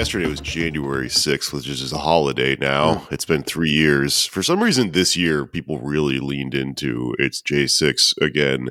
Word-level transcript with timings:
yesterday 0.00 0.26
was 0.26 0.40
January 0.40 1.08
6th, 1.08 1.52
which 1.52 1.68
is 1.68 1.80
just 1.80 1.92
a 1.92 1.98
holiday 1.98 2.56
now. 2.58 3.06
It's 3.10 3.26
been 3.26 3.42
three 3.42 3.68
years. 3.68 4.24
For 4.24 4.42
some 4.42 4.62
reason, 4.62 4.92
this 4.92 5.14
year, 5.14 5.44
people 5.44 5.78
really 5.78 6.18
leaned 6.18 6.54
into 6.54 7.14
it's 7.18 7.42
J6 7.42 8.16
again. 8.22 8.70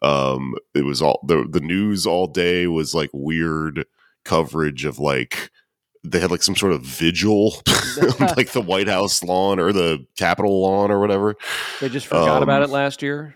Um, 0.00 0.54
it 0.72 0.84
was 0.84 1.02
all 1.02 1.24
the, 1.26 1.44
the 1.50 1.58
news 1.58 2.06
all 2.06 2.28
day 2.28 2.68
was 2.68 2.94
like 2.94 3.10
weird 3.12 3.84
coverage 4.24 4.84
of 4.84 5.00
like, 5.00 5.50
they 6.04 6.20
had 6.20 6.30
like 6.30 6.44
some 6.44 6.54
sort 6.54 6.72
of 6.72 6.82
vigil, 6.82 7.48
like 8.20 8.52
the 8.52 8.62
White 8.64 8.86
House 8.88 9.24
lawn 9.24 9.58
or 9.58 9.72
the 9.72 10.06
Capitol 10.16 10.62
lawn 10.62 10.92
or 10.92 11.00
whatever. 11.00 11.34
They 11.80 11.88
just 11.88 12.06
forgot 12.06 12.44
about 12.44 12.62
Um, 12.62 12.70
it 12.70 12.72
last 12.72 13.02
year. 13.02 13.34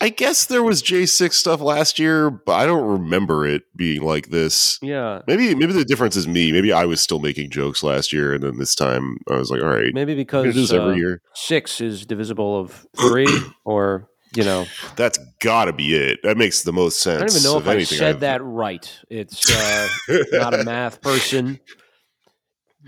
I 0.00 0.08
guess 0.08 0.46
there 0.46 0.62
was 0.62 0.82
J6 0.82 1.32
stuff 1.32 1.60
last 1.60 1.98
year, 1.98 2.30
but 2.30 2.52
I 2.52 2.66
don't 2.66 2.84
remember 2.86 3.46
it 3.46 3.62
being 3.76 4.02
like 4.02 4.28
this. 4.30 4.78
Yeah, 4.82 5.22
Maybe 5.26 5.54
maybe 5.54 5.72
the 5.72 5.84
difference 5.84 6.16
is 6.16 6.26
me. 6.26 6.52
Maybe 6.52 6.72
I 6.72 6.84
was 6.84 7.00
still 7.00 7.18
making 7.20 7.50
jokes 7.50 7.82
last 7.82 8.12
year, 8.12 8.34
and 8.34 8.42
then 8.42 8.58
this 8.58 8.74
time 8.74 9.18
I 9.30 9.36
was 9.36 9.50
like, 9.50 9.62
all 9.62 9.68
right, 9.68 9.92
maybe 9.94 10.14
because 10.14 10.72
every 10.72 10.92
uh, 10.94 10.96
year. 10.96 11.22
six 11.34 11.80
is 11.80 12.06
divisible 12.06 12.58
of 12.60 12.86
three, 12.96 13.28
or 13.64 14.08
you 14.34 14.42
know, 14.42 14.66
That's 14.96 15.18
got 15.40 15.66
to 15.66 15.72
be 15.72 15.94
it. 15.94 16.18
That 16.24 16.36
makes 16.36 16.62
the 16.62 16.72
most 16.72 17.00
sense. 17.00 17.22
I 17.22 17.26
don't 17.26 17.36
even 17.36 17.42
know 17.44 17.58
if 17.58 17.68
I 17.68 17.84
said 17.84 18.08
I've- 18.16 18.20
that 18.20 18.42
right. 18.42 19.00
It's 19.08 19.48
uh, 19.50 19.88
not 20.32 20.54
a 20.58 20.64
math 20.64 21.00
person. 21.00 21.60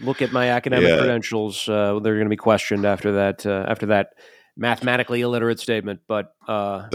Look 0.00 0.20
at 0.22 0.32
my 0.32 0.48
academic 0.50 0.88
Yeah. 0.90 0.98
credentials; 0.98 1.68
uh, 1.68 2.00
they're 2.00 2.14
going 2.14 2.26
to 2.26 2.30
be 2.30 2.36
questioned 2.36 2.84
after 2.84 3.12
that. 3.12 3.46
Uh, 3.46 3.64
after 3.68 3.86
that 3.86 4.08
mathematically 4.56 5.20
illiterate 5.20 5.60
statement, 5.60 6.00
but 6.08 6.34
uh, 6.48 6.88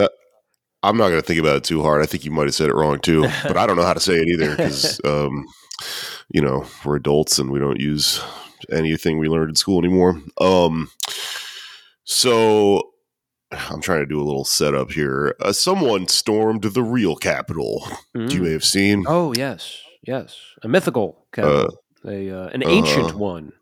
I'm 0.84 0.98
not 0.98 1.10
going 1.10 1.22
to 1.22 1.26
think 1.26 1.40
about 1.40 1.58
it 1.58 1.64
too 1.64 1.84
hard. 1.84 2.02
I 2.02 2.06
think 2.06 2.26
you 2.26 2.32
might 2.32 2.46
have 2.46 2.56
said 2.56 2.70
it 2.70 2.76
wrong 2.76 3.00
too, 3.00 3.22
but 3.44 3.58
I 3.58 3.68
don't 3.68 3.76
know 3.76 3.86
how 3.86 3.94
to 3.94 4.00
say 4.00 4.16
it 4.16 4.28
either 4.28 4.56
because, 4.56 5.00
um, 5.06 5.46
you 6.30 6.42
know, 6.42 6.66
we're 6.84 6.96
adults 6.96 7.40
and 7.40 7.52
we 7.52 7.60
don't 7.60 7.80
use 7.80 8.22
anything 8.72 9.18
we 9.20 9.30
learned 9.30 9.50
in 9.50 9.56
school 9.56 9.80
anymore. 9.80 10.22
Um, 10.40 10.90
so 12.04 12.92
I'm 13.52 13.82
trying 13.82 14.00
to 14.00 14.06
do 14.06 14.22
a 14.22 14.24
little 14.26 14.46
setup 14.46 14.92
here. 14.92 15.36
Uh, 15.40 15.54
someone 15.54 16.08
stormed 16.08 16.64
the 16.64 16.84
real 16.84 17.16
capital. 17.16 17.88
mm. 18.16 18.32
You 18.32 18.42
may 18.42 18.52
have 18.52 18.66
seen. 18.66 19.06
oh 19.08 19.34
yes, 19.36 19.82
yes, 20.02 20.40
a 20.64 20.68
mythical, 20.68 21.28
capital, 21.32 21.78
a 22.06 22.30
uh, 22.32 22.48
an 22.48 22.64
ancient 22.66 23.10
uh-huh. 23.10 23.18
one, 23.18 23.54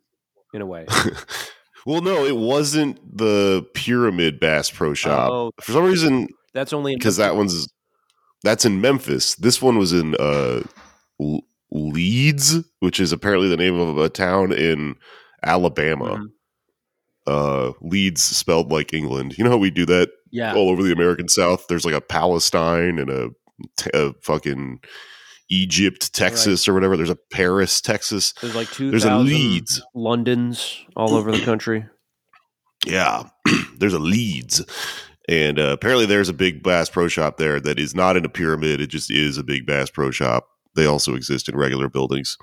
in 0.53 0.61
a 0.61 0.65
way. 0.65 0.87
Well, 1.89 2.01
no, 2.01 2.23
it 2.23 2.37
wasn't 2.37 2.99
the 3.17 3.65
Pyramid 3.73 4.39
Bass 4.39 4.69
Pro 4.69 4.93
Shop. 4.93 5.31
Oh. 5.31 5.51
For 5.59 5.71
some 5.71 5.85
reason, 5.85 6.27
That's 6.53 6.71
only 6.71 6.93
in 6.93 6.99
because 6.99 7.17
that 7.17 7.35
one's 7.35 7.67
that's 8.43 8.63
in 8.63 8.79
Memphis. 8.79 9.33
This 9.33 9.59
one 9.59 9.79
was 9.79 9.91
in 9.91 10.13
uh, 10.19 10.61
Le- 11.17 11.41
Leeds, 11.71 12.57
which 12.77 12.99
is 12.99 13.11
apparently 13.11 13.49
the 13.49 13.57
name 13.57 13.73
of 13.73 13.97
a 13.97 14.07
town 14.07 14.51
in 14.51 14.97
Alabama. 15.43 16.19
Mhm. 16.19 16.27
Uh, 17.25 17.73
Leeds 17.81 18.21
spelled 18.21 18.71
like 18.71 18.93
England. 18.93 19.35
You 19.35 19.43
know 19.43 19.49
how 19.49 19.57
we 19.57 19.71
do 19.71 19.87
that 19.87 20.11
yeah. 20.29 20.53
all 20.53 20.69
over 20.69 20.83
the 20.83 20.93
American 20.93 21.27
South? 21.27 21.65
There's 21.69 21.85
like 21.85 21.95
a 21.95 22.01
Palestine 22.01 22.99
and 22.99 23.09
a, 23.09 23.29
a 23.95 24.13
fucking 24.21 24.79
Egypt, 25.49 26.13
Texas, 26.13 26.67
or 26.67 26.73
whatever. 26.73 26.95
There's 26.95 27.09
a 27.09 27.17
Paris, 27.31 27.81
Texas. 27.81 28.33
There's 28.41 28.55
like 28.55 28.69
two. 28.69 28.91
There's 28.91 29.05
a 29.05 29.17
Leeds. 29.17 29.81
Londons 29.95 30.85
all 30.95 31.15
over 31.15 31.31
the 31.31 31.43
country. 31.43 31.85
Yeah, 32.85 33.23
there's 33.77 33.93
a 33.93 33.99
Leeds. 33.99 34.63
And 35.27 35.59
uh, 35.59 35.73
apparently, 35.73 36.05
there's 36.05 36.29
a 36.29 36.33
big 36.33 36.63
Bass 36.63 36.89
Pro 36.89 37.07
Shop 37.07 37.37
there 37.37 37.59
that 37.59 37.77
is 37.77 37.93
not 37.93 38.17
in 38.17 38.25
a 38.25 38.29
pyramid. 38.29 38.81
It 38.81 38.87
just 38.87 39.11
is 39.11 39.37
a 39.37 39.43
big 39.43 39.65
Bass 39.65 39.89
Pro 39.89 40.11
Shop. 40.11 40.47
They 40.75 40.85
also 40.85 41.15
exist 41.15 41.49
in 41.49 41.55
regular 41.55 41.89
buildings. 41.89 42.37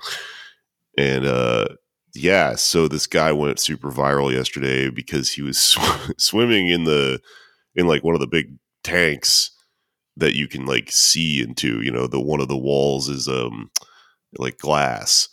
And 0.97 1.25
uh, 1.25 1.67
yeah, 2.15 2.55
so 2.55 2.87
this 2.87 3.07
guy 3.07 3.31
went 3.31 3.59
super 3.59 3.91
viral 3.91 4.33
yesterday 4.33 4.89
because 4.89 5.31
he 5.31 5.41
was 5.41 5.57
sw- 5.59 6.11
swimming 6.17 6.67
in 6.67 6.83
the 6.83 7.19
in 7.75 7.87
like 7.87 8.03
one 8.03 8.15
of 8.15 8.21
the 8.21 8.27
big 8.27 8.57
tanks 8.83 9.51
that 10.17 10.35
you 10.35 10.47
can 10.47 10.65
like 10.65 10.91
see 10.91 11.41
into. 11.41 11.81
You 11.81 11.91
know, 11.91 12.07
the 12.07 12.19
one 12.21 12.41
of 12.41 12.47
the 12.47 12.57
walls 12.57 13.09
is 13.09 13.27
um 13.27 13.71
like 14.37 14.57
glass, 14.57 15.29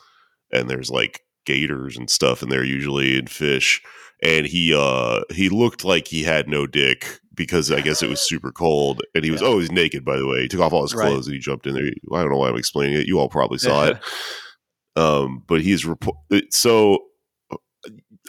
and 0.53 0.69
there's 0.71 0.91
like 0.91 1.21
gators 1.47 1.97
and 1.97 2.09
stuff 2.09 2.43
in 2.43 2.49
there 2.49 2.65
usually 2.65 3.19
and 3.19 3.29
fish 3.29 3.83
and 4.23 4.47
he 4.47 4.75
uh 4.75 5.21
he 5.31 5.51
looked 5.51 5.85
like 5.85 6.09
he 6.09 6.23
had 6.23 6.49
no 6.49 6.67
dick 6.67 7.21
because 7.35 7.71
I 7.71 7.83
guess 7.83 8.03
it 8.03 8.09
was 8.09 8.23
super 8.23 8.51
cold 8.51 9.03
and 9.15 9.25
he 9.25 9.31
was 9.31 9.43
Yeah. 9.43 9.49
always 9.49 9.71
naked 9.71 10.07
by 10.07 10.17
the 10.17 10.27
way. 10.27 10.41
He 10.43 10.49
took 10.49 10.61
off 10.61 10.73
all 10.73 10.81
his 10.83 10.95
Right. 10.95 11.09
clothes 11.09 11.27
and 11.27 11.35
he 11.35 11.41
jumped 11.41 11.67
in 11.67 11.75
there. 11.75 11.85
I 12.15 12.23
don't 12.23 12.31
know 12.31 12.39
why 12.39 12.49
I'm 12.49 12.57
explaining 12.57 12.97
it. 12.97 13.07
You 13.07 13.19
all 13.19 13.29
probably 13.29 13.59
saw 13.59 13.87
it. 13.89 13.99
Um 14.97 15.43
but 15.47 15.61
he's 15.61 15.85
report 15.85 16.17
so 16.51 17.01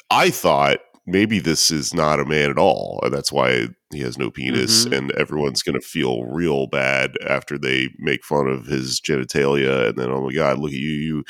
I 0.09 0.29
thought 0.31 0.79
maybe 1.07 1.39
this 1.39 1.69
is 1.71 1.93
not 1.93 2.19
a 2.19 2.25
man 2.25 2.49
at 2.49 2.57
all. 2.57 2.99
and 3.03 3.13
That's 3.13 3.31
why 3.31 3.67
he 3.91 3.99
has 4.01 4.17
no 4.17 4.29
penis 4.31 4.85
Mhm. 4.85 4.97
and 4.97 5.11
everyone's 5.13 5.61
going 5.61 5.79
to 5.79 5.85
feel 5.85 6.23
real 6.23 6.67
bad 6.67 7.15
after 7.27 7.57
they 7.57 7.89
make 7.99 8.23
fun 8.25 8.47
of 8.47 8.65
his 8.65 8.99
genitalia 8.99 9.89
and 9.89 9.97
then 9.97 10.09
oh 10.09 10.21
my 10.25 10.33
god, 10.33 10.57
look 10.59 10.71
at 10.71 10.77
you 10.79 10.89
you 10.89 11.23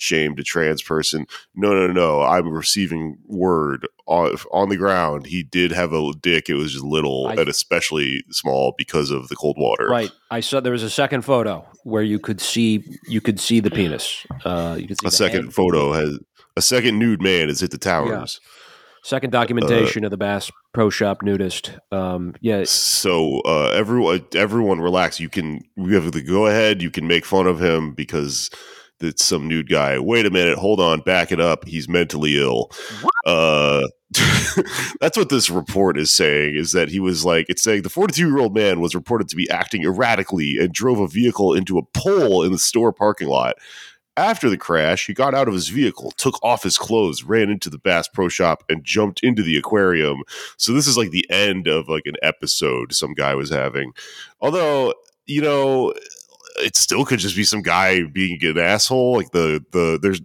shamed 0.00 0.38
a 0.38 0.44
trans 0.44 0.80
person. 0.80 1.26
No, 1.56 1.72
no, 1.74 1.88
no. 1.92 2.22
I'm 2.22 2.48
receiving 2.48 3.18
word 3.26 3.84
on, 4.06 4.36
on 4.52 4.68
the 4.68 4.76
ground. 4.76 5.26
He 5.26 5.42
did 5.42 5.72
have 5.72 5.92
a 5.92 6.12
dick. 6.20 6.48
It 6.48 6.54
was 6.54 6.72
just 6.72 6.84
little 6.84 7.26
I- 7.26 7.34
and 7.34 7.48
especially 7.48 8.22
small 8.30 8.74
because 8.78 9.10
of 9.10 9.26
the 9.28 9.34
cold 9.34 9.56
water. 9.58 9.88
Right. 9.88 10.12
I 10.30 10.38
saw 10.40 10.60
there 10.60 10.70
was 10.72 10.84
a 10.84 10.90
second 10.90 11.22
photo 11.22 11.66
where 11.82 12.04
you 12.04 12.20
could 12.20 12.40
see 12.40 12.84
you 13.08 13.20
could 13.20 13.40
see 13.40 13.58
the 13.60 13.70
penis. 13.72 14.24
Uh, 14.44 14.76
you 14.78 14.86
could 14.86 15.00
see 15.00 15.08
A 15.08 15.10
second 15.10 15.52
photo 15.52 15.92
has 15.92 16.18
a 16.56 16.62
second 16.62 16.98
nude 17.00 17.20
man 17.20 17.48
has 17.48 17.60
hit 17.60 17.72
the 17.72 17.78
towers. 17.78 18.40
Second 19.08 19.30
documentation 19.30 20.04
of 20.04 20.10
the 20.10 20.18
Bass 20.18 20.50
Pro 20.74 20.90
Shop 20.90 21.22
nudist. 21.22 21.72
Um, 21.90 22.34
yeah. 22.42 22.64
So 22.64 23.40
uh, 23.40 23.70
everyone, 23.70 24.26
everyone, 24.34 24.82
relax. 24.82 25.18
You 25.18 25.30
can 25.30 25.62
we 25.78 25.94
have 25.94 26.10
to 26.10 26.20
go 26.20 26.46
ahead. 26.46 26.82
You 26.82 26.90
can 26.90 27.06
make 27.06 27.24
fun 27.24 27.46
of 27.46 27.58
him 27.58 27.94
because 27.94 28.50
it's 29.00 29.24
some 29.24 29.48
nude 29.48 29.70
guy. 29.70 29.98
Wait 29.98 30.26
a 30.26 30.30
minute, 30.30 30.58
hold 30.58 30.78
on, 30.78 31.00
back 31.00 31.32
it 31.32 31.40
up. 31.40 31.66
He's 31.66 31.88
mentally 31.88 32.36
ill. 32.36 32.70
Uh, 33.24 33.88
that's 35.00 35.16
what 35.16 35.30
this 35.30 35.48
report 35.48 35.96
is 35.96 36.14
saying. 36.14 36.56
Is 36.56 36.72
that 36.72 36.90
he 36.90 37.00
was 37.00 37.24
like 37.24 37.46
it's 37.48 37.62
saying 37.62 37.84
the 37.84 37.88
42 37.88 38.28
year 38.28 38.38
old 38.38 38.54
man 38.54 38.78
was 38.78 38.94
reported 38.94 39.30
to 39.30 39.36
be 39.36 39.48
acting 39.48 39.84
erratically 39.84 40.58
and 40.60 40.70
drove 40.70 41.00
a 41.00 41.08
vehicle 41.08 41.54
into 41.54 41.78
a 41.78 41.82
pole 41.94 42.42
in 42.42 42.52
the 42.52 42.58
store 42.58 42.92
parking 42.92 43.28
lot. 43.28 43.54
After 44.18 44.50
the 44.50 44.58
crash, 44.58 45.06
he 45.06 45.14
got 45.14 45.32
out 45.32 45.46
of 45.46 45.54
his 45.54 45.68
vehicle, 45.68 46.10
took 46.10 46.42
off 46.42 46.64
his 46.64 46.76
clothes, 46.76 47.22
ran 47.22 47.50
into 47.50 47.70
the 47.70 47.78
Bass 47.78 48.08
Pro 48.08 48.28
Shop, 48.28 48.64
and 48.68 48.82
jumped 48.82 49.20
into 49.22 49.44
the 49.44 49.56
aquarium. 49.56 50.24
So 50.56 50.72
this 50.72 50.88
is 50.88 50.96
like 50.96 51.10
the 51.10 51.24
end 51.30 51.68
of 51.68 51.88
like 51.88 52.02
an 52.04 52.16
episode 52.20 52.92
some 52.92 53.14
guy 53.14 53.36
was 53.36 53.48
having. 53.48 53.92
Although, 54.40 54.94
you 55.26 55.40
know, 55.40 55.94
it 56.56 56.74
still 56.74 57.04
could 57.04 57.20
just 57.20 57.36
be 57.36 57.44
some 57.44 57.62
guy 57.62 58.02
being 58.02 58.44
an 58.44 58.58
asshole. 58.58 59.12
Like 59.16 59.30
the 59.30 59.64
the 59.70 60.00
there's 60.02 60.20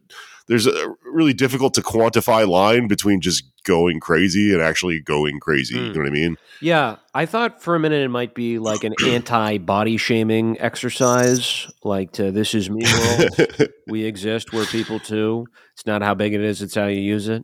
there's 0.47 0.65
a 0.65 0.95
really 1.05 1.33
difficult 1.33 1.75
to 1.75 1.81
quantify 1.81 2.47
line 2.47 2.87
between 2.87 3.21
just 3.21 3.43
going 3.63 3.99
crazy 3.99 4.53
and 4.53 4.61
actually 4.61 4.99
going 4.99 5.39
crazy. 5.39 5.77
Hmm. 5.77 5.85
You 5.85 5.93
know 5.93 5.99
what 5.99 6.07
I 6.07 6.11
mean? 6.11 6.37
Yeah. 6.61 6.97
I 7.13 7.25
thought 7.25 7.61
for 7.61 7.75
a 7.75 7.79
minute 7.79 8.03
it 8.03 8.09
might 8.09 8.35
be 8.35 8.59
like 8.59 8.83
an 8.83 8.93
anti 9.05 9.57
body 9.57 9.97
shaming 9.97 10.59
exercise. 10.59 11.71
Like 11.83 12.11
to 12.13 12.31
this 12.31 12.53
is 12.53 12.69
me 12.69 12.83
world. 12.85 13.69
we 13.87 14.05
exist. 14.05 14.53
We're 14.53 14.65
people 14.65 14.99
too. 14.99 15.47
It's 15.73 15.85
not 15.85 16.01
how 16.01 16.13
big 16.13 16.33
it 16.33 16.41
is, 16.41 16.61
it's 16.61 16.75
how 16.75 16.87
you 16.87 17.01
use 17.01 17.27
it. 17.27 17.43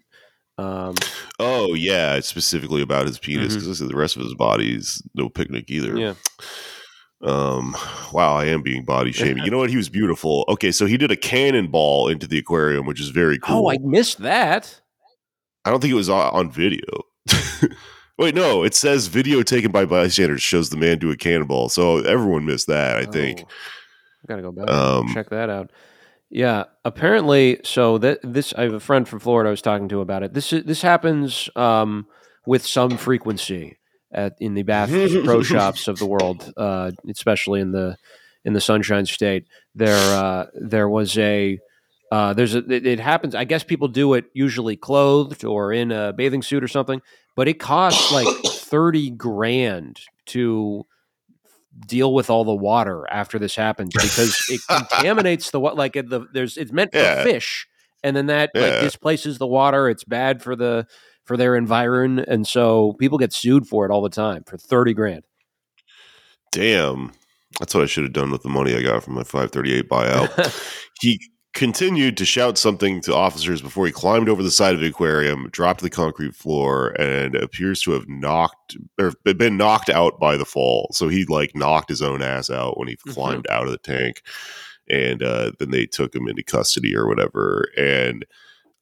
Um, 0.58 0.96
oh 1.40 1.74
yeah, 1.74 2.16
it's 2.16 2.28
specifically 2.28 2.82
about 2.82 3.08
his 3.08 3.18
penis 3.18 3.56
because 3.56 3.80
the 3.80 3.96
rest 3.96 4.18
of 4.18 4.24
his 4.24 4.34
body's 4.34 5.02
no 5.16 5.30
picnic 5.30 5.70
either. 5.70 5.94
Mm-hmm. 5.94 5.98
yeah. 6.00 6.14
Um, 7.22 7.76
wow, 8.14 8.36
I 8.36 8.46
am 8.46 8.62
being 8.62 8.86
body 8.86 9.12
shaming. 9.12 9.44
You 9.44 9.52
know 9.52 9.58
what? 9.58 9.70
He 9.70 9.78
was 9.78 9.90
beautiful. 9.90 10.46
Okay, 10.48 10.72
so 10.72 10.86
he 10.86 10.98
did 10.98 11.12
a 11.12 11.18
cannonball 11.18 12.08
into 12.08 12.28
the 12.28 12.38
aquarium, 12.38 12.86
which 12.86 13.02
is 13.02 13.10
very 13.10 13.38
cool. 13.40 13.68
Oh, 13.68 13.70
I 13.70 13.78
missed 13.82 14.20
that. 14.20 14.82
I 15.66 15.70
don't 15.70 15.80
think 15.82 15.92
it 15.92 15.96
was 15.96 16.10
on, 16.10 16.50
video. 16.52 16.86
Wait, 18.18 18.36
no, 18.36 18.64
it 18.64 18.74
says 18.74 19.08
video 19.08 19.44
taken 19.44 19.72
by 19.72 19.86
bystanders 19.86 20.42
shows 20.42 20.70
the 20.70 20.78
man 20.78 21.00
do 21.00 21.12
a 21.12 21.18
cannonball. 21.18 21.70
So 21.70 22.00
everyone 22.00 22.46
missed 22.46 22.68
that, 22.68 22.98
I 22.98 23.06
think. 23.06 23.44
Oh, 23.44 23.48
gotta 24.28 24.42
go 24.42 24.52
back 24.52 24.70
Um, 24.70 25.10
check 25.14 25.30
that 25.30 25.50
out. 25.50 25.72
Yeah, 26.30 26.66
apparently. 26.86 27.60
So 27.64 27.98
that 28.00 28.20
this, 28.24 28.54
I 28.54 28.64
have 28.64 28.74
a 28.74 28.80
friend 28.80 29.08
from 29.08 29.20
Florida 29.20 29.48
I 29.48 29.52
was 29.52 29.62
talking 29.62 29.90
to 29.90 30.02
about 30.02 30.24
it. 30.24 30.34
This 30.34 30.54
is 30.54 30.64
this 30.64 30.82
happens 30.82 31.50
um, 31.56 32.08
with 32.46 32.66
some 32.66 32.98
frequency 32.98 33.78
at 34.12 34.36
in 34.40 34.54
the 34.54 34.64
Bath 34.64 34.90
Pro 34.90 35.42
Shops 35.44 35.88
of 35.88 35.98
the 35.98 36.06
world, 36.06 36.52
uh, 36.58 36.92
especially 37.10 37.62
in 37.62 37.72
the 37.72 37.98
in 38.46 38.54
the 38.54 38.62
Sunshine 38.62 39.06
State. 39.06 39.48
There, 39.76 40.16
uh, 40.16 40.48
there 40.56 40.90
was 40.90 41.18
a. 41.18 41.60
Uh, 42.12 42.34
there's 42.34 42.56
a, 42.56 42.60
it, 42.72 42.86
it 42.88 43.00
happens. 43.00 43.36
I 43.36 43.44
guess 43.44 43.64
people 43.64 43.88
do 43.88 44.14
it 44.16 44.26
usually 44.34 44.76
clothed 44.76 45.46
or 45.46 45.72
in 45.72 45.92
a 45.92 46.12
bathing 46.14 46.42
suit 46.42 46.64
or 46.64 46.68
something, 46.68 47.02
but 47.36 47.48
it 47.48 47.60
costs 47.60 48.12
like 48.12 48.28
thirty 48.48 49.10
grand 49.12 50.00
to 50.28 50.86
deal 51.86 52.14
with 52.14 52.30
all 52.30 52.44
the 52.44 52.54
water 52.56 53.06
after 53.10 53.38
this 53.40 53.56
happens 53.56 53.94
because 53.94 54.36
it 54.50 54.60
contaminates 54.70 55.52
the 55.52 55.60
what 55.60 55.78
like 55.78 55.94
the 55.94 56.26
there's 56.34 56.58
it's 56.58 56.72
meant 56.72 56.92
for 56.92 56.98
Yeah. 56.98 57.24
fish 57.24 57.68
and 58.04 58.16
then 58.18 58.26
that 58.26 58.52
like 58.56 58.80
displaces 58.82 59.38
the 59.38 59.48
water 59.48 59.88
it's 59.88 60.04
bad 60.04 60.42
for 60.42 60.56
the 60.58 60.88
for 61.24 61.38
their 61.38 61.56
environ 61.56 62.20
and 62.20 62.46
so 62.48 62.94
people 62.94 63.18
get 63.18 63.32
sued 63.32 63.66
for 63.66 63.86
it 63.86 63.92
all 63.92 64.02
the 64.02 64.10
time 64.10 64.44
for 64.46 64.58
30 64.58 64.94
grand 64.94 65.24
Damn. 66.52 67.12
That's 67.60 67.74
what 67.76 67.84
I 67.84 67.88
should 67.88 68.04
have 68.04 68.14
done 68.14 68.32
with 68.32 68.44
the 68.44 68.50
money 68.50 68.76
I 68.76 68.82
got 68.82 69.04
from 69.04 69.14
my 69.16 69.24
538 69.24 69.90
buyout. 69.90 70.82
he 71.02 71.20
continued 71.54 72.16
to 72.18 72.26
shout 72.26 72.58
something 72.58 73.02
to 73.02 73.14
officers 73.16 73.62
before 73.62 73.86
he 73.86 73.92
climbed 73.92 74.30
over 74.30 74.44
the 74.44 74.52
side 74.52 74.76
of 74.76 74.82
the 74.82 74.88
aquarium, 74.88 75.50
dropped 75.52 75.80
to 75.80 75.84
the 75.86 75.90
concrete 75.90 76.36
floor, 76.36 76.90
and 77.00 77.36
appears 77.36 77.82
to 77.82 77.92
have 77.92 78.08
knocked 78.08 78.78
or 79.00 79.14
been 79.24 79.58
knocked 79.58 79.90
out 79.90 80.20
by 80.20 80.38
the 80.38 80.46
fall. 80.46 80.90
So 80.94 81.08
he 81.10 81.26
like 81.26 81.56
knocked 81.56 81.90
his 81.90 82.02
own 82.02 82.22
ass 82.22 82.50
out 82.50 82.78
when 82.78 82.88
he 82.88 82.96
Mhm. 82.98 83.14
climbed 83.14 83.48
out 83.50 83.66
of 83.66 83.72
the 83.72 83.78
tank. 83.80 84.22
And 84.90 85.22
uh, 85.22 85.52
then 85.60 85.72
they 85.72 85.86
took 85.86 86.16
him 86.16 86.28
into 86.28 86.44
custody 86.44 86.96
or 86.96 87.08
whatever. 87.08 87.68
And 87.78 88.26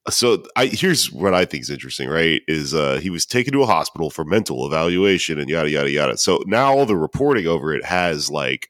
so 0.10 0.44
I 0.56 0.68
here's 0.68 1.12
what 1.12 1.34
I 1.34 1.44
think 1.46 1.64
is 1.64 1.70
interesting, 1.70 2.08
right? 2.10 2.42
Is 2.48 2.74
uh, 2.74 3.00
he 3.02 3.10
was 3.10 3.26
taken 3.26 3.52
to 3.54 3.64
a 3.64 3.66
hospital 3.66 4.10
for 4.10 4.24
mental 4.24 4.66
evaluation 4.66 5.38
and 5.40 5.50
yada 5.50 5.70
yada 5.70 5.92
yada. 5.92 6.18
So 6.18 6.44
now 6.48 6.74
all 6.78 6.86
the 6.86 6.96
reporting 6.96 7.46
over 7.48 7.74
it 7.74 7.84
has 7.84 8.30
like, 8.30 8.70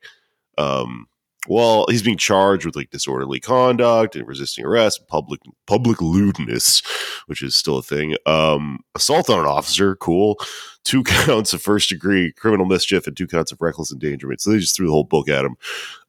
um, 0.57 1.05
well, 1.47 1.85
he's 1.89 2.03
being 2.03 2.17
charged 2.17 2.65
with 2.65 2.75
like 2.75 2.89
disorderly 2.89 3.39
conduct 3.39 4.15
and 4.15 4.27
resisting 4.27 4.65
arrest, 4.65 5.07
public 5.07 5.39
public 5.65 6.01
lewdness, 6.01 6.81
which 7.27 7.41
is 7.41 7.55
still 7.55 7.77
a 7.77 7.83
thing. 7.83 8.15
Um, 8.25 8.79
assault 8.95 9.29
on 9.29 9.39
an 9.39 9.45
officer, 9.45 9.95
cool. 9.95 10.37
Two 10.83 11.03
counts 11.25 11.53
of 11.53 11.61
first 11.61 11.89
degree 11.89 12.31
criminal 12.33 12.65
mischief 12.65 13.07
and 13.07 13.15
two 13.15 13.27
counts 13.27 13.51
of 13.51 13.61
reckless 13.61 13.91
endangerment. 13.91 14.41
So 14.41 14.51
they 14.51 14.59
just 14.59 14.75
threw 14.75 14.87
the 14.87 14.91
whole 14.93 15.03
book 15.03 15.29
at 15.29 15.45
him. 15.45 15.55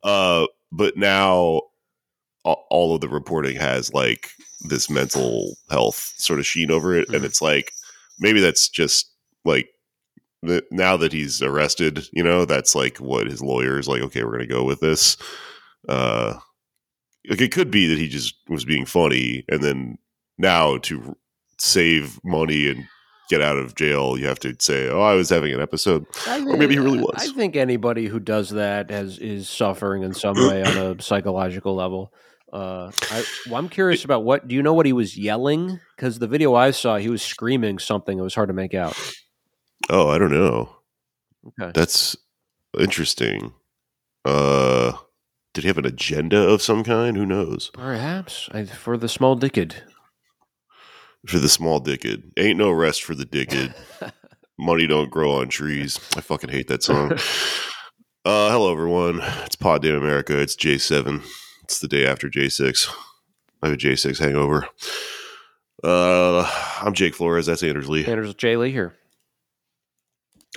Uh, 0.02 0.46
but 0.73 0.96
now 0.96 1.62
all 2.44 2.94
of 2.94 3.00
the 3.00 3.08
reporting 3.08 3.56
has 3.56 3.93
like 3.93 4.31
this 4.69 4.88
mental 4.88 5.55
health 5.70 6.14
sort 6.17 6.38
of 6.38 6.46
sheen 6.46 6.70
over 6.70 6.94
it, 6.96 7.08
and 7.08 7.23
Mhm. 7.23 7.25
it's 7.25 7.43
like 7.43 7.73
maybe 8.19 8.40
that's 8.40 8.69
just 8.69 9.11
like 9.44 9.69
the, 10.43 10.64
now 10.70 10.96
that 10.96 11.12
he's 11.12 11.43
arrested, 11.43 12.06
you 12.12 12.23
know, 12.23 12.44
that's 12.44 12.75
like 12.75 12.99
what 12.99 13.26
his 13.26 13.43
lawyer 13.43 13.79
is 13.79 13.88
like. 13.88 14.02
Okay, 14.02 14.25
we're 14.25 14.32
gonna 14.32 14.46
go 14.46 14.64
with 14.64 14.81
this. 14.81 15.17
Uh, 15.88 16.38
like 17.29 17.40
it 17.40 17.52
could 17.52 17.70
be 17.70 17.88
that 17.88 17.99
he 17.99 18.08
just 18.08 18.37
was 18.49 18.64
being 18.64 18.87
funny, 18.87 19.44
and 19.49 19.62
then 19.62 19.99
now 20.38 20.79
to 20.79 21.17
save 21.58 22.20
money 22.25 22.69
and 22.69 22.85
get 23.29 23.43
out 23.43 23.58
of 23.58 23.75
jail, 23.75 24.19
you 24.19 24.26
have 24.26 24.40
to 24.40 24.55
say, 24.58 24.88
"Oh, 24.88 25.02
I 25.02 25.14
was 25.14 25.29
having 25.29 25.52
an 25.52 25.61
episode." 25.61 26.06
I 26.26 26.40
Or 26.40 26.56
maybe 26.56 26.75
he 26.75 26.81
really 26.81 27.00
was. 27.00 27.14
I 27.17 27.32
think 27.32 27.56
anybody 27.56 28.06
who 28.06 28.20
does 28.20 28.50
that 28.50 28.90
has 28.90 29.19
is 29.19 29.49
suffering 29.49 30.02
in 30.02 30.14
some 30.14 30.37
way 30.37 30.62
on 30.62 30.76
a 30.76 31.02
psychological 31.02 31.75
level. 31.75 32.12
Uh, 32.52 32.90
I, 33.11 33.25
well, 33.46 33.56
I'm 33.56 33.69
curious 33.69 34.05
about 34.05 34.25
what. 34.25 34.49
Do 34.49 34.55
you 34.55 34.62
know 34.62 34.73
what 34.73 34.87
he 34.87 34.93
was 34.93 35.17
yelling? 35.19 35.81
Because 35.96 36.19
the 36.19 36.29
video 36.29 36.55
I 36.55 36.70
saw, 36.70 36.96
he 36.96 37.11
was 37.11 37.23
screaming 37.23 37.79
something. 37.79 38.19
It 38.19 38.23
was 38.23 38.35
hard 38.35 38.49
to 38.49 38.55
make 38.55 38.73
out. 38.73 38.96
Oh, 39.90 40.08
I 40.08 40.19
don't 40.19 40.32
know. 40.32 40.76
Okay. 41.60 41.72
That's 41.75 42.16
interesting. 42.78 43.52
Uh, 44.25 44.92
did 45.54 45.64
he 45.64 45.69
have 45.69 45.78
an 45.78 45.86
agenda 45.86 46.38
of 46.48 46.62
some 46.62 46.84
kind? 46.84 47.16
Who 47.16 47.25
knows? 47.25 47.70
Perhaps 47.72 48.48
I, 48.52 48.64
for 48.64 48.96
the 48.96 49.08
small 49.08 49.34
dicked. 49.36 49.82
For 51.26 51.38
the 51.38 51.48
small 51.48 51.80
dicked, 51.80 52.06
ain't 52.36 52.58
no 52.58 52.70
rest 52.70 53.02
for 53.02 53.14
the 53.14 53.25
dicked. 53.25 53.56
Money 54.58 54.86
don't 54.86 55.10
grow 55.10 55.32
on 55.32 55.48
trees. 55.48 55.98
I 56.16 56.20
fucking 56.20 56.50
hate 56.50 56.69
that 56.69 56.82
song. 56.82 57.12
uh, 58.25 58.50
hello 58.50 58.72
everyone. 58.72 59.20
It's 59.44 59.56
Pod 59.56 59.82
Damn 59.82 59.96
America. 59.96 60.38
It's 60.38 60.56
J 60.56 60.78
seven. 60.78 61.22
It's 61.64 61.78
the 61.80 61.88
day 61.88 62.06
after 62.06 62.28
J 62.28 62.48
six. 62.48 62.88
I 63.62 63.66
have 63.66 63.75
a 63.75 63.76
J 63.76 63.94
six 63.96 64.19
hangover. 64.19 64.66
Uh, 65.82 66.50
I'm 66.82 66.92
Jake 66.92 67.14
Flores. 67.14 67.46
That's 67.46 67.62
Anders 67.62 67.88
Lee. 67.88 68.04
Anders 68.04 68.34
J. 68.34 68.56
Lee 68.56 68.72
here. 68.72 68.94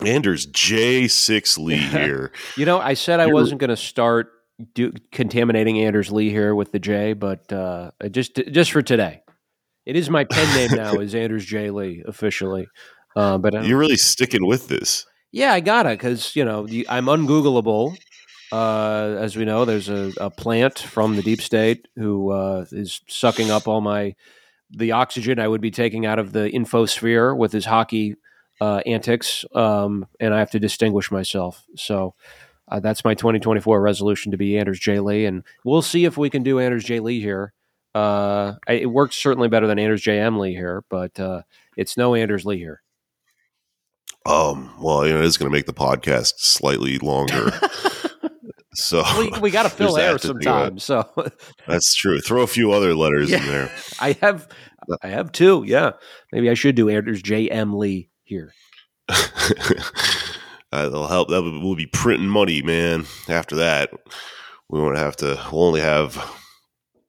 Anders 0.05 0.45
J 0.47 1.07
six 1.07 1.57
Lee 1.57 1.77
here. 1.77 2.31
You 2.57 2.65
know, 2.65 2.79
I 2.79 2.93
said 2.93 3.19
I 3.19 3.23
You're- 3.25 3.33
wasn't 3.33 3.59
going 3.59 3.69
to 3.69 3.77
start 3.77 4.31
do, 4.73 4.91
contaminating 5.11 5.79
Anders 5.81 6.11
Lee 6.11 6.29
here 6.29 6.53
with 6.55 6.71
the 6.71 6.79
J, 6.79 7.13
but 7.13 7.51
uh, 7.51 7.91
just 8.11 8.35
just 8.51 8.71
for 8.71 8.81
today, 8.81 9.21
it 9.85 9.95
is 9.95 10.09
my 10.09 10.23
pen 10.23 10.55
name 10.55 10.77
now. 10.77 10.99
Is 10.99 11.15
Anders 11.15 11.45
J. 11.45 11.69
Lee 11.71 12.03
officially? 12.07 12.67
Uh, 13.15 13.37
but 13.37 13.65
You're 13.65 13.79
really 13.79 13.97
sticking 13.97 14.45
with 14.45 14.67
this. 14.67 15.05
Yeah, 15.31 15.53
I 15.53 15.59
gotta 15.59 15.89
because 15.89 16.35
you 16.35 16.45
know 16.45 16.67
I'm 16.89 17.05
ungoogleable. 17.05 17.95
Uh, 18.51 19.15
as 19.17 19.37
we 19.37 19.45
know, 19.45 19.63
there's 19.63 19.87
a, 19.87 20.11
a 20.19 20.29
plant 20.29 20.77
from 20.77 21.15
the 21.15 21.21
deep 21.21 21.41
state 21.41 21.87
who 21.95 22.31
uh, 22.31 22.65
is 22.71 22.99
sucking 23.07 23.49
up 23.49 23.67
all 23.67 23.79
my 23.81 24.13
the 24.69 24.91
oxygen 24.91 25.39
I 25.39 25.47
would 25.47 25.61
be 25.61 25.71
taking 25.71 26.05
out 26.05 26.19
of 26.19 26.33
the 26.33 26.49
infosphere 26.49 27.35
with 27.35 27.51
his 27.53 27.65
hockey 27.65 28.15
uh, 28.61 28.81
antics, 28.85 29.43
um, 29.55 30.05
and 30.19 30.33
I 30.33 30.39
have 30.39 30.51
to 30.51 30.59
distinguish 30.59 31.11
myself. 31.11 31.65
So 31.75 32.13
uh, 32.67 32.79
that's 32.79 33.03
my 33.03 33.15
2024 33.15 33.81
resolution 33.81 34.31
to 34.31 34.37
be 34.37 34.57
Anders 34.57 34.79
J. 34.79 34.99
Lee, 34.99 35.25
and 35.25 35.43
we'll 35.65 35.81
see 35.81 36.05
if 36.05 36.15
we 36.15 36.29
can 36.29 36.43
do 36.43 36.59
Anders 36.59 36.83
J. 36.83 36.99
Lee 36.99 37.19
here. 37.19 37.53
Uh, 37.95 38.53
I, 38.67 38.73
it 38.73 38.91
works 38.91 39.15
certainly 39.15 39.49
better 39.49 39.65
than 39.65 39.79
Anders 39.79 40.01
J. 40.01 40.19
M. 40.19 40.37
Lee 40.37 40.53
here, 40.53 40.83
but 40.89 41.19
uh, 41.19 41.41
it's 41.75 41.97
no 41.97 42.13
Anders 42.13 42.45
Lee 42.45 42.59
here. 42.59 42.83
Um, 44.27 44.71
well, 44.79 45.07
you 45.07 45.13
know, 45.13 45.23
it's 45.23 45.37
going 45.37 45.51
to 45.51 45.57
make 45.57 45.65
the 45.65 45.73
podcast 45.73 46.33
slightly 46.37 46.99
longer. 46.99 47.51
so 48.75 49.03
we, 49.17 49.31
we 49.41 49.49
got 49.49 49.63
to 49.63 49.69
fill 49.69 49.97
air 49.97 50.13
that 50.13 50.21
to 50.21 50.27
think 50.27 50.43
about. 50.43 50.79
sometimes. 50.79 50.83
So 50.83 51.31
that's 51.67 51.95
true. 51.95 52.21
Throw 52.21 52.43
a 52.43 52.47
few 52.47 52.71
other 52.71 52.93
letters 52.93 53.31
in 53.31 53.43
there. 53.47 53.71
I 53.99 54.13
have, 54.21 54.47
I 55.01 55.07
have 55.07 55.31
two. 55.31 55.63
Yeah, 55.65 55.93
maybe 56.31 56.47
I 56.47 56.53
should 56.53 56.75
do 56.75 56.89
Anders 56.89 57.23
J. 57.23 57.49
M. 57.49 57.73
Lee 57.73 58.10
here. 58.31 58.53
Uh, 60.73 60.83
That'll 60.83 61.07
help. 61.07 61.27
That 61.27 61.41
will 61.41 61.61
we'll 61.61 61.75
be 61.75 61.85
printing 61.85 62.29
money, 62.29 62.61
man. 62.61 63.05
After 63.27 63.57
that, 63.57 63.91
we 64.69 64.79
won't 64.79 64.97
have 64.97 65.17
to. 65.17 65.37
We'll 65.51 65.65
only 65.65 65.81
have 65.81 66.15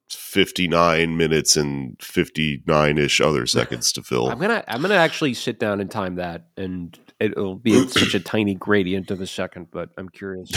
fifty 0.09 0.67
nine 0.67 1.15
minutes 1.15 1.55
and 1.55 1.95
fifty 2.01 2.61
nine 2.67 2.97
ish 2.97 3.21
other 3.21 3.45
seconds 3.57 3.93
to 3.93 4.03
fill. 4.03 4.29
I'm 4.29 4.37
gonna, 4.37 4.65
I'm 4.67 4.81
gonna 4.81 4.95
actually 4.95 5.33
sit 5.33 5.59
down 5.59 5.79
and 5.79 5.89
time 5.89 6.15
that, 6.15 6.47
and 6.57 6.99
it'll 7.21 7.55
be 7.55 7.87
such 7.87 8.13
a 8.13 8.19
tiny 8.33 8.53
gradient 8.55 9.11
of 9.11 9.21
a 9.21 9.27
second. 9.27 9.67
But 9.71 9.91
I'm 9.97 10.09
curious. 10.09 10.51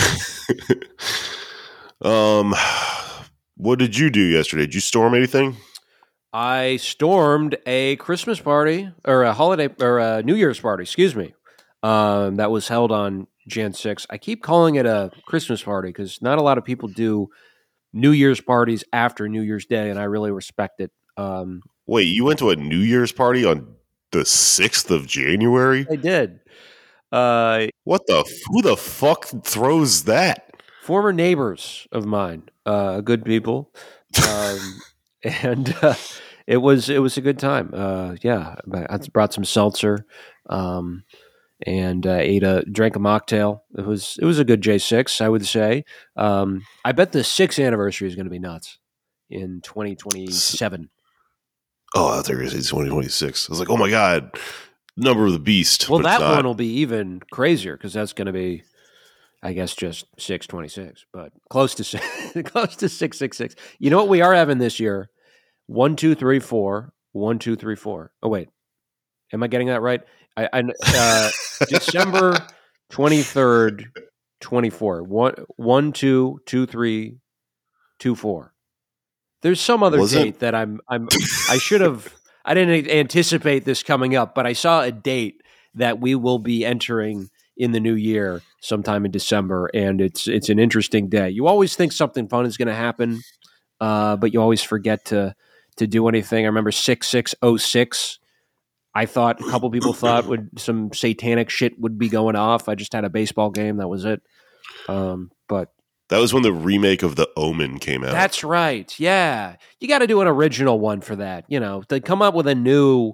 um, 2.03 2.57
what 3.57 3.79
did 3.79 3.97
you 3.97 4.11
do 4.11 4.21
yesterday? 4.21 4.63
Did 4.63 4.75
you 4.75 4.81
storm 4.81 5.15
anything? 5.15 5.57
I 6.33 6.77
stormed 6.77 7.57
a 7.67 7.97
Christmas 7.97 8.41
party 8.41 8.91
or 9.05 9.23
a 9.23 9.33
holiday 9.33 9.69
or 9.81 9.99
a 9.99 10.23
New 10.23 10.35
Year's 10.35 10.61
party. 10.61 10.83
Excuse 10.83 11.15
me. 11.17 11.35
Um, 11.83 12.37
that 12.37 12.51
was 12.51 12.69
held 12.69 12.93
on 12.93 13.27
Jan 13.49 13.73
6. 13.73 14.07
I 14.11 14.19
keep 14.19 14.43
calling 14.43 14.75
it 14.75 14.87
a 14.87 15.11
Christmas 15.27 15.63
party 15.63 15.89
because 15.91 16.21
not 16.21 16.39
a 16.39 16.43
lot 16.43 16.59
of 16.59 16.65
people 16.65 16.89
do 16.89 17.29
New 17.93 18.11
Year's 18.11 18.41
parties 18.41 18.85
after 18.93 19.29
New 19.29 19.43
Year's 19.43 19.67
Day, 19.67 19.89
and 19.91 19.99
I 19.99 20.05
really 20.05 20.31
respect 20.31 20.81
it. 20.81 20.91
Um, 21.17 21.63
Wait, 21.87 22.09
you 22.09 22.25
went 22.25 22.39
to 22.41 22.51
a 22.51 22.57
New 22.57 22.79
Year's 22.79 23.13
party 23.13 23.45
on 23.45 23.75
the 24.11 24.25
sixth 24.25 24.91
of 24.91 25.07
January? 25.07 25.87
I 25.91 25.97
did. 25.97 26.41
Uh, 27.13 27.69
What 27.85 28.07
the? 28.07 28.25
Who 28.49 28.63
the 28.63 28.77
fuck 28.77 29.27
throws 29.45 30.05
that? 30.05 30.43
former 30.83 31.13
neighbors 31.13 31.89
of 31.91 32.07
mine, 32.07 32.45
uh, 32.65 33.01
good 33.01 33.25
people, 33.25 33.73
um, 34.29 34.59
and 35.27 35.75
uh, 35.83 35.95
it 36.47 36.59
was 36.59 36.89
it 36.89 36.99
was 36.99 37.17
a 37.17 37.23
good 37.23 37.39
time. 37.39 37.71
Uh, 37.73 38.17
yeah, 38.23 38.57
I 38.73 38.99
brought 39.13 39.33
some 39.33 39.45
seltzer, 39.45 40.07
um, 40.49 41.05
and 41.67 42.07
uh, 42.07 42.19
ate 42.21 42.43
a 42.43 42.65
drank 42.71 42.97
a 42.97 42.99
mocktail. 42.99 43.61
It 43.77 43.85
was 43.85 44.19
it 44.21 44.25
was 44.25 44.39
a 44.39 44.45
good 44.45 44.61
J 44.61 44.79
six, 44.79 45.21
I 45.21 45.29
would 45.29 45.47
say. 45.47 45.85
Um, 46.17 46.63
I 46.85 46.93
bet 46.93 47.13
the 47.13 47.25
sixth 47.25 47.59
anniversary 47.59 48.09
is 48.09 48.15
going 48.15 48.27
to 48.27 48.31
be 48.31 48.39
nuts 48.39 48.79
in 49.29 49.61
twenty 49.63 49.97
twenty 49.97 50.29
seven. 50.29 50.91
Oh, 51.95 52.21
there 52.23 52.41
it 52.43 52.47
is. 52.47 52.55
It's 52.55 52.69
2026. 52.69 53.49
I 53.49 53.53
was 53.53 53.59
like, 53.59 53.71
oh 53.71 53.77
my 53.77 53.89
God. 53.89 54.39
Number 54.99 55.27
of 55.27 55.33
the 55.33 55.39
Beast. 55.39 55.89
Well, 55.89 56.01
that 56.01 56.21
one 56.21 56.45
will 56.45 56.55
be 56.55 56.81
even 56.81 57.21
crazier 57.31 57.77
because 57.77 57.93
that's 57.93 58.13
going 58.13 58.27
to 58.27 58.33
be, 58.33 58.65
I 59.43 59.53
guess, 59.53 59.75
just 59.75 60.07
six 60.19 60.47
twenty 60.47 60.69
six, 60.69 61.05
but 61.13 61.33
close 61.51 61.75
to 61.75 61.85
six, 61.85 62.05
close 62.51 62.77
to 62.77 62.89
six 62.89 63.19
six 63.19 63.37
six. 63.37 63.55
You 63.79 63.91
know 63.91 63.99
what 63.99 64.09
we 64.09 64.23
are 64.23 64.35
having 64.35 64.59
this 64.59 64.81
year? 64.81 65.11
One 65.67 65.97
two 65.97 66.15
three 66.15 66.41
four. 66.41 66.93
One 67.13 67.39
two 67.39 67.57
three 67.57 67.77
four. 67.77 68.13
Oh 68.23 68.29
wait, 68.29 68.49
am 69.33 69.43
I 69.43 69.47
getting 69.47 69.69
that 69.69 69.83
right? 69.83 70.03
I, 70.37 70.49
I 70.53 70.63
uh, 70.87 71.31
December 71.69 72.47
twenty 72.91 73.23
third, 73.23 73.91
twenty 74.41 74.71
four. 74.71 75.03
One 75.03 75.35
one 75.57 75.93
two 75.93 76.41
two 76.47 76.67
three 76.67 77.19
two 77.99 78.15
four. 78.15 78.53
There's 79.43 79.61
some 79.61 79.83
other 79.83 79.99
Was 79.99 80.13
it? 80.15 80.23
date 80.23 80.39
that 80.41 80.55
I'm 80.55 80.81
I'm 80.89 81.09
I 81.51 81.59
should 81.59 81.81
have 81.81 82.13
I 82.45 82.55
didn't 82.55 82.89
anticipate 82.89 83.65
this 83.65 83.83
coming 83.83 84.15
up, 84.15 84.35
but 84.35 84.47
I 84.47 84.53
saw 84.53 84.83
a 84.83 84.93
date 84.93 85.43
that 85.75 86.01
we 86.01 86.15
will 86.15 86.39
be 86.39 86.65
entering 86.65 87.29
in 87.57 87.73
the 87.73 87.81
new 87.81 87.95
year 87.95 88.43
sometime 88.61 89.05
in 89.05 89.11
December, 89.11 89.71
and 89.73 90.01
it's 90.01 90.29
it's 90.29 90.49
an 90.49 90.59
interesting 90.59 91.09
day. 91.09 91.31
You 91.31 91.47
always 91.47 91.75
think 91.75 91.93
something 91.93 92.29
fun 92.29 92.47
is 92.47 92.57
going 92.57 92.69
to 92.69 92.75
happen, 92.75 93.21
uh, 93.81 94.17
but 94.17 94.33
you 94.33 94.41
always 94.41 94.63
forget 94.63 95.07
to 95.07 95.35
to 95.77 95.87
do 95.87 96.09
anything. 96.09 96.45
I 96.45 96.49
remember 96.49 96.73
six 96.73 97.09
six 97.09 97.35
oh 97.43 97.57
six. 97.57 98.19
I 98.95 99.05
thought 99.05 99.41
a 99.41 99.51
couple 99.51 99.71
people 99.71 99.93
thought 99.93 100.27
would 100.27 100.59
some 100.59 100.93
satanic 100.93 101.51
shit 101.51 101.79
would 101.79 101.99
be 101.99 102.09
going 102.09 102.35
off. 102.37 102.69
I 102.69 102.75
just 102.75 102.95
had 102.95 103.05
a 103.05 103.11
baseball 103.11 103.51
game. 103.51 103.77
That 103.77 103.89
was 103.89 104.05
it. 104.07 104.23
Um, 104.89 105.31
but 105.49 105.71
That 106.09 106.19
was 106.19 106.33
when 106.33 106.43
the 106.43 106.53
remake 106.53 107.03
of 107.03 107.15
The 107.17 107.29
Omen 107.37 107.79
came 107.79 108.05
out. 108.05 108.13
that's 108.13 108.43
right. 108.43 108.99
Yeah. 108.99 109.57
You 109.81 109.89
got 109.89 109.99
to 109.99 110.07
do 110.07 110.23
an 110.23 110.29
original 110.29 110.81
one 110.81 111.03
for 111.03 111.17
that. 111.17 111.45
You 111.49 111.61
know, 111.61 111.83
to 111.89 112.01
come 112.01 112.23
up 112.23 112.33
with 112.35 112.47
a 112.47 112.55
new, 112.55 113.13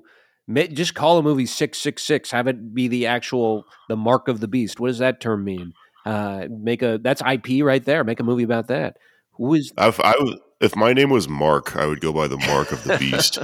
just 0.55 0.95
call 0.95 1.19
a 1.19 1.23
movie 1.23 1.47
666, 1.47 2.31
have 2.31 2.47
it 2.47 2.73
be 2.75 2.87
the 2.87 3.07
actual, 3.07 3.65
the 3.89 3.97
mark 3.97 4.29
of 4.29 4.39
the 4.39 4.49
beast. 4.49 4.79
What 4.79 4.87
does 4.89 4.99
that 4.99 5.21
term 5.21 5.43
mean? 5.45 5.73
Uh, 6.07 6.47
make 6.49 6.83
a, 6.83 6.99
that's 7.03 7.23
IP 7.23 7.65
right 7.65 7.85
there. 7.85 8.05
Make 8.05 8.21
a 8.21 8.25
movie 8.25 8.43
about 8.45 8.69
that. 8.69 8.99
Who 9.33 9.55
is, 9.55 9.73
if 9.79 9.99
I 9.99 10.13
was, 10.21 10.39
if 10.63 10.75
my 10.77 10.93
name 10.93 11.11
was 11.11 11.29
Mark, 11.29 11.77
I 11.77 11.85
would 11.87 12.01
go 12.01 12.13
by 12.13 12.29
the 12.29 12.39
Mark 12.39 12.73
of 12.73 12.83
the 12.85 12.97
Beast. 13.01 13.39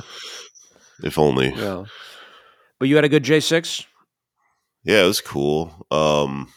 if 1.03 1.19
only. 1.19 1.51
know, 1.53 1.87
but 2.79 2.89
you 2.89 2.95
had 2.97 3.05
a 3.05 3.09
good 3.09 3.25
J6? 3.25 3.85
Yeah, 4.85 5.03
it 5.03 5.07
was 5.07 5.21
cool. 5.21 5.87
Um, 5.91 6.49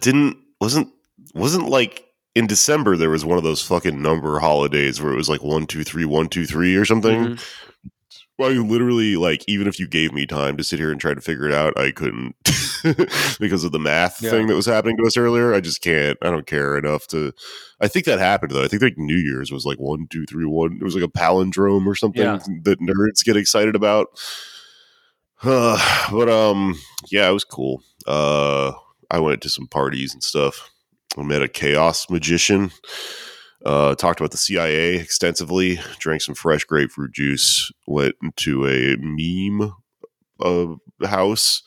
didn't 0.00 0.36
wasn't 0.60 0.88
wasn't 1.34 1.68
like 1.68 2.04
in 2.34 2.46
December 2.46 2.96
there 2.96 3.08
was 3.10 3.24
one 3.24 3.38
of 3.38 3.44
those 3.44 3.62
fucking 3.62 4.00
number 4.02 4.38
holidays 4.38 5.00
where 5.00 5.12
it 5.12 5.16
was 5.16 5.28
like 5.28 5.42
one 5.42 5.66
two 5.66 5.84
three 5.84 6.04
one 6.04 6.28
two 6.28 6.44
three 6.44 6.76
or 6.76 6.84
something. 6.84 7.36
Mhm. 7.36 7.44
Well, 8.38 8.52
you 8.52 8.66
literally 8.66 9.16
like 9.16 9.42
even 9.48 9.66
if 9.66 9.78
you 9.80 9.88
gave 9.88 10.12
me 10.12 10.26
time 10.26 10.58
to 10.58 10.64
sit 10.64 10.78
here 10.78 10.90
and 10.92 11.00
try 11.00 11.14
to 11.14 11.20
figure 11.22 11.46
it 11.46 11.54
out, 11.54 11.78
I 11.78 11.90
couldn't 11.90 12.34
because 13.40 13.64
of 13.64 13.72
the 13.72 13.78
math 13.78 14.20
Yeah. 14.20 14.30
thing 14.30 14.46
that 14.48 14.54
was 14.54 14.66
happening 14.66 14.98
to 14.98 15.04
us 15.04 15.16
earlier. 15.16 15.54
I 15.54 15.60
just 15.60 15.80
can't. 15.80 16.18
I 16.20 16.30
don't 16.30 16.46
care 16.46 16.76
enough 16.76 17.06
to. 17.08 17.32
I 17.80 17.88
think 17.88 18.04
that 18.04 18.18
happened 18.18 18.52
though. 18.52 18.62
I 18.62 18.68
think 18.68 18.82
like 18.82 18.98
New 18.98 19.16
Year's 19.16 19.50
was 19.50 19.64
like 19.64 19.78
one 19.78 20.06
two 20.10 20.26
three 20.26 20.44
one. 20.44 20.76
It 20.78 20.84
was 20.84 20.94
like 20.94 21.04
a 21.04 21.08
palindrome 21.08 21.86
or 21.86 21.94
something 21.94 22.22
Yeah. 22.22 22.38
that 22.64 22.78
nerds 22.80 23.24
get 23.24 23.38
excited 23.38 23.74
about. 23.74 24.08
Uh, 25.42 26.08
but 26.10 26.28
um, 26.28 26.78
yeah, 27.10 27.28
it 27.28 27.32
was 27.32 27.44
cool. 27.44 27.82
Uh, 28.06 28.72
I 29.10 29.18
went 29.18 29.40
to 29.42 29.48
some 29.48 29.66
parties 29.66 30.12
and 30.12 30.22
stuff. 30.22 30.70
I 31.16 31.22
met 31.22 31.40
a 31.42 31.48
chaos 31.48 32.10
magician. 32.10 32.70
Uh, 33.64 33.94
talked 33.94 34.20
about 34.20 34.30
the 34.30 34.36
CIA 34.36 34.96
extensively. 34.96 35.80
Drank 35.98 36.22
some 36.22 36.34
fresh 36.34 36.64
grapefruit 36.64 37.12
juice. 37.12 37.72
Went 37.86 38.14
into 38.22 38.66
a 38.66 38.96
meme 39.00 39.72
uh, 40.40 41.06
house. 41.06 41.62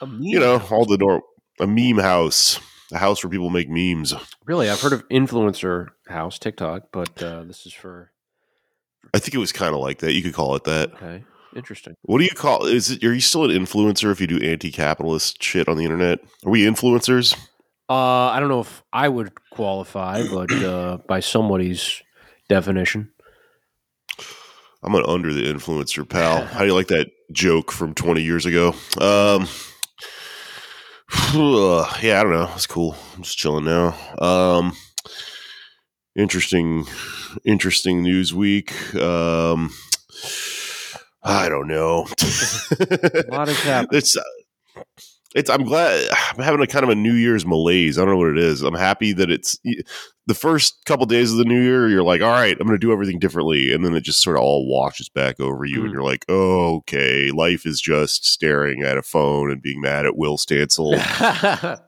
A 0.00 0.06
meme 0.06 0.22
You 0.22 0.40
know, 0.40 0.58
house? 0.58 0.70
all 0.70 0.84
the 0.84 0.98
norm. 0.98 1.22
A 1.60 1.66
meme 1.66 1.98
house. 1.98 2.60
A 2.92 2.98
house 2.98 3.24
where 3.24 3.30
people 3.30 3.50
make 3.50 3.68
memes. 3.70 4.12
Really? 4.44 4.68
I've 4.68 4.80
heard 4.80 4.92
of 4.92 5.08
influencer 5.08 5.88
house, 6.08 6.38
TikTok, 6.38 6.88
but 6.92 7.22
uh, 7.22 7.42
this 7.44 7.64
is 7.64 7.72
for, 7.72 8.12
I 9.14 9.18
think 9.18 9.34
it 9.34 9.38
was 9.38 9.50
kind 9.52 9.74
of 9.74 9.80
like 9.80 9.98
that. 10.00 10.12
You 10.12 10.22
could 10.22 10.34
call 10.34 10.54
it 10.56 10.64
that. 10.64 10.92
okay. 10.94 11.24
Interesting. 11.56 11.94
What 12.02 12.18
do 12.18 12.24
you 12.24 12.30
call? 12.30 12.64
Is 12.66 12.90
it? 12.90 13.04
Are 13.04 13.12
you 13.12 13.20
still 13.20 13.44
an 13.44 13.50
influencer 13.50 14.10
if 14.10 14.20
you 14.22 14.26
do 14.26 14.38
anti-capitalist 14.38 15.42
shit 15.42 15.68
on 15.68 15.76
the 15.76 15.84
internet? 15.84 16.18
Are 16.46 16.50
we 16.50 16.62
influencers? 16.64 17.36
Uh, 17.92 18.30
I 18.30 18.40
don't 18.40 18.48
know 18.48 18.60
if 18.60 18.82
I 18.90 19.06
would 19.06 19.32
qualify, 19.50 20.26
but 20.26 20.50
uh, 20.50 20.96
by 21.06 21.20
somebody's 21.20 22.02
definition. 22.48 23.12
I'm 24.82 24.94
an 24.94 25.04
under 25.06 25.34
the 25.34 25.42
influencer 25.42 26.08
pal. 26.08 26.42
How 26.46 26.60
do 26.60 26.66
you 26.68 26.74
like 26.74 26.86
that 26.86 27.10
joke 27.32 27.70
from 27.70 27.92
20 27.92 28.22
years 28.22 28.46
ago? 28.46 28.68
Um, 28.98 29.46
yeah, 32.00 32.18
I 32.18 32.22
don't 32.22 32.32
know. 32.32 32.50
It's 32.54 32.66
cool. 32.66 32.96
I'm 33.14 33.24
just 33.24 33.36
chilling 33.36 33.66
now. 33.66 33.94
Um, 34.16 34.74
interesting, 36.16 36.86
interesting 37.44 38.02
news 38.02 38.32
week. 38.32 38.72
Um, 38.94 39.70
I 41.22 41.50
don't 41.50 41.68
know. 41.68 42.06
A 42.80 43.24
lot 43.28 43.48
has 43.48 43.60
happened. 43.60 43.98
It's 43.98 44.16
it's. 45.34 45.48
I'm 45.50 45.64
glad 45.64 46.08
I'm 46.36 46.42
having 46.42 46.60
a 46.60 46.66
kind 46.66 46.82
of 46.84 46.90
a 46.90 46.94
New 46.94 47.14
Year's 47.14 47.44
malaise. 47.46 47.98
I 47.98 48.02
don't 48.02 48.10
know 48.10 48.18
what 48.18 48.28
it 48.30 48.38
is. 48.38 48.62
I'm 48.62 48.74
happy 48.74 49.12
that 49.14 49.30
it's 49.30 49.58
the 50.26 50.34
first 50.34 50.84
couple 50.86 51.04
days 51.06 51.32
of 51.32 51.38
the 51.38 51.44
new 51.44 51.60
year. 51.60 51.88
You're 51.88 52.02
like, 52.02 52.20
all 52.22 52.30
right, 52.30 52.56
I'm 52.60 52.66
going 52.66 52.78
to 52.78 52.86
do 52.86 52.92
everything 52.92 53.18
differently, 53.18 53.72
and 53.72 53.84
then 53.84 53.94
it 53.94 54.02
just 54.04 54.22
sort 54.22 54.36
of 54.36 54.42
all 54.42 54.68
washes 54.68 55.08
back 55.08 55.40
over 55.40 55.64
you, 55.64 55.80
and 55.82 55.90
Mm. 55.90 55.92
you're 55.94 56.02
like, 56.04 56.24
oh, 56.28 56.76
okay, 56.76 57.30
life 57.30 57.66
is 57.66 57.80
just 57.80 58.24
staring 58.26 58.82
at 58.82 58.98
a 58.98 59.02
phone 59.02 59.50
and 59.50 59.60
being 59.62 59.80
mad 59.80 60.06
at 60.06 60.16
Will 60.16 60.36
Stancil. 60.38 60.96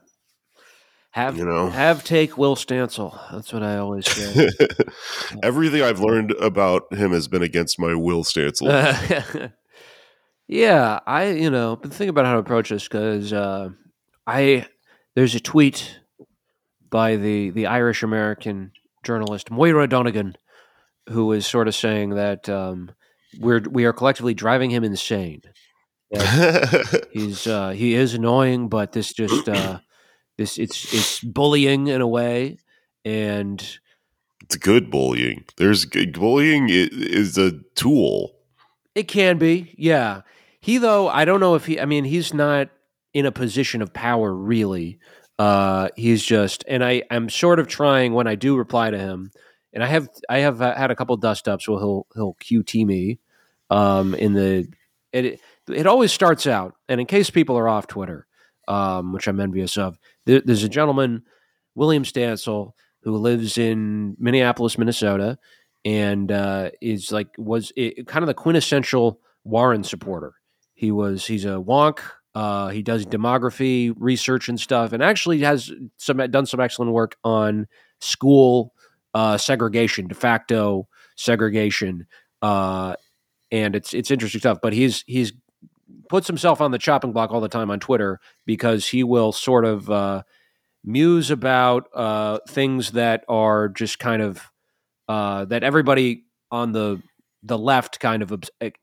have 1.11 1.37
You 1.37 1.45
know. 1.45 1.69
have 1.69 2.03
take 2.03 2.37
Will 2.37 2.55
Stancil. 2.57 3.17
That's 3.31 3.53
what 3.53 3.63
I 3.63 3.77
always 3.77 4.05
say. 4.09 4.49
Everything 5.43 5.81
I've 5.81 6.01
learned 6.01 6.31
about 6.31 6.93
him 6.93 7.11
has 7.11 7.27
been 7.29 7.41
against 7.43 7.79
my 7.79 7.95
Will 7.95 8.23
Stancil. 8.25 8.67
yeah, 10.47 10.99
I 11.05 11.29
you 11.29 11.49
know 11.49 11.75
been 11.75 11.91
thinking 11.91 12.09
about 12.09 12.25
how 12.25 12.33
to 12.33 12.39
approach 12.39 12.69
this 12.69 12.83
because 12.83 13.33
uh, 13.33 13.69
I 14.27 14.67
there's 15.15 15.35
a 15.35 15.39
tweet 15.39 15.99
by 16.89 17.15
the 17.15 17.49
the 17.51 17.67
Irish 17.67 18.03
American 18.03 18.71
journalist 19.03 19.51
Moira 19.51 19.87
Donegan 19.87 20.35
who 21.09 21.31
is 21.31 21.45
sort 21.45 21.67
of 21.67 21.75
saying 21.75 22.11
that 22.11 22.49
um, 22.49 22.91
we're 23.39 23.61
we 23.69 23.85
are 23.85 23.93
collectively 23.93 24.33
driving 24.33 24.69
him 24.69 24.83
insane. 24.83 25.41
He's 27.11 27.47
uh, 27.47 27.71
he 27.71 27.95
is 27.95 28.13
annoying, 28.13 28.69
but 28.69 28.91
this 28.91 29.11
just 29.13 29.49
uh, 29.49 29.79
this 30.37 30.57
it's 30.57 30.93
it's 30.93 31.19
bullying 31.21 31.87
in 31.87 32.01
a 32.01 32.07
way, 32.07 32.57
and 33.03 33.79
it's 34.41 34.55
good 34.55 34.89
bullying. 34.89 35.45
There's 35.57 35.85
good 35.85 36.13
bullying 36.13 36.67
is 36.69 37.37
a 37.37 37.53
tool. 37.75 38.33
It 38.93 39.09
can 39.09 39.37
be, 39.37 39.73
yeah. 39.77 40.21
He 40.65 40.79
though, 40.79 41.07
I 41.07 41.25
don't 41.25 41.39
know 41.39 41.53
if 41.53 41.67
he. 41.67 41.79
I 41.79 41.85
mean, 41.85 42.05
he's 42.05 42.33
not 42.33 42.69
in 43.13 43.27
a 43.27 43.31
position 43.31 43.83
of 43.83 43.93
power 43.93 44.33
really. 44.33 44.97
Uh, 45.37 45.89
he's 45.95 46.25
just, 46.25 46.63
and 46.67 46.83
I, 46.83 47.03
I'm 47.11 47.29
sort 47.29 47.59
of 47.59 47.67
trying 47.67 48.13
when 48.13 48.25
I 48.25 48.33
do 48.33 48.57
reply 48.57 48.89
to 48.89 48.97
him, 48.97 49.29
and 49.73 49.83
I 49.83 49.87
have, 49.87 50.09
I 50.27 50.39
have 50.39 50.57
had 50.57 50.89
a 50.89 50.95
couple 50.95 51.15
dust 51.17 51.47
ups 51.47 51.67
where 51.67 51.77
he'll, 51.77 52.07
he'll 52.15 52.33
QT 52.41 52.83
me, 52.83 53.19
um, 53.69 54.15
in 54.15 54.33
the, 54.33 54.67
it, 55.13 55.39
it 55.69 55.85
always 55.85 56.11
starts 56.11 56.47
out, 56.47 56.73
and 56.89 56.99
in 56.99 57.05
case 57.05 57.29
people 57.29 57.59
are 57.59 57.69
off 57.69 57.85
Twitter, 57.85 58.25
um, 58.67 59.13
which 59.13 59.27
I'm 59.27 59.39
envious 59.39 59.77
of, 59.77 59.99
there, 60.25 60.41
there's 60.41 60.63
a 60.63 60.69
gentleman, 60.69 61.25
William 61.75 62.05
Stancil, 62.05 62.71
who 63.03 63.15
lives 63.17 63.59
in 63.59 64.15
Minneapolis, 64.17 64.79
Minnesota, 64.79 65.37
and 65.83 66.31
uh, 66.31 66.71
is 66.81 67.11
like 67.11 67.27
was 67.37 67.71
it, 67.75 68.07
kind 68.07 68.23
of 68.23 68.27
the 68.27 68.33
quintessential 68.33 69.19
Warren 69.43 69.83
supporter. 69.83 70.33
He 70.75 70.91
was 70.91 71.25
he's 71.25 71.45
a 71.45 71.57
wonk. 71.57 71.99
Uh, 72.35 72.67
he 72.67 72.83
does 72.83 73.05
demography 73.05 73.93
research 73.97 74.49
and 74.49 74.59
stuff, 74.59 74.91
and 74.91 75.01
actually 75.01 75.39
has 75.39 75.71
some 75.97 76.17
done 76.29 76.45
some 76.45 76.59
excellent 76.59 76.91
work 76.91 77.15
on 77.23 77.65
school 78.01 78.73
uh, 79.13 79.37
segregation, 79.37 80.07
de 80.07 80.15
facto 80.15 80.87
segregation, 81.15 82.05
uh, 82.41 82.95
and 83.51 83.75
it's 83.75 83.93
it's 83.93 84.11
interesting 84.11 84.39
stuff. 84.41 84.59
But 84.61 84.73
he's 84.73 85.03
he's 85.07 85.31
puts 86.09 86.27
himself 86.27 86.61
on 86.61 86.71
the 86.71 86.77
chopping 86.77 87.13
block 87.13 87.31
all 87.31 87.41
the 87.41 87.49
time 87.49 87.71
on 87.71 87.79
Twitter 87.79 88.19
because 88.45 88.87
he 88.87 89.03
will 89.03 89.31
sort 89.31 89.65
of 89.65 89.89
uh, 89.89 90.23
muse 90.83 91.31
about 91.31 91.87
uh, 91.93 92.39
things 92.47 92.91
that 92.91 93.23
are 93.27 93.69
just 93.69 93.97
kind 93.99 94.21
of 94.21 94.51
uh, 95.07 95.45
that 95.45 95.63
everybody 95.63 96.25
on 96.51 96.71
the 96.71 97.01
the 97.45 97.57
left 97.59 97.99
kind 97.99 98.23
of 98.23 98.33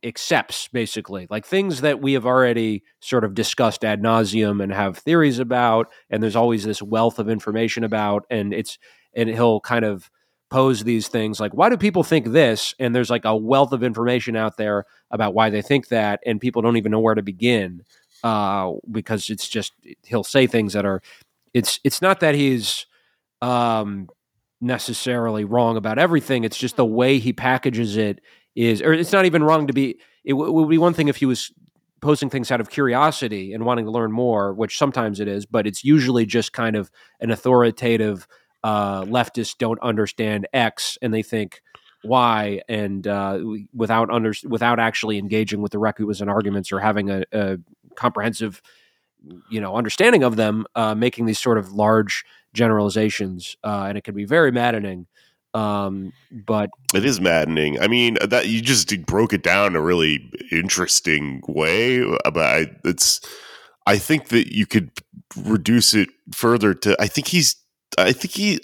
accepts, 0.05 0.69
basically, 0.69 1.27
like 1.29 1.45
things 1.45 1.81
that 1.81 2.01
we 2.01 2.13
have 2.13 2.25
already 2.25 2.85
sort 3.01 3.25
of 3.25 3.35
discussed 3.35 3.85
ad 3.85 4.01
nauseum 4.01 4.63
and 4.63 4.73
have 4.73 4.99
theories 4.99 5.41
about, 5.41 5.91
and 6.09 6.23
there's 6.23 6.37
always 6.37 6.63
this 6.63 6.81
wealth 6.81 7.19
of 7.19 7.29
information 7.29 7.83
about, 7.83 8.25
and 8.31 8.55
it's 8.55 8.79
and 9.15 9.29
he'll 9.29 9.61
kind 9.61 9.85
of 9.85 10.11
pose 10.49 10.85
these 10.85 11.09
things 11.09 11.41
like 11.41 11.55
why 11.55 11.71
do 11.71 11.79
people 11.79 12.05
think 12.05 12.27
this? 12.27 12.75
And 12.79 12.95
there's 12.95 13.09
like 13.11 13.25
a 13.25 13.35
wealth 13.35 13.73
of 13.73 13.83
information 13.83 14.37
out 14.37 14.59
there 14.59 14.85
about 15.11 15.35
why 15.35 15.49
they 15.49 15.63
think 15.63 15.89
that 15.89 16.21
and 16.27 16.41
people 16.41 16.61
don't 16.63 16.77
even 16.77 16.93
know 16.93 17.01
where 17.01 17.15
to 17.15 17.23
begin 17.23 17.83
uh, 18.23 18.73
because 18.91 19.31
it's 19.31 19.49
just 19.49 19.73
he'll 20.05 20.23
say 20.23 20.47
things 20.47 20.75
that 20.75 20.85
are 20.85 21.03
it's 21.55 21.81
it's 21.85 22.03
not 22.03 22.21
that 22.21 22.35
he's 22.35 22.87
um, 23.41 24.09
necessarily 24.61 25.45
wrong 25.45 25.77
about 25.77 25.99
everything 25.99 26.45
it's 26.45 26.59
just 26.59 26.77
the 26.77 26.85
way 26.85 27.19
he 27.19 27.33
packages 27.33 27.97
it 27.97 28.21
is 28.55 28.83
or 28.83 28.93
it's 28.93 29.13
not 29.13 29.25
even 29.25 29.43
wrong 29.43 29.67
to 29.67 29.73
be 29.73 29.99
it, 30.25 30.33
w- 30.33 30.49
it 30.49 30.53
would 30.53 30.69
be 30.69 30.79
one 30.79 30.95
thing 30.95 31.09
if 31.09 31.17
he 31.17 31.27
was 31.27 31.53
posting 32.01 32.29
things 32.29 32.51
out 32.51 32.61
of 32.61 32.69
curiosity 32.69 33.53
and 33.53 33.65
wanting 33.65 33.85
to 33.85 33.91
learn 33.91 34.13
more 34.13 34.53
which 34.53 34.77
sometimes 34.77 35.21
it 35.21 35.29
is 35.29 35.47
but 35.47 35.67
it's 35.67 35.85
usually 35.85 36.27
just 36.27 36.53
kind 36.53 36.77
of 36.77 36.91
an 37.21 37.31
authoritative 37.31 38.27
uh, 38.65 39.03
leftists 39.05 39.57
don't 39.57 39.81
understand 39.81 40.47
X 40.53 40.97
and 41.03 41.13
they 41.13 41.23
think 41.23 41.63
Y, 42.05 42.61
and 42.69 43.07
uh, 43.07 43.39
without 43.75 44.11
under 44.11 44.33
without 44.45 44.81
actually 44.81 45.19
engaging 45.19 45.63
with 45.63 45.73
the 45.73 45.79
requisites 45.79 46.21
and 46.21 46.29
arguments 46.29 46.73
or 46.73 46.81
having 46.81 47.11
a, 47.11 47.23
a, 47.33 47.59
comprehensive, 47.95 48.63
you 49.51 49.61
know, 49.61 49.77
understanding 49.77 50.25
of 50.25 50.37
them, 50.37 50.67
uh, 50.75 50.95
making 50.95 51.27
these 51.27 51.39
sort 51.39 51.59
of 51.59 51.73
large 51.73 52.25
generalizations, 52.55 53.57
uh, 53.63 53.85
and 53.89 53.97
it 53.97 54.03
can 54.03 54.15
be 54.15 54.25
very 54.25 54.51
maddening. 54.51 55.07
Um, 55.55 56.13
but 56.31 56.71
it 56.95 57.05
is 57.05 57.21
maddening. 57.21 57.81
I 57.81 57.89
mean, 57.89 58.17
that 58.23 58.49
you 58.49 58.63
just 58.63 59.05
broke 59.05 59.33
it 59.33 59.43
down 59.43 59.69
in 59.69 59.77
a 59.77 59.83
really 59.83 60.31
interesting 60.51 61.43
way. 61.47 62.03
About 62.25 62.69
it's, 62.85 63.21
I 63.87 63.99
think 63.99 64.29
that 64.29 64.55
you 64.55 64.67
could 64.67 64.91
reduce 65.37 65.95
it 65.95 66.09
further 66.33 66.75
to. 66.75 66.97
I 67.01 67.07
think 67.07 67.29
he's 67.29 67.57
I 67.99 68.13
think 68.13 68.35
he 68.35 68.61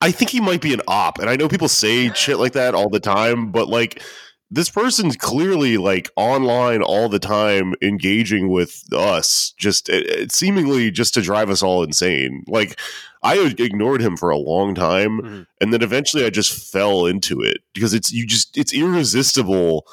I 0.00 0.12
think 0.12 0.30
he 0.30 0.40
might 0.40 0.60
be 0.60 0.72
an 0.72 0.82
op. 0.88 1.18
And 1.18 1.28
I 1.28 1.36
know 1.36 1.48
people 1.48 1.68
say 1.68 2.12
shit 2.14 2.38
like 2.38 2.52
that 2.52 2.74
all 2.74 2.88
the 2.88 3.00
time, 3.00 3.50
but 3.52 3.68
like 3.68 4.02
this 4.50 4.68
person's 4.68 5.16
clearly 5.16 5.76
like 5.76 6.10
online 6.16 6.82
all 6.82 7.08
the 7.08 7.18
time 7.18 7.74
engaging 7.80 8.48
with 8.48 8.84
us 8.92 9.54
just 9.56 9.88
it, 9.88 10.06
it 10.06 10.32
seemingly 10.32 10.90
just 10.90 11.14
to 11.14 11.22
drive 11.22 11.50
us 11.50 11.62
all 11.62 11.82
insane 11.82 12.44
like 12.48 12.78
i 13.22 13.38
ignored 13.58 14.00
him 14.00 14.16
for 14.16 14.30
a 14.30 14.36
long 14.36 14.74
time 14.74 15.20
mm-hmm. 15.20 15.42
and 15.60 15.72
then 15.72 15.82
eventually 15.82 16.24
i 16.24 16.30
just 16.30 16.72
fell 16.72 17.06
into 17.06 17.40
it 17.40 17.58
because 17.74 17.94
it's 17.94 18.12
you 18.12 18.26
just 18.26 18.56
it's 18.56 18.74
irresistible 18.74 19.86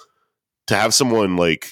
to 0.66 0.76
have 0.76 0.94
someone 0.94 1.36
like 1.36 1.70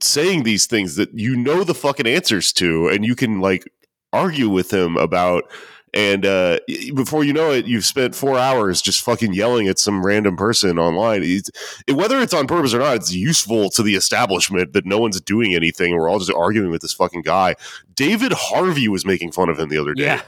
saying 0.00 0.42
these 0.42 0.66
things 0.66 0.96
that 0.96 1.12
you 1.12 1.34
know 1.34 1.64
the 1.64 1.74
fucking 1.74 2.06
answers 2.06 2.52
to 2.52 2.88
and 2.88 3.04
you 3.04 3.16
can 3.16 3.40
like 3.40 3.64
argue 4.12 4.48
with 4.48 4.72
him 4.72 4.96
about 4.96 5.50
and 5.94 6.26
uh, 6.26 6.58
before 6.94 7.24
you 7.24 7.32
know 7.32 7.50
it, 7.50 7.66
you've 7.66 7.84
spent 7.84 8.14
four 8.14 8.38
hours 8.38 8.82
just 8.82 9.02
fucking 9.02 9.32
yelling 9.32 9.68
at 9.68 9.78
some 9.78 10.04
random 10.04 10.36
person 10.36 10.78
online. 10.78 11.22
It's, 11.24 11.50
whether 11.92 12.20
it's 12.20 12.34
on 12.34 12.46
purpose 12.46 12.74
or 12.74 12.78
not, 12.78 12.96
it's 12.96 13.12
useful 13.12 13.70
to 13.70 13.82
the 13.82 13.94
establishment 13.94 14.72
that 14.72 14.86
no 14.86 14.98
one's 14.98 15.20
doing 15.20 15.54
anything. 15.54 15.96
We're 15.96 16.08
all 16.08 16.18
just 16.18 16.32
arguing 16.32 16.70
with 16.70 16.82
this 16.82 16.92
fucking 16.92 17.22
guy. 17.22 17.54
David 17.94 18.32
Harvey 18.32 18.88
was 18.88 19.06
making 19.06 19.32
fun 19.32 19.48
of 19.48 19.58
him 19.58 19.68
the 19.68 19.78
other 19.78 19.94
day. 19.94 20.04
Yeah. 20.04 20.22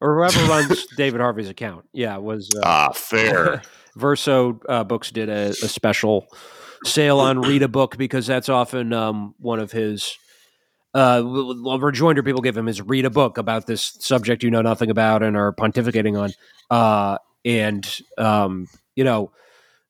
Or 0.00 0.16
whoever 0.16 0.44
runs 0.46 0.86
David 0.96 1.20
Harvey's 1.20 1.48
account. 1.48 1.86
Yeah, 1.92 2.16
was 2.18 2.50
uh, 2.56 2.60
ah 2.64 2.92
fair. 2.92 3.62
Verso 3.96 4.60
uh, 4.68 4.84
Books 4.84 5.10
did 5.10 5.28
a, 5.28 5.50
a, 5.50 5.54
special 5.54 6.26
sale 6.84 7.20
on 7.20 7.40
read 7.40 7.62
a 7.62 7.68
book 7.68 7.96
because 7.96 8.26
that's 8.26 8.48
often 8.48 8.92
um, 8.92 9.34
one 9.38 9.60
of 9.60 9.70
his 9.70 10.18
uh, 10.94 11.22
rejoinder 11.80 12.22
people 12.22 12.40
give 12.40 12.56
him 12.56 12.68
is 12.68 12.80
read 12.80 13.04
a 13.04 13.10
book 13.10 13.36
about 13.36 13.66
this 13.66 13.96
subject 13.98 14.42
you 14.42 14.50
know 14.50 14.62
nothing 14.62 14.90
about 14.90 15.22
and 15.22 15.36
are 15.36 15.52
pontificating 15.52 16.18
on. 16.18 16.30
Uh, 16.70 17.18
and 17.44 18.00
um, 18.16 18.68
you 18.94 19.04
know, 19.04 19.32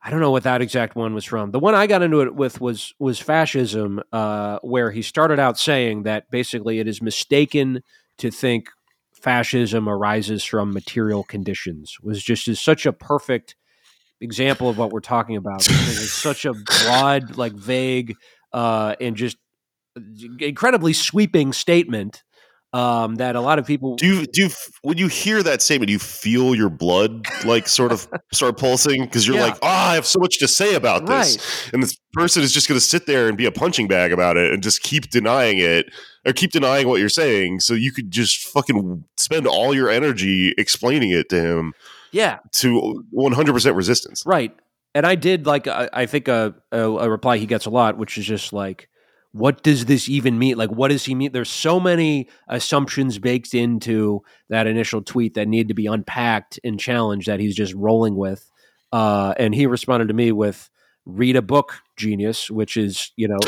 I 0.03 0.11
don't 0.11 0.21
know 0.21 0.31
what 0.31 0.43
that 0.43 0.63
exact 0.63 0.97
one 0.97 1.15
was 1.15 1.25
from. 1.25 1.51
The 1.51 1.59
one 1.59 1.75
I 1.75 1.87
got 1.87 2.03
into 2.03 2.21
it 2.21 2.35
with 2.35 2.61
was 2.61 2.95
was 2.99 3.19
fascism, 3.19 4.03
uh, 4.13 4.59
where 4.63 4.91
he 4.91 5.03
started 5.03 5.39
out 5.39 5.59
saying 5.59 6.03
that 6.05 6.31
basically 6.31 6.79
it 6.79 6.89
is 6.89 7.03
mistaken 7.03 7.83
to 8.19 8.31
think 8.31 8.69
fascism 9.13 9.89
arises 9.89 10.45
from 10.45 10.73
material 10.73 11.25
conditions. 11.25 11.97
Was 12.03 12.23
just 12.23 12.49
is 12.49 12.61
such 12.61 12.87
a 12.87 12.93
perfect 12.93 13.57
example 14.21 14.69
of 14.69 14.79
what 14.79 14.91
we're 14.91 15.01
talking 15.01 15.37
about. 15.37 15.67
it's 15.67 16.13
such 16.13 16.45
a 16.45 16.53
broad, 16.53 17.37
like 17.37 17.53
vague, 17.53 18.17
uh, 18.53 18.97
and 19.01 19.17
just 19.17 19.37
incredibly 20.41 20.93
sweeping 20.93 21.53
statement 21.53 22.23
um, 22.75 23.15
that 23.17 23.37
a 23.37 23.41
lot 23.41 23.61
of 23.61 23.67
people 23.67 23.95
do. 23.95 24.07
You, 24.07 24.27
do 24.27 24.43
you, 24.43 24.51
when 24.83 24.99
you 24.99 25.07
hear 25.07 25.45
that 25.45 25.63
statement, 25.63 25.91
you 25.91 26.01
feel 26.01 26.57
your 26.57 26.69
blood 26.69 27.25
like 27.45 27.69
sort 27.69 27.93
of 27.93 28.09
start 28.33 28.59
pulsing 28.59 29.05
because 29.05 29.29
you're 29.29 29.37
yeah. 29.37 29.45
like, 29.45 29.55
oh, 29.63 29.69
I 29.69 29.95
have 29.95 30.05
so 30.05 30.19
much 30.19 30.41
to 30.41 30.49
say 30.49 30.75
about 30.75 31.07
this, 31.07 31.37
right. 31.37 31.71
and 31.73 31.83
this 31.85 31.97
person 32.13 32.43
is 32.43 32.51
just 32.51 32.67
going 32.67 32.79
to 32.79 32.85
sit 32.85 33.07
there 33.07 33.29
and 33.29 33.39
be 33.39 33.47
a 33.47 33.53
punching 33.53 33.87
bag 33.87 34.13
about 34.13 34.37
it 34.37 34.53
and 34.53 34.61
just 34.61 34.83
keep 34.83 35.09
denying 35.09 35.59
it 35.59 35.87
or 36.27 36.33
keep 36.33 36.51
denying 36.51 36.89
what 36.89 36.99
you're 36.99 37.09
saying. 37.09 37.61
So 37.61 37.75
you 37.75 37.93
could 37.93 38.11
just 38.11 38.45
fucking 38.49 39.05
spend 39.19 39.47
all 39.47 39.73
your 39.73 39.89
energy 39.89 40.53
explaining 40.59 41.11
it 41.11 41.29
to 41.29 41.41
him. 41.41 41.75
Yeah, 42.11 42.39
to 42.55 43.05
100 43.11 43.53
percent 43.53 43.77
resistance. 43.77 44.25
Right, 44.27 44.53
and 44.97 45.07
I 45.07 45.15
did 45.15 45.47
like 45.47 45.69
I, 45.69 45.89
I 45.93 46.07
think 46.07 46.27
a, 46.27 46.57
a 46.73 46.79
a 46.79 47.09
reply 47.09 47.39
he 47.39 47.47
gets 47.47 47.67
a 47.67 47.71
lot, 47.71 47.99
which 47.99 48.19
is 48.19 48.27
just 48.27 48.53
like 48.53 48.89
what 49.35 49.65
does 49.65 49.87
this 49.87 50.09
even 50.09 50.39
mean? 50.39 50.57
Like, 50.57 50.71
what 50.71 50.93
does 50.93 51.05
he 51.05 51.15
mean? 51.17 51.33
There's 51.33 51.51
so 51.51 51.81
many 51.81 52.29
assumptions 52.47 53.19
baked 53.19 53.53
into 53.53 54.23
that 54.49 54.69
initial 54.69 55.03
tweet 55.03 55.35
that 55.35 55.49
need 55.49 55.67
to 55.67 55.75
be 55.75 55.87
unpacked 55.87 56.61
and 56.63 56.79
challenged 56.79 57.27
that 57.27 57.41
he's 57.41 57.57
just 57.57 57.75
rolling 57.75 58.15
with. 58.15 58.49
Uh, 58.93 59.35
and 59.37 59.53
he 59.53 59.67
responded 59.67 60.07
to 60.07 60.15
me 60.15 60.31
with, 60.31 60.71
read 61.05 61.35
a 61.35 61.43
book, 61.43 61.81
genius, 61.97 62.49
which 62.49 62.77
is, 62.77 63.11
you 63.17 63.27
know, 63.27 63.41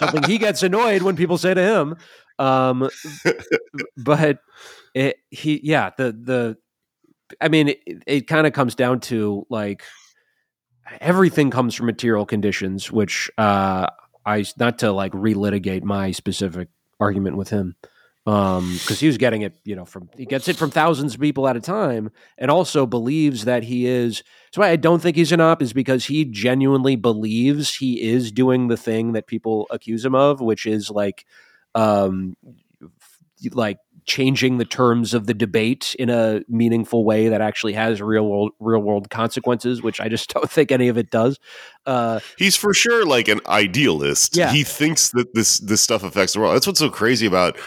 something 0.00 0.24
he 0.24 0.38
gets 0.38 0.64
annoyed 0.64 1.02
when 1.02 1.14
people 1.14 1.38
say 1.38 1.54
to 1.54 1.62
him. 1.62 1.96
Um, 2.44 2.90
but 3.96 4.40
it, 4.92 5.18
he, 5.30 5.60
yeah, 5.62 5.90
the, 5.96 6.10
the, 6.10 6.56
I 7.40 7.46
mean, 7.48 7.68
it, 7.68 7.78
it 8.08 8.26
kind 8.26 8.44
of 8.44 8.54
comes 8.54 8.74
down 8.74 8.98
to 9.02 9.46
like, 9.48 9.84
everything 11.00 11.52
comes 11.52 11.76
from 11.76 11.86
material 11.86 12.26
conditions, 12.26 12.90
which 12.90 13.30
uh, 13.38 13.86
I 14.24 14.44
not 14.58 14.78
to 14.80 14.92
like 14.92 15.12
relitigate 15.12 15.82
my 15.82 16.10
specific 16.12 16.68
argument 17.00 17.36
with 17.36 17.50
him 17.50 17.76
um 18.24 18.72
because 18.74 19.00
he 19.00 19.08
was 19.08 19.18
getting 19.18 19.42
it 19.42 19.58
you 19.64 19.74
know 19.74 19.84
from 19.84 20.08
he 20.16 20.24
gets 20.24 20.46
it 20.46 20.54
from 20.54 20.70
thousands 20.70 21.14
of 21.14 21.20
people 21.20 21.48
at 21.48 21.56
a 21.56 21.60
time 21.60 22.08
and 22.38 22.52
also 22.52 22.86
believes 22.86 23.46
that 23.46 23.64
he 23.64 23.84
is 23.84 24.22
so 24.52 24.60
why 24.60 24.68
i 24.68 24.76
don't 24.76 25.00
think 25.00 25.16
he's 25.16 25.32
an 25.32 25.40
op 25.40 25.60
is 25.60 25.72
because 25.72 26.04
he 26.04 26.24
genuinely 26.24 26.94
believes 26.94 27.74
he 27.74 28.00
is 28.00 28.30
doing 28.30 28.68
the 28.68 28.76
thing 28.76 29.10
that 29.12 29.26
people 29.26 29.66
accuse 29.70 30.04
him 30.04 30.14
of 30.14 30.40
which 30.40 30.66
is 30.66 30.88
like 30.88 31.26
um 31.74 32.36
like 33.54 33.78
changing 34.04 34.58
the 34.58 34.64
terms 34.64 35.14
of 35.14 35.26
the 35.26 35.34
debate 35.34 35.94
in 35.98 36.10
a 36.10 36.42
meaningful 36.48 37.04
way 37.04 37.28
that 37.28 37.40
actually 37.40 37.72
has 37.72 38.00
real 38.02 38.26
world 38.26 38.52
real 38.60 38.80
world 38.80 39.10
consequences, 39.10 39.82
which 39.82 40.00
I 40.00 40.08
just 40.08 40.28
don't 40.34 40.50
think 40.50 40.72
any 40.72 40.88
of 40.88 40.98
it 40.98 41.10
does. 41.10 41.38
Uh, 41.86 42.20
He's 42.36 42.56
for 42.56 42.74
sure 42.74 43.04
like 43.04 43.28
an 43.28 43.40
idealist. 43.46 44.36
Yeah. 44.36 44.50
He 44.50 44.64
thinks 44.64 45.10
that 45.10 45.34
this 45.34 45.58
this 45.60 45.80
stuff 45.80 46.02
affects 46.02 46.34
the 46.34 46.40
world. 46.40 46.54
That's 46.54 46.66
what's 46.66 46.80
so 46.80 46.90
crazy 46.90 47.26
about 47.26 47.58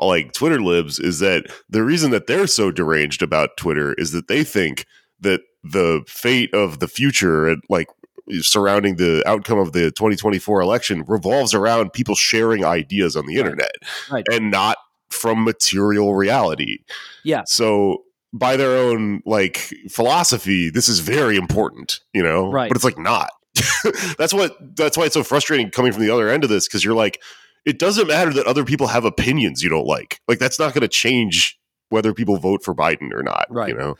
like 0.00 0.32
Twitter 0.32 0.60
libs 0.60 0.98
is 0.98 1.18
that 1.18 1.46
the 1.68 1.82
reason 1.82 2.10
that 2.12 2.26
they're 2.26 2.46
so 2.46 2.70
deranged 2.70 3.22
about 3.22 3.56
Twitter 3.56 3.92
is 3.94 4.12
that 4.12 4.28
they 4.28 4.42
think 4.42 4.86
that 5.20 5.40
the 5.62 6.02
fate 6.06 6.52
of 6.54 6.78
the 6.78 6.88
future 6.88 7.46
and 7.46 7.62
like 7.68 7.88
surrounding 8.40 8.96
the 8.96 9.22
outcome 9.26 9.58
of 9.58 9.72
the 9.72 9.90
2024 9.92 10.60
election 10.60 11.04
revolves 11.06 11.54
around 11.54 11.92
people 11.92 12.14
sharing 12.14 12.64
ideas 12.64 13.16
on 13.16 13.26
the 13.26 13.36
right. 13.36 13.44
internet 13.44 13.72
right. 14.10 14.26
and 14.30 14.50
not 14.50 14.76
from 15.12 15.44
material 15.44 16.14
reality. 16.14 16.78
Yeah. 17.24 17.42
So 17.46 18.04
by 18.32 18.56
their 18.56 18.76
own 18.76 19.22
like 19.26 19.72
philosophy, 19.90 20.70
this 20.70 20.88
is 20.88 21.00
very 21.00 21.36
important, 21.36 22.00
you 22.12 22.22
know? 22.22 22.50
Right. 22.50 22.68
But 22.68 22.76
it's 22.76 22.84
like 22.84 22.98
not. 22.98 23.30
that's 24.18 24.32
what 24.32 24.56
that's 24.76 24.96
why 24.96 25.04
it's 25.04 25.14
so 25.14 25.22
frustrating 25.22 25.70
coming 25.70 25.92
from 25.92 26.02
the 26.02 26.10
other 26.10 26.30
end 26.30 26.42
of 26.42 26.50
this, 26.50 26.66
because 26.66 26.82
you're 26.84 26.94
like, 26.94 27.20
it 27.66 27.78
doesn't 27.78 28.08
matter 28.08 28.32
that 28.32 28.46
other 28.46 28.64
people 28.64 28.86
have 28.86 29.04
opinions 29.04 29.62
you 29.62 29.68
don't 29.68 29.86
like. 29.86 30.20
Like 30.26 30.38
that's 30.38 30.58
not 30.58 30.72
gonna 30.72 30.88
change 30.88 31.58
whether 31.90 32.14
people 32.14 32.38
vote 32.38 32.64
for 32.64 32.74
Biden 32.74 33.12
or 33.12 33.22
not. 33.22 33.46
Right. 33.50 33.68
You 33.68 33.76
know? 33.76 33.96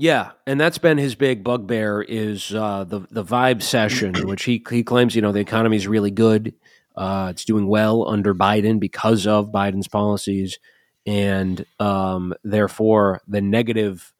Yeah, 0.00 0.30
and 0.46 0.60
that's 0.60 0.78
been 0.78 0.96
his 0.96 1.16
big 1.16 1.42
bugbear 1.42 2.02
is 2.02 2.54
uh, 2.54 2.84
the 2.84 3.00
the 3.10 3.24
vibecession, 3.24 4.24
which 4.28 4.44
he 4.44 4.64
he 4.70 4.84
claims 4.84 5.16
you 5.16 5.22
know 5.22 5.32
the 5.32 5.40
economy 5.40 5.76
is 5.76 5.88
really 5.88 6.12
good. 6.12 6.54
Uh, 6.98 7.28
it's 7.30 7.44
doing 7.44 7.68
well 7.68 8.08
under 8.08 8.34
Biden 8.34 8.80
because 8.80 9.26
of 9.26 9.52
Biden's 9.52 9.88
policies, 9.88 10.58
and 11.06 11.64
um, 11.78 12.34
therefore 12.42 13.22
the 13.28 13.40
negative 13.40 14.12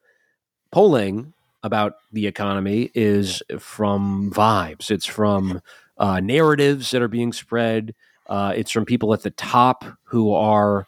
polling 0.71 1.33
about 1.61 1.93
the 2.13 2.25
economy 2.25 2.89
is 2.95 3.43
from 3.59 4.31
vibes. 4.33 4.89
It's 4.89 5.05
from 5.05 5.61
uh, 5.97 6.21
narratives 6.21 6.91
that 6.91 7.01
are 7.01 7.09
being 7.09 7.33
spread. 7.33 7.93
Uh, 8.27 8.53
it's 8.55 8.71
from 8.71 8.85
people 8.85 9.13
at 9.13 9.23
the 9.23 9.31
top 9.31 9.83
who 10.05 10.33
are 10.33 10.87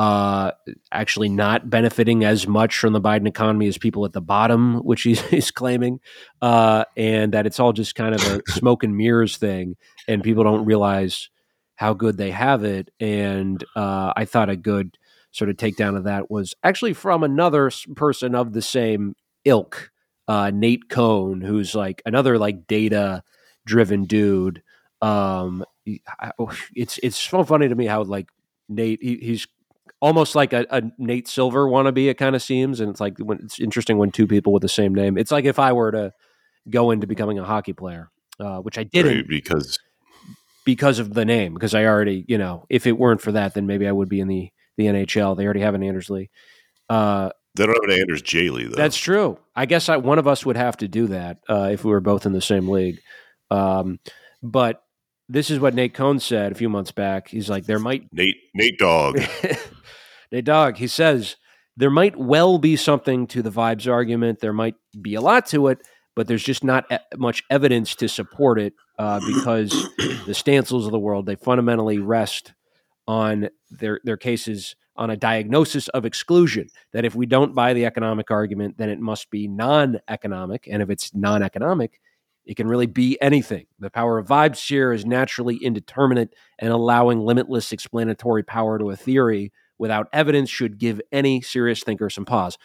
uh, 0.00 0.52
actually 0.90 1.28
not 1.28 1.68
benefiting 1.68 2.24
as 2.24 2.48
much 2.48 2.78
from 2.78 2.94
the 2.94 3.00
Biden 3.02 3.28
economy 3.28 3.68
as 3.68 3.76
people 3.76 4.06
at 4.06 4.14
the 4.14 4.22
bottom, 4.22 4.76
which 4.82 5.02
he's, 5.02 5.20
he's 5.26 5.50
claiming, 5.50 6.00
uh, 6.40 6.86
and 6.96 7.34
that 7.34 7.44
it's 7.46 7.60
all 7.60 7.74
just 7.74 7.94
kind 7.94 8.14
of 8.14 8.22
a 8.26 8.40
smoke 8.50 8.82
and 8.82 8.96
mirrors 8.96 9.36
thing, 9.36 9.76
and 10.08 10.24
people 10.24 10.42
don't 10.42 10.64
realize 10.64 11.28
how 11.74 11.92
good 11.92 12.16
they 12.16 12.30
have 12.30 12.64
it. 12.64 12.90
And 12.98 13.62
uh, 13.76 14.14
I 14.16 14.24
thought 14.24 14.48
a 14.48 14.56
good 14.56 14.96
sort 15.32 15.50
of 15.50 15.56
takedown 15.56 15.98
of 15.98 16.04
that 16.04 16.30
was 16.30 16.54
actually 16.64 16.94
from 16.94 17.22
another 17.22 17.70
person 17.94 18.34
of 18.34 18.54
the 18.54 18.62
same 18.62 19.14
ilk, 19.44 19.90
uh, 20.26 20.50
Nate 20.50 20.88
Cohn, 20.88 21.42
who's 21.42 21.74
like 21.74 22.00
another 22.06 22.38
like 22.38 22.66
data 22.66 23.22
driven 23.66 24.06
dude. 24.06 24.62
Um, 25.02 25.62
oh, 26.38 26.56
it's 26.74 26.98
it's 27.02 27.18
so 27.18 27.44
funny 27.44 27.68
to 27.68 27.74
me 27.74 27.84
how 27.84 28.02
like 28.02 28.30
Nate 28.66 29.02
he, 29.02 29.16
he's 29.16 29.46
almost 30.00 30.34
like 30.34 30.52
a, 30.52 30.66
a, 30.70 30.82
Nate 30.98 31.28
Silver 31.28 31.66
wannabe. 31.66 32.08
It 32.08 32.18
kind 32.18 32.36
of 32.36 32.42
seems, 32.42 32.80
and 32.80 32.90
it's 32.90 33.00
like 33.00 33.18
when 33.18 33.38
it's 33.38 33.58
interesting 33.58 33.98
when 33.98 34.10
two 34.10 34.26
people 34.26 34.52
with 34.52 34.62
the 34.62 34.68
same 34.68 34.94
name. 34.94 35.18
It's 35.18 35.30
like 35.30 35.44
if 35.44 35.58
I 35.58 35.72
were 35.72 35.92
to 35.92 36.12
go 36.68 36.90
into 36.90 37.06
becoming 37.06 37.38
a 37.38 37.44
hockey 37.44 37.72
player, 37.72 38.10
uh, 38.38 38.58
which 38.58 38.78
I 38.78 38.84
didn't 38.84 39.16
right, 39.16 39.28
because 39.28 39.78
because 40.64 40.98
of 40.98 41.14
the 41.14 41.24
name. 41.24 41.54
Because 41.54 41.74
I 41.74 41.84
already, 41.84 42.24
you 42.28 42.38
know, 42.38 42.66
if 42.68 42.86
it 42.86 42.98
weren't 42.98 43.20
for 43.20 43.32
that, 43.32 43.54
then 43.54 43.66
maybe 43.66 43.86
I 43.86 43.92
would 43.92 44.08
be 44.08 44.20
in 44.20 44.28
the 44.28 44.50
the 44.76 44.86
NHL. 44.86 45.36
They 45.36 45.44
already 45.44 45.60
have 45.60 45.74
an 45.74 45.82
Anders 45.82 46.10
Lee. 46.10 46.30
Uh, 46.88 47.30
they 47.54 47.66
don't 47.66 47.74
have 47.74 47.90
an 47.90 48.00
Anders 48.00 48.32
Lee, 48.32 48.64
though. 48.64 48.76
That's 48.76 48.96
true. 48.96 49.38
I 49.54 49.66
guess 49.66 49.88
I, 49.88 49.96
one 49.96 50.18
of 50.18 50.28
us 50.28 50.46
would 50.46 50.56
have 50.56 50.76
to 50.78 50.88
do 50.88 51.08
that 51.08 51.38
uh, 51.48 51.70
if 51.72 51.84
we 51.84 51.90
were 51.90 52.00
both 52.00 52.26
in 52.26 52.32
the 52.32 52.40
same 52.40 52.68
league. 52.68 53.00
Um, 53.50 53.98
but 54.42 54.82
this 55.30 55.48
is 55.48 55.60
what 55.60 55.74
Nate 55.74 55.94
Cohn 55.94 56.18
said 56.18 56.50
a 56.50 56.56
few 56.56 56.68
months 56.68 56.90
back. 56.90 57.28
He's 57.28 57.48
like, 57.48 57.64
there 57.64 57.78
might 57.78 58.04
Nate 58.12 58.36
Nate 58.52 58.78
Dog. 58.78 59.20
Nate 60.32 60.44
Dog. 60.44 60.76
He 60.76 60.88
says 60.88 61.36
there 61.76 61.90
might 61.90 62.16
well 62.16 62.58
be 62.58 62.76
something 62.76 63.26
to 63.28 63.40
the 63.40 63.50
vibes 63.50 63.90
argument. 63.90 64.40
There 64.40 64.52
might 64.52 64.74
be 65.00 65.14
a 65.14 65.20
lot 65.20 65.46
to 65.46 65.68
it, 65.68 65.86
but 66.16 66.26
there's 66.26 66.42
just 66.42 66.64
not 66.64 66.84
much 67.16 67.44
evidence 67.48 67.94
to 67.96 68.08
support 68.08 68.58
it 68.58 68.74
uh, 68.98 69.20
because 69.26 69.70
the 69.98 70.34
Stancils 70.34 70.84
of 70.84 70.90
the 70.90 70.98
world 70.98 71.26
they 71.26 71.36
fundamentally 71.36 71.98
rest 71.98 72.52
on 73.06 73.48
their 73.70 74.00
their 74.02 74.16
cases 74.16 74.74
on 74.96 75.10
a 75.10 75.16
diagnosis 75.16 75.86
of 75.88 76.04
exclusion. 76.04 76.68
That 76.92 77.04
if 77.04 77.14
we 77.14 77.26
don't 77.26 77.54
buy 77.54 77.72
the 77.72 77.86
economic 77.86 78.32
argument, 78.32 78.78
then 78.78 78.88
it 78.88 78.98
must 78.98 79.30
be 79.30 79.46
non-economic, 79.46 80.66
and 80.68 80.82
if 80.82 80.90
it's 80.90 81.14
non-economic, 81.14 82.00
it 82.50 82.56
can 82.56 82.66
really 82.66 82.86
be 82.86 83.16
anything. 83.22 83.66
The 83.78 83.90
power 83.90 84.18
of 84.18 84.26
vibe 84.26 84.56
share 84.56 84.92
is 84.92 85.06
naturally 85.06 85.54
indeterminate, 85.62 86.34
and 86.58 86.72
allowing 86.72 87.20
limitless 87.20 87.70
explanatory 87.70 88.42
power 88.42 88.76
to 88.76 88.90
a 88.90 88.96
theory 88.96 89.52
without 89.78 90.08
evidence 90.12 90.50
should 90.50 90.76
give 90.76 91.00
any 91.12 91.42
serious 91.42 91.84
thinker 91.84 92.10
some 92.10 92.24
pause. 92.24 92.58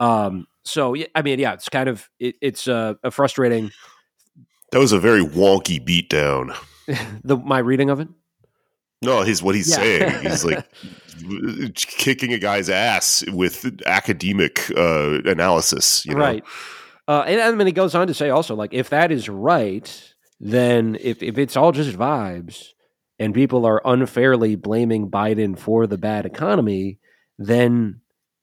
Um, 0.00 0.48
so, 0.64 0.96
I 1.14 1.22
mean, 1.22 1.38
yeah, 1.38 1.52
it's 1.52 1.68
kind 1.68 1.88
of 1.88 2.10
it, 2.18 2.34
it's 2.42 2.66
a, 2.66 2.98
a, 3.04 3.12
frustrating. 3.12 3.70
That 4.72 4.80
was 4.80 4.90
a 4.90 4.98
very 4.98 5.22
wonky 5.22 5.78
beatdown. 5.80 6.56
the 7.22 7.36
my 7.36 7.60
reading 7.60 7.90
of 7.90 8.00
it. 8.00 8.08
No, 9.02 9.22
he's 9.22 9.40
what 9.40 9.54
he's 9.54 9.70
yeah. 9.70 9.76
saying. 9.76 10.22
He's 10.22 10.44
like 10.44 10.66
kicking 11.76 12.32
a 12.32 12.38
guy's 12.38 12.68
ass 12.68 13.24
with 13.28 13.80
academic 13.86 14.68
uh, 14.76 15.20
analysis. 15.26 16.04
You 16.04 16.14
know? 16.14 16.20
Right. 16.20 16.44
Uh, 17.08 17.24
and, 17.26 17.40
and 17.40 17.58
then 17.58 17.66
he 17.66 17.72
goes 17.72 17.94
on 17.94 18.06
to 18.06 18.12
say 18.12 18.28
also, 18.28 18.54
like, 18.54 18.74
if 18.74 18.90
that 18.90 19.10
is 19.10 19.30
right, 19.30 20.14
then 20.38 20.96
if, 21.00 21.22
if 21.22 21.38
it's 21.38 21.56
all 21.56 21.72
just 21.72 21.96
vibes 21.96 22.68
and 23.18 23.34
people 23.34 23.64
are 23.64 23.80
unfairly 23.82 24.56
blaming 24.56 25.10
Biden 25.10 25.58
for 25.58 25.86
the 25.86 25.96
bad 25.96 26.26
economy, 26.26 26.98
then 27.38 28.02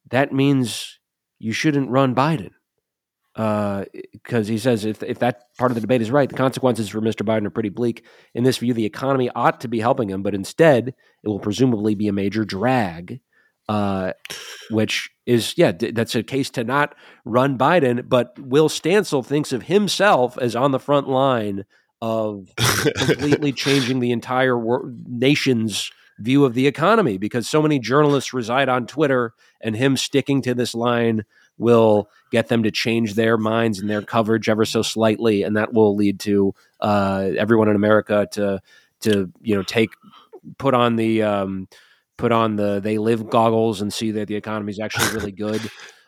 that 0.09 0.33
means 0.33 0.99
you 1.37 1.53
shouldn't 1.53 1.91
run 1.91 2.15
Biden. 2.15 2.51
Because 3.35 4.49
uh, 4.49 4.51
he 4.51 4.57
says 4.57 4.83
if, 4.83 5.03
if 5.03 5.19
that 5.19 5.43
part 5.59 5.69
of 5.69 5.75
the 5.75 5.81
debate 5.81 6.01
is 6.01 6.09
right, 6.09 6.29
the 6.29 6.35
consequences 6.35 6.89
for 6.89 7.01
Mr. 7.01 7.23
Biden 7.23 7.45
are 7.45 7.51
pretty 7.51 7.69
bleak. 7.69 8.03
In 8.33 8.45
this 8.45 8.57
view, 8.57 8.73
the 8.73 8.85
economy 8.85 9.29
ought 9.35 9.61
to 9.61 9.67
be 9.67 9.79
helping 9.79 10.09
him, 10.09 10.23
but 10.23 10.33
instead, 10.33 10.87
it 11.23 11.27
will 11.27 11.39
presumably 11.39 11.93
be 11.93 12.07
a 12.07 12.13
major 12.13 12.45
drag 12.45 13.19
uh, 13.67 14.13
which 14.69 15.11
is 15.25 15.53
yeah, 15.57 15.71
that's 15.71 16.15
a 16.15 16.23
case 16.23 16.49
to 16.51 16.63
not 16.63 16.95
run 17.23 17.57
Biden. 17.57 18.07
But 18.07 18.37
Will 18.39 18.69
Stancil 18.69 19.25
thinks 19.25 19.51
of 19.51 19.63
himself 19.63 20.37
as 20.37 20.55
on 20.55 20.71
the 20.71 20.79
front 20.79 21.07
line 21.09 21.65
of 22.01 22.49
completely 22.57 23.51
changing 23.53 23.99
the 23.99 24.11
entire 24.11 24.57
wor- 24.57 24.91
nation's 25.07 25.91
view 26.19 26.45
of 26.45 26.53
the 26.53 26.67
economy 26.67 27.17
because 27.17 27.47
so 27.47 27.61
many 27.61 27.79
journalists 27.79 28.33
reside 28.33 28.69
on 28.69 28.87
Twitter, 28.87 29.33
and 29.61 29.75
him 29.75 29.97
sticking 29.97 30.41
to 30.43 30.53
this 30.53 30.75
line 30.75 31.25
will 31.57 32.09
get 32.31 32.47
them 32.47 32.63
to 32.63 32.71
change 32.71 33.13
their 33.13 33.37
minds 33.37 33.79
and 33.79 33.89
their 33.89 34.01
coverage 34.01 34.49
ever 34.49 34.65
so 34.65 34.81
slightly, 34.81 35.43
and 35.43 35.57
that 35.57 35.73
will 35.73 35.95
lead 35.95 36.19
to 36.19 36.53
uh, 36.81 37.29
everyone 37.37 37.69
in 37.69 37.75
America 37.75 38.27
to 38.31 38.61
to 39.01 39.31
you 39.41 39.55
know 39.55 39.63
take 39.63 39.91
put 40.57 40.73
on 40.73 40.95
the 40.95 41.23
um, 41.23 41.67
put 42.17 42.31
on 42.31 42.55
the 42.55 42.79
they 42.79 42.97
live 42.97 43.29
goggles 43.29 43.81
and 43.81 43.93
see 43.93 44.11
that 44.11 44.27
the 44.27 44.35
economy 44.35 44.71
is 44.71 44.79
actually 44.79 45.13
really 45.13 45.31
good. 45.45 45.61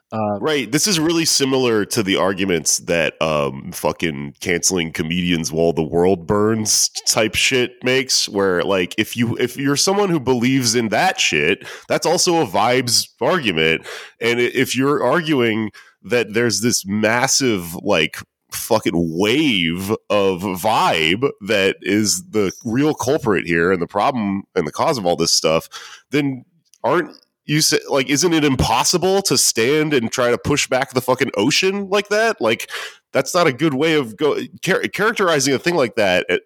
Uh, 0.10 0.40
right. 0.40 0.72
This 0.72 0.88
is 0.88 1.02
really 1.02 1.26
similar 1.26 1.84
to 1.84 2.02
the 2.02 2.16
arguments 2.16 2.78
that 2.78 3.22
um, 3.22 3.74
fucking 3.74 4.36
canceling 4.40 4.94
comedians 4.94 5.52
while 5.52 5.74
the 5.74 5.84
world 5.84 6.26
burns 6.26 6.88
type 7.06 7.36
shit 7.36 7.74
makes. 7.84 8.30
Where 8.30 8.64
like 8.64 8.96
if 8.98 9.18
you 9.18 9.36
if 9.38 9.58
you're 9.58 9.76
someone 9.76 10.10
who 10.10 10.22
believes 10.22 10.76
in 10.76 10.90
that 10.90 11.20
shit, 11.20 11.68
that's 11.90 12.06
also 12.06 12.42
a 12.42 12.46
vibes 12.46 13.10
argument. 13.20 13.86
And 14.22 14.40
if 14.40 14.78
you're 14.78 15.04
arguing 15.04 15.72
that 16.04 16.34
there's 16.34 16.62
this 16.62 16.86
massive 16.86 17.76
like 17.76 18.18
fucking 18.52 19.18
wave 19.18 19.92
of 20.10 20.42
vibe 20.42 21.30
that 21.42 21.76
is 21.82 22.30
the 22.30 22.52
real 22.64 22.94
culprit 22.94 23.46
here 23.46 23.72
and 23.72 23.82
the 23.82 23.88
problem 23.88 24.44
and 24.56 24.66
the 24.66 24.72
cause 24.72 24.98
of 24.98 25.06
all 25.06 25.16
this 25.16 25.34
stuff, 25.34 25.68
then 26.12 26.46
aren't 26.84 27.12
you 27.46 27.62
say 27.62 27.80
like 27.90 28.10
isn't 28.10 28.34
it 28.34 28.44
impossible 28.44 29.22
to 29.22 29.38
stand 29.38 29.94
and 29.94 30.12
try 30.12 30.32
to 30.32 30.38
push 30.38 30.68
back 30.68 30.92
the 30.92 31.02
fucking 31.02 31.32
ocean 31.36 31.90
like 31.90 32.10
that? 32.10 32.40
Like 32.42 32.70
that's 33.12 33.34
not 33.34 33.48
a 33.48 33.54
good 33.54 33.74
way 33.74 33.96
of 33.96 34.18
go 34.18 34.40
char- 34.62 34.82
characterizing 34.82 35.54
a 35.54 35.60
thing 35.60 35.76
like 35.76 35.96
that. 35.96 36.26
It 36.30 36.44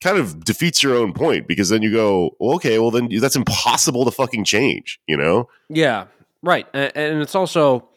kind 0.00 0.18
of 0.18 0.44
defeats 0.44 0.82
your 0.82 0.96
own 0.96 1.12
point 1.12 1.46
because 1.46 1.68
then 1.68 1.82
you 1.82 1.92
go, 1.92 2.36
well, 2.40 2.54
okay, 2.56 2.78
well 2.78 2.90
then 2.90 3.08
that's 3.20 3.36
impossible 3.36 4.04
to 4.06 4.10
fucking 4.10 4.44
change, 4.44 4.98
you 5.06 5.16
know? 5.16 5.48
Yeah, 5.68 6.06
right. 6.42 6.66
And, 6.72 6.92
and 6.96 7.22
it's 7.22 7.34
also 7.34 7.88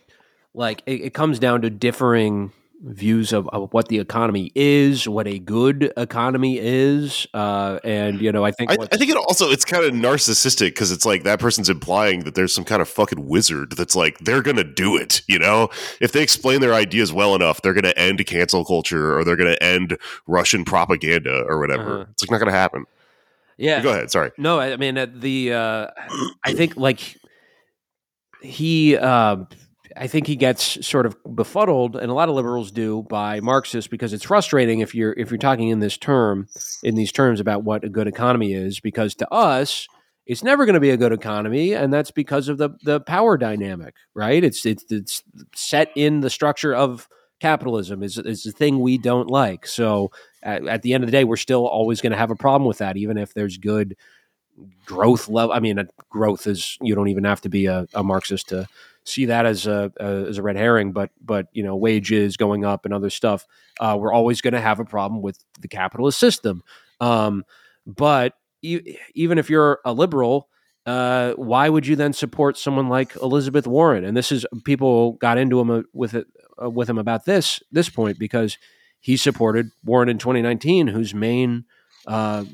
like 0.54 0.84
it, 0.86 1.02
it 1.02 1.14
comes 1.14 1.40
down 1.40 1.62
to 1.62 1.70
differing 1.70 2.52
views 2.84 3.32
of, 3.32 3.48
of, 3.50 3.74
what 3.74 3.88
the 3.88 4.00
economy 4.00 4.52
is, 4.56 5.08
what 5.08 5.28
a 5.28 5.40
good 5.40 5.94
economy 5.96 6.60
is, 6.60 7.26
uh, 7.34 7.80
and 7.84 8.22
you 8.22 8.32
know, 8.32 8.44
I 8.44 8.52
think 8.52 8.72
I, 8.72 8.78
I 8.92 8.98
think 8.98 9.10
it 9.10 9.18
also 9.18 9.50
it's 9.50 9.64
kind 9.64 9.86
of 9.86 9.94
narcissistic 9.94 10.70
because 10.70 10.92
it's 10.92 11.06
like 11.06 11.24
that 11.24 11.40
person's 11.40 11.70
implying 11.70 12.26
that 12.26 12.36
there's 12.36 12.54
some 12.54 12.66
kind 12.66 12.82
of 12.82 12.90
fucking 12.90 13.28
wizard 13.28 13.72
that's 13.72 13.96
like 13.96 14.20
they're 14.20 14.42
gonna 14.42 14.64
do 14.64 14.98
it. 14.98 15.22
You 15.28 15.40
know, 15.40 15.70
if 16.02 16.12
they 16.12 16.22
explain 16.22 16.62
their 16.62 16.74
ideas 16.74 17.14
well 17.14 17.36
enough, 17.36 17.62
they're 17.62 17.74
gonna 17.74 17.94
end 17.96 18.24
cancel 18.26 18.66
culture 18.66 19.18
or 19.18 19.24
they're 19.24 19.38
gonna 19.38 19.58
end 19.62 19.98
Russian 20.28 20.66
propaganda 20.66 21.46
or 21.48 21.60
whatever. 21.60 22.02
Uh-huh. 22.02 22.06
It's 22.12 22.24
like 22.24 22.32
not 22.32 22.40
gonna 22.40 22.52
happen. 22.52 22.86
Yeah, 23.58 23.82
go 23.82 23.92
ahead. 23.92 24.12
Sorry. 24.12 24.32
No, 24.38 24.60
I 24.60 24.76
mean 24.76 24.96
the 25.20 25.54
uh, 25.54 25.88
I 26.44 26.54
think 26.54 26.76
like 26.76 27.18
he. 28.42 28.98
Uh, 28.98 29.46
I 29.96 30.08
think 30.08 30.28
he 30.28 30.36
gets 30.36 30.86
sort 30.86 31.06
of 31.06 31.16
befuddled, 31.36 31.96
and 31.96 32.10
a 32.10 32.14
lot 32.14 32.30
of 32.30 32.36
liberals 32.36 32.72
do, 32.72 33.04
by 33.10 33.40
Marxists 33.40 33.88
because 33.88 34.14
it's 34.14 34.24
frustrating 34.24 34.80
if 34.80 34.96
you're 34.96 35.14
if 35.14 35.32
you're 35.32 35.38
talking 35.38 35.70
in 35.70 35.80
this 35.80 35.98
term 35.98 36.48
in 36.84 36.96
these 36.96 37.12
terms 37.12 37.40
about 37.40 37.64
what 37.64 37.84
a 37.84 37.90
good 37.90 38.08
economy 38.08 38.54
is, 38.54 38.80
because 38.80 39.16
to 39.16 39.32
us 39.32 39.88
it's 40.26 40.44
never 40.44 40.66
going 40.66 40.76
to 40.76 40.80
be 40.80 40.92
a 40.92 40.98
good 40.98 41.12
economy, 41.12 41.74
and 41.74 41.94
that's 41.94 42.12
because 42.12 42.48
of 42.48 42.58
the 42.58 42.70
the 42.84 43.02
power 43.02 43.38
dynamic, 43.38 43.96
right? 44.14 44.44
It's 44.44 44.66
it's 44.66 44.86
it's 44.90 45.24
set 45.54 45.92
in 45.96 46.22
the 46.22 46.30
structure 46.30 46.74
of 46.74 47.08
capitalism 47.40 48.04
is 48.04 48.18
is 48.18 48.44
the 48.44 48.52
thing 48.52 48.80
we 48.80 48.98
don't 48.98 49.28
like. 49.28 49.68
So 49.68 50.12
at, 50.42 50.66
at 50.68 50.82
the 50.82 50.94
end 50.94 51.04
of 51.04 51.08
the 51.08 51.12
day, 51.12 51.26
we're 51.26 51.36
still 51.36 51.68
always 51.68 52.00
going 52.00 52.12
to 52.12 52.18
have 52.18 52.32
a 52.32 52.36
problem 52.36 52.68
with 52.68 52.78
that, 52.78 52.96
even 52.96 53.18
if 53.18 53.34
there's 53.34 53.58
good 53.58 53.98
growth 54.86 55.28
level. 55.28 55.54
I 55.54 55.60
mean, 55.60 55.88
growth 56.10 56.48
is 56.48 56.78
you 56.82 56.96
don't 56.96 57.10
even 57.10 57.26
have 57.26 57.42
to 57.42 57.50
be 57.50 57.66
a, 57.66 57.86
a 57.94 58.04
Marxist 58.04 58.50
to 58.50 58.68
see 59.06 59.26
that 59.26 59.46
as 59.46 59.68
a, 59.68 59.92
a, 60.00 60.06
as 60.30 60.38
a 60.38 60.44
red 60.44 60.56
herring. 60.56 60.92
But 60.92 61.12
but 61.22 61.48
you 61.54 61.64
know 61.64 61.76
wages 61.76 62.38
going 62.38 62.66
up 62.66 62.86
and 62.86 62.94
other 62.94 63.10
stuff, 63.10 63.46
uh, 63.80 63.98
we're 64.00 64.14
always 64.14 64.42
going 64.42 64.54
to 64.54 64.62
have 64.62 64.80
a 64.80 64.86
problem 64.86 65.22
with 65.22 65.44
the 65.60 65.68
capitalist 65.68 66.20
system. 66.20 66.64
Um, 67.00 67.44
but 67.86 68.34
e- 68.62 68.98
even 69.14 69.38
if 69.38 69.50
you're 69.50 69.80
a 69.86 69.94
liberal, 69.94 70.50
uh, 70.86 71.34
why 71.34 71.70
would 71.70 71.88
you 71.88 71.96
then 71.96 72.14
support 72.14 72.58
someone 72.58 72.90
like 72.90 73.16
Elizabeth 73.18 73.68
Warren? 73.68 74.04
And 74.04 74.16
this 74.16 74.32
is 74.32 74.46
people 74.66 75.14
got 75.14 75.38
into 75.38 75.60
him 75.60 75.70
uh, 75.70 75.82
with 75.94 76.14
it 76.14 76.28
uh, 76.62 76.70
with 76.70 76.90
him 76.90 76.98
about 76.98 77.26
this 77.26 77.62
this 77.72 77.90
point 77.90 78.20
because 78.20 78.58
he 79.00 79.18
supported 79.18 79.70
Warren 79.84 80.08
in 80.08 80.18
2019, 80.18 80.88
whose 80.88 81.14
main 81.14 81.66
uh, 82.08 82.46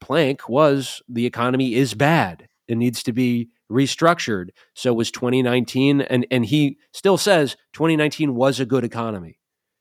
plank 0.00 0.48
was 0.48 1.02
the 1.08 1.26
economy 1.26 1.74
is 1.74 1.94
bad. 1.94 2.48
It 2.66 2.76
needs 2.76 3.02
to 3.04 3.12
be 3.12 3.50
restructured. 3.70 4.48
So 4.74 4.92
was 4.92 5.10
2019, 5.10 6.00
and 6.02 6.26
and 6.30 6.46
he 6.46 6.78
still 6.92 7.18
says 7.18 7.56
2019 7.74 8.34
was 8.34 8.60
a 8.60 8.66
good 8.66 8.84
economy 8.84 9.38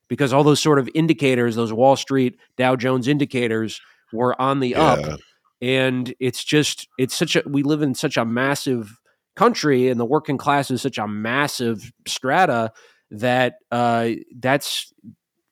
because 0.09 0.33
all 0.33 0.43
those 0.43 0.59
sort 0.61 0.79
of 0.79 0.89
indicators, 0.93 1.55
those 1.55 1.73
Wall 1.73 1.95
Street 1.95 2.37
Dow 2.57 2.75
Jones 2.75 3.07
indicators, 3.07 3.81
were 4.13 4.39
on 4.41 4.59
the 4.59 4.69
Yeah. 4.69 4.93
up, 4.93 5.19
and 5.61 6.13
it's 6.19 6.43
just 6.43 6.87
it's 6.97 7.15
such 7.15 7.35
a 7.35 7.43
we 7.45 7.63
live 7.63 7.81
in 7.81 7.95
such 7.95 8.17
a 8.17 8.25
massive 8.25 8.97
country, 9.35 9.89
and 9.89 9.99
the 9.99 10.05
working 10.05 10.37
class 10.37 10.71
is 10.71 10.81
such 10.81 10.97
a 10.97 11.07
massive 11.07 11.91
strata 12.07 12.71
that 13.11 13.55
uh, 13.71 14.09
that's 14.39 14.93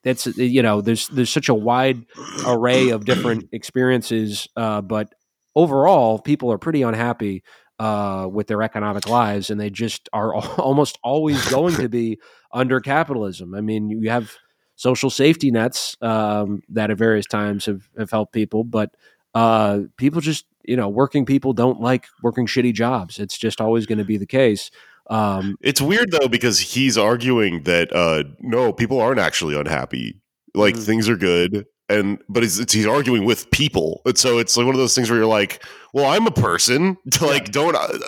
that's 0.04 0.26
you 0.36 0.62
know 0.62 0.80
there's 0.80 1.08
there's 1.08 1.30
such 1.30 1.48
a 1.48 1.54
wide 1.54 2.04
array 2.44 2.90
of 2.90 3.04
different 3.04 3.48
experiences, 3.52 4.46
uh, 4.56 4.80
but 4.80 5.12
overall, 5.54 6.18
people 6.18 6.52
are 6.52 6.58
pretty 6.58 6.82
unhappy 6.82 7.42
uh, 7.78 8.28
with 8.30 8.46
their 8.46 8.62
economic 8.62 9.08
lives, 9.08 9.50
and 9.50 9.60
they 9.60 9.70
just 9.70 10.08
are 10.12 10.34
almost 10.58 10.98
always 11.02 11.44
going 11.50 11.74
to 11.76 11.88
be 11.88 12.18
under 12.52 12.80
capitalism. 12.80 13.54
I 13.54 13.60
mean, 13.60 13.90
you 13.90 14.10
have 14.10 14.32
social 14.76 15.10
safety 15.10 15.50
nets 15.50 15.96
um, 16.02 16.62
that 16.68 16.90
at 16.90 16.98
various 16.98 17.26
times 17.26 17.66
have, 17.66 17.88
have 17.98 18.10
helped 18.10 18.32
people, 18.32 18.64
but 18.64 18.90
uh, 19.34 19.80
people 19.96 20.20
just, 20.20 20.46
you 20.64 20.76
know, 20.76 20.88
working 20.88 21.24
people 21.26 21.52
don't 21.52 21.80
like 21.80 22.06
working 22.22 22.46
shitty 22.46 22.72
jobs. 22.74 23.18
It's 23.18 23.36
just 23.38 23.60
always 23.60 23.86
going 23.86 23.98
to 23.98 24.04
be 24.04 24.16
the 24.16 24.26
case. 24.26 24.70
Um, 25.08 25.56
It's 25.60 25.80
weird 25.80 26.10
though 26.10 26.28
because 26.28 26.58
he's 26.58 26.98
arguing 26.98 27.62
that 27.62 27.92
uh 27.94 28.24
no, 28.40 28.72
people 28.72 29.00
aren't 29.00 29.20
actually 29.20 29.54
unhappy. 29.56 30.20
Like 30.54 30.74
Mhm. 30.74 30.84
things 30.84 31.08
are 31.08 31.16
good 31.16 31.64
and 31.88 32.18
but 32.28 32.42
it's, 32.44 32.58
it's 32.58 32.72
he's 32.72 32.86
arguing 32.86 33.24
with 33.24 33.50
people. 33.50 34.02
And 34.04 34.16
so 34.18 34.38
it's 34.38 34.56
like 34.56 34.66
one 34.66 34.74
of 34.74 34.80
those 34.80 34.94
things 34.94 35.08
where 35.10 35.18
you're 35.18 35.26
like, 35.26 35.62
"Well, 35.92 36.06
I'm 36.06 36.26
a 36.26 36.30
person." 36.32 36.96
like 37.20 37.52
don't 37.52 37.74
uh, 37.76 37.98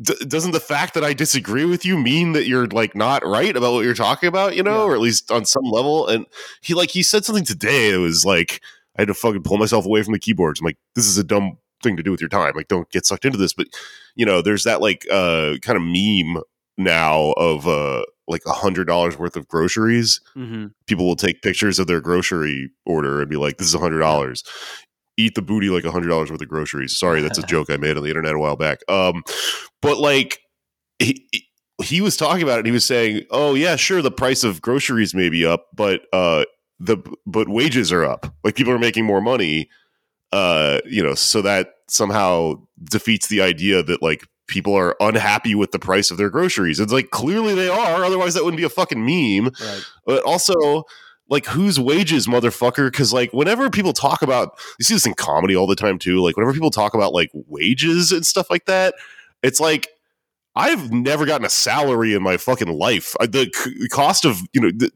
d- 0.00 0.24
doesn't 0.26 0.52
the 0.52 0.60
fact 0.60 0.94
that 0.94 1.04
I 1.04 1.12
disagree 1.12 1.64
with 1.64 1.84
you 1.84 1.98
mean 1.98 2.32
that 2.32 2.46
you're 2.46 2.66
like 2.68 2.94
not 2.94 3.24
right 3.26 3.56
about 3.56 3.72
what 3.72 3.84
you're 3.84 3.94
talking 3.94 4.28
about, 4.28 4.56
you 4.56 4.62
know, 4.62 4.78
Yeah. 4.78 4.82
or 4.84 4.94
at 4.94 5.00
least 5.00 5.30
on 5.30 5.44
some 5.44 5.64
level? 5.64 6.06
And 6.08 6.26
he 6.62 6.74
like 6.74 6.90
he 6.90 7.02
said 7.02 7.24
something 7.24 7.44
today 7.44 7.90
It 7.90 7.98
was 7.98 8.24
like 8.24 8.60
I 8.96 9.02
had 9.02 9.08
to 9.08 9.14
fucking 9.14 9.42
pull 9.42 9.58
myself 9.58 9.86
away 9.86 10.02
from 10.02 10.12
the 10.12 10.18
keyboards. 10.18 10.60
I'm 10.60 10.66
like, 10.66 10.78
this 10.94 11.06
is 11.06 11.16
a 11.18 11.24
dumb 11.24 11.56
thing 11.82 11.96
to 11.96 12.02
do 12.02 12.10
with 12.10 12.20
your 12.20 12.28
time. 12.28 12.52
Like, 12.54 12.68
don't 12.68 12.90
get 12.90 13.06
sucked 13.06 13.24
into 13.24 13.38
this. 13.38 13.52
But 13.54 13.68
you 14.14 14.26
know, 14.26 14.42
there's 14.42 14.64
that 14.64 14.80
like 14.80 15.06
uh 15.10 15.56
kind 15.62 15.76
of 15.76 15.82
meme 15.82 16.42
now 16.78 17.32
of 17.36 17.66
uh 17.66 18.04
like 18.28 18.42
a 18.46 18.52
hundred 18.52 18.86
dollars 18.86 19.18
worth 19.18 19.36
of 19.36 19.48
groceries. 19.48 20.20
mhm. 20.36 20.72
People 20.86 21.06
will 21.06 21.16
take 21.16 21.42
pictures 21.42 21.78
of 21.78 21.86
their 21.86 22.00
grocery 22.00 22.70
order 22.86 23.20
and 23.20 23.28
be 23.28 23.36
like, 23.36 23.58
"This 23.58 23.66
is 23.68 23.74
a 23.74 23.78
hundred 23.78 24.00
dollars." 24.00 24.42
Eat 25.18 25.34
the 25.34 25.42
booty 25.42 25.68
like 25.68 25.84
a 25.84 25.90
hundred 25.90 26.08
dollars 26.08 26.30
worth 26.30 26.40
of 26.40 26.48
groceries. 26.48 26.96
Sorry, 26.96 27.20
that's 27.20 27.38
a 27.38 27.42
joke 27.42 27.68
I 27.70 27.76
made 27.76 27.96
on 27.96 28.02
the 28.02 28.08
internet 28.08 28.34
a 28.34 28.38
while 28.38 28.56
back. 28.56 28.80
Um, 28.88 29.22
but 29.82 29.98
like 29.98 30.38
he 30.98 31.28
he 31.82 32.00
was 32.00 32.16
talking 32.16 32.42
about 32.42 32.60
it. 32.60 32.66
He 32.66 32.72
was 32.72 32.84
saying, 32.84 33.24
"Oh 33.30 33.54
yeah, 33.54 33.76
sure, 33.76 34.00
the 34.02 34.10
price 34.10 34.44
of 34.44 34.62
groceries 34.62 35.14
may 35.14 35.28
be 35.28 35.44
up, 35.44 35.66
but 35.74 36.02
uh, 36.12 36.44
the 36.80 36.96
but 37.26 37.48
wages 37.48 37.92
are 37.92 38.04
up. 38.04 38.32
Like 38.44 38.54
people 38.54 38.72
are 38.72 38.78
making 38.78 39.04
more 39.04 39.20
money. 39.20 39.68
Uh, 40.32 40.78
you 40.86 41.02
know, 41.02 41.14
so 41.14 41.42
that 41.42 41.74
somehow 41.90 42.54
defeats 42.84 43.28
the 43.28 43.42
idea 43.42 43.82
that 43.82 44.02
like 44.02 44.24
people 44.52 44.76
are 44.76 44.94
unhappy 45.00 45.56
with 45.56 45.72
the 45.72 45.80
price 45.80 46.12
of 46.12 46.18
their 46.18 46.30
groceries. 46.30 46.78
It's 46.78 46.92
like 46.92 47.10
clearly 47.10 47.54
they 47.54 47.68
are. 47.68 48.04
Otherwise, 48.04 48.34
that 48.34 48.44
wouldn't 48.44 48.60
be 48.60 48.64
a 48.64 48.68
fucking 48.68 49.04
meme. 49.04 49.52
Right. 49.60 49.82
But 50.06 50.22
also, 50.22 50.84
like, 51.28 51.46
whose 51.46 51.80
wages, 51.80 52.26
motherfucker? 52.28 52.92
Because 52.92 53.12
like, 53.12 53.32
whenever 53.32 53.70
people 53.70 53.92
talk 53.92 54.22
about, 54.22 54.58
you 54.78 54.84
see 54.84 54.94
this 54.94 55.06
in 55.06 55.14
comedy 55.14 55.56
all 55.56 55.66
the 55.66 55.74
time 55.74 55.98
too. 55.98 56.20
Like, 56.20 56.36
whenever 56.36 56.52
people 56.52 56.70
talk 56.70 56.94
about 56.94 57.12
like 57.12 57.30
wages 57.32 58.12
and 58.12 58.24
stuff 58.24 58.50
like 58.50 58.66
that, 58.66 58.94
it's 59.42 59.58
like. 59.58 59.88
I've 60.54 60.92
never 60.92 61.24
gotten 61.24 61.46
a 61.46 61.48
salary 61.48 62.12
in 62.12 62.22
my 62.22 62.36
fucking 62.36 62.68
life. 62.68 63.16
The 63.20 63.50
c- 63.54 63.88
cost 63.88 64.26
of 64.26 64.42
you 64.52 64.60
know 64.60 64.70
the, 64.70 64.90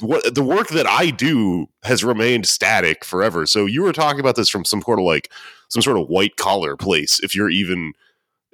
what 0.00 0.34
the 0.34 0.42
work 0.42 0.70
that 0.70 0.84
I 0.84 1.10
do 1.10 1.68
has 1.84 2.02
remained 2.02 2.46
static 2.46 3.04
forever. 3.04 3.46
So 3.46 3.66
you 3.66 3.82
were 3.82 3.92
talking 3.92 4.18
about 4.18 4.34
this 4.34 4.48
from 4.48 4.64
some 4.64 4.82
sort 4.82 4.98
of 4.98 5.04
like 5.04 5.30
some 5.68 5.80
sort 5.80 5.96
of 5.96 6.08
white 6.08 6.34
collar 6.34 6.76
place, 6.76 7.20
if 7.22 7.36
you're 7.36 7.50
even 7.50 7.92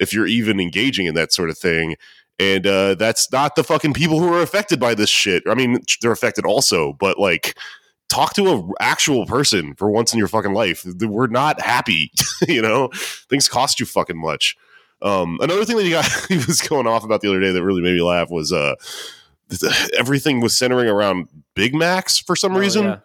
if 0.01 0.13
you're 0.13 0.27
even 0.27 0.59
engaging 0.59 1.07
in 1.07 1.15
that 1.15 1.33
sort 1.33 1.51
of 1.51 1.59
thing. 1.59 1.95
And 2.39 2.67
uh, 2.67 2.95
that's 2.95 3.31
not 3.31 3.55
the 3.55 3.63
fucking 3.63 3.93
people 3.93 4.19
who 4.19 4.33
are 4.33 4.41
affected 4.41 4.81
by 4.81 4.95
this 4.95 5.11
shit. 5.11 5.43
I 5.47 5.55
mean, 5.55 5.83
they're 6.01 6.11
affected 6.11 6.47
also, 6.47 6.95
but 6.95 7.19
like, 7.19 7.55
talk 8.09 8.35
to 8.35 8.49
a 8.49 8.69
actual 8.81 9.27
person 9.27 9.75
for 9.75 9.91
once 9.91 10.13
in 10.13 10.19
your 10.19 10.27
fucking 10.27 10.53
life. 10.55 10.85
We're 11.01 11.27
not 11.29 11.61
happy, 11.61 12.11
you 12.49 12.63
know. 12.63 12.89
Things 13.29 13.49
cost 13.49 13.79
you 13.79 13.85
fucking 13.87 14.19
much. 14.19 14.57
Um, 15.03 15.39
another 15.41 15.65
thing 15.65 15.77
that 15.77 15.85
he 15.85 15.91
got 15.91 16.11
he 16.29 16.37
was 16.37 16.61
going 16.63 16.87
off 16.87 17.05
about 17.05 17.21
the 17.21 17.29
other 17.29 17.41
day 17.41 17.53
that 17.53 17.63
really 17.63 17.83
made 17.83 17.95
me 17.95 18.03
laugh 18.03 18.31
was 18.31 18.53
uh, 18.53 18.75
everything 19.99 20.41
was 20.41 20.57
centering 20.57 20.89
around 20.89 21.29
Big 21.55 21.75
Macs 21.75 22.19
for 22.19 22.37
some 22.37 22.57
Oh, 22.57 22.59
reason 22.59 22.85
yeah. 22.85 22.99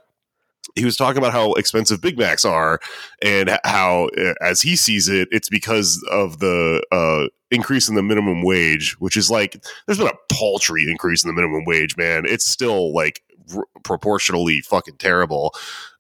He 0.76 0.86
was 0.86 0.96
talking 0.96 1.18
about 1.18 1.34
how 1.34 1.54
expensive 1.54 2.02
Big 2.02 2.18
Macs 2.18 2.46
are 2.46 2.80
and 3.22 3.58
how, 3.64 4.10
uh, 4.18 4.34
as 4.42 4.62
he 4.62 4.76
sees 4.76 5.08
it, 5.08 5.28
it's 5.32 5.50
because 5.50 6.06
of 6.12 6.40
the 6.40 6.84
uh, 6.92 7.28
increase 7.52 7.88
in 7.88 7.96
the 7.96 8.04
minimum 8.04 8.44
wage, 8.44 8.94
which 9.00 9.18
is 9.18 9.30
like 9.30 9.64
there's 9.86 9.98
been 9.98 10.08
a 10.08 10.34
paltry 10.34 10.90
increase 10.90 11.24
in 11.24 11.28
the 11.28 11.34
minimum 11.34 11.64
wage, 11.66 11.96
man. 11.98 12.26
It's 12.26 12.46
still 12.46 12.94
like 12.94 13.22
r- 13.56 13.68
proportionally 13.84 14.62
fucking 14.62 14.98
terrible. 14.98 15.54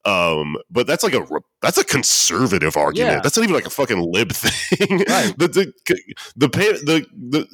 Um, 0.05 0.55
but 0.69 0.85
that's 0.85 1.03
like 1.03 1.15
a 1.15 1.25
that's 1.61 1.79
a 1.79 1.83
conservative 1.83 2.77
argument. 2.77 3.13
Yeah. 3.13 3.19
That's 3.21 3.35
not 3.37 3.43
even 3.43 3.55
like 3.55 3.65
a 3.65 3.71
fucking 3.71 3.99
lib 3.99 4.31
thing. 4.33 4.99
Right. 4.99 5.33
the 5.37 5.47
the 5.47 5.73
the 6.35 6.49
pay 6.49 6.73
the 6.73 7.05
the 7.11 7.47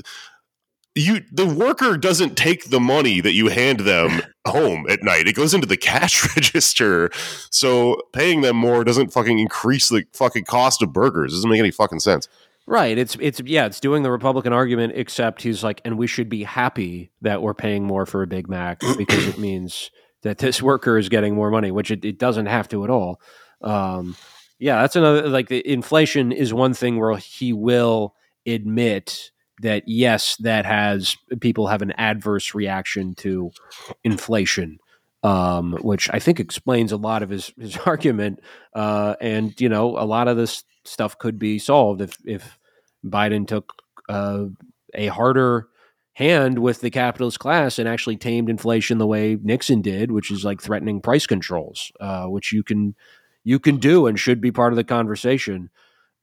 you 0.95 1.21
the 1.31 1.45
worker 1.45 1.97
doesn't 1.97 2.35
take 2.35 2.69
the 2.69 2.79
money 2.79 3.21
that 3.21 3.33
you 3.33 3.47
hand 3.47 3.81
them 3.81 4.21
home 4.47 4.85
at 4.89 5.03
night. 5.03 5.27
It 5.27 5.35
goes 5.35 5.53
into 5.53 5.67
the 5.67 5.77
cash 5.77 6.35
register. 6.35 7.11
So 7.49 8.01
paying 8.13 8.41
them 8.41 8.57
more 8.57 8.83
doesn't 8.83 9.13
fucking 9.13 9.39
increase 9.39 9.89
the 9.89 10.05
fucking 10.13 10.45
cost 10.45 10.81
of 10.81 10.91
burgers. 10.91 11.33
It 11.33 11.37
doesn't 11.37 11.49
make 11.49 11.59
any 11.59 11.71
fucking 11.71 11.99
sense. 11.99 12.27
Right. 12.67 12.97
It's 12.97 13.17
it's 13.19 13.41
yeah, 13.45 13.65
it's 13.65 13.79
doing 13.79 14.03
the 14.03 14.11
Republican 14.11 14.53
argument, 14.53 14.93
except 14.95 15.41
he's 15.41 15.63
like, 15.63 15.81
and 15.83 15.97
we 15.97 16.07
should 16.07 16.29
be 16.29 16.43
happy 16.43 17.11
that 17.21 17.41
we're 17.41 17.53
paying 17.53 17.83
more 17.83 18.05
for 18.05 18.21
a 18.21 18.27
Big 18.27 18.49
Mac 18.49 18.81
because 18.97 19.27
it 19.27 19.37
means 19.37 19.91
that 20.23 20.37
this 20.37 20.61
worker 20.61 20.97
is 20.97 21.09
getting 21.09 21.35
more 21.35 21.49
money, 21.49 21.71
which 21.71 21.89
it, 21.89 22.05
it 22.05 22.19
doesn't 22.19 22.45
have 22.45 22.67
to 22.69 22.83
at 22.83 22.89
all. 22.89 23.19
Um, 23.61 24.15
yeah, 24.59 24.81
that's 24.81 24.95
another 24.95 25.27
like 25.27 25.47
the 25.47 25.67
inflation 25.67 26.31
is 26.31 26.53
one 26.53 26.73
thing 26.73 26.99
where 26.99 27.17
he 27.17 27.51
will 27.51 28.15
admit 28.45 29.30
that 29.61 29.83
yes, 29.87 30.35
that 30.37 30.65
has 30.65 31.15
people 31.39 31.67
have 31.67 31.81
an 31.81 31.91
adverse 31.97 32.53
reaction 32.53 33.15
to 33.15 33.51
inflation. 34.03 34.79
Um, 35.23 35.73
which 35.81 36.09
I 36.11 36.17
think 36.17 36.39
explains 36.39 36.91
a 36.91 36.97
lot 36.97 37.21
of 37.21 37.29
his, 37.29 37.53
his 37.59 37.77
argument. 37.85 38.39
Uh, 38.73 39.13
and 39.21 39.53
you 39.61 39.69
know, 39.69 39.95
a 39.95 40.05
lot 40.05 40.27
of 40.27 40.35
this 40.35 40.63
stuff 40.83 41.15
could 41.19 41.37
be 41.37 41.59
solved 41.59 42.01
if 42.01 42.17
if 42.25 42.57
Biden 43.05 43.47
took 43.47 43.73
uh, 44.09 44.45
a 44.95 45.07
harder 45.07 45.67
hand 46.13 46.59
with 46.59 46.81
the 46.81 46.89
capitalist 46.89 47.39
class 47.39 47.79
and 47.79 47.87
actually 47.87 48.17
tamed 48.17 48.49
inflation 48.49 48.97
the 48.97 49.07
way 49.07 49.37
Nixon 49.41 49.81
did, 49.81 50.11
which 50.11 50.31
is 50.31 50.43
like 50.43 50.61
threatening 50.61 51.01
price 51.01 51.25
controls, 51.25 51.91
uh, 51.99 52.25
which 52.25 52.51
you 52.51 52.63
can 52.63 52.95
you 53.43 53.59
can 53.59 53.77
do 53.77 54.07
and 54.07 54.19
should 54.19 54.41
be 54.41 54.51
part 54.51 54.73
of 54.73 54.77
the 54.77 54.83
conversation. 54.83 55.69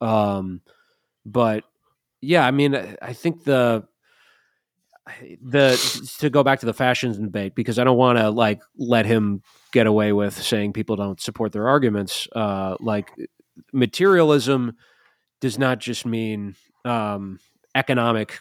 Um, 0.01 0.61
but 1.25 1.65
yeah, 2.21 2.47
I 2.47 2.51
mean, 2.51 2.75
I 3.01 3.13
think 3.13 3.45
the 3.45 3.87
the 5.43 6.15
to 6.19 6.31
go 6.31 6.43
back 6.43 6.61
to 6.61 6.67
the 6.67 6.75
fascism 6.75 7.25
debate 7.25 7.55
because 7.55 7.79
I 7.79 7.85
don't 7.85 7.97
want 7.97 8.19
to 8.19 8.31
like 8.31 8.61
let 8.77 9.07
him 9.07 9.43
get 9.73 9.87
away 9.87 10.13
with 10.13 10.35
saying 10.35 10.73
people 10.73 10.97
don't 10.97 11.21
support 11.21 11.53
their 11.53 11.69
arguments. 11.69 12.29
Uh, 12.35 12.77
like 12.81 13.11
materialism 13.73 14.77
does 15.41 15.59
not 15.59 15.79
just 15.79 16.05
mean 16.05 16.57
um, 16.85 17.39
economic, 17.75 18.41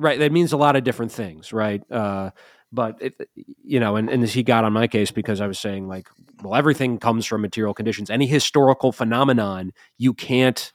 right? 0.00 0.18
That 0.18 0.32
means 0.32 0.52
a 0.52 0.56
lot 0.56 0.76
of 0.76 0.84
different 0.84 1.12
things, 1.12 1.52
right? 1.52 1.82
Uh, 1.90 2.30
but 2.72 3.00
it, 3.00 3.14
you 3.62 3.78
know, 3.78 3.96
and, 3.96 4.10
and 4.10 4.26
he 4.26 4.42
got 4.42 4.64
on 4.64 4.72
my 4.72 4.88
case 4.88 5.12
because 5.12 5.40
I 5.40 5.46
was 5.46 5.60
saying 5.60 5.86
like, 5.86 6.08
well, 6.42 6.56
everything 6.56 6.98
comes 6.98 7.24
from 7.24 7.42
material 7.42 7.72
conditions. 7.72 8.10
Any 8.10 8.26
historical 8.26 8.90
phenomenon, 8.90 9.72
you 9.96 10.12
can't 10.12 10.72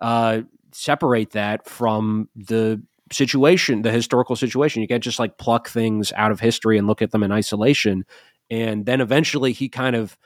uh, 0.00 0.42
separate 0.72 1.30
that 1.30 1.68
from 1.68 2.28
the 2.34 2.82
situation, 3.12 3.82
the 3.82 3.90
historical 3.90 4.36
situation. 4.36 4.82
You 4.82 4.88
can't 4.88 5.02
just 5.02 5.18
like 5.18 5.38
pluck 5.38 5.68
things 5.68 6.12
out 6.16 6.30
of 6.30 6.40
history 6.40 6.78
and 6.78 6.86
look 6.86 7.02
at 7.02 7.10
them 7.10 7.22
in 7.22 7.32
isolation. 7.32 8.04
And 8.50 8.86
then 8.86 9.00
eventually 9.00 9.52
he 9.52 9.68
kind 9.68 9.96
of 9.96 10.16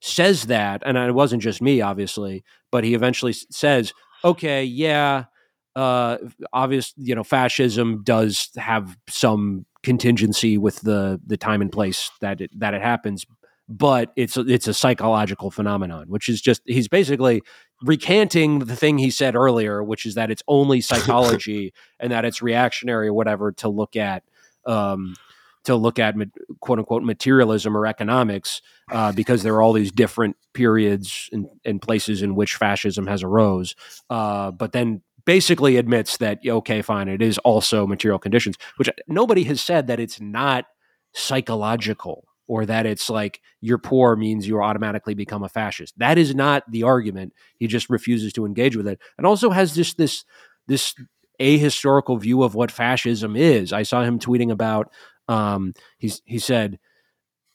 says 0.00 0.44
that, 0.44 0.82
and 0.84 0.98
it 0.98 1.14
wasn't 1.14 1.42
just 1.42 1.62
me, 1.62 1.80
obviously, 1.80 2.44
but 2.70 2.84
he 2.84 2.94
eventually 2.94 3.32
says, 3.32 3.92
okay, 4.24 4.64
yeah, 4.64 5.24
uh, 5.76 6.18
obvious, 6.52 6.92
you 6.96 7.14
know, 7.14 7.24
fascism 7.24 8.02
does 8.04 8.50
have 8.56 8.96
some 9.08 9.66
contingency 9.82 10.56
with 10.56 10.80
the 10.80 11.20
the 11.26 11.36
time 11.36 11.60
and 11.60 11.70
place 11.70 12.10
that 12.20 12.40
it, 12.40 12.50
that 12.58 12.74
it 12.74 12.82
happens, 12.82 13.26
but 13.68 14.12
it's 14.16 14.36
a, 14.36 14.40
it's 14.42 14.68
a 14.68 14.74
psychological 14.74 15.50
phenomenon, 15.50 16.06
which 16.08 16.28
is 16.28 16.40
just 16.40 16.62
he's 16.66 16.88
basically 16.88 17.42
recanting 17.82 18.60
the 18.60 18.76
thing 18.76 18.98
he 18.98 19.10
said 19.10 19.34
earlier, 19.34 19.82
which 19.82 20.06
is 20.06 20.14
that 20.14 20.30
it's 20.30 20.42
only 20.48 20.80
psychology 20.80 21.72
and 21.98 22.12
that 22.12 22.24
it's 22.24 22.42
reactionary 22.42 23.08
or 23.08 23.14
whatever 23.14 23.52
to 23.52 23.68
look 23.68 23.96
at 23.96 24.22
um, 24.66 25.14
to 25.64 25.76
look 25.76 25.98
at 25.98 26.14
quote 26.60 26.78
unquote 26.78 27.02
materialism 27.02 27.76
or 27.76 27.86
economics 27.86 28.60
uh, 28.92 29.12
because 29.12 29.42
there 29.42 29.54
are 29.54 29.62
all 29.62 29.72
these 29.72 29.92
different 29.92 30.36
periods 30.52 31.28
and, 31.32 31.46
and 31.64 31.80
places 31.80 32.22
in 32.22 32.34
which 32.34 32.56
fascism 32.56 33.06
has 33.06 33.22
arose. 33.22 33.74
Uh, 34.10 34.50
but 34.50 34.72
then 34.72 35.00
basically 35.24 35.78
admits 35.78 36.18
that 36.18 36.38
okay, 36.46 36.82
fine, 36.82 37.08
it 37.08 37.22
is 37.22 37.38
also 37.38 37.86
material 37.86 38.18
conditions, 38.18 38.56
which 38.76 38.90
nobody 39.08 39.44
has 39.44 39.62
said 39.62 39.86
that 39.86 40.00
it's 40.00 40.20
not 40.20 40.66
psychological 41.14 42.28
or 42.46 42.66
that 42.66 42.86
it's 42.86 43.08
like 43.08 43.40
you're 43.60 43.78
poor 43.78 44.16
means 44.16 44.46
you 44.46 44.62
automatically 44.62 45.14
become 45.14 45.42
a 45.42 45.48
fascist. 45.48 45.98
That 45.98 46.18
is 46.18 46.34
not 46.34 46.70
the 46.70 46.82
argument. 46.82 47.32
He 47.56 47.66
just 47.66 47.88
refuses 47.88 48.32
to 48.34 48.46
engage 48.46 48.76
with 48.76 48.86
it, 48.86 49.00
and 49.16 49.26
also 49.26 49.50
has 49.50 49.74
this 49.74 49.94
this 49.94 50.24
this 50.66 50.94
ahistorical 51.40 52.20
view 52.20 52.42
of 52.42 52.54
what 52.54 52.70
fascism 52.70 53.36
is. 53.36 53.72
I 53.72 53.82
saw 53.82 54.02
him 54.02 54.18
tweeting 54.18 54.50
about. 54.50 54.92
Um, 55.28 55.74
he's 55.98 56.22
he 56.26 56.38
said, 56.38 56.78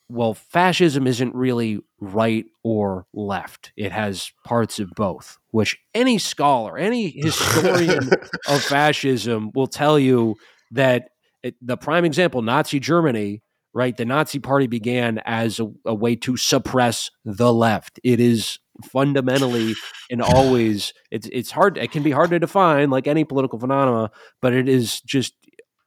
"Well, 0.09 0.33
fascism 0.33 1.05
isn't 1.07 1.35
really 1.35 1.79
right 1.99 2.45
or 2.63 3.05
left. 3.13 3.71
It 3.77 3.91
has 3.91 4.31
parts 4.43 4.79
of 4.79 4.89
both." 4.95 5.37
Which 5.51 5.77
any 5.93 6.17
scholar, 6.17 6.77
any 6.77 7.09
historian 7.15 8.09
of 8.47 8.63
fascism 8.63 9.51
will 9.53 9.67
tell 9.67 9.99
you 9.99 10.35
that 10.71 11.09
it, 11.43 11.55
the 11.61 11.77
prime 11.77 12.05
example, 12.05 12.41
Nazi 12.41 12.79
Germany, 12.79 13.41
right? 13.73 13.95
The 13.95 14.05
Nazi 14.05 14.39
Party 14.39 14.67
began 14.67 15.19
as 15.25 15.59
a, 15.59 15.71
a 15.85 15.93
way 15.93 16.15
to 16.17 16.37
suppress 16.37 17.11
the 17.23 17.53
left. 17.53 17.99
It 18.03 18.19
is 18.19 18.59
fundamentally 18.83 19.73
and 20.09 20.21
always 20.21 20.93
it's 21.11 21.27
it's 21.31 21.51
hard 21.51 21.77
it 21.77 21.91
can 21.91 22.03
be 22.03 22.11
hard 22.11 22.29
to 22.29 22.39
define 22.39 22.89
like 22.89 23.07
any 23.07 23.23
political 23.23 23.59
phenomena 23.59 24.09
but 24.41 24.53
it 24.53 24.69
is 24.69 25.01
just 25.01 25.33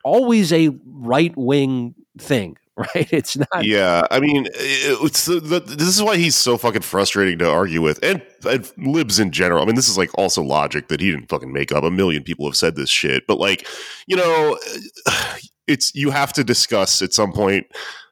always 0.05 0.53
a 0.53 0.71
right 0.85 1.35
wing 1.37 1.95
thing 2.19 2.57
right 2.77 3.13
it's 3.13 3.37
not 3.37 3.65
yeah 3.65 4.07
i 4.11 4.19
mean 4.19 4.47
it's 4.55 5.27
the, 5.27 5.63
this 5.67 5.89
is 5.89 6.03
why 6.03 6.17
he's 6.17 6.35
so 6.35 6.57
fucking 6.57 6.81
frustrating 6.81 7.39
to 7.39 7.49
argue 7.49 7.83
with 7.83 8.03
and, 8.03 8.23
and 8.49 8.73
libs 8.79 9.19
in 9.19 9.31
general 9.31 9.63
i 9.63 9.67
mean 9.67 9.75
this 9.75 9.89
is 9.89 9.99
like 9.99 10.11
also 10.17 10.43
logic 10.43 10.89
that 10.89 11.01
he 11.01 11.11
didn't 11.11 11.29
fucking 11.29 11.53
make 11.53 11.71
up 11.71 11.85
a 11.85 11.91
million 11.91 12.23
people 12.23 12.47
have 12.47 12.57
said 12.57 12.75
this 12.75 12.89
shit 12.89 13.27
but 13.27 13.39
like 13.39 13.67
you 14.07 14.17
know 14.17 14.59
it's 15.73 15.95
you 15.95 16.11
have 16.11 16.33
to 16.35 16.45
discuss 16.45 17.03
at 17.03 17.13
some 17.13 17.33
point 17.33 17.67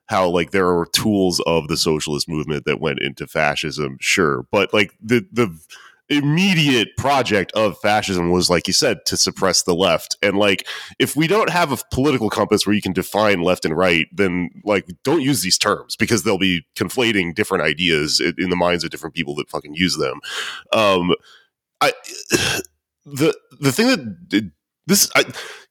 how 0.07 0.29
like 0.29 0.51
there 0.51 0.67
are 0.67 0.87
tools 0.87 1.41
of 1.47 1.69
the 1.69 1.77
socialist 1.77 2.29
movement 2.29 2.65
that 2.65 2.81
went 2.81 3.01
into 3.01 3.27
fascism, 3.27 3.97
sure, 4.01 4.47
but 4.51 4.73
like 4.75 4.93
the 5.01 5.27
the 5.31 5.57
immediate 6.09 6.89
project 6.97 7.53
of 7.53 7.79
fascism 7.79 8.33
was 8.33 8.51
like 8.51 8.67
you 8.67 8.73
said 8.73 8.99
to 9.07 9.17
suppress 9.17 9.63
the 9.63 9.77
left 9.77 10.17
and 10.25 10.37
like 10.37 10.67
if 10.99 11.15
we 11.15 11.29
don't 11.29 11.51
have 11.51 11.71
a 11.71 11.79
political 11.93 12.29
compass 12.29 12.67
where 12.67 12.75
you 12.75 12.83
can 12.83 12.93
define 12.93 13.43
left 13.43 13.65
and 13.65 13.77
right 13.77 14.09
then 14.13 14.51
like 14.65 14.89
don't 15.05 15.21
use 15.21 15.43
these 15.43 15.57
terms 15.57 15.95
because 15.95 16.25
they'll 16.25 16.37
be 16.37 16.67
conflating 16.75 17.33
different 17.33 17.63
ideas 17.63 18.21
in 18.39 18.51
the 18.51 18.57
minds 18.57 18.83
of 18.83 18.91
different 18.91 19.15
people 19.15 19.37
that 19.37 19.49
fucking 19.49 19.75
use 19.75 19.97
them. 19.99 20.19
Um 20.73 21.15
i 21.81 21.93
the 23.05 23.33
the 23.61 23.71
thing 23.71 23.87
that 23.87 24.51
this 24.89 25.09
I, 25.15 25.25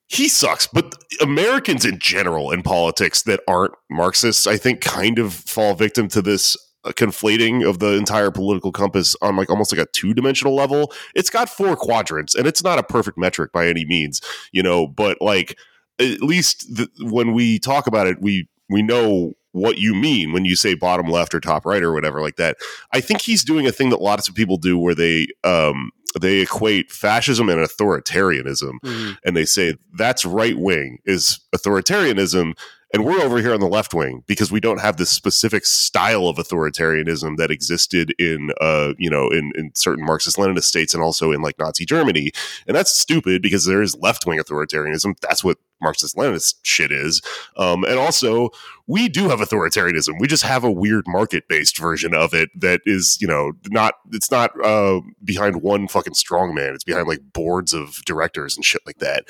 he 0.10 0.28
sucks, 0.28 0.66
but 0.66 0.96
Americans 1.22 1.86
in 1.86 2.00
general 2.00 2.52
in 2.52 2.64
politics 2.64 3.22
that 3.24 3.42
aren't 3.48 3.76
Marxists, 3.92 4.48
I 4.48 4.58
think, 4.58 4.82
kind 4.82 5.20
of 5.20 5.34
fall 5.34 5.76
victim 5.76 6.08
to 6.10 6.22
this 6.22 6.58
uh, 6.84 6.90
conflating 6.90 7.68
of 7.68 7.78
the 7.78 7.94
entire 7.94 8.32
political 8.32 8.72
compass 8.72 9.16
on 9.22 9.36
like 9.36 9.52
almost 9.52 9.72
like 9.72 9.80
a 9.80 9.90
two 9.92 10.16
dimensional 10.16 10.56
level. 10.56 10.92
It's 11.14 11.30
got 11.30 11.48
four 11.48 11.76
quadrants, 11.76 12.34
and 12.34 12.48
it's 12.48 12.64
not 12.64 12.80
a 12.80 12.84
perfect 12.84 13.20
metric 13.20 13.52
by 13.52 13.68
any 13.68 13.86
means, 13.86 14.20
you 14.52 14.64
know. 14.64 14.88
But 14.88 15.22
like, 15.22 15.56
at 16.00 16.24
least 16.24 16.76
the, 16.76 16.90
when 17.02 17.34
we 17.34 17.60
talk 17.60 17.86
about 17.86 18.08
it, 18.08 18.20
we 18.20 18.50
we 18.68 18.82
know 18.82 19.34
what 19.52 19.78
you 19.78 19.94
mean 19.94 20.32
when 20.32 20.46
you 20.46 20.56
say 20.56 20.74
bottom 20.74 21.08
left 21.08 21.36
or 21.36 21.40
top 21.40 21.66
right 21.66 21.84
or 21.84 21.94
whatever 21.94 22.20
like 22.22 22.36
that. 22.38 22.58
I 22.94 23.02
think 23.02 23.22
he's 23.22 23.44
doing 23.44 23.68
a 23.68 23.72
thing 23.72 23.90
that 23.90 24.02
lots 24.02 24.28
of 24.28 24.34
people 24.34 24.58
do 24.58 24.78
where 24.78 24.96
they 24.96 25.28
um 25.44 25.92
they 26.20 26.40
equate 26.40 26.92
fascism 26.92 27.50
and 27.50 27.60
authoritarianism 27.60 28.74
mm-hmm. 28.84 29.12
and 29.24 29.36
they 29.36 29.46
say 29.46 29.74
that's 29.94 30.26
right 30.26 30.58
wing 30.58 31.00
is 31.06 31.40
authoritarianism 31.56 32.54
and 32.92 33.06
we're 33.06 33.22
over 33.22 33.38
here 33.38 33.54
on 33.54 33.60
the 33.60 33.68
left 33.68 33.94
wing 33.94 34.24
because 34.28 34.52
we 34.52 34.60
don't 34.60 34.82
have 34.82 34.98
this 34.98 35.10
specific 35.10 35.66
style 35.66 36.28
of 36.28 36.38
authoritarianism 36.38 37.38
that 37.38 37.52
existed 37.52 38.14
in 38.18 38.52
uh 38.62 38.94
you 38.98 39.10
know 39.10 39.30
in, 39.30 39.52
in 39.56 39.72
certain 39.76 40.06
marxist 40.06 40.38
leninist 40.38 40.64
states 40.64 40.94
and 40.94 41.04
also 41.04 41.32
in 41.32 41.42
like 41.42 41.58
nazi 41.60 41.86
germany. 41.86 42.32
And 42.68 42.76
that's 42.76 42.92
stupid 42.92 43.42
because 43.42 43.66
there 43.66 43.82
is 43.82 43.96
left 43.98 44.26
wing 44.26 44.40
authoritarianism. 44.40 45.20
That's 45.22 45.44
what 45.44 45.58
marxist 45.82 46.16
leninist 46.16 46.56
shit 46.64 46.92
is. 46.92 47.22
Um 47.58 47.84
and 47.84 48.00
also 48.00 48.50
we 48.88 49.08
do 49.08 49.30
have 49.30 49.40
authoritarianism. 49.40 50.20
We 50.20 50.28
just 50.28 50.44
have 50.44 50.64
a 50.64 50.72
weird 50.72 51.06
market 51.08 51.48
based 51.48 51.78
version 51.78 52.16
of 52.16 52.34
it 52.34 52.50
that 52.60 52.82
is 52.86 53.18
you 53.22 53.28
know 53.28 53.54
not 53.68 53.96
it's 54.12 54.32
not 54.32 54.52
uh 54.66 55.02
behind 55.24 55.62
one 55.62 55.88
fucking 55.88 56.14
strongman 56.14 56.74
it's 56.74 56.84
behind 56.84 57.08
like 57.08 57.22
boards 57.34 57.74
of 57.74 58.02
directors 58.06 58.56
and 58.56 58.66
shit 58.66 58.82
like 58.86 58.98
that. 58.98 59.26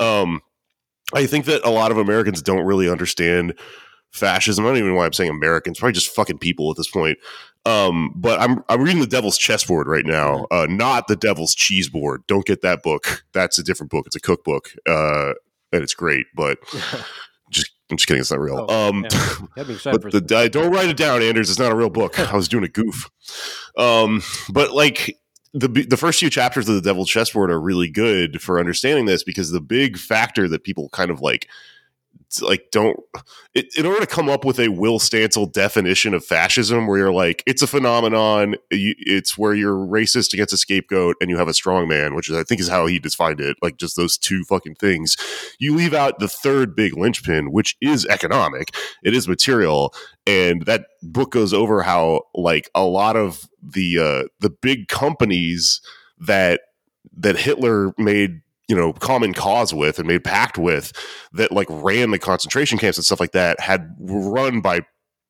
Um 0.00 0.40
I 1.12 1.26
think 1.26 1.44
that 1.46 1.64
a 1.64 1.70
lot 1.70 1.90
of 1.90 1.98
Americans 1.98 2.42
don't 2.42 2.64
really 2.64 2.88
understand 2.88 3.54
fascism. 4.10 4.64
I 4.64 4.68
don't 4.68 4.78
even 4.78 4.90
know 4.90 4.96
why 4.96 5.06
I'm 5.06 5.12
saying 5.12 5.30
Americans, 5.30 5.78
probably 5.78 5.92
just 5.92 6.14
fucking 6.14 6.38
people 6.38 6.70
at 6.70 6.76
this 6.76 6.90
point. 6.90 7.18
Um, 7.66 8.12
but 8.14 8.40
I'm 8.40 8.62
I'm 8.68 8.82
reading 8.82 9.00
the 9.00 9.06
Devil's 9.06 9.38
Chessboard 9.38 9.86
right 9.86 10.04
now, 10.04 10.46
uh, 10.50 10.66
not 10.68 11.08
the 11.08 11.16
Devil's 11.16 11.54
Cheeseboard. 11.54 12.18
Don't 12.26 12.44
get 12.44 12.62
that 12.62 12.82
book. 12.82 13.24
That's 13.32 13.58
a 13.58 13.62
different 13.62 13.90
book. 13.90 14.06
It's 14.06 14.16
a 14.16 14.20
cookbook, 14.20 14.70
uh, 14.88 15.32
and 15.72 15.82
it's 15.82 15.94
great. 15.94 16.26
But 16.34 16.58
just 17.50 17.72
I'm 17.90 17.96
just 17.96 18.06
kidding. 18.06 18.20
It's 18.20 18.30
not 18.30 18.40
real. 18.40 18.66
Oh, 18.68 18.88
um, 18.88 19.02
but 19.56 19.66
the, 19.66 20.34
I, 20.36 20.48
don't 20.48 20.72
write 20.72 20.88
it 20.88 20.96
down, 20.96 21.22
Anders. 21.22 21.48
It's 21.48 21.58
not 21.58 21.72
a 21.72 21.76
real 21.76 21.90
book. 21.90 22.18
I 22.32 22.36
was 22.36 22.48
doing 22.48 22.64
a 22.64 22.68
goof. 22.68 23.10
Um, 23.78 24.22
but 24.50 24.72
like 24.72 25.18
the 25.54 25.68
the 25.68 25.96
first 25.96 26.18
few 26.18 26.28
chapters 26.28 26.68
of 26.68 26.74
the 26.74 26.80
Devil's 26.80 27.08
Chessboard 27.08 27.50
are 27.50 27.60
really 27.60 27.88
good 27.88 28.42
for 28.42 28.58
understanding 28.58 29.06
this 29.06 29.22
because 29.22 29.50
the 29.50 29.60
big 29.60 29.96
factor 29.96 30.48
that 30.48 30.64
people 30.64 30.88
kind 30.88 31.10
of 31.10 31.20
like 31.20 31.48
like 32.42 32.66
don't 32.72 32.98
it, 33.54 33.66
in 33.76 33.86
order 33.86 34.00
to 34.00 34.06
come 34.06 34.28
up 34.28 34.44
with 34.44 34.58
a 34.58 34.68
Will 34.68 34.98
Stancil 34.98 35.50
definition 35.50 36.14
of 36.14 36.24
fascism 36.24 36.86
where 36.86 36.98
you're 36.98 37.12
like 37.12 37.42
it's 37.46 37.62
a 37.62 37.66
phenomenon 37.66 38.56
it's 38.70 39.38
where 39.38 39.54
you're 39.54 39.76
racist 39.76 40.32
against 40.32 40.52
a 40.52 40.56
scapegoat 40.56 41.16
and 41.20 41.30
you 41.30 41.36
have 41.36 41.48
a 41.48 41.54
strong 41.54 41.88
man 41.88 42.14
which 42.14 42.28
is, 42.28 42.36
I 42.36 42.42
think 42.42 42.60
is 42.60 42.68
how 42.68 42.86
he 42.86 42.98
defined 42.98 43.40
it 43.40 43.56
like 43.62 43.76
just 43.76 43.96
those 43.96 44.18
two 44.18 44.44
fucking 44.44 44.76
things 44.76 45.16
you 45.58 45.74
leave 45.74 45.94
out 45.94 46.18
the 46.18 46.28
third 46.28 46.74
big 46.74 46.96
linchpin 46.96 47.52
which 47.52 47.76
is 47.80 48.06
economic 48.06 48.74
it 49.02 49.14
is 49.14 49.28
material 49.28 49.94
and 50.26 50.62
that 50.66 50.86
book 51.02 51.30
goes 51.30 51.52
over 51.52 51.82
how 51.82 52.22
like 52.34 52.70
a 52.74 52.84
lot 52.84 53.16
of 53.16 53.48
the 53.62 53.98
uh 53.98 54.28
the 54.40 54.50
big 54.50 54.88
companies 54.88 55.80
that 56.18 56.60
that 57.16 57.36
Hitler 57.36 57.92
made 57.98 58.40
you 58.68 58.76
know 58.76 58.92
common 58.92 59.34
cause 59.34 59.74
with 59.74 59.98
and 59.98 60.08
made 60.08 60.24
pact 60.24 60.56
with 60.56 60.92
that 61.32 61.52
like 61.52 61.66
ran 61.70 62.10
the 62.10 62.18
concentration 62.18 62.78
camps 62.78 62.96
and 62.98 63.04
stuff 63.04 63.20
like 63.20 63.32
that 63.32 63.60
had 63.60 63.94
run 64.00 64.60
by 64.60 64.80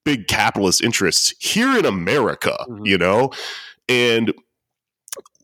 big 0.05 0.29
capitalist 0.29 0.83
interests 0.83 1.35
here 1.41 1.77
in 1.77 1.85
America, 1.85 2.57
mm-hmm. 2.69 2.87
you 2.87 2.99
know? 2.99 3.33
And 3.89 4.33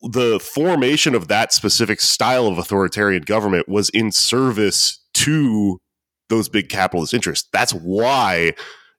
the 0.03 0.38
formation 0.40 1.14
of 1.14 1.29
that 1.29 1.53
specific 1.53 2.00
style 2.00 2.46
of 2.46 2.59
authoritarian 2.59 3.22
government 3.22 3.68
was 3.68 3.90
in 3.90 4.12
service 4.12 5.03
to 5.14 5.79
those 6.29 6.48
big 6.48 6.68
capitalist 6.68 7.12
interests. 7.12 7.48
That's 7.53 7.72
why 7.72 8.53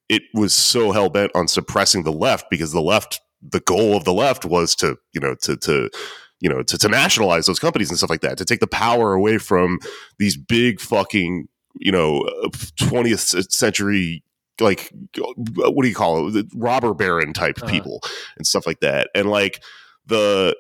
it 0.10 0.24
was 0.34 0.54
so 0.54 0.92
hell 0.92 1.10
bent 1.10 1.32
on 1.34 1.48
suppressing 1.48 2.04
the 2.04 2.12
left 2.12 2.46
because 2.52 2.72
the 2.72 2.82
left 2.82 3.20
the 3.42 3.62
goal 3.62 3.98
of 3.98 4.04
the 4.04 4.14
left 4.14 4.46
was 4.46 4.76
to, 4.76 4.98
you 5.14 5.22
know, 5.22 5.34
to 5.42 5.58
to 5.58 5.90
you 6.42 6.50
know, 6.50 6.62
to, 6.64 6.78
to 6.78 6.90
nationalize 6.90 7.46
those 7.46 7.60
companies 7.60 7.90
and 7.90 7.98
stuff 7.98 8.10
like 8.10 8.22
that, 8.22 8.38
to 8.38 8.46
take 8.46 8.60
the 8.60 8.68
power 8.68 9.14
away 9.14 9.38
from 9.38 9.80
these 10.20 10.36
big 10.36 10.82
fucking, 10.82 11.48
you 11.76 11.92
know, 11.92 12.28
20th 12.80 13.52
century 13.52 14.24
like 14.60 14.92
what 15.18 15.82
do 15.82 15.90
you 15.90 15.96
call 15.96 16.28
it 16.28 16.32
the 16.34 16.48
robber 16.56 16.94
baron 16.94 17.34
type 17.34 17.58
uh-huh. 17.58 17.72
people 17.72 18.00
and 18.38 18.46
stuff 18.46 18.68
like 18.68 18.80
that 18.82 19.10
and 19.16 19.28
like 19.28 19.64
the 20.06 20.56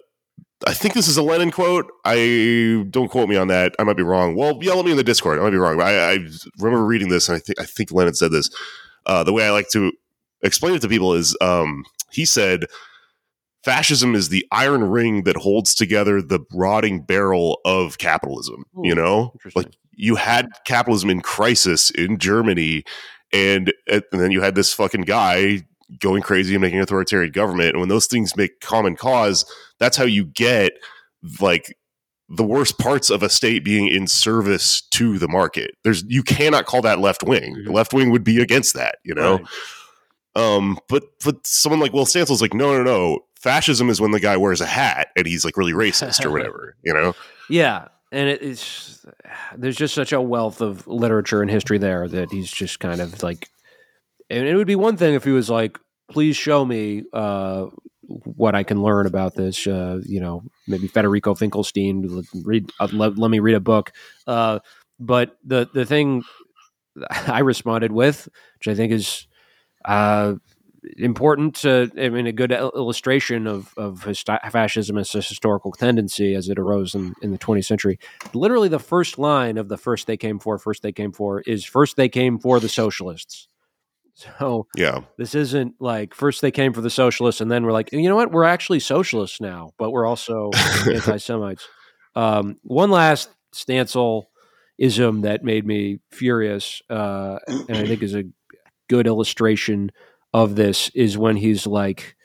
I 0.65 0.73
think 0.73 0.93
this 0.93 1.07
is 1.07 1.17
a 1.17 1.23
Lenin 1.23 1.49
quote. 1.49 1.91
I 2.05 2.86
don't 2.91 3.09
quote 3.09 3.29
me 3.29 3.36
on 3.36 3.47
that. 3.47 3.75
I 3.79 3.84
might 3.84 3.97
be 3.97 4.03
wrong. 4.03 4.36
Well, 4.36 4.59
yell 4.61 4.79
at 4.79 4.86
me 4.86 4.91
in 4.91 4.97
the 4.97 5.03
Discord. 5.03 5.39
I 5.39 5.41
might 5.41 5.49
be 5.49 5.57
wrong. 5.57 5.82
I, 5.82 5.93
I 5.93 6.27
remember 6.59 6.86
reading 6.86 7.09
this, 7.09 7.27
and 7.27 7.36
I 7.36 7.39
think 7.39 7.59
I 7.59 7.65
think 7.65 7.91
Lenin 7.91 8.13
said 8.13 8.32
this. 8.32 8.49
Uh, 9.07 9.23
the 9.23 9.34
way 9.34 9.45
I 9.45 9.49
like 9.49 9.69
to 9.69 9.91
explain 10.43 10.75
it 10.75 10.82
to 10.84 10.88
people 10.88 11.13
is, 11.13 11.36
um, 11.41 11.84
he 12.11 12.25
said, 12.25 12.65
fascism 13.64 14.16
is 14.16 14.30
the 14.30 14.45
iron 14.51 14.84
ring 14.84 15.24
that 15.24 15.38
holds 15.38 15.74
together 15.74 16.22
the 16.22 16.39
rotting 16.53 17.01
barrel 17.01 17.59
of 17.66 17.97
capitalism. 17.97 18.64
Ooh, 18.78 18.82
you 18.84 18.95
know, 18.95 19.34
like 19.55 19.68
you 19.95 20.16
had 20.16 20.49
capitalism 20.66 21.09
in 21.09 21.22
crisis 21.22 21.89
in 21.91 22.18
Germany, 22.18 22.84
and 23.34 23.74
and 23.88 24.03
then 24.12 24.32
you 24.32 24.41
had 24.41 24.55
this 24.55 24.74
fucking 24.74 25.01
guy 25.01 25.62
going 25.99 26.22
crazy 26.22 26.55
and 26.55 26.62
making 26.62 26.78
an 26.78 26.84
authoritarian 26.84 27.32
government. 27.32 27.72
And 27.72 27.80
when 27.80 27.89
those 27.89 28.07
things 28.07 28.38
make 28.38 28.62
common 28.62 28.95
cause, 28.95 29.45
that's 29.78 29.97
how 29.97 30.05
you 30.05 30.26
get 30.26 30.72
like 31.39 31.76
the 32.30 32.43
worst 32.45 32.80
parts 32.80 33.09
of 33.09 33.24
a 33.24 33.30
state 33.30 33.66
being 33.66 33.88
in 33.88 34.07
service 34.07 34.82
to 34.91 35.18
the 35.20 35.28
market. 35.28 35.72
There's 35.84 36.03
you 36.07 36.24
cannot 36.24 36.66
call 36.66 36.82
that 36.84 36.99
left 36.99 37.24
wing. 37.24 37.55
Mhm. 37.57 37.74
Left 37.74 37.93
wing 37.93 38.09
would 38.12 38.24
be 38.24 38.41
against 38.41 38.74
that, 38.76 38.99
you 39.03 39.14
know. 39.14 39.39
Right. 39.39 39.47
Um, 40.34 40.80
but 40.88 41.03
but 41.26 41.45
someone 41.45 41.82
like 41.82 41.91
Will 41.91 42.05
Stancil's 42.05 42.41
like, 42.41 42.53
no, 42.53 42.74
no, 42.78 42.84
no. 42.84 43.20
Fascism 43.41 43.89
is 43.89 43.99
when 43.99 44.11
the 44.11 44.19
guy 44.19 44.37
wears 44.37 44.61
a 44.61 44.67
hat 44.67 45.07
and 45.15 45.25
he's 45.25 45.43
like 45.43 45.57
really 45.57 45.73
racist 45.73 46.23
or 46.23 46.31
whatever, 46.31 46.75
you 46.83 46.93
know. 46.93 47.15
Yeah, 47.49 47.87
and 48.11 48.29
it, 48.29 48.41
it's 48.43 49.03
there's 49.57 49.75
just 49.75 49.95
such 49.95 50.11
a 50.11 50.21
wealth 50.21 50.61
of 50.61 50.85
literature 50.85 51.41
and 51.41 51.49
history 51.49 51.79
there 51.79 52.07
that 52.07 52.31
he's 52.31 52.51
just 52.51 52.79
kind 52.79 53.01
of 53.01 53.23
like. 53.23 53.49
And 54.29 54.47
it 54.47 54.55
would 54.55 54.67
be 54.67 54.75
one 54.75 54.95
thing 54.95 55.15
if 55.15 55.23
he 55.23 55.31
was 55.31 55.49
like, 55.49 55.79
"Please 56.09 56.37
show 56.37 56.63
me 56.63 57.03
uh, 57.13 57.65
what 58.03 58.53
I 58.53 58.61
can 58.61 58.83
learn 58.83 59.07
about 59.07 59.33
this." 59.33 59.65
Uh, 59.65 60.01
you 60.05 60.19
know, 60.19 60.43
maybe 60.67 60.87
Federico 60.87 61.33
Finchelstein. 61.33 62.23
Read, 62.45 62.71
uh, 62.79 62.89
let, 62.93 63.17
let 63.17 63.31
me 63.31 63.39
read 63.39 63.55
a 63.55 63.59
book. 63.59 63.91
Uh, 64.27 64.59
but 64.99 65.35
the 65.43 65.67
the 65.73 65.85
thing 65.85 66.23
I 67.09 67.39
responded 67.39 67.91
with, 67.91 68.29
which 68.59 68.67
I 68.67 68.75
think 68.75 68.91
is 68.91 69.25
uh, 69.83 70.35
important 70.97 71.55
to, 71.57 71.91
I 71.97 72.09
mean, 72.09 72.27
a 72.27 72.32
good 72.32 72.51
illustration 72.51 73.47
of, 73.47 73.73
of 73.77 74.03
histo- 74.03 74.51
fascism 74.51 74.97
as 74.97 75.13
a 75.13 75.21
historical 75.21 75.71
tendency 75.71 76.34
as 76.36 76.49
it 76.49 76.57
arose 76.57 76.95
in, 76.95 77.13
in 77.21 77.32
the 77.32 77.38
20th 77.38 77.65
century. 77.65 77.99
Literally, 78.34 78.67
the 78.67 78.79
first 78.79 79.17
line 79.19 79.57
of 79.57 79.69
the 79.69 79.77
first 79.77 80.07
they 80.07 80.17
came 80.17 80.39
for, 80.39 80.57
first 80.57 80.82
they 80.82 80.91
came 80.91 81.11
for, 81.11 81.41
is 81.41 81.65
first 81.65 81.97
they 81.97 82.09
came 82.09 82.39
for 82.39 82.59
the 82.59 82.69
socialists. 82.69 83.47
So 84.13 84.67
Yeah. 84.75 85.01
this 85.17 85.36
isn't 85.36 85.75
like 85.79 86.13
first 86.13 86.41
they 86.41 86.51
came 86.51 86.73
for 86.73 86.82
the 86.82 86.89
socialists 86.89 87.41
and 87.41 87.49
then 87.49 87.63
we're 87.63 87.71
like, 87.71 87.91
you 87.91 88.09
know 88.09 88.15
what, 88.15 88.32
we're 88.32 88.43
actually 88.43 88.79
socialists 88.79 89.39
now, 89.39 89.71
but 89.77 89.91
we're 89.91 90.05
also 90.05 90.51
anti 90.91 91.17
Semites. 91.17 91.67
Um, 92.15 92.57
one 92.63 92.91
last 92.91 93.29
Stancil 93.53 94.25
ism 94.77 95.21
that 95.21 95.43
made 95.43 95.65
me 95.65 95.99
furious, 96.11 96.82
uh, 96.89 97.39
and 97.67 97.77
I 97.77 97.88
think 97.88 98.03
is 98.03 98.15
a 98.15 98.23
good 98.89 99.07
illustration 99.07 99.91
of 100.34 100.55
this 100.55 100.89
is 100.89 101.17
when 101.17 101.36
he's 101.36 101.67
like, 101.67 102.15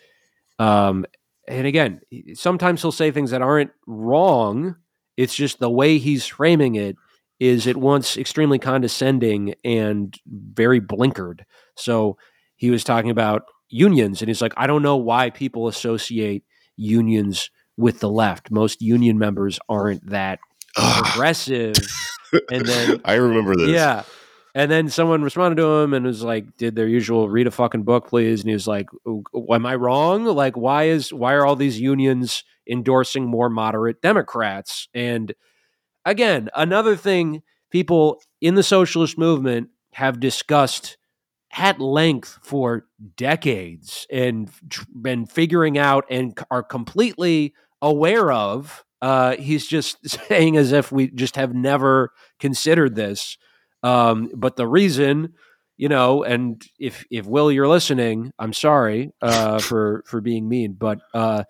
um, 0.59 1.07
and 1.49 1.67
again, 1.67 2.01
sometimes 2.35 2.83
he'll 2.83 2.93
say 2.93 3.11
things 3.11 3.31
that 3.31 3.43
aren't 3.43 3.71
wrong. 3.87 4.77
It's 5.17 5.35
just 5.35 5.59
the 5.59 5.71
way 5.71 5.99
he's 5.99 6.27
framing 6.27 6.75
it 6.75 6.97
is 7.39 7.67
at 7.67 7.77
once 7.77 8.17
extremely 8.17 8.59
condescending 8.59 9.55
and 9.65 10.19
very 10.27 10.81
blinkered. 10.81 11.41
So 11.77 12.17
he 12.57 12.71
was 12.71 12.85
talking 12.85 13.11
about 13.11 13.45
unions, 13.69 14.23
and 14.23 14.29
he's 14.29 14.41
like, 14.43 14.55
I 14.57 14.67
don't 14.67 14.83
know 14.83 14.97
why 14.97 15.31
people 15.31 15.69
associate 15.69 16.45
unions 16.77 17.51
with 17.77 18.01
the 18.01 18.09
left. 18.09 18.51
Most 18.51 18.81
union 18.81 19.19
members 19.19 19.59
aren't 19.69 20.09
that 20.11 20.39
progressive. 20.75 21.75
and 22.51 22.65
then 22.65 23.01
I 23.05 23.15
remember 23.15 23.55
this. 23.57 23.69
yeah. 23.69 24.05
And 24.57 24.71
then 24.71 24.89
someone 24.89 25.23
responded 25.23 25.57
to 25.57 25.67
him 25.67 25.93
and 25.93 26.07
was 26.07 26.25
like, 26.25 26.57
"Did 26.57 26.77
their 26.77 26.89
usual 26.89 27.29
read 27.29 27.47
a 27.47 27.51
fucking 27.51 27.83
book, 27.83 28.09
please?" 28.09 28.41
And 28.41 28.49
he 28.49 28.55
was 28.55 28.67
like, 28.67 28.89
"Oh, 29.07 29.23
"Am 29.53 29.67
I 29.67 29.75
wrong? 29.75 30.25
Like, 30.25 30.57
why 30.57 30.85
is 30.85 31.13
why 31.13 31.35
are 31.35 31.45
all 31.45 31.57
these 31.57 31.79
unions 31.79 32.43
endorsing 32.67 33.27
more 33.27 33.51
moderate 33.51 34.01
Democrats?" 34.01 34.89
And 34.95 35.35
again, 36.07 36.49
another 36.55 36.97
thing 36.97 37.43
people 37.71 38.19
in 38.41 38.55
the 38.55 38.63
socialist 38.63 39.19
movement 39.19 39.69
have 39.93 40.21
discussed 40.21 40.97
at 41.53 41.79
length 41.79 42.39
for 42.41 42.87
decades 43.15 44.07
and 44.11 44.51
been 44.99 45.27
figuring 45.27 45.77
out 45.77 46.07
and 46.09 46.39
are 46.51 46.63
completely 46.63 47.53
aware 47.83 48.33
of. 48.33 48.87
Uh, 49.03 49.37
he's 49.37 49.67
just 49.67 49.99
saying 50.29 50.57
as 50.57 50.73
if 50.73 50.91
we 50.91 51.11
just 51.11 51.37
have 51.37 51.53
never 51.55 52.11
considered 52.41 52.95
this. 52.95 53.37
Um, 53.83 54.31
but 54.35 54.57
the 54.57 54.67
reason, 54.67 55.35
you 55.77 55.89
know, 55.89 56.25
and 56.25 56.63
if 56.79 57.05
if 57.11 57.27
Will, 57.27 57.53
you're 57.53 57.69
listening, 57.69 58.33
I'm 58.39 58.53
sorry 58.53 59.13
uh, 59.23 59.59
for 59.61 60.03
for 60.07 60.21
being 60.21 60.49
mean, 60.49 60.73
but 60.73 61.01
uh, 61.15 61.45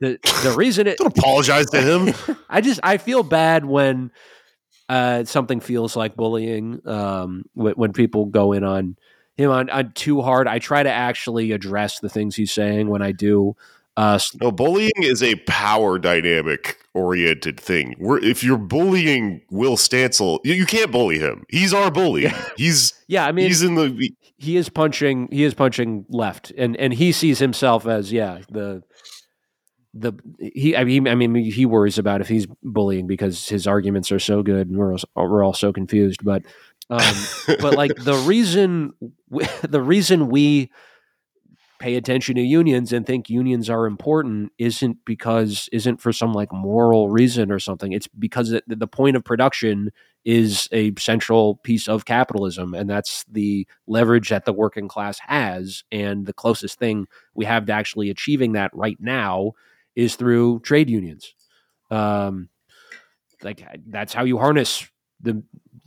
the 0.00 0.18
the 0.42 0.54
reason 0.56 0.86
it 0.86 0.98
Don't 0.98 1.16
apologize 1.16 1.70
to 1.70 1.80
him. 1.80 2.36
I 2.48 2.60
just 2.60 2.80
I 2.82 2.98
feel 2.98 3.22
bad 3.22 3.64
when 3.64 4.10
uh, 4.88 5.24
something 5.24 5.60
feels 5.60 5.94
like 5.94 6.16
bullying. 6.16 6.80
Um, 6.86 7.44
when, 7.54 7.74
when 7.74 7.92
people 7.92 8.26
go 8.26 8.52
in 8.52 8.64
on 8.64 8.96
him 9.36 9.50
on, 9.50 9.70
on 9.70 9.92
too 9.92 10.20
hard, 10.20 10.48
I 10.48 10.58
try 10.58 10.82
to 10.82 10.90
actually 10.90 11.52
address 11.52 12.00
the 12.00 12.08
things 12.08 12.36
he's 12.36 12.52
saying 12.52 12.88
when 12.88 13.02
I 13.02 13.12
do. 13.12 13.56
Uh, 13.96 14.18
No, 14.40 14.50
bullying 14.50 14.90
is 14.98 15.22
a 15.22 15.36
power 15.36 15.98
dynamic 15.98 16.79
oriented 16.94 17.60
thing. 17.60 17.94
We're, 17.98 18.18
if 18.18 18.42
you're 18.42 18.58
bullying 18.58 19.42
Will 19.50 19.76
Stancil, 19.76 20.40
you, 20.44 20.54
you 20.54 20.66
can't 20.66 20.90
bully 20.90 21.18
him. 21.18 21.44
He's 21.48 21.72
our 21.72 21.90
bully. 21.90 22.32
He's 22.56 22.94
yeah, 23.08 23.26
I 23.26 23.32
mean, 23.32 23.46
he's 23.46 23.62
in 23.62 23.74
the 23.74 24.10
he 24.36 24.56
is 24.56 24.68
punching. 24.68 25.28
He 25.30 25.44
is 25.44 25.54
punching 25.54 26.06
left, 26.08 26.52
and 26.56 26.76
and 26.76 26.92
he 26.92 27.12
sees 27.12 27.38
himself 27.38 27.86
as 27.86 28.12
yeah 28.12 28.40
the 28.50 28.82
the 29.94 30.12
he. 30.38 30.76
I 30.76 30.84
mean, 30.84 31.08
I 31.08 31.14
mean, 31.14 31.34
he 31.34 31.66
worries 31.66 31.98
about 31.98 32.20
if 32.20 32.28
he's 32.28 32.46
bullying 32.62 33.06
because 33.06 33.48
his 33.48 33.66
arguments 33.66 34.12
are 34.12 34.20
so 34.20 34.42
good, 34.42 34.68
and 34.68 34.78
we're 34.78 34.96
we're 35.16 35.44
all 35.44 35.54
so 35.54 35.72
confused. 35.72 36.24
But 36.24 36.44
um, 36.88 37.14
but 37.60 37.74
like 37.74 37.94
the 37.96 38.14
reason 38.26 38.92
the 39.62 39.82
reason 39.82 40.28
we 40.28 40.70
pay 41.80 41.96
attention 41.96 42.34
to 42.34 42.42
unions 42.42 42.92
and 42.92 43.06
think 43.06 43.30
unions 43.30 43.70
are 43.70 43.86
important 43.86 44.52
isn't 44.58 44.98
because 45.06 45.68
isn't 45.72 45.98
for 46.00 46.12
some 46.12 46.34
like 46.34 46.52
moral 46.52 47.08
reason 47.08 47.50
or 47.50 47.58
something. 47.58 47.92
It's 47.92 48.06
because 48.06 48.52
it, 48.52 48.62
the 48.68 48.86
point 48.86 49.16
of 49.16 49.24
production 49.24 49.90
is 50.22 50.68
a 50.72 50.92
central 50.98 51.56
piece 51.56 51.88
of 51.88 52.04
capitalism 52.04 52.74
and 52.74 52.88
that's 52.88 53.24
the 53.24 53.66
leverage 53.86 54.28
that 54.28 54.44
the 54.44 54.52
working 54.52 54.88
class 54.88 55.18
has 55.20 55.82
and 55.90 56.26
the 56.26 56.34
closest 56.34 56.78
thing 56.78 57.06
we 57.34 57.46
have 57.46 57.64
to 57.64 57.72
actually 57.72 58.10
achieving 58.10 58.52
that 58.52 58.70
right 58.74 58.98
now 59.00 59.52
is 59.96 60.16
through 60.16 60.60
trade 60.60 60.90
unions. 60.90 61.34
Um 61.90 62.50
like 63.42 63.66
that's 63.86 64.12
how 64.12 64.24
you 64.24 64.36
harness 64.36 64.86
the 65.22 65.42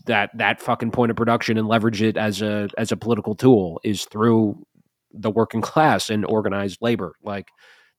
that 0.05 0.35
that 0.35 0.59
fucking 0.59 0.89
point 0.89 1.11
of 1.11 1.15
production 1.15 1.55
and 1.55 1.67
leverage 1.67 2.01
it 2.01 2.17
as 2.17 2.41
a 2.41 2.67
as 2.79 2.91
a 2.91 2.97
political 2.97 3.35
tool 3.35 3.79
is 3.83 4.05
through 4.05 4.57
the 5.13 5.31
working 5.31 5.61
class 5.61 6.09
and 6.09 6.25
organized 6.25 6.79
labor 6.81 7.13
like 7.23 7.49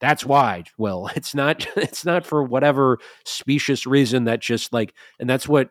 that's 0.00 0.24
why 0.24 0.64
well 0.78 1.08
it's 1.16 1.34
not 1.34 1.66
it's 1.76 2.04
not 2.04 2.26
for 2.26 2.42
whatever 2.42 2.98
specious 3.24 3.86
reason 3.86 4.24
that 4.24 4.40
just 4.40 4.72
like 4.72 4.94
and 5.18 5.28
that's 5.28 5.48
what 5.48 5.70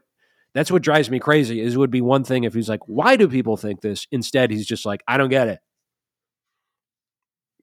that's 0.53 0.71
what 0.71 0.83
drives 0.83 1.09
me 1.09 1.19
crazy 1.19 1.59
is 1.59 1.75
it 1.75 1.77
would 1.77 1.91
be 1.91 2.01
one 2.01 2.23
thing 2.23 2.43
if 2.43 2.53
he's 2.53 2.69
like 2.69 2.87
why 2.87 3.15
do 3.15 3.27
people 3.27 3.57
think 3.57 3.81
this 3.81 4.07
instead 4.11 4.51
he's 4.51 4.67
just 4.67 4.85
like 4.85 5.01
i 5.07 5.17
don't 5.17 5.29
get 5.29 5.47
it 5.47 5.59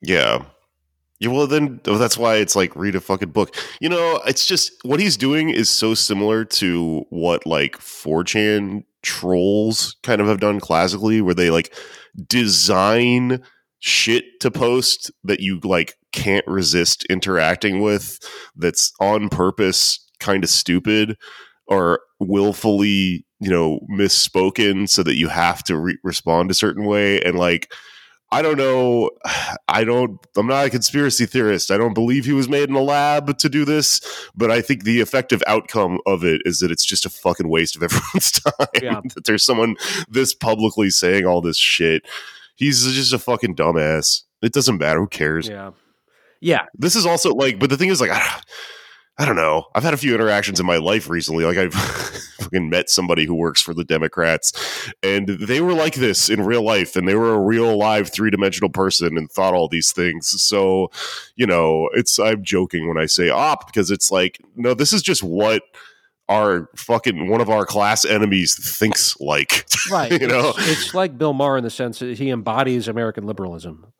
yeah. 0.00 0.44
Yeah, 1.18 1.28
well, 1.28 1.46
then 1.46 1.80
oh, 1.84 1.98
that's 1.98 2.16
why 2.16 2.36
it's 2.36 2.56
like 2.56 2.74
read 2.74 2.94
a 2.94 3.00
fucking 3.00 3.30
book. 3.30 3.54
You 3.78 3.90
know, 3.90 4.22
it's 4.26 4.46
just 4.46 4.72
what 4.84 5.00
he's 5.00 5.18
doing 5.18 5.50
is 5.50 5.68
so 5.68 5.92
similar 5.92 6.46
to 6.46 7.04
what 7.10 7.44
like 7.44 7.76
4chan 7.76 8.84
trolls 9.02 9.96
kind 10.02 10.22
of 10.22 10.28
have 10.28 10.40
done 10.40 10.60
classically, 10.60 11.20
where 11.20 11.34
they 11.34 11.50
like 11.50 11.74
design 12.26 13.42
shit 13.80 14.24
to 14.40 14.50
post 14.50 15.10
that 15.24 15.40
you 15.40 15.58
like 15.64 15.96
can't 16.12 16.46
resist 16.46 17.04
interacting 17.06 17.80
with 17.80 18.18
that's 18.56 18.92
on 19.00 19.28
purpose 19.28 20.06
kind 20.18 20.44
of 20.44 20.50
stupid 20.50 21.16
or 21.66 22.00
willfully 22.18 23.24
you 23.40 23.48
know 23.50 23.80
misspoken 23.90 24.88
so 24.88 25.02
that 25.02 25.16
you 25.16 25.28
have 25.28 25.62
to 25.64 25.76
re- 25.78 25.98
respond 26.04 26.50
a 26.50 26.54
certain 26.54 26.84
way 26.84 27.20
and 27.22 27.38
like 27.38 27.72
i 28.32 28.42
don't 28.42 28.58
know 28.58 29.10
i 29.68 29.82
don't 29.82 30.18
i'm 30.36 30.46
not 30.46 30.66
a 30.66 30.70
conspiracy 30.70 31.24
theorist 31.24 31.70
i 31.70 31.78
don't 31.78 31.94
believe 31.94 32.26
he 32.26 32.32
was 32.32 32.48
made 32.50 32.68
in 32.68 32.74
a 32.74 32.82
lab 32.82 33.38
to 33.38 33.48
do 33.48 33.64
this 33.64 34.00
but 34.34 34.50
i 34.50 34.60
think 34.60 34.84
the 34.84 35.00
effective 35.00 35.42
outcome 35.46 35.98
of 36.06 36.22
it 36.22 36.42
is 36.44 36.58
that 36.58 36.70
it's 36.70 36.84
just 36.84 37.06
a 37.06 37.10
fucking 37.10 37.48
waste 37.48 37.76
of 37.76 37.82
everyone's 37.84 38.30
time 38.32 38.66
Yeah. 38.82 39.00
that 39.14 39.24
there's 39.24 39.44
someone 39.44 39.76
this 40.08 40.34
publicly 40.34 40.90
saying 40.90 41.24
all 41.24 41.40
this 41.40 41.56
shit 41.56 42.02
he's 42.60 42.84
just 42.84 43.12
a 43.12 43.18
fucking 43.18 43.56
dumbass. 43.56 44.22
It 44.42 44.52
doesn't 44.52 44.78
matter. 44.78 45.00
Who 45.00 45.08
cares? 45.08 45.48
Yeah. 45.48 45.72
Yeah. 46.40 46.66
This 46.74 46.94
is 46.94 47.06
also 47.06 47.34
like 47.34 47.58
but 47.58 47.70
the 47.70 47.76
thing 47.76 47.88
is 47.88 48.00
like 48.00 48.10
I, 48.10 48.40
I 49.18 49.26
don't 49.26 49.36
know. 49.36 49.64
I've 49.74 49.82
had 49.82 49.94
a 49.94 49.98
few 49.98 50.14
interactions 50.14 50.60
in 50.60 50.66
my 50.66 50.76
life 50.76 51.08
recently. 51.08 51.44
Like 51.44 51.58
i've 51.58 51.74
fucking 52.40 52.70
met 52.70 52.88
somebody 52.88 53.24
who 53.24 53.34
works 53.34 53.60
for 53.60 53.74
the 53.74 53.84
democrats 53.84 54.52
and 55.02 55.28
they 55.28 55.60
were 55.60 55.74
like 55.74 55.94
this 55.94 56.30
in 56.30 56.42
real 56.42 56.62
life 56.62 56.96
and 56.96 57.06
they 57.06 57.14
were 57.14 57.34
a 57.34 57.40
real 57.40 57.76
live 57.76 58.10
three-dimensional 58.12 58.70
person 58.70 59.18
and 59.18 59.30
thought 59.30 59.54
all 59.54 59.68
these 59.68 59.92
things. 59.92 60.28
So 60.42 60.90
you 61.36 61.46
know 61.46 61.88
it's 61.94 62.18
i'm 62.18 62.44
joking 62.44 62.88
when 62.88 62.98
i 62.98 63.06
say 63.06 63.30
op 63.30 63.66
because 63.66 63.90
it's 63.90 64.10
like 64.10 64.38
no 64.54 64.74
this 64.74 64.92
is 64.92 65.02
just 65.02 65.22
what 65.22 65.62
our 66.30 66.70
fucking 66.76 67.28
one 67.28 67.40
of 67.40 67.50
our 67.50 67.66
class 67.66 68.04
enemies 68.04 68.78
thinks 68.78 69.18
like 69.20 69.66
right 69.90 70.20
you 70.20 70.26
know 70.26 70.54
it's, 70.56 70.68
it's 70.68 70.94
like 70.94 71.18
bill 71.18 71.32
maher 71.32 71.58
in 71.58 71.64
the 71.64 71.70
sense 71.70 71.98
that 71.98 72.16
he 72.16 72.30
embodies 72.30 72.88
american 72.88 73.26
liberalism 73.26 73.92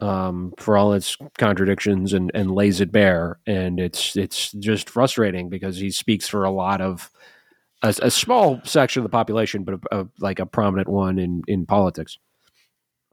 um, 0.00 0.54
for 0.56 0.76
all 0.76 0.92
its 0.92 1.16
contradictions 1.38 2.12
and, 2.12 2.30
and 2.34 2.50
lays 2.50 2.80
it 2.80 2.90
bare. 2.90 3.38
And 3.46 3.78
it's 3.78 4.16
it's 4.16 4.52
just 4.52 4.88
frustrating 4.88 5.48
because 5.48 5.76
he 5.76 5.90
speaks 5.90 6.28
for 6.28 6.44
a 6.44 6.50
lot 6.50 6.80
of 6.80 7.10
a, 7.82 7.94
a 8.02 8.10
small 8.10 8.60
section 8.64 9.00
of 9.00 9.04
the 9.04 9.10
population, 9.10 9.64
but 9.64 9.74
a, 9.74 10.00
a, 10.00 10.08
like 10.18 10.38
a 10.38 10.46
prominent 10.46 10.88
one 10.88 11.18
in 11.18 11.42
in 11.46 11.66
politics. 11.66 12.18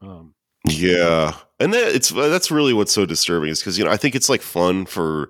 Um, 0.00 0.34
yeah, 0.66 1.36
and 1.60 1.72
that, 1.72 1.94
it's 1.94 2.10
that's 2.10 2.50
really 2.50 2.72
what's 2.72 2.92
so 2.92 3.06
disturbing 3.06 3.50
is 3.50 3.60
because 3.60 3.78
you 3.78 3.84
know 3.84 3.90
I 3.90 3.96
think 3.96 4.14
it's 4.14 4.28
like 4.28 4.42
fun 4.42 4.86
for 4.86 5.28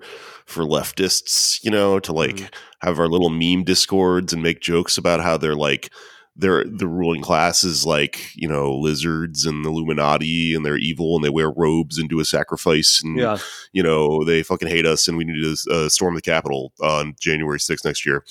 for 0.49 0.63
leftists, 0.63 1.63
you 1.63 1.71
know, 1.71 1.99
to 1.99 2.13
like 2.13 2.35
mm-hmm. 2.35 2.87
have 2.87 2.99
our 2.99 3.07
little 3.07 3.29
meme 3.29 3.63
discords 3.63 4.33
and 4.33 4.43
make 4.43 4.61
jokes 4.61 4.97
about 4.97 5.21
how 5.21 5.37
they're 5.37 5.55
like 5.55 5.91
they're 6.35 6.63
the 6.63 6.87
ruling 6.87 7.21
class 7.21 7.63
is 7.63 7.85
like 7.85 8.33
you 8.33 8.47
know 8.47 8.73
lizards 8.73 9.45
and 9.45 9.65
Illuminati 9.65 10.53
and 10.53 10.65
they're 10.65 10.77
evil 10.77 11.15
and 11.15 11.23
they 11.23 11.29
wear 11.29 11.51
robes 11.51 11.97
and 11.97 12.09
do 12.09 12.19
a 12.19 12.25
sacrifice 12.25 13.01
and 13.03 13.17
yeah. 13.17 13.37
you 13.73 13.83
know 13.83 14.23
they 14.23 14.41
fucking 14.41 14.69
hate 14.69 14.85
us 14.85 15.07
and 15.07 15.17
we 15.17 15.25
need 15.25 15.43
to 15.43 15.71
uh, 15.71 15.89
storm 15.89 16.15
the 16.15 16.21
Capitol 16.21 16.71
on 16.81 17.15
January 17.19 17.59
6th 17.59 17.83
next 17.83 18.05
year. 18.05 18.23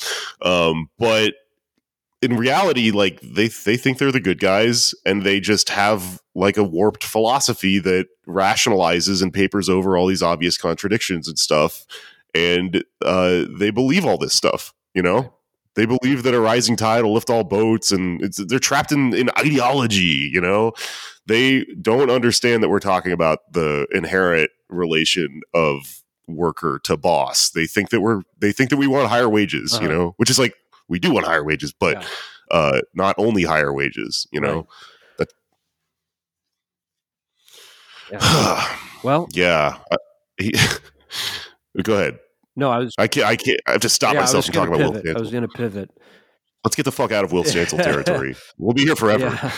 Um, 0.43 0.89
but 0.99 1.35
in 2.21 2.37
reality, 2.37 2.91
like 2.91 3.21
they 3.21 3.49
they 3.49 3.77
think 3.77 3.99
they're 3.99 4.13
the 4.13 4.21
good 4.21 4.41
guys 4.41 4.95
and 5.07 5.23
they 5.23 5.41
just 5.41 5.69
have 5.71 6.21
like 6.35 6.57
a 6.57 6.65
warped 6.65 7.05
philosophy 7.05 7.79
that 7.79 8.07
rationalizes 8.27 9.23
and 9.23 9.33
papers 9.33 9.69
over 9.69 9.97
all 9.97 10.07
these 10.07 10.23
obvious 10.23 10.57
contradictions 10.59 11.29
and 11.29 11.39
stuff, 11.39 11.87
and 12.35 12.85
uh, 13.05 13.45
they 13.51 13.71
believe 13.71 14.05
all 14.05 14.19
this 14.19 14.35
stuff. 14.35 14.73
You 14.95 15.03
know, 15.03 15.33
they 15.75 15.87
believe 15.87 16.25
that 16.25 16.35
a 16.35 16.41
rising 16.41 16.77
tide 16.77 17.05
will 17.05 17.15
lift 17.15 17.31
all 17.31 17.45
boats, 17.45 17.93
and 17.93 18.21
they're 18.49 18.59
trapped 18.59 18.91
in, 18.91 19.15
in 19.15 19.31
ideology. 19.39 20.29
You 20.33 20.41
know, 20.41 20.73
they 21.27 21.65
don't 21.81 22.11
understand 22.11 22.63
that 22.63 22.69
we're 22.69 22.81
talking 22.81 23.13
about 23.13 23.53
the 23.53 23.87
inherent 23.93 24.51
relation 24.69 25.43
of 25.55 26.03
worker 26.27 26.81
to 26.85 26.97
boss. 26.97 27.51
They 27.51 27.67
think 27.67 27.91
that 27.91 28.01
we're 28.01 28.23
they 28.41 28.51
think 28.51 28.71
that 28.71 28.77
we 28.77 28.89
want 28.89 29.09
higher 29.09 29.29
wages. 29.29 29.75
Uh-huh. 29.75 29.85
You 29.85 29.89
know, 29.89 30.15
which 30.17 30.31
is 30.31 30.39
like 30.39 30.55
we 30.89 30.99
do 30.99 31.13
want 31.13 31.27
higher 31.27 31.45
wages, 31.45 31.73
but 31.73 32.03
yeah. 32.03 32.09
uh, 32.51 32.81
not 32.95 33.15
only 33.19 33.45
higher 33.45 33.73
wages. 33.73 34.27
You 34.33 34.41
know. 34.41 34.67
Right. 35.19 35.29
yeah. 38.13 38.79
well, 39.03 39.29
yeah. 39.33 39.79
he, 40.39 40.55
go 41.83 41.95
ahead. 41.95 42.19
No, 42.57 42.71
I 42.71 42.79
was. 42.79 42.95
I 42.99 43.07
can't. 43.07 43.27
I 43.27 43.37
can't. 43.37 43.61
I 43.67 43.73
have 43.73 43.81
to 43.83 43.89
stop 43.89 44.15
yeah, 44.15 44.21
myself 44.21 44.47
from 44.47 44.55
talking 44.55 44.73
pivot. 44.73 44.89
about 44.89 45.05
Will. 45.05 45.17
I 45.17 45.21
was 45.21 45.31
going 45.31 45.43
to 45.43 45.49
pivot. 45.49 45.91
Let's 46.65 46.75
get 46.75 46.85
the 46.85 46.93
fuck 46.93 47.13
out 47.13 47.25
of 47.25 47.33
Will 47.33 47.45
Stancil 47.45 47.81
territory. 47.83 48.35
we'll 48.59 48.75
be 48.75 48.85
here 48.85 48.97
forever. 48.97 49.27
Yeah. 49.27 49.53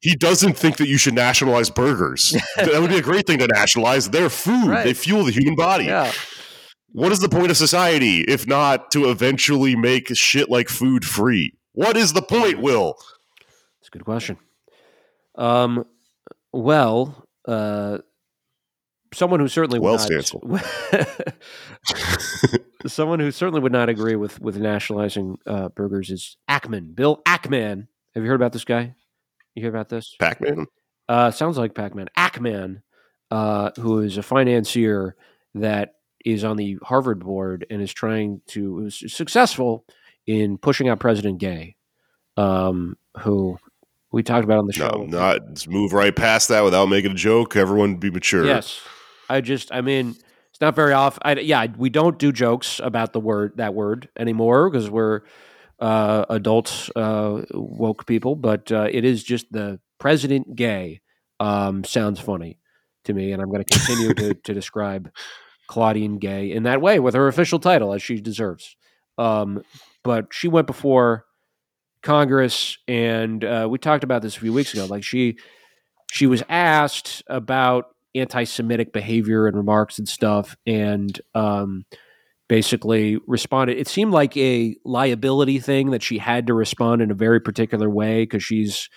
He 0.00 0.16
doesn't 0.16 0.54
think 0.54 0.78
that 0.78 0.88
you 0.88 0.98
should 0.98 1.14
nationalize 1.14 1.70
burgers. 1.70 2.36
that 2.56 2.80
would 2.80 2.90
be 2.90 2.98
a 2.98 3.02
great 3.02 3.28
thing 3.28 3.38
to 3.38 3.46
nationalize. 3.46 4.10
They're 4.10 4.28
food. 4.28 4.66
Right. 4.66 4.84
They 4.84 4.94
fuel 4.94 5.22
the 5.22 5.30
human 5.30 5.54
body. 5.54 5.84
Yeah. 5.84 6.10
What 6.92 7.12
is 7.12 7.20
the 7.20 7.28
point 7.28 7.50
of 7.50 7.56
society 7.56 8.20
if 8.20 8.46
not 8.46 8.90
to 8.92 9.10
eventually 9.10 9.74
make 9.74 10.14
shit 10.16 10.50
like 10.50 10.68
food 10.68 11.04
free? 11.04 11.54
What 11.72 11.96
is 11.96 12.12
the 12.12 12.22
point, 12.22 12.60
Will? 12.60 12.96
It's 13.80 13.88
a 13.88 13.90
good 13.90 14.04
question. 14.04 14.36
Um, 15.36 15.86
well, 16.52 17.26
uh, 17.48 17.98
someone 19.14 19.40
who 19.40 19.48
certainly 19.48 19.78
well 19.78 19.96
not, 19.96 21.34
someone 22.86 23.20
who 23.20 23.30
certainly 23.30 23.60
would 23.60 23.72
not 23.72 23.88
agree 23.88 24.16
with 24.16 24.40
with 24.40 24.58
nationalizing 24.58 25.38
uh, 25.46 25.70
burgers 25.70 26.10
is 26.10 26.36
Ackman, 26.48 26.94
Bill 26.94 27.22
Ackman. 27.26 27.88
Have 28.14 28.22
you 28.22 28.28
heard 28.28 28.36
about 28.36 28.52
this 28.52 28.64
guy? 28.64 28.94
You 29.54 29.62
hear 29.62 29.70
about 29.70 29.88
this? 29.88 30.16
Pac-Man. 30.18 30.66
Uh, 31.08 31.30
sounds 31.30 31.58
like 31.58 31.74
Pac-Man. 31.74 32.08
Ackman, 32.16 32.82
uh, 33.30 33.70
who 33.78 34.00
is 34.00 34.16
a 34.16 34.22
financier 34.22 35.16
that 35.54 35.94
is 36.24 36.44
on 36.44 36.56
the 36.56 36.78
Harvard 36.82 37.20
board 37.20 37.66
and 37.70 37.82
is 37.82 37.92
trying 37.92 38.40
to 38.48 38.86
is 38.86 39.02
successful 39.08 39.84
in 40.26 40.58
pushing 40.58 40.88
out 40.88 41.00
President 41.00 41.38
Gay, 41.38 41.76
um, 42.36 42.96
who 43.20 43.58
we 44.12 44.22
talked 44.22 44.44
about 44.44 44.58
on 44.58 44.66
the 44.66 44.72
show. 44.72 45.06
No, 45.08 45.18
not 45.18 45.66
move 45.66 45.92
right 45.92 46.14
past 46.14 46.48
that 46.48 46.62
without 46.62 46.86
making 46.86 47.12
a 47.12 47.14
joke. 47.14 47.56
Everyone 47.56 47.96
be 47.96 48.10
mature. 48.10 48.44
Yes, 48.44 48.80
I 49.28 49.40
just, 49.40 49.72
I 49.72 49.80
mean, 49.80 50.10
it's 50.50 50.60
not 50.60 50.76
very 50.76 50.92
often. 50.92 51.22
I, 51.24 51.40
yeah, 51.40 51.66
we 51.76 51.90
don't 51.90 52.18
do 52.18 52.32
jokes 52.32 52.80
about 52.82 53.12
the 53.12 53.20
word 53.20 53.52
that 53.56 53.74
word 53.74 54.08
anymore 54.18 54.70
because 54.70 54.88
we're 54.90 55.22
uh, 55.80 56.26
adult 56.28 56.90
uh, 56.94 57.42
woke 57.52 58.06
people. 58.06 58.36
But 58.36 58.70
uh, 58.70 58.88
it 58.90 59.04
is 59.04 59.24
just 59.24 59.50
the 59.50 59.80
president 59.98 60.54
gay 60.54 61.00
um, 61.40 61.84
sounds 61.84 62.20
funny 62.20 62.58
to 63.04 63.12
me, 63.12 63.32
and 63.32 63.42
I'm 63.42 63.50
going 63.50 63.64
to 63.64 63.78
continue 63.78 64.14
to, 64.14 64.34
to 64.34 64.54
describe 64.54 65.10
Claudine 65.66 66.18
Gay 66.18 66.50
in 66.52 66.64
that 66.64 66.80
way 66.80 67.00
with 67.00 67.14
her 67.14 67.28
official 67.28 67.58
title 67.58 67.92
as 67.92 68.02
she 68.02 68.20
deserves. 68.20 68.76
Um, 69.18 69.62
but 70.02 70.28
she 70.32 70.48
went 70.48 70.66
before 70.66 71.24
Congress, 72.02 72.78
and 72.88 73.44
uh, 73.44 73.68
we 73.70 73.78
talked 73.78 74.04
about 74.04 74.22
this 74.22 74.36
a 74.36 74.40
few 74.40 74.52
weeks 74.52 74.74
ago. 74.74 74.86
Like 74.86 75.04
she, 75.04 75.38
she 76.10 76.26
was 76.26 76.42
asked 76.48 77.22
about 77.28 77.94
anti-Semitic 78.14 78.92
behavior 78.92 79.46
and 79.46 79.56
remarks 79.56 79.98
and 79.98 80.08
stuff, 80.08 80.56
and 80.66 81.20
um, 81.34 81.84
basically 82.48 83.18
responded. 83.26 83.78
It 83.78 83.88
seemed 83.88 84.12
like 84.12 84.36
a 84.36 84.76
liability 84.84 85.58
thing 85.58 85.90
that 85.90 86.02
she 86.02 86.18
had 86.18 86.46
to 86.48 86.54
respond 86.54 87.00
in 87.00 87.10
a 87.10 87.14
very 87.14 87.40
particular 87.40 87.88
way 87.88 88.24
because 88.24 88.44
she's 88.44 88.90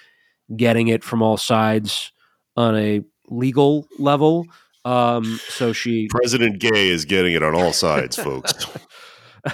getting 0.57 0.89
it 0.89 1.03
from 1.03 1.21
all 1.21 1.37
sides 1.37 2.11
on 2.57 2.75
a 2.75 3.01
legal 3.29 3.87
level. 3.97 4.45
Um, 4.85 5.39
so 5.49 5.73
she 5.73 6.07
President 6.07 6.59
Gay 6.59 6.89
is 6.89 7.05
getting 7.05 7.33
it 7.33 7.43
on 7.43 7.55
all 7.55 7.73
sides, 7.85 8.15
folks. 8.15 8.53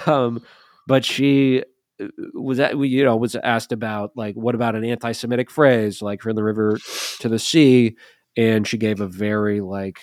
um, 0.06 0.42
but 0.86 1.04
she 1.04 1.64
uh, 2.00 2.06
was 2.34 2.58
that 2.58 2.78
you 2.78 3.02
know 3.02 3.16
was 3.16 3.34
asked 3.34 3.72
about 3.72 4.12
like 4.14 4.34
what 4.34 4.54
about 4.54 4.76
an 4.76 4.84
anti-Semitic 4.84 5.50
phrase 5.50 6.02
like 6.02 6.20
from 6.20 6.36
the 6.36 6.44
river 6.44 6.78
to 7.20 7.28
the 7.28 7.38
sea, 7.38 7.96
and 8.36 8.68
she 8.68 8.76
gave 8.76 9.00
a 9.00 9.06
very 9.06 9.60
like 9.60 10.00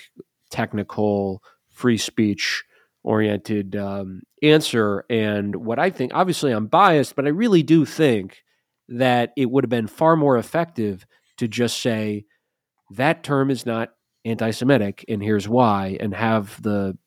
technical 0.50 1.44
free 1.70 1.98
speech 1.98 2.64
oriented 3.04 3.76
um, 3.76 4.22
answer. 4.44 5.06
And 5.10 5.56
what 5.56 5.80
I 5.80 5.90
think, 5.90 6.12
obviously, 6.14 6.52
I'm 6.52 6.68
biased, 6.68 7.16
but 7.16 7.26
I 7.26 7.30
really 7.30 7.64
do 7.64 7.86
think 7.86 8.44
that 8.90 9.32
it 9.38 9.50
would 9.50 9.64
have 9.64 9.70
been 9.70 9.88
far 9.88 10.16
more 10.16 10.38
effective 10.38 11.06
to 11.38 11.48
just 11.48 11.82
say 11.82 12.26
that 12.92 13.24
term 13.24 13.50
is 13.50 13.66
not 13.66 13.90
anti-Semitic, 14.26 15.06
and 15.08 15.22
here's 15.22 15.48
why, 15.48 15.98
and 16.00 16.14
have 16.14 16.62
the 16.62 16.98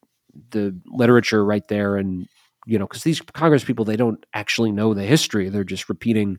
the 0.51 0.79
literature 0.87 1.45
right 1.45 1.67
there, 1.69 1.97
and 1.97 2.27
you 2.67 2.79
know, 2.79 2.87
because 2.87 3.03
these 3.03 3.21
Congress 3.21 3.65
people 3.65 3.85
they 3.85 3.97
don't 3.97 4.25
actually 4.35 4.73
know 4.73 4.95
the 4.95 5.05
history; 5.05 5.49
they're 5.49 5.65
just 5.65 5.89
repeating 5.89 6.39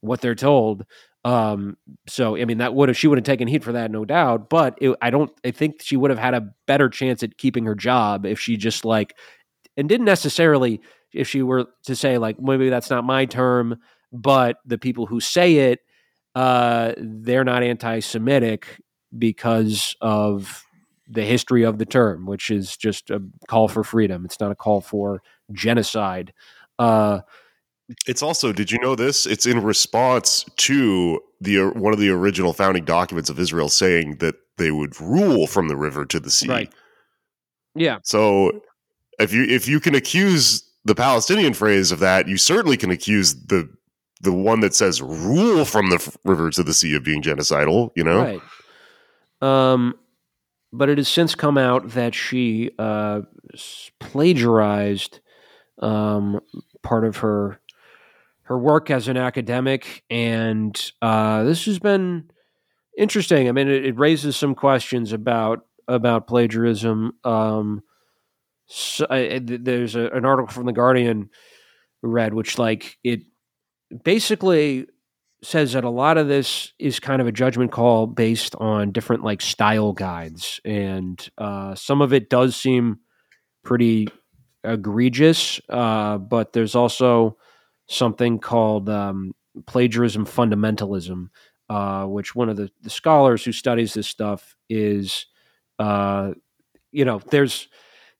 what 0.00 0.20
they're 0.20 0.34
told. 0.34 0.84
Um, 1.24 1.76
so 2.08 2.36
I 2.36 2.44
mean, 2.44 2.58
that 2.58 2.74
would 2.74 2.88
have 2.88 2.98
she 2.98 3.06
would 3.06 3.18
have 3.18 3.24
taken 3.24 3.48
heat 3.48 3.64
for 3.64 3.72
that, 3.72 3.90
no 3.90 4.04
doubt. 4.04 4.50
But 4.50 4.76
it, 4.80 4.96
I 5.00 5.10
don't. 5.10 5.30
I 5.44 5.50
think 5.50 5.82
she 5.82 5.96
would 5.96 6.10
have 6.10 6.18
had 6.18 6.34
a 6.34 6.48
better 6.66 6.88
chance 6.88 7.22
at 7.22 7.38
keeping 7.38 7.64
her 7.64 7.74
job 7.74 8.26
if 8.26 8.40
she 8.40 8.56
just 8.56 8.84
like 8.84 9.16
and 9.76 9.88
didn't 9.88 10.06
necessarily 10.06 10.80
if 11.12 11.28
she 11.28 11.42
were 11.42 11.66
to 11.84 11.94
say 11.94 12.18
like 12.18 12.40
maybe 12.40 12.68
that's 12.68 12.90
not 12.90 13.04
my 13.04 13.24
term, 13.24 13.78
but 14.12 14.58
the 14.64 14.78
people 14.78 15.06
who 15.06 15.20
say 15.20 15.56
it, 15.70 15.80
uh, 16.34 16.92
they're 16.96 17.44
not 17.44 17.62
anti-Semitic 17.62 18.80
because 19.18 19.96
of 20.00 20.64
the 21.08 21.22
history 21.22 21.62
of 21.62 21.78
the 21.78 21.86
term, 21.86 22.26
which 22.26 22.50
is 22.50 22.76
just 22.76 23.10
a 23.10 23.22
call 23.48 23.68
for 23.68 23.84
freedom. 23.84 24.24
It's 24.24 24.40
not 24.40 24.50
a 24.50 24.56
call 24.56 24.80
for 24.80 25.22
genocide. 25.52 26.32
Uh, 26.78 27.20
it's 28.06 28.22
also, 28.22 28.52
did 28.52 28.70
you 28.70 28.78
know 28.78 28.94
this? 28.94 29.26
It's 29.26 29.44
in 29.44 29.62
response 29.62 30.44
to 30.56 31.20
the 31.40 31.70
one 31.70 31.92
of 31.92 31.98
the 31.98 32.08
original 32.08 32.52
founding 32.52 32.84
documents 32.84 33.28
of 33.28 33.38
Israel 33.38 33.68
saying 33.68 34.16
that 34.16 34.36
they 34.56 34.70
would 34.70 34.98
rule 35.00 35.46
from 35.46 35.68
the 35.68 35.76
river 35.76 36.06
to 36.06 36.20
the 36.20 36.30
sea. 36.30 36.48
Right. 36.48 36.72
Yeah. 37.74 37.98
So 38.04 38.62
if 39.18 39.32
you 39.32 39.44
if 39.44 39.68
you 39.68 39.80
can 39.80 39.94
accuse 39.94 40.68
the 40.84 40.94
Palestinian 40.94 41.52
phrase 41.52 41.92
of 41.92 41.98
that, 41.98 42.28
you 42.28 42.36
certainly 42.36 42.76
can 42.76 42.90
accuse 42.90 43.34
the 43.34 43.68
the 44.20 44.32
one 44.32 44.60
that 44.60 44.74
says 44.74 45.02
rule 45.02 45.64
from 45.64 45.90
the 45.90 46.16
river 46.24 46.50
to 46.50 46.62
the 46.62 46.72
sea 46.72 46.94
of 46.94 47.02
being 47.02 47.22
genocidal, 47.22 47.90
you 47.96 48.04
know? 48.04 48.22
Right. 48.22 48.42
Um 49.42 49.94
but 50.72 50.88
it 50.88 50.96
has 50.96 51.08
since 51.08 51.34
come 51.34 51.58
out 51.58 51.90
that 51.90 52.14
she 52.14 52.70
uh 52.78 53.22
plagiarized 54.00 55.20
um 55.80 56.40
part 56.82 57.04
of 57.04 57.18
her 57.18 57.60
her 58.52 58.58
work 58.58 58.90
as 58.90 59.08
an 59.08 59.16
academic, 59.16 60.04
and 60.10 60.92
uh, 61.00 61.42
this 61.44 61.64
has 61.66 61.78
been 61.78 62.30
interesting. 62.98 63.48
I 63.48 63.52
mean, 63.52 63.68
it, 63.68 63.86
it, 63.86 63.98
raises 63.98 64.36
some 64.36 64.54
questions 64.54 65.12
about 65.12 65.64
about 65.88 66.26
plagiarism. 66.26 67.12
Um, 67.24 67.82
so 68.66 69.06
I, 69.08 69.40
there's 69.42 69.94
a, 69.94 70.08
an 70.08 70.24
article 70.24 70.52
from 70.52 70.66
the 70.66 70.72
Guardian 70.72 71.30
read, 72.02 72.34
which 72.34 72.58
like 72.58 72.98
it 73.04 73.22
basically 74.04 74.86
says 75.42 75.72
that 75.72 75.84
a 75.84 75.90
lot 75.90 76.18
of 76.18 76.28
this 76.28 76.72
is 76.78 77.00
kind 77.00 77.20
of 77.20 77.26
a 77.26 77.32
judgment 77.32 77.72
call 77.72 78.06
based 78.06 78.54
on 78.56 78.92
different 78.92 79.24
like 79.24 79.40
style 79.40 79.92
guides, 79.92 80.60
and 80.64 81.28
uh, 81.38 81.74
some 81.74 82.00
of 82.00 82.12
it 82.12 82.30
does 82.30 82.56
seem 82.56 83.00
pretty 83.64 84.08
egregious, 84.64 85.60
uh, 85.68 86.18
but 86.18 86.52
there's 86.52 86.74
also 86.74 87.36
something 87.88 88.38
called 88.38 88.88
um, 88.88 89.32
plagiarism 89.66 90.24
fundamentalism, 90.24 91.28
uh, 91.68 92.04
which 92.04 92.34
one 92.34 92.48
of 92.48 92.56
the, 92.56 92.70
the, 92.82 92.90
scholars 92.90 93.44
who 93.44 93.52
studies 93.52 93.94
this 93.94 94.06
stuff 94.06 94.56
is, 94.68 95.26
uh, 95.78 96.32
you 96.90 97.04
know, 97.04 97.20
there's 97.30 97.68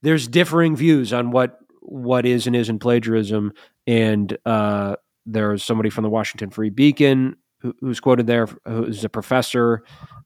there's 0.02 0.26
differing 0.26 0.74
views 0.76 1.12
on 1.12 1.30
what 1.30 1.58
what 1.80 2.26
is 2.26 2.46
and 2.46 2.56
isn't 2.56 2.80
plagiarism, 2.80 3.52
and 3.86 4.36
uh, 4.44 4.96
there's 5.26 5.62
somebody 5.62 5.90
from 5.90 6.02
the 6.04 6.10
Washington 6.10 6.50
Free 6.50 6.70
Beacon 6.70 7.36
who, 7.58 7.74
who's 7.80 8.00
quoted 8.00 8.26
there, 8.26 8.48
who's 8.66 9.04
a 9.04 9.08
professor 9.08 9.84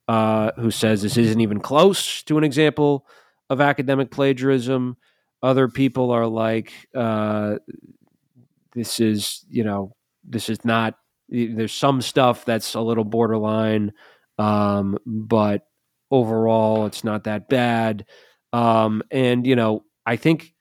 uh, 0.09 0.53
who 0.57 0.70
says 0.70 1.03
this 1.03 1.16
isn't 1.16 1.40
even 1.40 1.61
close 1.61 2.22
to 2.24 2.38
an 2.38 2.44
example 2.44 3.07
of 3.51 3.61
academic 3.61 4.11
plagiarism. 4.11 4.97
Other 5.42 5.68
people 5.68 6.11
are 6.11 6.26
like, 6.26 6.72
uh, 6.94 7.57
this 8.74 9.01
is, 9.01 9.44
you 9.51 9.64
know, 9.64 9.94
this 10.24 10.49
is 10.49 10.64
not, 10.64 10.99
there's 11.28 11.74
some 11.74 12.01
stuff 12.01 12.44
that's 12.44 12.74
a 12.74 12.80
little 12.80 13.05
borderline, 13.05 13.92
um, 14.38 14.99
but 15.07 15.66
overall 16.11 16.86
it's 16.86 17.05
not 17.05 17.24
that 17.24 17.49
bad. 17.49 18.07
Um, 18.53 19.03
and, 19.11 19.47
you 19.47 19.57
know, 19.57 19.84
I 20.07 20.16
think 20.16 20.55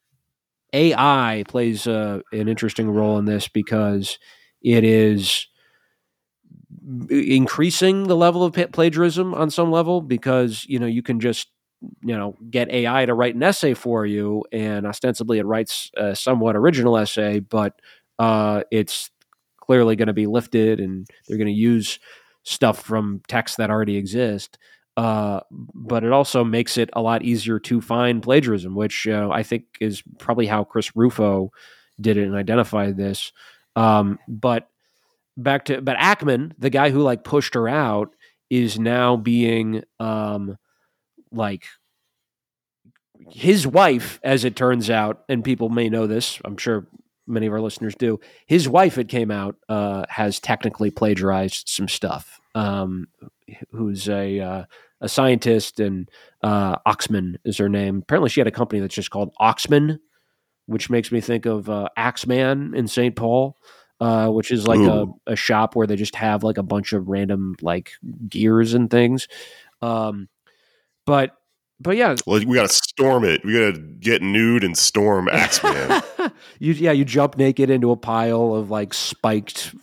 AI 0.76 1.46
plays 1.48 1.88
uh, 1.88 2.20
an 2.34 2.50
interesting 2.50 2.90
role 2.92 3.18
in 3.18 3.26
this 3.26 3.48
because 3.48 4.20
it 4.62 4.84
is 4.84 5.48
increasing 7.10 8.04
the 8.08 8.16
level 8.16 8.44
of 8.44 8.54
plagiarism 8.72 9.34
on 9.34 9.50
some 9.50 9.72
level 9.72 10.02
because 10.02 10.66
you 10.68 10.80
know 10.80 10.86
you 10.86 11.02
can 11.02 11.20
just 11.20 11.50
you 12.02 12.16
know 12.16 12.36
get 12.50 12.70
AI 12.70 13.06
to 13.06 13.14
write 13.14 13.36
an 13.36 13.44
essay 13.44 13.74
for 13.74 14.06
you, 14.06 14.44
and 14.52 14.86
ostensibly 14.86 15.40
it 15.40 15.46
writes 15.46 15.92
a 15.98 16.16
somewhat 16.16 16.56
original 16.56 16.98
essay, 16.98 17.40
but 17.40 17.80
uh, 18.20 18.64
it's 18.72 19.10
clearly 19.60 19.96
going 19.96 20.08
to 20.08 20.14
be 20.14 20.28
lifted, 20.28 20.80
and 20.80 21.08
they're 21.28 21.38
going 21.38 21.48
to 21.48 21.54
use 21.54 22.00
stuff 22.44 22.82
from 22.82 23.22
texts 23.28 23.58
that 23.58 23.72
already 23.72 23.98
exist. 23.98 24.58
Uh, 24.98 25.42
but 25.52 26.04
it 26.04 26.12
also 26.12 26.44
makes 26.44 26.78
it 26.78 26.90
a 26.94 27.02
lot 27.02 27.22
easier 27.22 27.60
to 27.60 27.82
find 27.82 28.24
plagiarism, 28.24 28.76
which 28.76 29.08
uh, 29.08 29.30
I 29.30 29.44
think 29.44 29.66
is 29.82 30.02
probably 30.20 30.46
how 30.46 30.64
Chris 30.64 30.96
Rufo 30.96 31.52
did 32.00 32.18
it 32.18 32.26
and 32.26 32.36
identified 32.36 32.96
this. 32.96 33.34
Um, 33.76 34.20
but 34.28 34.70
back 35.36 35.66
to 35.66 35.82
but 35.82 35.98
Ackman, 35.98 36.54
the 36.58 36.70
guy 36.70 36.92
who 36.92 37.02
like 37.02 37.24
pushed 37.24 37.56
her 37.56 37.68
out, 37.68 38.16
is 38.50 38.80
now 38.80 39.18
being 39.18 39.84
um, 40.00 40.58
like 41.32 41.66
his 43.30 43.66
wife, 43.66 44.20
as 44.24 44.46
it 44.46 44.56
turns 44.56 44.90
out, 44.90 45.24
and 45.28 45.44
people 45.44 45.70
may 45.70 45.90
know 45.90 46.08
this. 46.08 46.40
I'm 46.46 46.58
sure 46.58 46.88
many 47.28 47.48
of 47.48 47.54
our 47.54 47.62
listeners 47.62 47.96
do. 47.96 48.20
His 48.46 48.70
wife, 48.70 48.98
it 48.98 49.10
came 49.10 49.32
out, 49.32 49.56
uh, 49.68 50.06
has 50.10 50.40
technically 50.40 50.92
plagiarized 50.92 51.68
some 51.68 51.88
stuff. 51.88 52.40
Um, 52.56 53.08
who's 53.72 54.10
a 54.10 54.40
uh, 54.40 54.64
a 55.02 55.10
scientist, 55.10 55.80
and 55.80 56.10
uh, 56.42 56.78
Oxman 56.88 57.36
is 57.46 57.58
her 57.58 57.70
name. 57.70 58.00
Apparently, 58.00 58.30
she 58.30 58.40
had 58.40 58.48
a 58.48 58.52
company 58.52 58.80
that's 58.80 58.96
just 58.96 59.12
called 59.12 59.34
Oxman, 59.40 60.00
which 60.66 60.90
makes 60.90 61.12
me 61.12 61.22
think 61.22 61.46
of 61.46 61.70
uh, 61.70 61.90
Axeman 61.98 62.74
in 62.74 62.88
St. 62.88 63.16
Paul. 63.16 63.58
Uh, 64.02 64.28
which 64.28 64.52
is 64.52 64.68
like 64.68 64.82
a, 64.82 65.08
a 65.26 65.38
shop 65.38 65.74
where 65.74 65.88
they 65.88 65.96
just 65.96 66.16
have 66.16 66.44
like 66.44 66.58
a 66.58 66.64
bunch 66.64 66.92
of 66.92 67.08
random 67.08 67.56
like 67.62 67.94
gears 68.28 68.74
and 68.74 68.92
things. 68.92 69.30
Um, 69.82 70.28
but 71.06 71.38
but 71.86 71.98
yeah, 71.98 72.16
well, 72.26 72.44
we 72.44 72.56
got 72.56 72.68
to 72.68 72.74
storm 72.74 73.24
it. 73.24 73.46
We 73.46 73.54
got 73.54 73.76
to 73.76 73.80
get 73.80 74.24
nude 74.24 74.64
and 74.64 74.76
storm 74.76 75.30
Axeman. 75.32 76.02
you 76.58 76.74
yeah, 76.74 76.92
you 76.92 77.06
jump 77.06 77.38
naked 77.38 77.70
into 77.70 77.92
a 77.92 77.96
pile 77.96 78.56
of 78.56 78.72
like 78.72 78.94
spiked, 78.94 79.74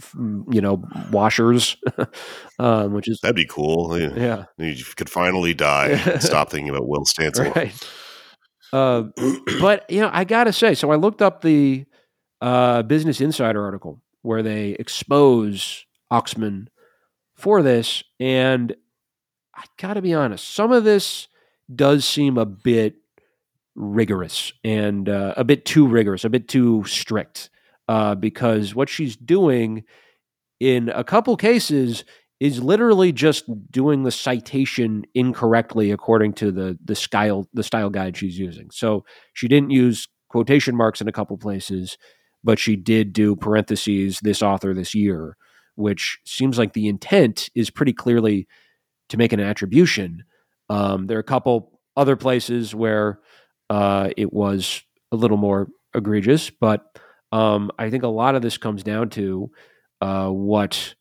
you 0.51 0.61
know, 0.61 0.83
washers, 1.13 1.77
um, 2.59 2.93
which 2.93 3.07
is 3.07 3.21
that'd 3.21 3.37
be 3.37 3.47
cool. 3.47 3.99
Yeah, 3.99 4.47
you 4.59 4.85
could 4.97 5.09
finally 5.09 5.55
die. 5.55 5.97
stop 6.19 6.51
thinking 6.51 6.71
about 6.71 6.89
Will 6.89 7.05
Stancil. 7.05 7.55
Right. 7.55 7.89
Uh, 8.73 9.05
but 9.61 9.89
you 9.89 10.01
know, 10.01 10.11
I 10.13 10.25
gotta 10.25 10.53
say, 10.53 10.75
so 10.75 10.91
I 10.91 10.97
looked 10.97 11.23
up 11.23 11.43
the 11.43 11.85
uh, 12.41 12.83
Business 12.83 13.21
Insider 13.21 13.63
article 13.63 14.03
where 14.23 14.43
they 14.43 14.71
expose 14.71 15.87
Oxman 16.13 16.67
for 17.37 17.63
this, 17.63 18.03
and 18.19 18.75
I 19.55 19.65
got 19.79 19.95
to 19.95 20.03
be 20.03 20.15
honest, 20.15 20.49
some 20.49 20.73
of 20.73 20.83
this 20.83 21.29
does 21.75 22.05
seem 22.05 22.39
a 22.39 22.47
bit 22.47 22.97
rigorous 23.75 24.53
and 24.65 25.09
uh, 25.09 25.35
a 25.37 25.45
bit 25.45 25.65
too 25.65 25.87
rigorous, 25.87 26.25
a 26.25 26.31
bit 26.31 26.49
too 26.49 26.85
strict, 26.87 27.51
uh, 27.89 28.15
because 28.15 28.75
what 28.75 28.89
she's 28.89 29.17
doing 29.17 29.85
in 30.61 30.89
a 30.91 31.05
couple 31.05 31.37
cases 31.37 32.05
is 32.41 32.63
literally 32.63 33.13
just 33.13 33.45
doing 33.71 34.03
the 34.03 34.11
citation 34.11 35.05
incorrectly 35.15 35.91
according 35.91 36.33
to 36.33 36.51
the 36.51 36.79
the 36.85 36.95
style 36.95 37.49
the 37.55 37.63
style 37.63 37.91
guide 37.91 38.17
she's 38.17 38.39
using. 38.39 38.71
So 38.71 39.05
she 39.33 39.49
didn't 39.49 39.71
use 39.71 40.09
quotation 40.29 40.77
marks 40.77 41.01
in 41.01 41.09
a 41.09 41.13
couple 41.13 41.37
places 41.39 41.97
but 42.45 42.59
she 42.59 42.77
did 42.77 43.13
do 43.13 43.37
parentheses 43.37 44.21
this 44.21 44.43
author 44.43 44.75
this 44.75 44.95
year, 44.95 45.37
which 45.77 46.19
seems 46.25 46.59
like 46.59 46.73
the 46.73 46.89
intent 46.89 47.49
is 47.55 47.71
pretty 47.71 47.93
clearly 47.93 48.47
to 49.09 49.17
make 49.17 49.33
an 49.33 49.41
attribution. 49.41 50.25
Um, 50.73 51.07
there 51.07 51.19
are 51.19 51.21
a 51.21 51.25
couple 51.25 51.81
other 51.97 52.17
places 52.17 52.75
where 52.75 53.21
uh, 53.69 54.09
it 54.17 54.33
was 54.33 54.83
a 55.11 55.17
little 55.17 55.37
more 55.37 55.69
egregious, 55.95 56.49
but 56.49 56.99
um, 57.31 57.71
I 57.79 57.91
think 57.91 58.05
a 58.05 58.09
lot 58.09 58.35
of 58.35 58.43
this 58.43 58.57
comes 58.57 58.83
down 58.83 59.11
to 59.11 59.51
uh, 60.01 60.29
what 60.29 60.95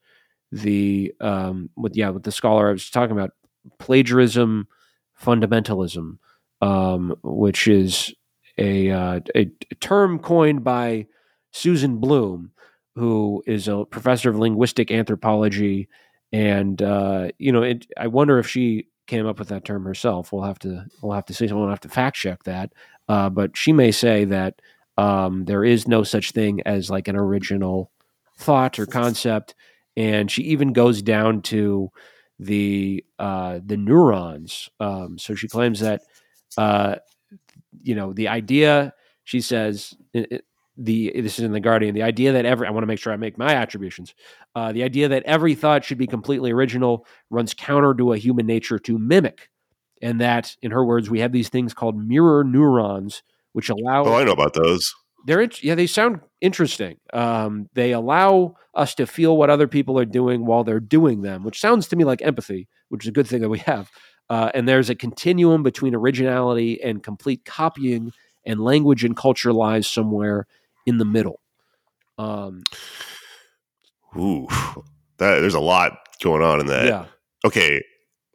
the 0.52 1.14
um, 1.22 1.70
what 1.76 1.96
yeah, 1.96 2.10
what 2.10 2.24
the 2.24 2.32
scholar 2.34 2.68
I 2.68 2.74
was 2.74 2.90
talking 2.90 3.16
about 3.16 3.32
plagiarism 3.80 4.68
fundamentalism, 5.24 6.18
um, 6.62 7.16
which 7.24 7.68
is 7.68 8.14
a, 8.58 8.90
uh, 8.90 9.20
a, 9.36 9.46
term 9.80 10.20
coined 10.20 10.64
by 10.64 11.06
Susan 11.52 11.98
Blum, 11.98 12.52
who 12.96 13.44
is 13.48 13.68
a 13.68 13.86
professor 13.86 14.30
of 14.30 14.38
linguistic 14.38 14.92
anthropology, 14.92 15.88
and 16.34 16.82
uh, 16.82 17.30
you 17.38 17.52
know, 17.52 17.64
it, 17.64 17.86
I 17.98 18.08
wonder 18.08 18.40
if 18.40 18.48
she 18.48 18.88
came 19.08 19.26
up 19.26 19.40
with 19.40 19.50
that 19.50 19.66
term 19.66 19.84
herself. 19.84 20.32
We'll 20.32 20.44
have 20.44 20.60
to 20.60 20.86
we'll 21.02 21.14
have 21.14 21.26
to 21.26 21.34
see. 21.34 21.48
Someone 21.48 21.66
will 21.66 21.74
have 21.74 21.80
to 21.82 21.90
fact 21.90 22.18
check 22.18 22.44
that. 22.44 22.74
Uh, 23.08 23.30
but 23.30 23.58
she 23.58 23.74
may 23.74 23.92
say 23.92 24.26
that 24.26 24.62
um, 24.98 25.46
there 25.46 25.66
is 25.66 25.88
no 25.88 26.04
such 26.04 26.32
thing 26.32 26.62
as 26.66 26.90
like 26.90 27.08
an 27.08 27.16
original 27.16 27.92
thought 28.38 28.80
or 28.80 28.86
concept, 28.86 29.56
and 29.98 30.30
she 30.32 30.44
even 30.44 30.74
goes 30.74 31.02
down 31.02 31.42
to 31.44 31.92
the 32.40 33.04
uh, 33.20 33.60
the 33.66 33.78
neurons. 33.78 34.70
Um, 34.80 35.18
so 35.18 35.36
she 35.36 35.48
claims 35.48 35.80
that 35.82 36.02
uh, 36.58 36.96
you 37.82 37.96
know 37.96 38.14
the 38.14 38.28
idea. 38.28 38.94
She 39.24 39.42
says 39.42 39.94
the 40.78 41.12
this 41.16 41.38
is 41.38 41.46
in 41.46 41.52
the 41.52 41.60
Guardian. 41.60 41.96
The 41.96 42.04
idea 42.04 42.34
that 42.34 42.46
every 42.46 42.68
I 42.68 42.72
want 42.72 42.84
to 42.84 42.88
make 42.88 43.00
sure 43.00 43.14
I 43.14 43.18
make 43.18 43.38
my 43.38 43.54
attributions. 43.54 44.14
Uh, 44.56 44.72
the 44.72 44.84
idea 44.84 45.08
that 45.10 45.24
every 45.24 45.56
thought 45.56 45.84
should 45.84 45.98
be 45.98 46.08
completely 46.08 46.52
original 46.52 47.06
runs 47.30 47.54
counter 47.54 47.94
to 47.96 48.14
a 48.14 48.18
human 48.18 48.46
nature 48.46 48.80
to 48.80 48.98
mimic, 48.98 49.50
and 50.02 50.22
that, 50.22 50.56
in 50.62 50.72
her 50.72 50.86
words, 50.86 51.10
we 51.10 51.20
have 51.20 51.32
these 51.32 51.50
things 51.50 51.74
called 51.74 51.98
mirror 51.98 52.44
neurons, 52.44 53.24
which 53.54 53.70
allow. 53.70 54.06
Oh, 54.06 54.16
I 54.16 54.24
know 54.24 54.32
about 54.32 54.54
those. 54.54 54.94
They're 55.26 55.48
yeah, 55.62 55.76
they 55.76 55.88
sound 55.88 56.22
interesting. 56.40 56.98
Um, 57.14 57.70
they 57.74 57.92
allow 57.92 58.56
us 58.74 58.96
to 58.96 59.06
feel 59.06 59.38
what 59.38 59.50
other 59.50 59.68
people 59.68 60.00
are 60.00 60.06
doing 60.06 60.46
while 60.46 60.64
they're 60.64 60.80
doing 60.80 61.22
them, 61.22 61.44
which 61.44 61.60
sounds 61.60 61.88
to 61.90 61.96
me 61.96 62.06
like 62.06 62.22
empathy, 62.22 62.68
which 62.90 63.04
is 63.04 63.10
a 63.10 63.12
good 63.12 63.28
thing 63.28 63.42
that 63.42 63.50
we 63.50 63.60
have. 63.60 63.92
Uh, 64.30 64.50
and 64.54 64.68
there's 64.68 64.90
a 64.90 64.96
continuum 64.96 65.62
between 65.62 65.94
originality 65.94 66.82
and 66.82 67.04
complete 67.04 67.44
copying, 67.44 68.14
and 68.46 68.62
language 68.62 69.04
and 69.04 69.16
culture 69.16 69.54
lies 69.54 69.86
somewhere 69.86 70.48
in 70.86 70.98
the 70.98 71.06
middle. 71.06 71.40
Um, 72.18 72.64
Ooh, 74.18 74.48
that 75.18 75.40
there's 75.40 75.54
a 75.54 75.60
lot 75.60 75.94
going 76.22 76.44
on 76.44 76.60
in 76.60 76.68
that. 76.68 76.86
Yeah. 76.86 77.06
Okay, 77.46 77.82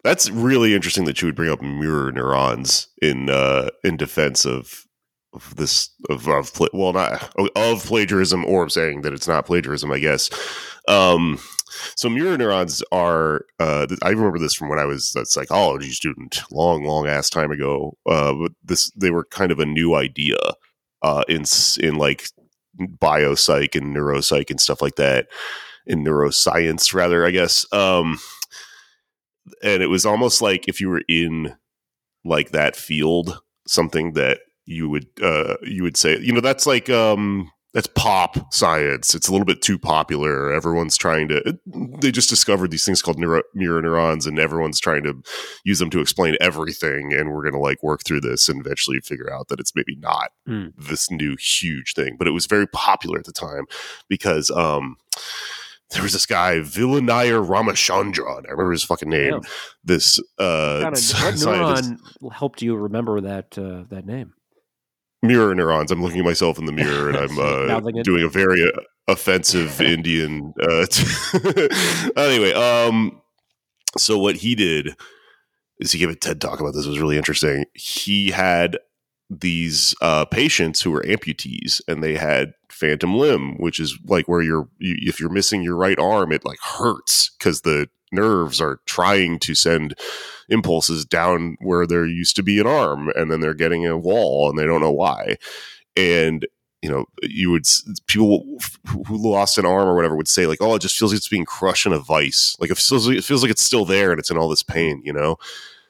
that's 0.02 0.30
really 0.30 0.74
interesting 0.74 1.04
that 1.04 1.20
you 1.20 1.26
would 1.26 1.36
bring 1.36 1.50
up 1.50 1.62
mirror 1.62 2.12
neurons 2.12 2.88
in 3.02 3.28
uh, 3.30 3.68
in 3.84 3.96
defense 3.96 4.44
of, 4.44 4.84
of 5.32 5.54
this 5.56 5.90
of, 6.08 6.26
of 6.28 6.50
well 6.72 6.92
not 6.92 7.30
of 7.56 7.84
plagiarism 7.84 8.44
or 8.44 8.68
saying 8.68 9.02
that 9.02 9.12
it's 9.12 9.28
not 9.28 9.46
plagiarism. 9.46 9.92
I 9.92 9.98
guess. 9.98 10.30
Um, 10.88 11.38
so 11.94 12.08
mirror 12.08 12.38
neurons 12.38 12.82
are. 12.92 13.44
Uh, 13.60 13.86
I 14.02 14.10
remember 14.10 14.38
this 14.38 14.54
from 14.54 14.68
when 14.68 14.78
I 14.78 14.84
was 14.84 15.14
a 15.16 15.26
psychology 15.26 15.90
student, 15.90 16.40
long, 16.50 16.84
long 16.84 17.06
ass 17.06 17.28
time 17.28 17.50
ago. 17.50 17.96
Uh, 18.06 18.32
but 18.34 18.52
this 18.64 18.90
they 18.96 19.10
were 19.10 19.24
kind 19.24 19.52
of 19.52 19.58
a 19.58 19.66
new 19.66 19.94
idea 19.94 20.36
uh, 21.02 21.24
in 21.28 21.44
in 21.80 21.96
like 21.96 22.28
biopsych 22.80 23.74
and 23.74 23.94
neuropsych 23.96 24.50
and 24.50 24.60
stuff 24.60 24.82
like 24.82 24.96
that. 24.96 25.28
in 25.86 26.04
neuroscience, 26.04 26.92
rather, 26.92 27.24
I 27.24 27.30
guess. 27.30 27.64
Um, 27.72 28.18
and 29.62 29.82
it 29.82 29.86
was 29.86 30.04
almost 30.04 30.42
like 30.42 30.68
if 30.68 30.80
you 30.80 30.88
were 30.88 31.02
in 31.08 31.54
like 32.24 32.50
that 32.50 32.76
field, 32.76 33.40
something 33.66 34.12
that 34.14 34.40
you 34.64 34.88
would 34.88 35.06
uh, 35.22 35.54
you 35.62 35.82
would 35.84 35.96
say, 35.96 36.18
you 36.18 36.32
know, 36.32 36.40
that's 36.40 36.66
like 36.66 36.90
um, 36.90 37.50
that's 37.76 37.88
pop 37.94 38.54
science. 38.54 39.14
It's 39.14 39.28
a 39.28 39.32
little 39.32 39.44
bit 39.44 39.60
too 39.60 39.78
popular. 39.78 40.50
Everyone's 40.50 40.96
trying 40.96 41.28
to. 41.28 41.58
They 42.00 42.10
just 42.10 42.30
discovered 42.30 42.70
these 42.70 42.86
things 42.86 43.02
called 43.02 43.18
neuro, 43.18 43.42
mirror 43.54 43.82
neurons, 43.82 44.24
and 44.24 44.38
everyone's 44.38 44.80
trying 44.80 45.02
to 45.02 45.22
use 45.62 45.78
them 45.78 45.90
to 45.90 46.00
explain 46.00 46.36
everything. 46.40 47.12
And 47.12 47.32
we're 47.32 47.42
going 47.42 47.52
to 47.52 47.60
like 47.60 47.82
work 47.82 48.00
through 48.02 48.22
this 48.22 48.48
and 48.48 48.64
eventually 48.64 49.00
figure 49.00 49.30
out 49.30 49.48
that 49.48 49.60
it's 49.60 49.76
maybe 49.76 49.94
not 49.96 50.30
Mm. 50.48 50.72
this 50.78 51.10
new 51.10 51.36
huge 51.38 51.92
thing. 51.92 52.16
But 52.18 52.26
it 52.26 52.30
was 52.30 52.46
very 52.46 52.66
popular 52.66 53.18
at 53.18 53.26
the 53.26 53.32
time 53.32 53.66
because 54.08 54.50
um, 54.50 54.96
there 55.90 56.02
was 56.02 56.14
this 56.14 56.24
guy 56.24 56.60
Vilayanur 56.60 57.46
Ramachandran. 57.46 58.46
I 58.46 58.50
remember 58.52 58.72
his 58.72 58.84
fucking 58.84 59.10
name. 59.10 59.34
Yeah. 59.34 59.38
This 59.84 60.18
uh, 60.38 60.80
What 60.84 60.96
scientist- 60.98 61.44
neuron 61.44 62.32
helped 62.32 62.62
you 62.62 62.74
remember 62.76 63.20
that 63.20 63.58
uh, 63.58 63.84
that 63.90 64.06
name? 64.06 64.32
Mirror 65.26 65.54
neurons. 65.54 65.90
I'm 65.90 66.02
looking 66.02 66.20
at 66.20 66.24
myself 66.24 66.58
in 66.58 66.66
the 66.66 66.72
mirror 66.72 67.08
and 67.08 67.16
I'm 67.16 67.38
uh, 67.38 68.02
doing 68.02 68.24
a 68.24 68.28
very 68.28 68.62
uh, 68.62 68.80
offensive 69.08 69.80
Indian. 69.80 70.52
Uh, 70.60 70.86
anyway, 72.16 72.52
um, 72.52 73.20
so 73.96 74.18
what 74.18 74.36
he 74.36 74.54
did 74.54 74.96
is 75.80 75.92
he 75.92 75.98
gave 75.98 76.10
a 76.10 76.14
TED 76.14 76.40
talk 76.40 76.60
about 76.60 76.74
this. 76.74 76.86
It 76.86 76.90
was 76.90 77.00
really 77.00 77.16
interesting. 77.16 77.64
He 77.74 78.30
had 78.30 78.78
these 79.28 79.94
uh, 80.00 80.24
patients 80.24 80.80
who 80.80 80.92
were 80.92 81.02
amputees 81.02 81.80
and 81.88 82.02
they 82.02 82.14
had 82.14 82.52
phantom 82.70 83.16
limb, 83.16 83.56
which 83.58 83.80
is 83.80 83.98
like 84.04 84.28
where 84.28 84.42
you're, 84.42 84.68
you, 84.78 84.94
if 85.00 85.18
you're 85.18 85.30
missing 85.30 85.62
your 85.62 85.76
right 85.76 85.98
arm, 85.98 86.32
it 86.32 86.44
like 86.44 86.60
hurts 86.60 87.30
because 87.38 87.62
the 87.62 87.88
nerves 88.12 88.60
are 88.60 88.80
trying 88.86 89.38
to 89.40 89.54
send 89.54 89.94
impulses 90.48 91.04
down 91.04 91.56
where 91.60 91.86
there 91.86 92.06
used 92.06 92.36
to 92.36 92.42
be 92.42 92.60
an 92.60 92.66
arm 92.66 93.10
and 93.16 93.30
then 93.30 93.40
they're 93.40 93.54
getting 93.54 93.86
a 93.86 93.98
wall 93.98 94.48
and 94.48 94.58
they 94.58 94.66
don't 94.66 94.80
know 94.80 94.92
why. 94.92 95.36
And 95.96 96.46
you 96.82 96.90
know, 96.90 97.06
you 97.22 97.50
would 97.50 97.64
people 98.06 98.44
who 98.86 99.16
lost 99.16 99.58
an 99.58 99.66
arm 99.66 99.88
or 99.88 99.96
whatever 99.96 100.14
would 100.14 100.28
say 100.28 100.46
like, 100.46 100.60
"Oh, 100.60 100.74
it 100.74 100.82
just 100.82 100.96
feels 100.96 101.12
like 101.12 101.16
it's 101.16 101.28
being 101.28 101.44
crushed 101.44 101.86
in 101.86 101.92
a 101.92 101.98
vice. 101.98 102.54
Like 102.60 102.70
it 102.70 102.78
feels 102.78 103.08
like, 103.08 103.16
it 103.16 103.24
feels 103.24 103.42
like 103.42 103.50
it's 103.50 103.62
still 103.62 103.84
there 103.84 104.10
and 104.10 104.20
it's 104.20 104.30
in 104.30 104.36
all 104.36 104.48
this 104.48 104.62
pain." 104.62 105.02
You 105.04 105.12
know. 105.12 105.36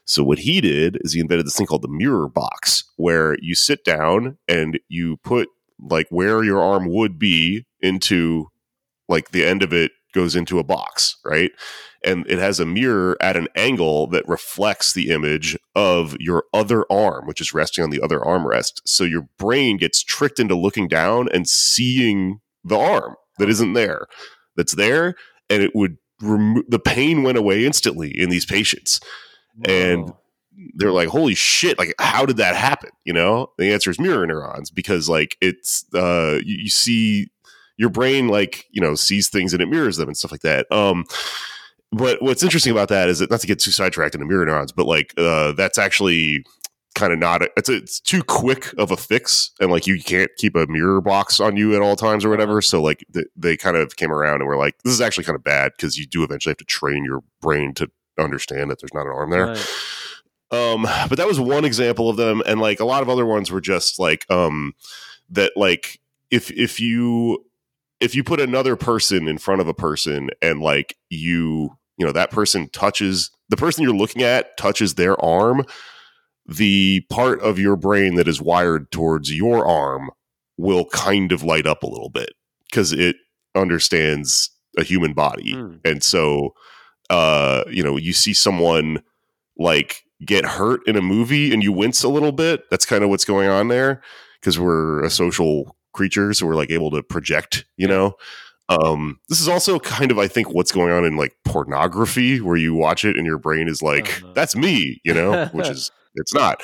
So 0.06 0.22
what 0.22 0.38
he 0.38 0.60
did 0.60 0.98
is 1.02 1.12
he 1.12 1.20
invented 1.20 1.46
this 1.46 1.56
thing 1.56 1.66
called 1.66 1.82
the 1.82 1.88
mirror 1.88 2.28
box, 2.28 2.84
where 2.96 3.36
you 3.42 3.54
sit 3.56 3.84
down 3.84 4.38
and 4.48 4.78
you 4.88 5.16
put 5.18 5.48
like 5.80 6.06
where 6.10 6.44
your 6.44 6.62
arm 6.62 6.88
would 6.92 7.18
be 7.18 7.66
into 7.80 8.48
like 9.08 9.32
the 9.32 9.44
end 9.44 9.62
of 9.62 9.72
it 9.72 9.92
goes 10.14 10.34
into 10.34 10.58
a 10.58 10.64
box, 10.64 11.16
right? 11.24 11.50
And 12.06 12.24
it 12.30 12.38
has 12.38 12.60
a 12.60 12.64
mirror 12.64 13.16
at 13.20 13.36
an 13.36 13.48
angle 13.56 14.06
that 14.08 14.26
reflects 14.28 14.92
the 14.94 15.10
image 15.10 15.58
of 15.74 16.16
your 16.20 16.44
other 16.54 16.84
arm, 16.90 17.26
which 17.26 17.40
is 17.40 17.52
resting 17.52 17.84
on 17.84 17.90
the 17.90 18.00
other 18.00 18.20
armrest. 18.20 18.80
So 18.86 19.04
your 19.04 19.28
brain 19.38 19.76
gets 19.76 20.02
tricked 20.02 20.38
into 20.38 20.54
looking 20.54 20.88
down 20.88 21.28
and 21.34 21.48
seeing 21.48 22.40
the 22.64 22.78
arm 22.78 23.16
that 23.38 23.48
isn't 23.50 23.72
there, 23.74 24.06
that's 24.56 24.74
there, 24.76 25.16
and 25.50 25.62
it 25.62 25.74
would 25.74 25.98
remove 26.22 26.64
the 26.68 26.78
pain 26.78 27.22
went 27.24 27.36
away 27.36 27.66
instantly 27.66 28.08
in 28.10 28.30
these 28.30 28.46
patients. 28.46 29.00
And- 29.64 30.12
They're 30.76 30.90
like, 30.90 31.08
"Holy 31.08 31.34
shit! 31.34 31.78
Like, 31.78 31.92
how 31.98 32.24
did 32.24 32.38
that 32.38 32.56
happen?" 32.56 32.88
You 33.04 33.12
know, 33.12 33.52
the 33.58 33.70
answer 33.74 33.90
is 33.90 34.00
mirror 34.00 34.26
neurons 34.26 34.70
because 34.70 35.06
like 35.06 35.36
it's 35.42 35.84
uh, 35.94 36.38
you, 36.42 36.56
you 36.62 36.70
see 36.70 37.26
your 37.76 37.90
brain 37.90 38.28
like 38.28 38.64
you 38.70 38.80
know 38.80 38.94
sees 38.94 39.28
things 39.28 39.52
and 39.52 39.60
it 39.62 39.68
mirrors 39.68 39.98
them 39.98 40.08
and 40.08 40.16
stuff 40.16 40.32
like 40.32 40.40
that. 40.40 40.66
Um, 40.72 41.04
but 41.92 42.20
what's 42.22 42.42
interesting 42.42 42.72
about 42.72 42.88
that 42.88 43.08
is 43.08 43.18
that 43.20 43.30
not 43.30 43.40
to 43.40 43.46
get 43.46 43.58
too 43.58 43.70
sidetracked 43.70 44.14
into 44.14 44.26
mirror 44.26 44.44
neurons, 44.46 44.72
but 44.72 44.86
like 44.86 45.14
uh, 45.16 45.52
that's 45.52 45.78
actually 45.78 46.44
kind 46.94 47.12
of 47.12 47.18
not 47.18 47.42
a, 47.42 47.50
it's 47.58 47.68
a, 47.68 47.74
it's 47.76 48.00
too 48.00 48.22
quick 48.22 48.72
of 48.78 48.90
a 48.90 48.96
fix 48.96 49.50
and 49.60 49.70
like 49.70 49.86
you 49.86 50.02
can't 50.02 50.30
keep 50.38 50.56
a 50.56 50.66
mirror 50.66 51.00
box 51.02 51.40
on 51.40 51.54
you 51.56 51.74
at 51.76 51.82
all 51.82 51.94
times 51.94 52.24
or 52.24 52.30
whatever 52.30 52.62
so 52.62 52.80
like 52.82 53.04
th- 53.12 53.26
they 53.36 53.54
kind 53.54 53.76
of 53.76 53.96
came 53.96 54.10
around 54.10 54.36
and 54.36 54.46
were 54.46 54.56
like 54.56 54.74
this 54.82 54.94
is 54.94 55.00
actually 55.02 55.22
kind 55.22 55.36
of 55.36 55.44
bad 55.44 55.72
because 55.76 55.98
you 55.98 56.06
do 56.06 56.24
eventually 56.24 56.50
have 56.52 56.56
to 56.56 56.64
train 56.64 57.04
your 57.04 57.22
brain 57.42 57.74
to 57.74 57.90
understand 58.18 58.70
that 58.70 58.80
there's 58.80 58.94
not 58.94 59.04
an 59.04 59.12
arm 59.12 59.28
there 59.28 59.48
Right. 59.48 59.66
um 60.52 60.82
but 61.10 61.16
that 61.18 61.26
was 61.26 61.38
one 61.38 61.66
example 61.66 62.08
of 62.08 62.16
them 62.16 62.40
and 62.46 62.62
like 62.62 62.80
a 62.80 62.86
lot 62.86 63.02
of 63.02 63.10
other 63.10 63.26
ones 63.26 63.50
were 63.50 63.60
just 63.60 63.98
like 63.98 64.24
um 64.30 64.72
that 65.28 65.52
like 65.54 66.00
if 66.30 66.50
if 66.52 66.80
you 66.80 67.44
if 68.00 68.14
you 68.14 68.22
put 68.22 68.40
another 68.40 68.76
person 68.76 69.28
in 69.28 69.38
front 69.38 69.60
of 69.60 69.68
a 69.68 69.74
person 69.74 70.30
and 70.42 70.60
like 70.60 70.96
you 71.10 71.70
you 71.98 72.04
know 72.06 72.12
that 72.12 72.30
person 72.30 72.68
touches 72.72 73.30
the 73.48 73.56
person 73.56 73.82
you're 73.82 73.94
looking 73.94 74.22
at 74.22 74.56
touches 74.56 74.94
their 74.94 75.22
arm 75.24 75.64
the 76.46 77.00
part 77.10 77.40
of 77.40 77.58
your 77.58 77.76
brain 77.76 78.14
that 78.14 78.28
is 78.28 78.40
wired 78.40 78.90
towards 78.90 79.34
your 79.34 79.66
arm 79.66 80.10
will 80.56 80.84
kind 80.86 81.32
of 81.32 81.42
light 81.42 81.66
up 81.66 81.82
a 81.82 81.88
little 81.88 82.10
bit 82.10 82.30
because 82.70 82.92
it 82.92 83.16
understands 83.54 84.50
a 84.78 84.82
human 84.84 85.12
body 85.12 85.52
Hmm. 85.52 85.76
and 85.84 86.02
so 86.02 86.54
uh 87.10 87.64
you 87.70 87.82
know 87.82 87.96
you 87.96 88.12
see 88.12 88.34
someone 88.34 89.02
like 89.56 90.02
get 90.24 90.44
hurt 90.44 90.80
in 90.86 90.96
a 90.96 91.02
movie 91.02 91.52
and 91.52 91.62
you 91.62 91.72
wince 91.72 92.02
a 92.02 92.08
little 92.08 92.32
bit 92.32 92.62
that's 92.70 92.86
kind 92.86 93.04
of 93.04 93.10
what's 93.10 93.24
going 93.24 93.48
on 93.48 93.68
there 93.68 94.02
because 94.40 94.58
we're 94.58 95.02
a 95.02 95.10
social 95.10 95.75
creature 95.96 96.32
who 96.38 96.46
we're 96.46 96.54
like 96.54 96.70
able 96.70 96.90
to 96.90 97.02
project 97.02 97.64
you 97.76 97.88
know? 97.88 98.14
Um 98.68 99.18
this 99.28 99.40
is 99.40 99.48
also 99.48 99.78
kind 99.78 100.10
of 100.10 100.18
i 100.18 100.28
think 100.28 100.52
what's 100.52 100.72
going 100.72 100.92
on 100.92 101.04
in 101.04 101.16
like 101.16 101.32
pornography 101.44 102.40
where 102.40 102.56
you 102.56 102.74
watch 102.74 103.04
it 103.04 103.16
and 103.16 103.24
your 103.26 103.38
brain 103.38 103.68
is 103.68 103.80
like 103.82 104.08
Uh-huh. 104.22 104.32
that's 104.34 104.54
me 104.56 105.00
you 105.04 105.14
know? 105.14 105.46
Which 105.52 105.68
is 105.68 105.90
it's 106.14 106.34
not. 106.34 106.62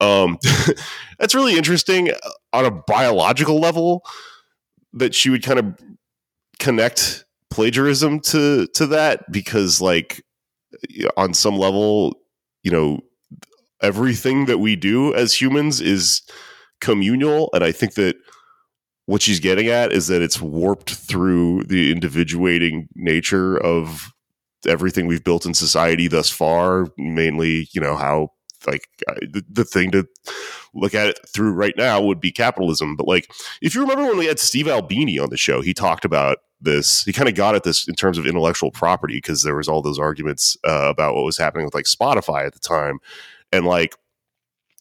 Um 0.00 0.38
that's 1.18 1.34
really 1.34 1.56
interesting 1.56 2.10
uh, 2.10 2.30
on 2.52 2.64
a 2.64 2.70
biological 2.70 3.58
level 3.60 4.02
that 4.92 5.14
she 5.14 5.30
would 5.30 5.42
kind 5.42 5.58
of 5.58 5.66
connect 6.58 7.24
plagiarism 7.50 8.18
to 8.20 8.66
to 8.68 8.86
that 8.86 9.30
because 9.30 9.80
like 9.80 10.22
on 11.16 11.34
some 11.34 11.58
level 11.58 12.14
you 12.62 12.70
know 12.70 13.00
everything 13.82 14.46
that 14.46 14.58
we 14.58 14.74
do 14.76 15.12
as 15.14 15.34
humans 15.40 15.80
is 15.80 16.22
communal 16.80 17.50
and 17.52 17.62
i 17.64 17.70
think 17.72 17.94
that 17.94 18.16
what 19.06 19.22
she's 19.22 19.40
getting 19.40 19.68
at 19.68 19.92
is 19.92 20.06
that 20.06 20.22
it's 20.22 20.40
warped 20.40 20.90
through 20.94 21.64
the 21.64 21.90
individuating 21.90 22.88
nature 22.94 23.56
of 23.58 24.12
everything 24.66 25.06
we've 25.06 25.24
built 25.24 25.44
in 25.44 25.54
society 25.54 26.06
thus 26.06 26.30
far 26.30 26.86
mainly 26.96 27.68
you 27.72 27.80
know 27.80 27.96
how 27.96 28.28
like 28.66 28.88
the, 29.20 29.44
the 29.50 29.64
thing 29.64 29.90
to 29.90 30.06
look 30.74 30.94
at 30.94 31.08
it 31.08 31.18
through 31.28 31.52
right 31.52 31.74
now 31.76 32.00
would 32.00 32.20
be 32.20 32.30
capitalism. 32.30 32.96
But 32.96 33.08
like 33.08 33.30
if 33.60 33.74
you 33.74 33.80
remember 33.80 34.04
when 34.04 34.18
we 34.18 34.26
had 34.26 34.38
steve 34.38 34.68
albini 34.68 35.18
on 35.18 35.30
the 35.30 35.36
show 35.36 35.60
he 35.60 35.74
talked 35.74 36.04
about 36.04 36.38
this 36.60 37.02
he 37.04 37.12
kind 37.12 37.28
of 37.28 37.34
got 37.34 37.54
at 37.54 37.64
this 37.64 37.88
in 37.88 37.94
terms 37.94 38.18
of 38.18 38.26
intellectual 38.26 38.70
property 38.70 39.16
because 39.16 39.42
there 39.42 39.56
was 39.56 39.68
all 39.68 39.82
those 39.82 39.98
arguments 39.98 40.56
uh, 40.64 40.88
about 40.88 41.14
what 41.14 41.24
was 41.24 41.38
happening 41.38 41.64
with 41.64 41.74
like 41.74 41.86
spotify 41.86 42.46
at 42.46 42.52
the 42.52 42.60
time. 42.60 42.98
And 43.52 43.66
like 43.66 43.96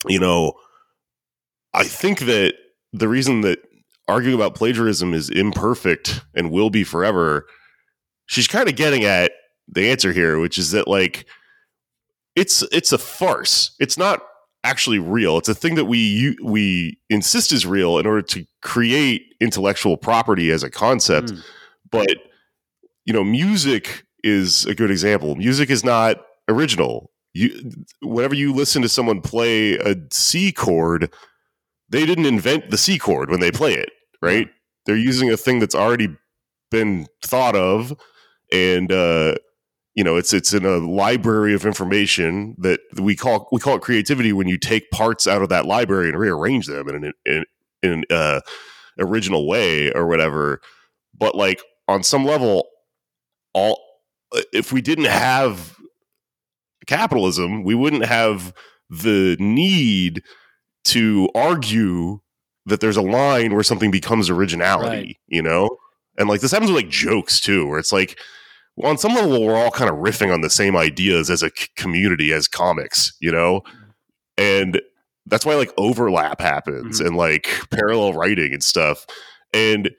you 0.07 0.19
know 0.19 0.53
i 1.73 1.83
think 1.83 2.19
that 2.21 2.55
the 2.93 3.07
reason 3.07 3.41
that 3.41 3.59
arguing 4.11 4.35
about 4.35 4.55
plagiarism 4.55 5.13
is 5.13 5.29
imperfect 5.29 6.21
and 6.35 6.51
will 6.51 6.69
be 6.69 6.83
forever 6.83 7.45
she's 8.27 8.47
kind 8.47 8.69
of 8.69 8.75
getting 8.75 9.03
at 9.03 9.31
the 9.67 9.89
answer 9.89 10.11
here 10.11 10.39
which 10.39 10.57
is 10.57 10.71
that 10.71 10.87
like 10.87 11.25
it's 12.35 12.63
it's 12.71 12.91
a 12.91 12.97
farce. 12.97 13.75
It's 13.79 13.97
not 13.97 14.21
actually 14.63 14.99
real. 14.99 15.37
It's 15.37 15.49
a 15.49 15.55
thing 15.55 15.75
that 15.75 15.85
we 15.85 16.37
we 16.43 16.99
insist 17.09 17.51
is 17.51 17.65
real 17.65 17.97
in 17.97 18.05
order 18.05 18.21
to 18.21 18.45
create 18.61 19.33
intellectual 19.39 19.97
property 19.97 20.51
as 20.51 20.63
a 20.63 20.69
concept. 20.69 21.33
Mm. 21.33 21.43
but 21.91 22.17
you 23.05 23.13
know 23.13 23.23
music 23.23 24.05
is 24.23 24.65
a 24.65 24.75
good 24.75 24.91
example. 24.91 25.35
Music 25.35 25.69
is 25.69 25.83
not 25.83 26.25
original. 26.47 27.11
You 27.33 27.71
whenever 28.01 28.35
you 28.35 28.53
listen 28.53 28.81
to 28.81 28.89
someone 28.89 29.21
play 29.21 29.75
a 29.75 29.95
c 30.11 30.51
chord 30.51 31.13
they 31.89 32.05
didn't 32.05 32.25
invent 32.25 32.71
the 32.71 32.77
c 32.77 32.97
chord 32.97 33.29
when 33.29 33.39
they 33.39 33.51
play 33.51 33.73
it 33.73 33.89
right? 34.21 34.49
They're 34.85 34.95
using 34.95 35.31
a 35.31 35.37
thing 35.37 35.59
that's 35.59 35.75
already 35.75 36.09
been 36.69 37.07
thought 37.21 37.55
of 37.55 37.93
and 38.51 38.91
uh 38.91 39.35
you 39.93 40.03
know 40.03 40.15
it's 40.15 40.33
it's 40.33 40.53
in 40.53 40.65
a 40.65 40.77
library 40.77 41.53
of 41.53 41.65
information 41.65 42.55
that 42.57 42.79
we 42.95 43.15
call 43.15 43.47
we 43.51 43.59
call 43.59 43.75
it 43.75 43.81
creativity 43.81 44.31
when 44.31 44.47
you 44.47 44.57
take 44.57 44.89
parts 44.89 45.27
out 45.27 45.41
of 45.41 45.49
that 45.49 45.65
library 45.65 46.07
and 46.09 46.17
rearrange 46.17 46.67
them 46.67 46.87
in 46.87 47.03
an 47.03 47.13
in, 47.25 47.45
in 47.83 48.03
uh, 48.09 48.39
original 48.99 49.47
way 49.47 49.91
or 49.91 50.07
whatever. 50.07 50.61
But 51.17 51.35
like 51.35 51.61
on 51.87 52.03
some 52.03 52.25
level 52.25 52.67
all 53.53 53.81
if 54.53 54.71
we 54.71 54.81
didn't 54.81 55.05
have 55.05 55.75
capitalism 56.87 57.63
we 57.63 57.75
wouldn't 57.75 58.05
have 58.05 58.53
the 58.89 59.35
need 59.39 60.23
to 60.85 61.29
argue 61.35 62.21
that 62.71 62.79
there's 62.79 62.97
a 62.97 63.01
line 63.01 63.53
where 63.53 63.63
something 63.63 63.91
becomes 63.91 64.29
originality 64.29 64.89
Right. 64.97 65.17
you 65.27 65.41
know 65.43 65.69
And 66.17 66.27
like 66.27 66.41
this 66.41 66.51
happens 66.51 66.71
with 66.71 66.83
like 66.83 66.89
jokes 66.91 67.39
too, 67.39 67.67
where 67.67 67.79
it's 67.79 67.91
like, 67.93 68.19
well, 68.75 68.89
on 68.91 68.97
some 68.97 69.13
level, 69.15 69.45
we're 69.45 69.55
all 69.55 69.71
kind 69.71 69.89
of 69.89 69.97
riffing 69.97 70.33
on 70.33 70.41
the 70.41 70.49
same 70.49 70.75
ideas 70.75 71.29
as 71.29 71.41
a 71.43 71.49
c- 71.55 71.67
community, 71.77 72.33
as 72.33 72.47
comics, 72.47 73.13
you 73.19 73.31
know? 73.31 73.61
And 74.37 74.81
that's 75.25 75.45
why 75.45 75.55
like 75.55 75.71
overlap 75.77 76.41
happens 76.41 76.99
Mhm. 76.99 77.05
and 77.07 77.15
like 77.17 77.47
parallel 77.69 78.13
writing 78.13 78.53
and 78.53 78.63
stuff. 78.63 79.05
And 79.53 79.91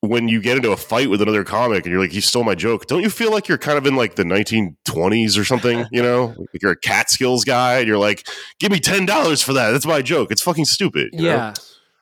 when 0.00 0.28
you 0.28 0.40
get 0.40 0.56
into 0.56 0.70
a 0.70 0.76
fight 0.76 1.08
with 1.08 1.22
another 1.22 1.44
comic 1.44 1.84
and 1.84 1.92
you're 1.92 2.00
like, 2.02 2.12
you 2.14 2.20
stole 2.20 2.44
my 2.44 2.54
joke, 2.54 2.86
don't 2.86 3.02
you 3.02 3.08
feel 3.10 3.32
like 3.32 3.48
you're 3.48 3.56
kind 3.58 3.78
of 3.78 3.86
in 3.86 3.96
like 3.96 4.16
the 4.16 4.24
1920s 4.24 5.38
or 5.38 5.44
something? 5.44 5.86
You 5.92 6.02
know, 6.02 6.26
like 6.38 6.60
you're 6.62 6.72
a 6.72 6.76
Catskills 6.76 7.44
guy 7.44 7.78
and 7.78 7.88
you're 7.88 7.98
like, 7.98 8.26
give 8.60 8.70
me 8.70 8.80
$10 8.80 9.42
for 9.42 9.52
that. 9.54 9.70
That's 9.72 9.86
my 9.86 10.02
joke. 10.02 10.30
It's 10.30 10.42
fucking 10.42 10.66
stupid. 10.66 11.10
you 11.12 11.22
know? 11.22 11.52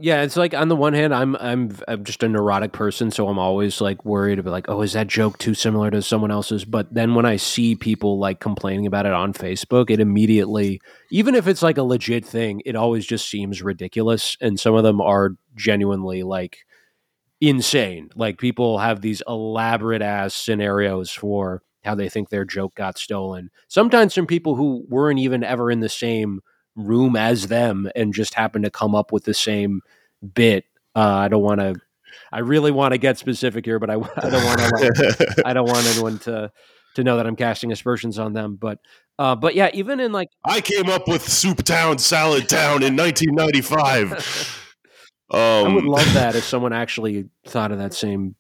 Yeah. 0.03 0.23
It's 0.23 0.37
like 0.37 0.53
on 0.53 0.67
the 0.67 0.75
one 0.75 0.95
hand, 0.95 1.15
I'm 1.15 1.37
I'm 1.37 1.79
I'm 1.87 2.03
just 2.03 2.25
a 2.25 2.29
neurotic 2.29 2.73
person, 2.73 3.13
so 3.13 3.29
I'm 3.29 3.39
always 3.39 3.81
like 3.81 4.05
worried 4.05 4.41
about 4.41 4.51
like, 4.51 4.69
oh, 4.69 4.83
is 4.83 4.95
that 4.95 5.07
joke 5.07 5.39
too 5.39 5.55
similar 5.55 5.93
to 5.93 6.03
someone 6.03 6.33
else's? 6.33 6.65
But 6.65 6.93
then 6.93 7.15
when 7.15 7.25
I 7.25 7.37
see 7.37 7.77
people 7.77 8.19
like 8.19 8.41
complaining 8.41 8.85
about 8.85 9.07
it 9.07 9.13
on 9.13 9.33
Facebook, 9.33 9.91
it 9.91 10.01
immediately, 10.01 10.81
even 11.13 11.37
if 11.37 11.47
it's 11.47 11.63
like 11.63 11.79
a 11.79 11.85
legit 11.85 12.27
thing, 12.27 12.63
it 12.67 12.75
always 12.75 13.07
just 13.07 13.31
seems 13.31 13.63
ridiculous. 13.63 14.37
And 14.41 14.59
some 14.59 14.75
of 14.75 14.83
them 14.83 15.01
are 15.01 15.37
genuinely 15.55 16.25
like 16.25 16.59
insane. 17.41 18.11
Like 18.17 18.39
people 18.39 18.79
have 18.79 19.03
these 19.03 19.23
elaborate 19.29 20.03
ass 20.03 20.35
scenarios 20.35 21.13
for 21.13 21.63
how 21.85 21.95
they 21.95 22.09
think 22.09 22.29
their 22.29 22.45
joke 22.45 22.75
got 22.75 22.99
stolen. 22.99 23.51
Sometimes 23.69 24.15
from 24.15 24.27
people 24.27 24.57
who 24.57 24.85
weren't 24.89 25.21
even 25.21 25.45
ever 25.45 25.71
in 25.71 25.79
the 25.79 25.89
same 25.89 26.41
room 26.77 27.17
as 27.17 27.49
them 27.49 27.91
and 27.95 28.15
just 28.15 28.35
happen 28.35 28.63
to 28.63 28.71
come 28.71 28.95
up 28.95 29.13
with 29.13 29.25
the 29.25 29.35
same 29.35 29.81
bit. 30.35 30.65
Uh, 30.95 31.01
I 31.01 31.29
don't 31.29 31.43
want 31.43 31.61
to. 31.61 31.75
I 32.31 32.41
really 32.41 32.71
want 32.71 32.93
to 32.93 32.99
get 32.99 33.19
specific 33.19 33.65
here, 33.65 33.79
but 33.79 33.91
I, 33.91 33.95
I 34.17 34.31
don't 34.31 34.45
want 34.45 34.61
to. 34.61 35.43
I 35.47 35.53
don't 35.53 35.69
want 35.69 35.87
anyone 35.87 36.19
to 36.21 36.51
to 36.95 37.05
know 37.05 37.17
that 37.17 37.27
I'm 37.27 37.37
casting 37.37 37.73
aspersions 37.73 38.19
on 38.19 38.33
them. 38.33 38.57
But 38.57 38.79
uh, 39.19 39.37
but 39.37 39.55
yeah, 39.55 39.71
even 39.75 40.01
in 40.01 40.13
like 40.13 40.29
I 40.45 40.61
came 40.61 40.89
up 40.89 41.09
with 41.09 41.27
Soup 41.29 41.63
Town, 41.63 41.99
Salad 41.99 42.49
Town 42.49 42.83
in 42.83 42.97
1995. 42.97 44.61
Um, 45.31 45.39
I 45.41 45.75
would 45.75 45.85
love 45.85 46.13
that 46.15 46.35
if 46.35 46.45
someone 46.45 46.73
actually 46.73 47.29
thought 47.47 47.73
of 47.73 47.79
that 47.79 47.95
same. 47.95 48.35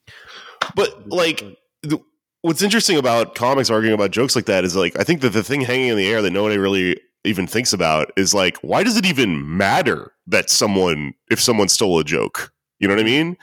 But 0.74 1.08
like, 1.08 1.44
the, 1.82 1.98
what's 2.42 2.62
interesting 2.62 2.96
about 2.96 3.34
comics 3.34 3.70
arguing 3.70 3.94
about 3.94 4.10
jokes 4.10 4.36
like 4.36 4.46
that 4.46 4.64
is 4.64 4.76
like, 4.76 4.98
I 4.98 5.04
think 5.04 5.20
that 5.22 5.30
the 5.30 5.42
thing 5.42 5.62
hanging 5.62 5.88
in 5.88 5.96
the 5.96 6.08
air 6.08 6.22
that 6.22 6.30
nobody 6.30 6.58
really 6.58 7.00
even 7.24 7.46
thinks 7.46 7.72
about 7.72 8.10
is 8.16 8.34
like, 8.34 8.56
why 8.58 8.82
does 8.82 8.96
it 8.96 9.06
even 9.06 9.56
matter 9.56 10.12
that 10.26 10.50
someone, 10.50 11.14
if 11.30 11.40
someone 11.40 11.68
stole 11.68 11.98
a 11.98 12.04
joke? 12.04 12.52
You 12.78 12.88
know 12.88 12.94
what 12.94 13.00
I 13.00 13.04
mean? 13.04 13.36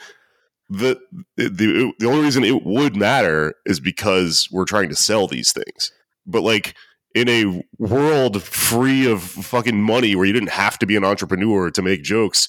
The, 0.68 1.00
the 1.36 1.92
the 1.98 2.06
only 2.06 2.22
reason 2.22 2.44
it 2.44 2.64
would 2.64 2.94
matter 2.94 3.54
is 3.66 3.80
because 3.80 4.46
we're 4.52 4.64
trying 4.66 4.88
to 4.90 4.94
sell 4.96 5.26
these 5.26 5.52
things. 5.52 5.90
But 6.26 6.42
like 6.42 6.74
in 7.14 7.28
a 7.28 7.64
world 7.78 8.40
free 8.42 9.10
of 9.10 9.22
fucking 9.22 9.82
money 9.82 10.14
where 10.14 10.26
you 10.26 10.32
didn't 10.32 10.50
have 10.50 10.78
to 10.78 10.86
be 10.86 10.94
an 10.94 11.04
entrepreneur 11.04 11.70
to 11.72 11.82
make 11.82 12.02
jokes, 12.04 12.46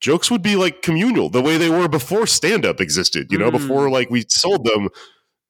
jokes 0.00 0.30
would 0.30 0.42
be 0.42 0.56
like 0.56 0.82
communal 0.82 1.30
the 1.30 1.40
way 1.40 1.56
they 1.56 1.70
were 1.70 1.88
before 1.88 2.26
stand 2.26 2.66
up 2.66 2.78
existed, 2.80 3.32
you 3.32 3.38
know, 3.38 3.48
Mm. 3.48 3.52
before 3.52 3.88
like 3.88 4.10
we 4.10 4.24
sold 4.28 4.66
them. 4.66 4.88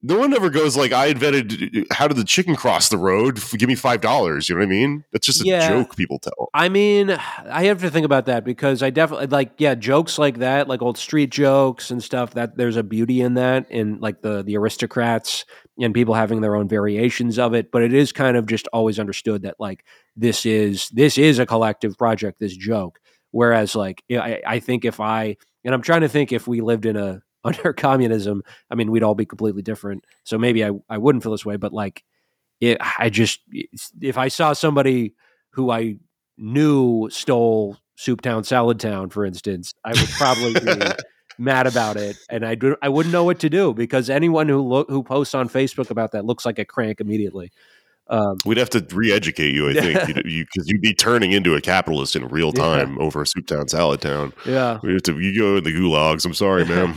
No 0.07 0.19
one 0.19 0.35
ever 0.35 0.51
goes 0.51 0.77
like, 0.77 0.91
I 0.91 1.07
invented 1.07 1.87
how 1.91 2.07
did 2.07 2.17
the 2.17 2.23
chicken 2.23 2.55
cross 2.55 2.89
the 2.89 2.97
road? 2.97 3.39
Give 3.57 3.67
me 3.67 3.73
five 3.73 4.01
dollars. 4.01 4.47
You 4.47 4.55
know 4.55 4.59
what 4.59 4.65
I 4.65 4.69
mean? 4.69 5.03
That's 5.11 5.25
just 5.25 5.41
a 5.41 5.45
Yeah. 5.45 5.67
joke 5.67 5.95
people 5.95 6.19
tell. 6.19 6.49
I 6.53 6.69
mean, 6.69 7.09
I 7.09 7.63
have 7.65 7.81
to 7.81 7.89
think 7.89 8.05
about 8.05 8.27
that 8.27 8.43
because 8.45 8.83
I 8.83 8.91
definitely 8.91 9.27
like 9.27 9.53
yeah, 9.57 9.73
jokes 9.73 10.19
like 10.19 10.37
that, 10.39 10.67
like 10.67 10.83
old 10.83 10.99
street 10.99 11.31
jokes 11.31 11.89
and 11.89 12.03
stuff. 12.03 12.35
That 12.35 12.55
there's 12.55 12.77
a 12.77 12.83
beauty 12.83 13.19
in 13.21 13.33
that, 13.33 13.69
in 13.71 13.99
like 13.99 14.21
the 14.21 14.43
the 14.43 14.57
aristocrats 14.57 15.43
and 15.79 15.93
people 15.93 16.13
having 16.13 16.41
their 16.41 16.55
own 16.55 16.67
variations 16.67 17.39
of 17.39 17.55
it. 17.55 17.71
But 17.71 17.81
it 17.81 17.93
is 17.93 18.11
kind 18.11 18.37
of 18.37 18.45
just 18.45 18.67
always 18.71 18.99
understood 18.99 19.41
that 19.41 19.55
like 19.59 19.83
this 20.15 20.45
is 20.45 20.87
this 20.89 21.17
is 21.17 21.39
a 21.39 21.47
collective 21.47 21.97
project. 21.97 22.39
This 22.39 22.55
joke, 22.55 22.99
whereas 23.31 23.75
like 23.75 24.03
I, 24.11 24.41
I 24.45 24.59
think 24.59 24.85
if 24.85 24.99
I 24.99 25.35
and 25.63 25.73
I'm 25.73 25.81
trying 25.81 26.01
to 26.01 26.09
think 26.09 26.31
if 26.31 26.47
we 26.47 26.61
lived 26.61 26.85
in 26.85 26.95
a 26.95 27.21
under 27.45 27.71
communism, 27.77 28.43
I 28.69 28.75
mean, 28.75 28.91
we'd 28.91 29.03
all 29.03 29.15
be 29.15 29.25
completely 29.25 29.61
different. 29.61 30.03
So 30.25 30.37
maybe 30.37 30.65
I 30.65 30.71
I 30.89 30.97
wouldn't 30.97 31.23
feel 31.23 31.31
this 31.31 31.45
way, 31.45 31.55
but 31.55 31.71
like 31.71 32.03
it, 32.59 32.77
I 32.99 33.09
just 33.09 33.39
if 34.01 34.17
I 34.17 34.27
saw 34.27 34.51
somebody 34.53 35.13
who 35.51 35.71
I 35.71 35.95
knew 36.37 37.09
stole 37.09 37.77
Soup 37.95 38.19
Town, 38.21 38.43
Salad 38.43 38.79
Town, 38.79 39.09
for 39.09 39.25
instance, 39.25 39.73
I 39.85 39.91
would 39.91 40.09
probably 40.17 40.53
be 40.59 40.81
mad 41.37 41.67
about 41.67 41.95
it, 41.97 42.17
and 42.29 42.45
I 42.45 42.57
I 42.81 42.89
wouldn't 42.89 43.13
know 43.13 43.23
what 43.23 43.39
to 43.39 43.49
do 43.49 43.73
because 43.73 44.09
anyone 44.09 44.49
who 44.49 44.61
look 44.61 44.89
who 44.89 45.01
posts 45.03 45.33
on 45.33 45.47
Facebook 45.49 45.89
about 45.89 46.11
that 46.11 46.25
looks 46.25 46.45
like 46.45 46.59
a 46.59 46.65
crank 46.65 46.99
immediately. 46.99 47.51
Um, 48.07 48.37
We'd 48.45 48.57
have 48.59 48.69
to 48.69 48.85
re-educate 48.93 49.55
you, 49.55 49.67
I 49.67 49.73
think, 49.81 49.99
because 50.07 50.31
you, 50.31 50.45
because 50.45 50.69
you'd 50.69 50.81
be 50.81 50.93
turning 50.93 51.31
into 51.31 51.55
a 51.55 51.61
capitalist 51.61 52.15
in 52.15 52.27
real 52.27 52.51
Yeah. 52.55 52.61
time 52.83 52.99
over 52.99 53.25
Soup 53.25 53.47
Town, 53.47 53.67
Salad 53.67 53.99
Town. 54.01 54.31
yeah, 54.45 54.79
We 54.83 54.93
have 54.93 55.01
to 55.03 55.19
you 55.19 55.39
go 55.39 55.57
in 55.57 55.63
the 55.63 55.71
gulags. 55.73 56.23
I'm 56.23 56.35
sorry, 56.35 56.65
man. 56.65 56.93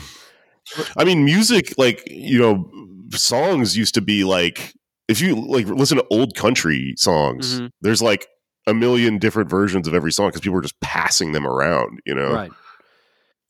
I 0.97 1.05
mean, 1.05 1.25
music, 1.25 1.75
like 1.79 2.03
you 2.07 2.39
know, 2.39 2.71
songs 3.17 3.77
used 3.77 3.95
to 3.95 4.01
be 4.01 4.25
like 4.25 4.75
if 5.09 5.21
you 5.21 5.35
like 5.37 5.67
listen 5.67 5.97
to 5.99 6.07
old 6.11 6.35
country 6.35 6.95
songs, 6.97 7.61
Mhm. 7.61 7.71
there's 7.81 8.03
like 8.03 8.27
a 8.67 8.75
million 8.75 9.19
different 9.19 9.49
versions 9.49 9.89
of 9.89 9.95
every 9.95 10.13
song 10.13 10.29
because 10.29 10.43
people 10.43 10.55
were 10.57 10.61
just 10.63 10.79
passing 10.81 11.33
them 11.33 11.47
around. 11.47 12.01
You 12.05 12.15
know, 12.15 12.33
right. 12.33 12.51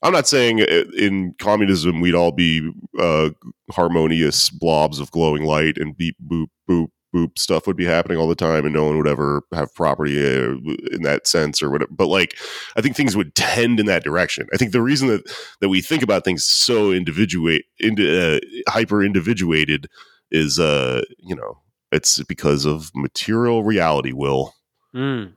I'm 0.02 0.12
not 0.12 0.28
saying 0.28 0.60
in 0.60 1.34
communism 1.40 2.00
we'd 2.00 2.14
all 2.14 2.30
be 2.30 2.70
uh, 3.00 3.30
harmonious 3.72 4.48
blobs 4.50 5.00
of 5.00 5.10
glowing 5.10 5.42
light 5.44 5.76
and 5.76 5.96
beep 5.96 6.14
boop 6.24 6.46
boop 6.70 6.88
boop 7.14 7.38
stuff 7.38 7.66
would 7.66 7.76
be 7.76 7.84
happening 7.84 8.18
all 8.18 8.28
the 8.28 8.34
time 8.34 8.64
and 8.64 8.74
no 8.74 8.84
one 8.84 8.96
would 8.96 9.08
ever 9.08 9.42
have 9.52 9.74
property 9.74 10.18
uh, 10.18 10.56
in 10.92 11.02
that 11.02 11.26
sense 11.26 11.62
or 11.62 11.70
whatever. 11.70 11.90
But 11.92 12.08
like, 12.08 12.36
I 12.76 12.80
think 12.80 12.96
things 12.96 13.16
would 13.16 13.34
tend 13.34 13.80
in 13.80 13.86
that 13.86 14.04
direction. 14.04 14.46
I 14.52 14.56
think 14.56 14.72
the 14.72 14.82
reason 14.82 15.08
that 15.08 15.22
that 15.60 15.68
we 15.68 15.80
think 15.80 16.02
about 16.02 16.24
things 16.24 16.44
so 16.44 16.92
individuate, 16.92 17.64
into 17.78 18.36
uh, 18.36 18.40
hyper 18.68 19.02
individuated, 19.02 19.88
is 20.30 20.58
uh, 20.58 21.02
you 21.18 21.34
know, 21.34 21.58
it's 21.92 22.22
because 22.24 22.64
of 22.64 22.90
material 22.94 23.64
reality. 23.64 24.12
Will 24.12 24.54
Mm. 24.94 25.34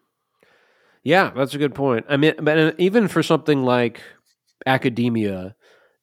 Yeah, 1.03 1.32
that's 1.36 1.53
a 1.53 1.57
good 1.57 1.76
point. 1.76 2.05
I 2.09 2.17
mean, 2.17 2.34
but 2.41 2.57
uh, 2.57 2.72
even 2.78 3.07
for 3.07 3.24
something 3.24 3.63
like 3.63 4.01
academia, 4.65 5.55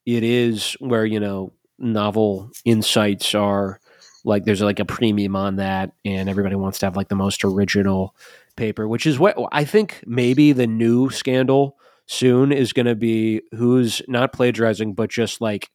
it 0.07 0.25
is 0.25 0.73
where 0.81 1.07
you 1.07 1.21
know 1.21 1.53
novel 1.79 2.51
insights 2.65 3.35
are 3.35 3.81
like 4.25 4.45
there's 4.45 4.61
like 4.61 4.81
a 4.81 4.85
premium 4.85 5.37
on 5.37 5.57
that, 5.57 5.93
and 6.05 6.29
everybody 6.29 6.57
wants 6.57 6.79
to 6.81 6.87
have 6.87 6.97
like 6.97 7.09
the 7.09 7.15
most 7.15 7.45
original 7.45 8.15
paper, 8.57 8.87
which 8.89 9.07
is 9.07 9.19
what 9.19 9.37
I 9.53 9.65
think 9.65 10.03
maybe 10.07 10.53
the 10.53 10.67
new 10.67 11.11
scandal 11.11 11.79
soon 12.07 12.53
is 12.53 12.73
going 12.73 12.87
to 12.87 12.95
be 12.95 13.43
who's 13.53 14.03
not 14.09 14.33
plagiarizing, 14.33 14.95
but 14.95 15.11
just 15.11 15.41
like 15.41 15.71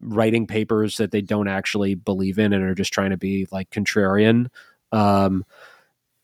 writing 0.00 0.46
papers 0.46 0.96
that 0.96 1.10
they 1.10 1.20
don't 1.20 1.48
actually 1.48 1.94
believe 1.94 2.38
in 2.38 2.52
and 2.52 2.62
are 2.64 2.74
just 2.74 2.92
trying 2.92 3.10
to 3.10 3.16
be 3.16 3.46
like 3.50 3.70
contrarian. 3.70 4.48
Um, 4.92 5.44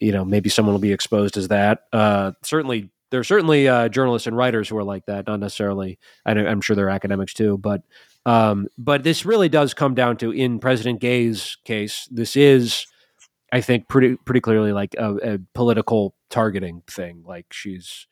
you 0.00 0.12
know, 0.12 0.24
maybe 0.24 0.48
someone 0.48 0.74
will 0.74 0.80
be 0.80 0.92
exposed 0.92 1.36
as 1.36 1.48
that. 1.48 1.84
Uh, 1.92 2.32
certainly, 2.42 2.90
there 3.10 3.20
are 3.20 3.24
certainly 3.24 3.68
uh, 3.68 3.88
journalists 3.88 4.26
and 4.26 4.36
writers 4.36 4.68
who 4.68 4.76
are 4.76 4.84
like 4.84 5.06
that. 5.06 5.26
Not 5.26 5.40
necessarily. 5.40 5.98
I 6.24 6.32
I'm 6.32 6.60
sure 6.60 6.74
there 6.74 6.86
are 6.86 6.90
academics 6.90 7.34
too, 7.34 7.58
but 7.58 7.82
um, 8.26 8.68
but 8.78 9.02
this 9.02 9.24
really 9.24 9.48
does 9.48 9.74
come 9.74 9.94
down 9.94 10.16
to 10.18 10.30
in 10.30 10.58
President 10.58 11.00
Gay's 11.00 11.56
case. 11.64 12.08
This 12.10 12.36
is, 12.36 12.86
I 13.52 13.60
think, 13.60 13.88
pretty 13.88 14.16
pretty 14.16 14.40
clearly 14.40 14.72
like 14.72 14.94
a, 14.98 15.34
a 15.34 15.38
political 15.54 16.14
targeting 16.30 16.82
thing. 16.86 17.22
Like 17.26 17.46
she's 17.52 18.06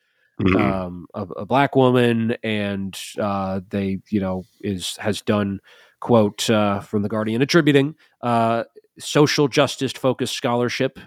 um, 0.57 1.07
a, 1.13 1.21
a 1.21 1.45
black 1.45 1.75
woman, 1.75 2.35
and 2.43 2.97
uh, 3.19 3.61
they, 3.69 3.99
you 4.09 4.19
know, 4.19 4.45
is 4.61 4.97
has 4.97 5.21
done 5.21 5.59
quote 5.99 6.49
uh, 6.49 6.79
from 6.79 7.03
the 7.03 7.09
Guardian 7.09 7.41
attributing 7.41 7.95
uh, 8.21 8.63
social 8.99 9.47
justice 9.47 9.91
focused 9.91 10.35
scholarship, 10.35 10.99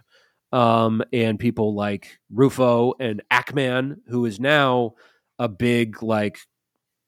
um, 0.52 1.02
and 1.12 1.38
people 1.38 1.74
like 1.74 2.18
Rufo 2.32 2.94
and 3.00 3.22
Ackman, 3.30 3.96
who 4.08 4.24
is 4.24 4.40
now 4.40 4.94
a 5.38 5.48
big 5.48 6.02
like 6.02 6.38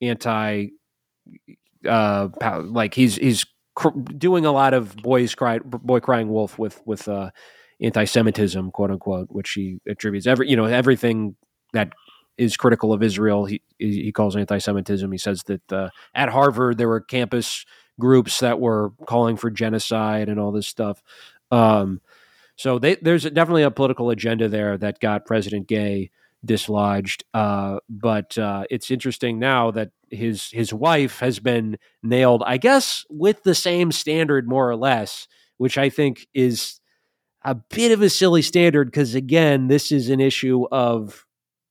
anti, 0.02 0.68
uh, 1.86 2.28
like 2.64 2.94
he's 2.94 3.16
he's 3.16 3.44
cr- 3.74 3.98
doing 4.16 4.44
a 4.44 4.52
lot 4.52 4.74
of 4.74 4.96
boys 4.96 5.34
cry 5.34 5.58
boy 5.58 6.00
crying 6.00 6.28
wolf 6.28 6.58
with 6.58 6.80
with 6.86 7.08
uh, 7.08 7.30
anti-Semitism, 7.80 8.70
quote 8.72 8.90
unquote, 8.90 9.28
which 9.30 9.52
he 9.52 9.80
attributes 9.88 10.26
every 10.26 10.48
you 10.50 10.56
know 10.56 10.64
everything 10.64 11.36
that 11.72 11.92
is 12.38 12.56
critical 12.56 12.92
of 12.92 13.02
Israel. 13.02 13.44
He 13.46 13.62
he 13.78 14.12
calls 14.12 14.36
anti-Semitism. 14.36 15.10
He 15.10 15.18
says 15.18 15.42
that 15.44 15.72
uh, 15.72 15.90
at 16.14 16.28
Harvard 16.28 16.78
there 16.78 16.88
were 16.88 17.00
campus 17.00 17.64
groups 17.98 18.40
that 18.40 18.60
were 18.60 18.92
calling 19.06 19.36
for 19.36 19.50
genocide 19.50 20.28
and 20.28 20.38
all 20.38 20.52
this 20.52 20.66
stuff. 20.66 21.02
Um, 21.50 22.00
so 22.56 22.78
they, 22.78 22.96
there's 22.96 23.24
definitely 23.24 23.62
a 23.62 23.70
political 23.70 24.10
agenda 24.10 24.48
there 24.48 24.76
that 24.78 25.00
got 25.00 25.26
President 25.26 25.66
Gay 25.66 26.10
dislodged. 26.46 27.24
Uh, 27.34 27.78
but 27.88 28.38
uh, 28.38 28.64
it's 28.70 28.90
interesting 28.90 29.38
now 29.38 29.70
that 29.72 29.90
his 30.10 30.50
his 30.50 30.72
wife 30.72 31.18
has 31.20 31.38
been 31.40 31.76
nailed, 32.02 32.42
I 32.46 32.56
guess, 32.56 33.04
with 33.10 33.42
the 33.42 33.54
same 33.54 33.92
standard 33.92 34.48
more 34.48 34.70
or 34.70 34.76
less, 34.76 35.26
which 35.58 35.76
I 35.76 35.88
think 35.88 36.26
is 36.32 36.80
a 37.44 37.54
bit 37.54 37.92
of 37.92 38.02
a 38.02 38.10
silly 38.10 38.42
standard 38.42 38.88
because 38.88 39.14
again, 39.14 39.68
this 39.68 39.92
is 39.92 40.08
an 40.08 40.20
issue 40.20 40.66
of 40.70 41.26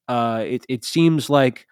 uh, 0.07 0.43
it. 0.45 0.65
It 0.69 0.83
seems 0.83 1.29
like. 1.29 1.67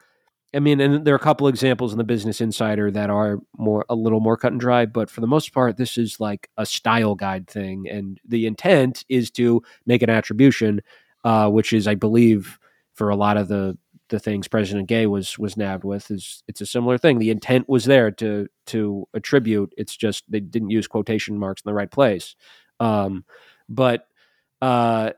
I 0.56 0.60
mean, 0.60 0.80
and 0.80 1.04
there 1.04 1.16
are 1.16 1.18
a 1.18 1.20
couple 1.20 1.48
examples 1.48 1.94
in 1.94 1.98
the 1.98 2.04
Business 2.04 2.40
Insider 2.40 2.92
that 2.92 3.10
are 3.10 3.40
more 3.58 3.86
a 3.90 3.96
little 3.96 4.20
more 4.20 4.38
cut 4.38 4.52
and 4.52 4.62
dry, 4.62 4.86
but 4.86 5.10
for 5.10 5.20
the 5.20 5.26
most 5.26 5.52
part, 5.52 5.78
this 5.78 5.98
is 5.98 6.20
like 6.20 6.48
a 6.58 6.66
style 6.68 7.16
guide 7.16 7.48
thing, 7.48 7.88
and 7.90 8.20
the 8.24 8.46
intent 8.46 9.04
is 9.10 9.32
to 9.32 9.64
make 9.88 10.04
an 10.04 10.12
attribution, 10.12 10.82
uh, 11.24 11.50
which 11.50 11.74
is, 11.74 11.88
I 11.88 11.96
believe, 11.96 12.60
for 12.94 13.10
a 13.10 13.16
lot 13.16 13.38
of 13.38 13.48
the 13.48 13.78
the 14.10 14.20
things 14.20 14.48
President 14.48 14.88
Gay 14.88 15.08
was 15.08 15.40
was 15.40 15.58
nabbed 15.58 15.84
with 15.84 16.12
is 16.12 16.44
it's 16.48 16.62
a 16.62 16.66
similar 16.66 16.98
thing. 16.98 17.20
The 17.20 17.32
intent 17.32 17.68
was 17.68 17.86
there 17.86 18.12
to 18.12 18.48
to 18.68 19.08
attribute. 19.14 19.74
It's 19.78 19.96
just 19.96 20.24
they 20.30 20.40
didn't 20.40 20.70
use 20.70 20.88
quotation 20.88 21.38
marks 21.40 21.62
in 21.64 21.70
the 21.70 21.74
right 21.74 21.90
place. 21.90 22.36
Um, 22.80 23.26
but 23.70 24.08
uh, 24.62 25.12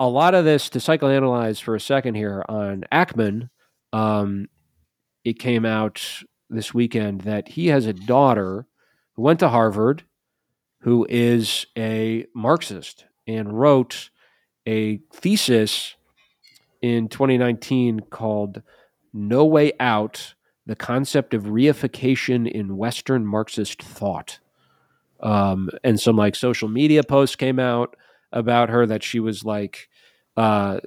a 0.00 0.08
lot 0.08 0.34
of 0.34 0.44
this 0.44 0.70
to 0.70 0.78
psychoanalyze 0.78 1.62
for 1.62 1.74
a 1.74 1.80
second 1.80 2.14
here 2.14 2.44
on 2.48 2.84
Ackman. 2.92 3.48
Um, 3.92 4.48
it 5.24 5.38
came 5.38 5.64
out 5.64 6.04
this 6.50 6.74
weekend 6.74 7.22
that 7.22 7.48
he 7.48 7.68
has 7.68 7.86
a 7.86 7.92
daughter 7.92 8.66
who 9.14 9.22
went 9.22 9.40
to 9.40 9.48
Harvard, 9.48 10.04
who 10.80 11.06
is 11.08 11.66
a 11.78 12.26
Marxist 12.34 13.06
and 13.26 13.58
wrote 13.58 14.10
a 14.66 14.98
thesis 15.12 15.94
in 16.82 17.08
2019 17.08 18.00
called 18.10 18.62
No 19.12 19.44
Way 19.46 19.72
Out 19.80 20.34
The 20.66 20.76
Concept 20.76 21.32
of 21.32 21.44
Reification 21.44 22.50
in 22.50 22.76
Western 22.76 23.24
Marxist 23.24 23.82
Thought. 23.82 24.40
Um, 25.20 25.70
and 25.84 26.00
some 26.00 26.16
like 26.16 26.34
social 26.34 26.68
media 26.68 27.04
posts 27.04 27.36
came 27.36 27.60
out 27.60 27.96
about 28.32 28.70
her 28.70 28.84
that 28.86 29.04
she 29.04 29.20
was 29.20 29.44
like, 29.44 29.88
uh, 30.36 30.80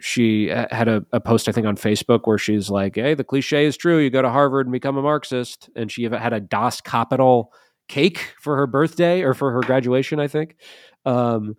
she 0.00 0.48
had 0.48 0.88
a, 0.88 1.04
a, 1.12 1.20
post, 1.20 1.48
I 1.48 1.52
think, 1.52 1.66
on 1.66 1.76
Facebook 1.76 2.22
where 2.24 2.36
she's 2.36 2.68
like, 2.68 2.96
"Hey, 2.96 3.14
the 3.14 3.24
cliche 3.24 3.64
is 3.64 3.76
true. 3.76 3.98
You 3.98 4.10
go 4.10 4.22
to 4.22 4.28
Harvard 4.28 4.66
and 4.66 4.72
become 4.72 4.96
a 4.96 5.02
Marxist." 5.02 5.70
And 5.76 5.90
she 5.90 6.04
had 6.04 6.32
a 6.32 6.40
Das 6.40 6.80
Kapital 6.80 7.52
cake 7.88 8.34
for 8.40 8.56
her 8.56 8.66
birthday 8.66 9.22
or 9.22 9.34
for 9.34 9.52
her 9.52 9.60
graduation, 9.60 10.20
I 10.20 10.28
think. 10.28 10.56
Um, 11.06 11.56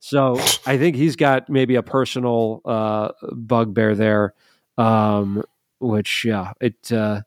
so 0.00 0.38
I 0.66 0.78
think 0.78 0.96
he's 0.96 1.16
got 1.16 1.48
maybe 1.48 1.74
a 1.74 1.82
personal 1.82 2.60
uh, 2.64 3.10
bugbear 3.32 3.94
there, 3.94 4.34
um, 4.76 5.42
which 5.80 6.24
yeah, 6.24 6.52
it. 6.60 6.92
Uh, 6.92 7.22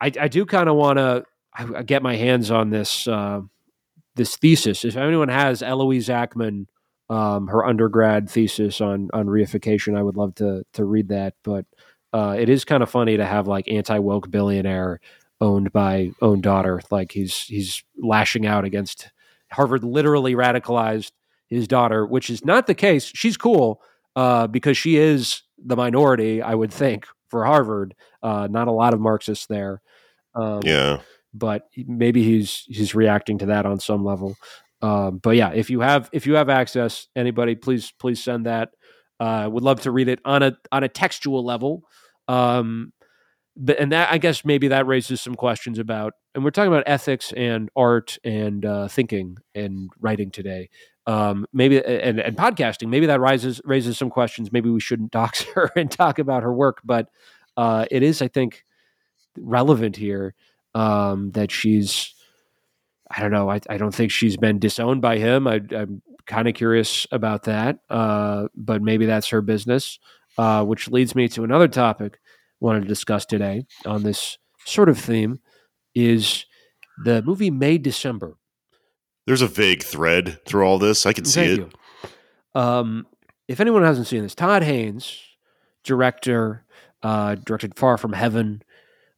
I, 0.00 0.10
I 0.20 0.28
do 0.28 0.44
kind 0.46 0.68
of 0.68 0.76
want 0.76 0.98
to 0.98 1.24
get 1.84 2.02
my 2.02 2.16
hands 2.16 2.50
on 2.50 2.70
this 2.70 3.06
uh, 3.08 3.40
this 4.14 4.36
thesis. 4.36 4.84
If 4.84 4.96
anyone 4.96 5.28
has 5.28 5.62
Eloise 5.62 6.08
Ackman, 6.08 6.66
um, 7.10 7.48
her 7.48 7.64
undergrad 7.64 8.30
thesis 8.30 8.80
on 8.80 9.10
on 9.12 9.26
reification, 9.26 9.96
I 9.96 10.02
would 10.02 10.16
love 10.16 10.34
to 10.36 10.64
to 10.74 10.84
read 10.84 11.08
that. 11.08 11.34
But 11.42 11.66
uh, 12.12 12.36
it 12.38 12.48
is 12.48 12.64
kind 12.64 12.82
of 12.82 12.90
funny 12.90 13.16
to 13.16 13.26
have 13.26 13.48
like 13.48 13.68
anti 13.68 13.98
woke 13.98 14.30
billionaire 14.30 15.00
owned 15.40 15.72
by 15.72 16.12
own 16.22 16.40
daughter. 16.40 16.80
Like 16.90 17.10
he's 17.12 17.44
he's 17.44 17.82
lashing 17.98 18.46
out 18.46 18.64
against 18.64 19.10
Harvard, 19.50 19.82
literally 19.82 20.34
radicalized 20.34 21.10
his 21.52 21.68
daughter, 21.68 22.06
which 22.06 22.30
is 22.30 22.44
not 22.44 22.66
the 22.66 22.74
case. 22.74 23.10
She's 23.14 23.36
cool 23.36 23.82
uh, 24.16 24.46
because 24.46 24.76
she 24.76 24.96
is 24.96 25.42
the 25.64 25.76
minority, 25.76 26.42
I 26.42 26.54
would 26.54 26.72
think, 26.72 27.06
for 27.28 27.44
Harvard. 27.44 27.94
Uh, 28.22 28.48
not 28.50 28.68
a 28.68 28.72
lot 28.72 28.94
of 28.94 29.00
Marxists 29.00 29.46
there. 29.46 29.82
Um, 30.34 30.60
yeah, 30.64 31.00
but 31.34 31.68
maybe 31.76 32.22
he's 32.22 32.64
he's 32.68 32.94
reacting 32.94 33.38
to 33.38 33.46
that 33.46 33.66
on 33.66 33.80
some 33.80 34.04
level. 34.04 34.36
Um, 34.80 35.18
but 35.18 35.36
yeah, 35.36 35.52
if 35.52 35.70
you 35.70 35.80
have 35.80 36.08
if 36.12 36.26
you 36.26 36.34
have 36.34 36.48
access, 36.48 37.06
anybody, 37.14 37.54
please 37.54 37.92
please 37.98 38.22
send 38.22 38.46
that. 38.46 38.70
Uh, 39.20 39.48
would 39.50 39.62
love 39.62 39.80
to 39.82 39.90
read 39.90 40.08
it 40.08 40.20
on 40.24 40.42
a 40.42 40.56
on 40.72 40.84
a 40.84 40.88
textual 40.88 41.44
level. 41.44 41.84
Um, 42.28 42.92
but 43.56 43.78
and 43.78 43.92
that 43.92 44.10
I 44.10 44.18
guess 44.18 44.44
maybe 44.44 44.68
that 44.68 44.86
raises 44.86 45.20
some 45.20 45.34
questions 45.34 45.78
about, 45.78 46.14
and 46.34 46.42
we're 46.42 46.50
talking 46.50 46.72
about 46.72 46.84
ethics 46.86 47.32
and 47.36 47.68
art 47.76 48.18
and 48.24 48.64
uh, 48.64 48.88
thinking 48.88 49.36
and 49.54 49.90
writing 50.00 50.30
today 50.30 50.70
um, 51.06 51.46
maybe 51.52 51.84
and, 51.84 52.20
and 52.20 52.36
podcasting 52.36 52.88
maybe 52.88 53.06
that 53.06 53.20
raises 53.20 53.60
raises 53.64 53.98
some 53.98 54.10
questions. 54.10 54.52
Maybe 54.52 54.70
we 54.70 54.80
shouldn't 54.80 55.10
dox 55.10 55.42
her 55.54 55.70
and 55.76 55.90
talk 55.90 56.18
about 56.18 56.42
her 56.42 56.52
work 56.52 56.80
but 56.84 57.08
uh, 57.56 57.86
it 57.90 58.02
is 58.02 58.22
i 58.22 58.28
think 58.28 58.64
relevant 59.38 59.96
here 59.96 60.34
um, 60.74 61.30
that 61.32 61.50
she's 61.50 62.14
i 63.10 63.20
don't 63.20 63.32
know 63.32 63.50
I, 63.50 63.60
I 63.68 63.76
don't 63.76 63.94
think 63.94 64.10
she's 64.10 64.36
been 64.36 64.58
disowned 64.58 65.02
by 65.02 65.18
him. 65.18 65.46
I, 65.46 65.60
am 65.72 66.02
kind 66.26 66.46
of 66.48 66.54
curious 66.54 67.06
about 67.10 67.44
that 67.44 67.78
uh, 67.90 68.48
but 68.54 68.80
maybe 68.80 69.06
that's 69.06 69.28
her 69.28 69.42
business 69.42 69.98
uh, 70.38 70.64
which 70.64 70.88
leads 70.88 71.14
me 71.14 71.28
to 71.28 71.44
another 71.44 71.68
topic 71.68 72.20
I 72.24 72.64
wanted 72.64 72.82
to 72.82 72.88
discuss 72.88 73.26
today 73.26 73.66
on 73.84 74.02
this 74.02 74.38
sort 74.64 74.88
of 74.88 74.98
theme 74.98 75.40
is 75.94 76.46
the 77.04 77.22
movie 77.22 77.50
May 77.50 77.78
December 77.78 78.36
there's 79.26 79.42
a 79.42 79.46
vague 79.46 79.82
thread 79.82 80.44
through 80.44 80.64
all 80.64 80.78
this. 80.78 81.06
I 81.06 81.12
can 81.12 81.24
see 81.24 81.56
Thank 81.56 81.72
it. 81.72 82.10
Um, 82.54 83.06
if 83.48 83.60
anyone 83.60 83.82
hasn't 83.82 84.06
seen 84.06 84.22
this, 84.22 84.34
Todd 84.34 84.62
Haynes, 84.62 85.20
director, 85.84 86.64
uh, 87.02 87.36
directed 87.36 87.76
Far 87.76 87.96
From 87.98 88.12
Heaven. 88.12 88.62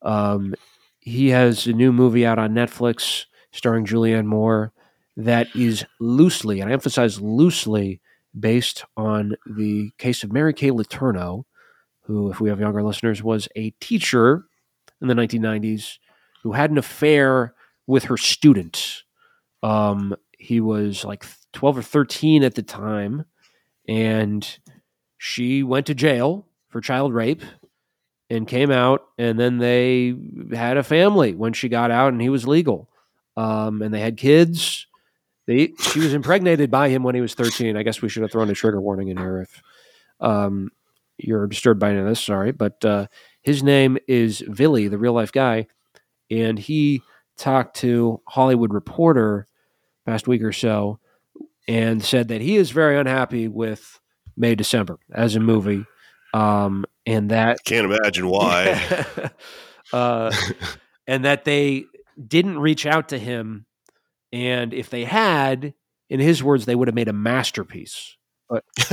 Um, 0.03 0.55
he 1.01 1.29
has 1.29 1.67
a 1.67 1.73
new 1.73 1.93
movie 1.93 2.27
out 2.27 2.39
on 2.39 2.55
Netflix 2.55 3.27
starring 3.53 3.87
Julianne 3.87 4.27
Moore 4.27 4.73
that 5.17 5.55
is 5.55 5.85
loosely, 6.01 6.61
and 6.61 6.71
I 6.71 6.73
emphasize 6.73 7.21
loosely, 7.21 8.01
based 8.39 8.85
on 8.97 9.37
the 9.47 9.93
case 9.99 10.25
of 10.25 10.33
Mary 10.33 10.53
Kay 10.53 10.71
Letourneau, 10.71 11.45
who, 12.01 12.31
if 12.31 12.41
we 12.41 12.49
have 12.49 12.59
younger 12.59 12.83
listeners, 12.83 13.23
was 13.23 13.49
a 13.55 13.71
teacher 13.81 14.47
in 15.01 15.09
the 15.09 15.15
1990s 15.15 15.99
who 16.43 16.53
had 16.53 16.71
an 16.71 16.79
affair 16.79 17.55
with 17.87 18.05
her 18.05 18.17
student 18.17 19.05
um, 19.65 20.15
he 20.39 20.61
was 20.61 21.05
like 21.07 21.25
12 21.55 21.79
or 21.79 21.83
13 21.83 22.45
at 22.45 22.55
the 22.55 22.63
time, 22.63 23.25
and 23.89 24.59
she 25.17 25.63
went 25.63 25.87
to 25.87 25.95
jail 25.95 26.47
for 26.69 26.83
child 26.83 27.15
rape 27.15 27.43
and 28.29 28.47
came 28.47 28.71
out, 28.71 29.07
and 29.17 29.41
then 29.41 29.57
they 29.57 30.15
had 30.53 30.77
a 30.77 30.83
family 30.83 31.35
when 31.35 31.55
she 31.55 31.71
got 31.71 31.91
out, 31.91 32.13
and 32.13 32.21
he 32.21 32.29
was 32.29 32.47
legal. 32.47 32.91
Um, 33.39 33.81
and 33.81 33.93
they 33.93 34.01
had 34.01 34.19
kids. 34.19 34.87
They, 35.47 35.73
she 35.93 36.01
was 36.01 36.13
impregnated 36.13 36.71
by 36.71 36.91
him 36.91 37.03
when 37.03 37.15
he 37.15 37.23
was 37.23 37.35
13. 37.35 37.77
I 37.77 37.83
guess 37.83 38.03
we 38.03 38.11
should 38.11 38.23
have 38.23 38.33
thrown 38.33 38.51
a 38.51 38.55
trigger 38.55 38.83
warning 38.83 39.09
in 39.09 39.17
here 39.17 39.41
if 39.41 39.63
um, 40.21 40.73
you're 41.17 41.47
disturbed 41.47 41.81
by 41.81 41.91
any 41.91 42.01
of 42.01 42.07
this. 42.07 42.21
Sorry. 42.21 42.53
But 42.53 42.85
uh, 42.85 43.07
his 43.43 43.63
name 43.63 43.97
is 44.07 44.41
Vili, 44.41 44.89
the 44.89 44.99
real 44.99 45.15
life 45.15 45.33
guy. 45.33 45.69
And 46.31 46.59
he 46.59 47.03
talked 47.37 47.77
to 47.79 48.21
Hollywood 48.29 48.73
Reporter 48.73 49.49
past 50.07 50.27
week 50.29 50.43
or 50.43 50.53
so, 50.53 50.99
and 51.69 52.05
said 52.05 52.29
that 52.29 52.41
he 52.41 52.57
is 52.57 52.71
very 52.71 52.99
unhappy 52.99 53.49
with 53.49 54.01
May 54.37 54.55
December 54.55 54.99
as 55.13 55.37
a 55.37 55.41
movie, 55.41 55.85
um, 56.33 56.85
and 57.07 57.31
that 57.31 57.59
can't 57.65 57.91
imagine 57.91 58.29
why, 58.29 59.07
uh, 59.93 60.35
and 61.07 61.25
that 61.25 61.45
they 61.45 61.85
didn't 62.27 62.59
reach 62.59 62.87
out 62.87 63.09
to 63.11 63.19
him, 63.19 63.67
and 64.33 64.75
if 64.75 64.91
they 64.91 65.05
had, 65.05 65.75
in 66.09 66.21
his 66.21 66.43
words, 66.43 66.67
they 66.67 66.75
would 66.75 66.89
have 66.89 66.95
made 66.95 67.09
a 67.09 67.13
masterpiece. 67.13 68.17
But 68.49 68.65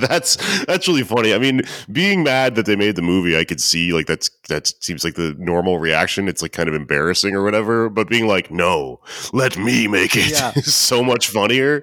that's 0.00 0.36
that's 0.64 0.86
really 0.86 1.02
funny. 1.02 1.32
I 1.32 1.38
mean, 1.38 1.62
being 1.90 2.22
mad 2.22 2.56
that 2.56 2.66
they 2.66 2.76
made 2.76 2.94
the 2.94 3.02
movie, 3.02 3.38
I 3.38 3.44
could 3.44 3.60
see 3.60 3.92
like 3.92 4.06
that's 4.06 4.30
that 4.48 4.66
seems 4.80 5.02
like 5.02 5.14
the 5.14 5.34
normal 5.38 5.78
reaction. 5.78 6.28
It's 6.28 6.42
like 6.42 6.52
kind 6.52 6.68
of 6.68 6.74
embarrassing 6.74 7.34
or 7.34 7.42
whatever. 7.42 7.88
But 7.88 8.08
being 8.08 8.26
like, 8.26 8.50
no, 8.50 9.00
let 9.32 9.56
me 9.56 9.88
make 9.88 10.14
it 10.14 10.30
yeah. 10.30 10.52
is 10.56 10.74
so 10.74 11.02
much 11.02 11.28
funnier. 11.28 11.82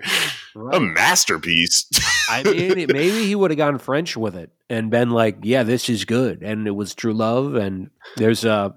Right. 0.54 0.76
A 0.76 0.80
masterpiece. 0.80 1.90
I 2.30 2.44
mean, 2.44 2.88
maybe 2.90 3.26
he 3.26 3.36
would 3.36 3.52
have 3.52 3.58
gone 3.58 3.80
French 3.80 4.16
with 4.16 4.36
it 4.36 4.52
and 4.70 4.92
been 4.92 5.10
like, 5.10 5.38
yeah, 5.42 5.64
this 5.64 5.90
is 5.90 6.06
good, 6.06 6.44
and 6.44 6.68
it 6.68 6.72
was 6.72 6.94
true 6.94 7.14
love. 7.14 7.56
And 7.56 7.90
there's 8.18 8.46
a 8.46 8.76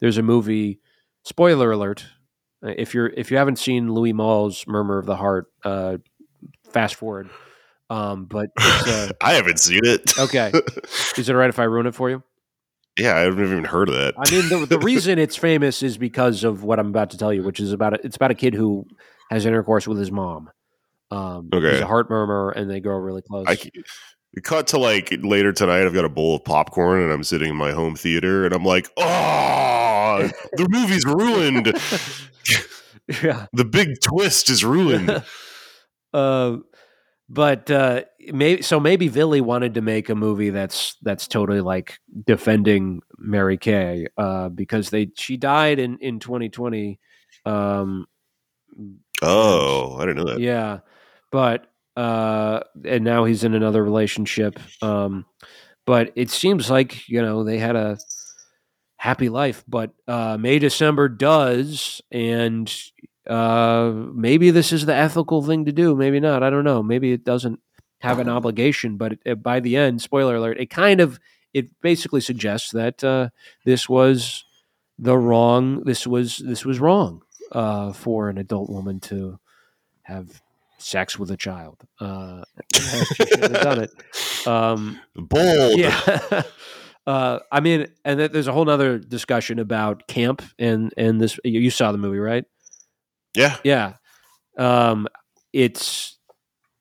there's 0.00 0.18
a 0.18 0.22
movie. 0.22 0.80
Spoiler 1.24 1.72
alert! 1.72 2.04
If 2.62 2.94
you're 2.94 3.08
if 3.08 3.32
you 3.32 3.36
haven't 3.36 3.58
seen 3.58 3.92
Louis 3.92 4.12
Malle's 4.12 4.64
Murmur 4.68 4.98
of 4.98 5.06
the 5.06 5.16
Heart, 5.16 5.46
uh, 5.64 5.96
fast 6.70 6.94
forward 6.94 7.30
um, 7.90 8.24
but 8.26 8.50
uh, 8.60 9.10
I 9.20 9.34
haven't 9.34 9.60
seen 9.60 9.80
it. 9.84 10.18
okay, 10.18 10.52
is 11.16 11.28
it 11.28 11.32
all 11.32 11.36
right 11.36 11.48
if 11.48 11.58
I 11.58 11.64
ruin 11.64 11.86
it 11.86 11.94
for 11.94 12.10
you? 12.10 12.22
Yeah, 12.98 13.16
I 13.16 13.20
haven't 13.20 13.44
even 13.44 13.64
heard 13.64 13.88
of 13.88 13.96
that. 13.96 14.14
I 14.16 14.30
mean, 14.30 14.48
the, 14.48 14.66
the 14.66 14.78
reason 14.84 15.18
it's 15.18 15.36
famous 15.36 15.82
is 15.82 15.98
because 15.98 16.44
of 16.44 16.62
what 16.62 16.78
I'm 16.78 16.88
about 16.88 17.10
to 17.10 17.18
tell 17.18 17.32
you, 17.32 17.42
which 17.42 17.58
is 17.58 17.72
about 17.72 17.94
a, 17.94 18.06
it's 18.06 18.16
about 18.16 18.30
a 18.30 18.34
kid 18.34 18.54
who 18.54 18.86
has 19.30 19.46
intercourse 19.46 19.88
with 19.88 19.98
his 19.98 20.12
mom. 20.12 20.50
Um, 21.10 21.48
okay, 21.52 21.72
he's 21.72 21.80
a 21.80 21.86
heart 21.86 22.08
murmur, 22.08 22.50
and 22.50 22.70
they 22.70 22.80
grow 22.80 22.96
really 22.96 23.22
close. 23.22 23.46
I, 23.48 23.56
cut 24.42 24.68
to 24.68 24.78
like 24.78 25.12
later 25.22 25.52
tonight. 25.52 25.84
I've 25.84 25.94
got 25.94 26.04
a 26.04 26.08
bowl 26.08 26.36
of 26.36 26.44
popcorn 26.44 27.02
and 27.02 27.12
I'm 27.12 27.22
sitting 27.22 27.50
in 27.50 27.56
my 27.56 27.70
home 27.70 27.94
theater 27.94 28.44
and 28.44 28.52
I'm 28.52 28.64
like, 28.64 28.90
oh, 28.96 30.28
the 30.54 30.68
movie's 30.68 31.04
ruined. 31.04 31.66
yeah. 33.22 33.46
The 33.52 33.64
big 33.64 34.00
twist 34.00 34.50
is 34.50 34.64
ruined. 34.64 35.22
Uh, 36.12 36.56
but 37.34 37.68
uh, 37.68 38.02
maybe 38.32 38.62
so. 38.62 38.78
Maybe 38.78 39.08
Vili 39.08 39.40
wanted 39.40 39.74
to 39.74 39.80
make 39.80 40.08
a 40.08 40.14
movie 40.14 40.50
that's 40.50 40.96
that's 41.02 41.26
totally 41.26 41.60
like 41.60 41.98
defending 42.24 43.02
Mary 43.18 43.58
Kay 43.58 44.06
uh, 44.16 44.48
because 44.50 44.90
they 44.90 45.10
she 45.16 45.36
died 45.36 45.80
in 45.80 45.98
in 45.98 46.20
2020. 46.20 47.00
Um, 47.44 48.06
oh, 49.20 49.96
I 49.96 50.06
didn't 50.06 50.18
know 50.18 50.32
that. 50.32 50.40
yeah, 50.40 50.78
but 51.32 51.66
uh, 51.96 52.60
and 52.84 53.02
now 53.02 53.24
he's 53.24 53.42
in 53.42 53.54
another 53.54 53.82
relationship. 53.82 54.60
Um, 54.80 55.26
but 55.86 56.12
it 56.14 56.30
seems 56.30 56.70
like 56.70 57.08
you 57.08 57.20
know 57.20 57.42
they 57.42 57.58
had 57.58 57.74
a 57.74 57.98
happy 58.96 59.28
life. 59.28 59.64
But 59.66 59.90
uh, 60.06 60.36
May 60.38 60.60
December 60.60 61.08
does, 61.08 62.00
and 62.12 62.72
uh, 63.28 63.92
maybe 64.12 64.50
this 64.50 64.72
is 64.72 64.86
the 64.86 64.94
ethical 64.94 65.42
thing 65.42 65.64
to 65.64 65.72
do. 65.72 65.94
Maybe 65.94 66.20
not. 66.20 66.42
I 66.42 66.50
don't 66.50 66.64
know. 66.64 66.82
Maybe 66.82 67.12
it 67.12 67.24
doesn't 67.24 67.60
have 68.00 68.18
an 68.18 68.28
obligation. 68.28 68.96
But 68.96 69.12
it, 69.12 69.18
it- 69.24 69.42
by 69.42 69.60
the 69.60 69.76
end, 69.76 70.02
spoiler 70.02 70.36
alert, 70.36 70.58
it 70.60 70.70
kind 70.70 71.00
of 71.00 71.18
it 71.52 71.68
basically 71.80 72.20
suggests 72.20 72.70
that 72.72 73.02
uh, 73.04 73.28
this 73.64 73.88
was 73.88 74.44
the 74.98 75.16
wrong. 75.16 75.84
This 75.84 76.06
was 76.06 76.38
this 76.38 76.64
was 76.64 76.80
wrong 76.80 77.22
uh, 77.52 77.92
for 77.92 78.28
an 78.28 78.38
adult 78.38 78.68
woman 78.70 79.00
to 79.00 79.38
have 80.02 80.42
sex 80.78 81.18
with 81.18 81.30
a 81.30 81.36
child. 81.36 81.80
Uh, 82.00 82.42
she 82.74 82.82
should 83.26 83.40
have 83.40 83.52
done 83.62 83.80
it. 83.84 83.90
Um, 84.46 85.00
Bold. 85.16 85.78
yeah. 85.78 86.42
Uh, 87.06 87.38
I 87.52 87.60
mean, 87.60 87.86
and 88.04 88.18
there's 88.18 88.46
a 88.46 88.52
whole 88.52 88.68
other 88.70 88.98
discussion 88.98 89.58
about 89.58 90.06
camp 90.08 90.40
and 90.58 90.90
and 90.96 91.20
this. 91.20 91.38
You 91.44 91.60
you 91.60 91.68
saw 91.70 91.92
the 91.92 91.98
movie, 91.98 92.18
right? 92.18 92.46
Yeah. 93.34 93.56
Yeah. 93.64 93.94
Um, 94.58 95.08
it's 95.52 96.18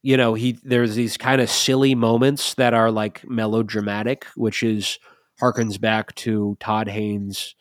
you 0.02 0.18
know 0.18 0.34
he 0.34 0.58
there's 0.64 0.96
these 0.96 1.18
kind 1.18 1.42
of 1.42 1.50
silly 1.50 1.96
moments 1.96 2.54
that 2.56 2.74
are 2.74 2.92
like 2.92 3.28
melodramatic, 3.30 4.26
which 4.36 4.62
is 4.64 5.00
harkens 5.42 5.80
back 5.80 6.14
to 6.16 6.56
Todd 6.60 6.88
Haynes' 6.88 7.56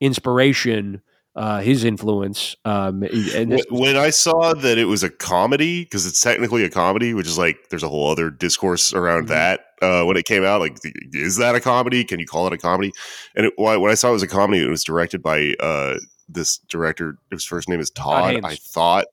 inspiration, 0.00 1.00
uh, 1.34 1.60
his 1.60 1.84
influence. 1.84 2.54
Um, 2.64 3.02
and 3.02 3.52
this, 3.52 3.64
When 3.70 3.96
I 3.96 4.10
saw 4.10 4.52
that 4.54 4.78
it 4.78 4.84
was 4.86 5.02
a 5.02 5.10
comedy, 5.10 5.84
because 5.84 6.06
it's 6.06 6.20
technically 6.20 6.64
a 6.64 6.70
comedy, 6.70 7.14
which 7.14 7.26
is 7.26 7.38
like 7.38 7.56
there's 7.70 7.82
a 7.82 7.88
whole 7.88 8.10
other 8.10 8.30
discourse 8.30 8.92
around 8.92 9.24
Mhm. 9.24 9.28
that. 9.28 9.60
Uh, 9.82 10.04
when 10.04 10.16
it 10.16 10.24
came 10.24 10.42
out, 10.42 10.60
like, 10.60 10.76
is 11.12 11.36
that 11.36 11.54
a 11.54 11.60
comedy? 11.60 12.02
Can 12.02 12.18
you 12.18 12.26
call 12.26 12.46
it 12.46 12.52
a 12.54 12.58
comedy? 12.58 12.92
And 13.34 13.46
it, 13.46 13.52
when 13.56 13.80
when 13.80 13.90
I 13.90 13.94
saw 13.94 14.08
it 14.10 14.12
was 14.14 14.22
a 14.22 14.26
comedy, 14.28 14.62
it 14.62 14.68
was 14.70 14.82
directed 14.84 15.22
by 15.22 15.54
uh, 15.60 15.96
this 16.28 16.58
director. 16.68 17.18
His 17.30 17.44
first 17.44 17.68
name 17.68 17.80
is 17.80 17.90
Todd. 17.90 18.30
Haynes. 18.32 18.44
I 18.44 18.54
thought 18.56 19.06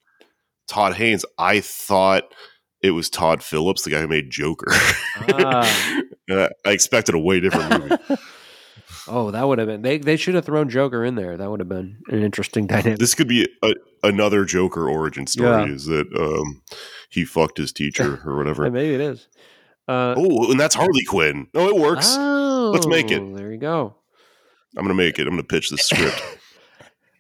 Todd 0.68 0.94
Haynes. 0.96 1.26
I 1.38 1.60
thought 1.62 2.24
it 2.82 2.92
was 2.92 3.10
Todd 3.10 3.42
Phillips, 3.44 3.84
the 3.84 3.90
guy 3.92 4.02
who 4.02 4.08
made 4.08 4.30
Joker. 4.30 4.68
Ah. 4.72 6.02
I 6.30 6.50
expected 6.72 7.16
a 7.16 7.20
way 7.20 7.40
different 7.40 7.90
movie. 7.90 8.22
oh, 9.08 9.32
that 9.32 9.48
would 9.48 9.60
have 9.60 9.68
been 9.68 9.82
they. 9.82 9.98
They 9.98 10.18
should 10.18 10.36
have 10.36 10.46
thrown 10.46 10.70
Joker 10.70 11.04
in 11.04 11.16
there. 11.16 11.38
That 11.38 11.50
would 11.50 11.60
have 11.60 11.70
been 11.70 11.98
an 12.08 12.24
interesting 12.24 12.68
dynamic. 12.68 13.00
this 13.00 13.14
could 13.16 13.28
be 13.28 13.48
a, 13.62 13.74
another 14.04 14.46
Joker 14.46 14.90
origin 14.90 15.28
story. 15.28 15.70
Yeah. 15.70 15.76
Is 15.76 15.86
that 15.86 16.08
um, 16.18 16.62
he 17.10 17.26
fucked 17.26 17.58
his 17.58 17.72
teacher 17.74 18.22
or 18.26 18.38
whatever? 18.38 18.70
Maybe 18.72 18.96
it 18.96 19.02
is. 19.02 19.28
Uh, 19.88 20.16
Oh, 20.18 20.50
and 20.52 20.60
that's 20.60 20.76
Harley 20.76 21.04
Quinn. 21.04 21.48
No, 21.54 21.68
it 21.68 21.76
works. 21.76 22.16
Let's 22.18 22.88
make 22.88 23.12
it. 23.12 23.20
oh, 23.22 23.36
There 23.36 23.52
you 23.52 23.58
go. 23.58 23.96
I'm 24.78 24.84
gonna 24.84 24.94
make 24.96 25.20
it. 25.20 25.28
I'm 25.28 25.34
gonna 25.34 25.44
pitch 25.44 25.70
the 25.70 25.78
script. 25.78 26.22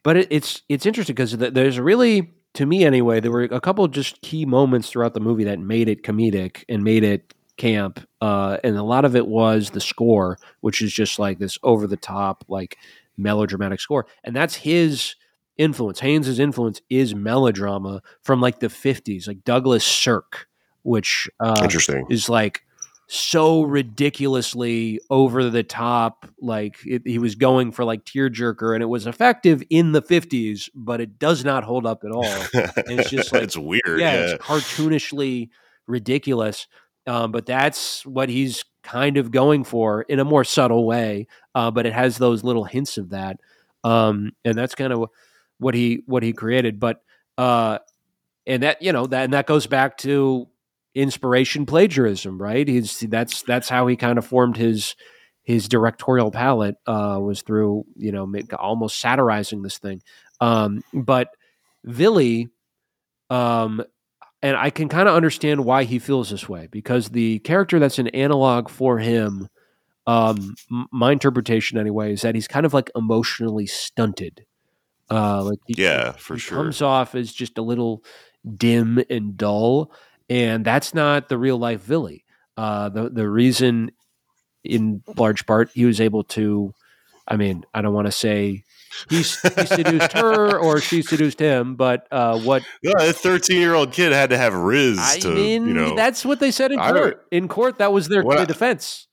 But 0.03 0.17
it, 0.17 0.27
it's 0.29 0.61
it's 0.69 0.85
interesting 0.85 1.15
because 1.15 1.35
th- 1.35 1.53
there's 1.53 1.79
really, 1.79 2.33
to 2.55 2.65
me 2.65 2.83
anyway, 2.85 3.19
there 3.19 3.31
were 3.31 3.43
a 3.43 3.61
couple 3.61 3.83
of 3.85 3.91
just 3.91 4.21
key 4.21 4.45
moments 4.45 4.89
throughout 4.89 5.13
the 5.13 5.19
movie 5.19 5.45
that 5.45 5.59
made 5.59 5.89
it 5.89 6.03
comedic 6.03 6.63
and 6.69 6.83
made 6.83 7.03
it 7.03 7.33
camp, 7.57 8.05
uh, 8.21 8.57
and 8.63 8.77
a 8.77 8.83
lot 8.83 9.05
of 9.05 9.15
it 9.15 9.27
was 9.27 9.69
the 9.71 9.81
score, 9.81 10.37
which 10.61 10.81
is 10.81 10.91
just 10.91 11.19
like 11.19 11.39
this 11.39 11.57
over 11.63 11.87
the 11.87 11.97
top, 11.97 12.43
like 12.47 12.77
melodramatic 13.17 13.79
score, 13.79 14.05
and 14.23 14.35
that's 14.35 14.55
his 14.55 15.15
influence. 15.57 15.99
Haynes's 15.99 16.39
influence 16.39 16.81
is 16.89 17.15
melodrama 17.15 18.01
from 18.21 18.41
like 18.41 18.59
the 18.59 18.67
'50s, 18.67 19.27
like 19.27 19.43
Douglas 19.43 19.85
Sirk, 19.85 20.47
which 20.83 21.29
uh, 21.39 21.61
Interesting. 21.63 22.05
is 22.09 22.27
like 22.27 22.62
so 23.07 23.63
ridiculously 23.63 24.99
over 25.09 25.49
the 25.49 25.63
top. 25.63 26.25
Like 26.39 26.77
it, 26.85 27.01
he 27.05 27.19
was 27.19 27.35
going 27.35 27.71
for 27.71 27.83
like 27.85 28.05
tearjerker, 28.05 28.73
and 28.73 28.81
it 28.83 28.87
was 28.87 29.07
effective 29.07 29.63
in 29.69 29.91
the 29.91 30.01
fifties, 30.01 30.69
but 30.75 31.01
it 31.01 31.19
does 31.19 31.43
not 31.43 31.63
hold 31.63 31.85
up 31.85 32.03
at 32.03 32.11
all. 32.11 32.23
it's 32.53 33.09
just 33.09 33.31
like- 33.33 33.43
it's 33.43 33.57
weird. 33.57 33.81
yeah, 33.99 34.13
Yeah, 34.13 34.19
it's 34.33 34.43
cartoonishly 34.43 35.49
ridiculous. 35.87 36.67
Um, 37.05 37.31
but 37.33 37.45
that's 37.45 38.05
what 38.05 38.29
he's 38.29 38.63
kind 38.81 39.17
of 39.17 39.29
going 39.31 39.65
for 39.65 40.03
in 40.03 40.19
a 40.19 40.23
more 40.25 40.43
subtle 40.45 40.85
way. 40.85 41.27
Uh, 41.53 41.69
but 41.69 41.85
it 41.85 41.91
has 41.93 42.17
those 42.17 42.43
little 42.45 42.63
hints 42.63 42.97
of 42.97 43.09
that, 43.09 43.39
um, 43.83 44.31
and 44.45 44.57
that's 44.57 44.73
kind 44.75 44.93
of 44.93 45.09
what 45.59 45.73
he 45.75 46.01
what 46.05 46.23
he 46.23 46.31
created. 46.31 46.79
But 46.79 47.01
uh, 47.37 47.79
and 48.47 48.63
that 48.63 48.81
you 48.81 48.93
know 48.93 49.05
that 49.07 49.25
and 49.25 49.33
that 49.33 49.47
goes 49.47 49.67
back 49.67 49.97
to 49.99 50.47
inspiration 50.95 51.65
plagiarism, 51.65 52.41
right? 52.41 52.67
He's 52.67 52.99
that's 53.01 53.41
that's 53.43 53.69
how 53.69 53.87
he 53.87 53.95
kind 53.95 54.17
of 54.17 54.25
formed 54.25 54.57
his 54.57 54.95
his 55.43 55.67
directorial 55.67 56.31
palette 56.31 56.75
uh, 56.87 57.19
was 57.21 57.41
through 57.41 57.85
you 57.95 58.11
know 58.11 58.31
almost 58.57 58.99
satirizing 58.99 59.61
this 59.61 59.77
thing. 59.77 60.01
Um, 60.39 60.83
but 60.93 61.29
Vili, 61.83 62.49
um, 63.29 63.83
and 64.41 64.57
I 64.57 64.69
can 64.69 64.89
kind 64.89 65.07
of 65.07 65.15
understand 65.15 65.65
why 65.65 65.83
he 65.83 65.99
feels 65.99 66.29
this 66.29 66.47
way 66.47 66.67
because 66.71 67.09
the 67.09 67.39
character 67.39 67.79
that's 67.79 67.99
an 67.99 68.09
analog 68.09 68.69
for 68.69 68.99
him, 68.99 69.47
um, 70.05 70.55
my 70.91 71.11
interpretation 71.11 71.77
anyway, 71.77 72.13
is 72.13 72.21
that 72.21 72.35
he's 72.35 72.47
kind 72.47 72.65
of 72.65 72.73
like 72.73 72.91
emotionally 72.95 73.65
stunted. 73.65 74.45
Uh, 75.09 75.43
like 75.43 75.59
he, 75.67 75.75
Yeah, 75.77 76.13
for 76.13 76.35
he 76.35 76.39
sure. 76.39 76.57
comes 76.57 76.81
off 76.81 77.15
as 77.15 77.31
just 77.33 77.57
a 77.57 77.61
little 77.61 78.03
dim 78.57 79.03
and 79.09 79.37
dull, 79.37 79.91
and 80.33 80.65
that's 80.65 80.93
not 80.93 81.29
the 81.29 81.37
real 81.37 81.57
life 81.57 81.81
Vili. 81.81 82.23
Uh, 82.57 82.89
the 82.89 83.09
the 83.09 83.29
reason, 83.29 83.91
in 84.63 85.03
large 85.17 85.45
part, 85.45 85.69
he 85.73 85.85
was 85.85 86.01
able 86.01 86.23
to. 86.35 86.73
I 87.27 87.37
mean, 87.37 87.63
I 87.73 87.81
don't 87.81 87.93
want 87.93 88.07
to 88.07 88.11
say 88.11 88.63
he's 89.09 89.39
he 89.41 89.65
seduced 89.65 90.11
her 90.23 90.57
or 90.57 90.81
she 90.81 91.01
seduced 91.01 91.39
him, 91.39 91.75
but 91.75 92.05
uh, 92.11 92.37
what 92.39 92.63
Yeah, 92.81 92.93
a 92.99 93.13
13 93.13 93.59
year 93.61 93.73
old 93.75 93.91
kid 93.93 94.11
had 94.11 94.29
to 94.31 94.37
have 94.37 94.53
Riz 94.53 94.99
I 94.99 95.19
to, 95.19 95.29
mean, 95.33 95.67
you 95.67 95.73
know. 95.73 95.95
that's 95.95 96.25
what 96.25 96.39
they 96.41 96.51
said 96.51 96.71
in 96.73 96.79
I 96.79 96.91
court. 96.91 97.25
In 97.31 97.47
court, 97.47 97.77
that 97.77 97.93
was 97.93 98.09
their 98.09 98.29
I- 98.29 98.43
defense. 98.45 99.07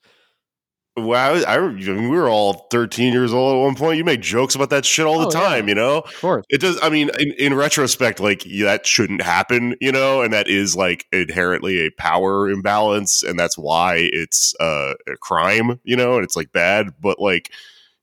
Well, 0.97 1.45
I, 1.45 1.53
I, 1.53 1.57
I 1.57 1.69
mean, 1.69 2.09
we 2.09 2.17
were 2.17 2.29
all 2.29 2.67
13 2.71 3.13
years 3.13 3.31
old 3.33 3.55
at 3.55 3.61
one 3.65 3.75
point. 3.75 3.97
You 3.97 4.03
make 4.03 4.21
jokes 4.21 4.55
about 4.55 4.69
that 4.71 4.85
shit 4.85 5.05
all 5.05 5.19
the 5.19 5.27
Oh, 5.37 5.41
yeah. 5.41 5.49
time, 5.49 5.69
you 5.69 5.75
know? 5.75 5.99
Of 5.99 6.19
course, 6.21 6.45
It 6.49 6.59
does. 6.61 6.77
I 6.81 6.89
mean, 6.89 7.09
in, 7.19 7.33
in 7.39 7.53
retrospect, 7.53 8.19
like 8.19 8.45
yeah, 8.45 8.65
that 8.65 8.85
shouldn't 8.85 9.21
happen, 9.21 9.75
you 9.79 9.91
know, 9.91 10.21
and 10.21 10.33
that 10.33 10.47
is 10.49 10.75
like 10.75 11.05
inherently 11.11 11.85
a 11.85 11.91
power 11.91 12.49
imbalance, 12.49 13.23
and 13.23 13.39
that's 13.39 13.57
why 13.57 14.09
it's 14.11 14.53
uh, 14.59 14.93
a 15.07 15.15
crime, 15.21 15.79
you 15.83 15.95
know, 15.95 16.15
and 16.15 16.23
it's 16.23 16.35
like 16.35 16.51
bad. 16.51 16.87
But 16.99 17.19
like, 17.19 17.51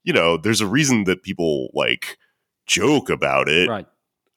you 0.04 0.12
know, 0.14 0.36
there's 0.38 0.60
a 0.62 0.66
reason 0.66 1.04
that 1.04 1.22
people 1.22 1.68
like 1.74 2.16
joke 2.66 3.10
about 3.10 3.48
it. 3.48 3.68
right? 3.68 3.86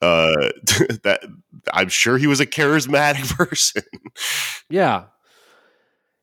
Uh, 0.02 0.50
that 1.04 1.24
I'm 1.72 1.88
sure 1.88 2.18
he 2.18 2.26
was 2.26 2.40
a 2.40 2.46
charismatic 2.46 3.34
person. 3.36 3.82
Yeah, 4.68 5.04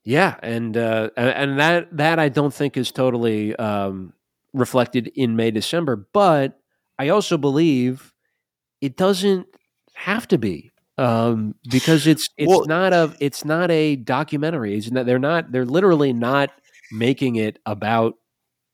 yeah, 0.03 0.35
and 0.41 0.75
uh, 0.75 1.09
and- 1.17 1.59
that 1.59 1.95
that 1.97 2.19
I 2.19 2.29
don't 2.29 2.53
think 2.53 2.77
is 2.77 2.91
totally 2.91 3.55
um, 3.55 4.13
reflected 4.53 5.11
in 5.15 5.35
May 5.35 5.51
December, 5.51 6.07
but 6.13 6.59
I 6.97 7.09
also 7.09 7.37
believe 7.37 8.13
it 8.81 8.97
doesn't 8.97 9.47
have 9.93 10.27
to 10.29 10.37
be 10.37 10.71
um, 10.97 11.55
because 11.69 12.07
it's 12.07 12.29
it's 12.37 12.49
Well- 12.49 12.65
not 12.65 12.93
a 12.93 13.15
it's 13.19 13.45
not 13.45 13.71
a 13.71 13.95
documentary. 13.95 14.77
It's 14.77 14.91
not, 14.91 15.05
they're 15.05 15.19
not 15.19 15.51
they're 15.51 15.65
literally 15.65 16.13
not 16.13 16.51
making 16.91 17.35
it 17.35 17.59
about 17.65 18.15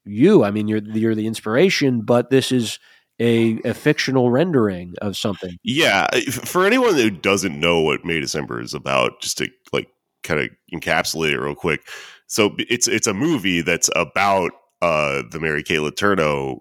you. 0.06 0.43
I 0.43 0.52
mean, 0.52 0.68
you're 0.68 0.84
you're 0.84 1.15
the 1.15 1.27
inspiration, 1.27 2.02
but 2.02 2.30
this 2.30 2.52
is 2.52 2.80
a, 3.19 3.60
a 3.64 3.73
fictional 3.73 4.30
rendering 4.30 4.93
of 5.02 5.15
something. 5.18 5.57
Yeah, 5.64 6.07
for 6.30 6.65
anyone 6.65 6.95
who 6.95 7.10
doesn't 7.10 7.60
know 7.60 7.80
what 7.80 8.03
May 8.06 8.19
December 8.19 8.61
is 8.61 8.73
about, 8.73 9.22
just 9.22 9.38
to 9.39 9.49
like 9.72 9.88
kind 10.26 10.41
of 10.41 10.49
encapsulate 10.73 11.31
it 11.31 11.39
real 11.39 11.56
quick. 11.56 11.88
So 12.27 12.56
it's 12.57 12.88
it's 12.88 13.07
a 13.07 13.14
movie 13.14 13.61
that's 13.61 13.89
about 13.95 14.52
uh 14.81 15.23
the 15.31 15.39
Mary 15.39 15.64
Kay 15.64 15.76
Letourneau, 15.76 16.60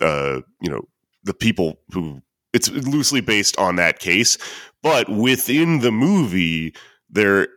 uh, 0.00 0.40
you 0.60 0.70
know, 0.70 0.82
the 1.24 1.34
people 1.34 1.78
who 1.92 2.20
it's 2.52 2.70
loosely 2.70 3.20
based 3.20 3.58
on 3.58 3.76
that 3.76 3.98
case, 3.98 4.38
but 4.82 5.08
within 5.08 5.80
the 5.80 5.92
movie 5.92 6.74
there 7.10 7.48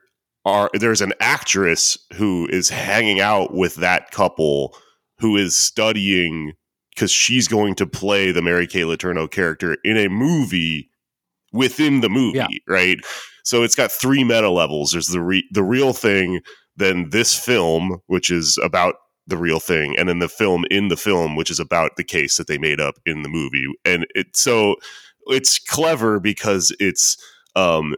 are 0.46 0.70
there's 0.74 1.02
an 1.02 1.14
actress 1.20 1.98
who 2.14 2.48
is 2.52 2.70
hanging 2.70 3.20
out 3.20 3.54
with 3.54 3.76
that 3.76 4.12
couple 4.12 4.76
who 5.20 5.36
is 5.36 5.58
studying 5.58 6.54
because 6.96 7.12
she's 7.12 7.48
going 7.48 7.76
to 7.76 7.88
play 7.88 8.32
the 8.32 8.42
Mary 8.42 8.68
Kay 8.68 8.82
Letourneau 8.82 9.30
character 9.30 9.78
in 9.84 9.98
a 9.98 10.10
movie 10.10 10.89
within 11.54 12.02
the 12.02 12.10
movie, 12.10 12.38
Yeah. 12.38 12.48
right? 12.68 12.98
So 13.44 13.64
it's 13.64 13.76
got 13.76 13.92
three 13.92 14.24
meta 14.24 14.50
levels. 14.50 14.92
There's 14.92 15.08
the 15.08 15.22
re- 15.22 15.48
the 15.52 15.64
real 15.64 15.94
thing, 15.94 16.42
then 16.76 17.10
this 17.10 17.34
film, 17.38 18.02
which 18.08 18.30
is 18.30 18.58
about 18.64 18.96
the 19.28 19.38
real 19.38 19.60
thing, 19.60 19.96
and 19.98 20.10
then 20.10 20.20
the 20.20 20.30
film 20.30 20.66
in 20.72 20.88
the 20.88 20.98
film, 20.98 21.36
which 21.36 21.52
is 21.52 21.60
about 21.60 21.96
the 21.98 22.04
case 22.04 22.38
that 22.38 22.48
they 22.48 22.58
made 22.58 22.80
up 22.80 22.96
in 23.06 23.22
the 23.24 23.30
movie. 23.30 23.66
And 23.86 24.06
it 24.16 24.36
so 24.36 24.76
it's 25.28 25.60
clever 25.60 26.20
because 26.20 26.76
it's 26.80 27.18
um 27.56 27.96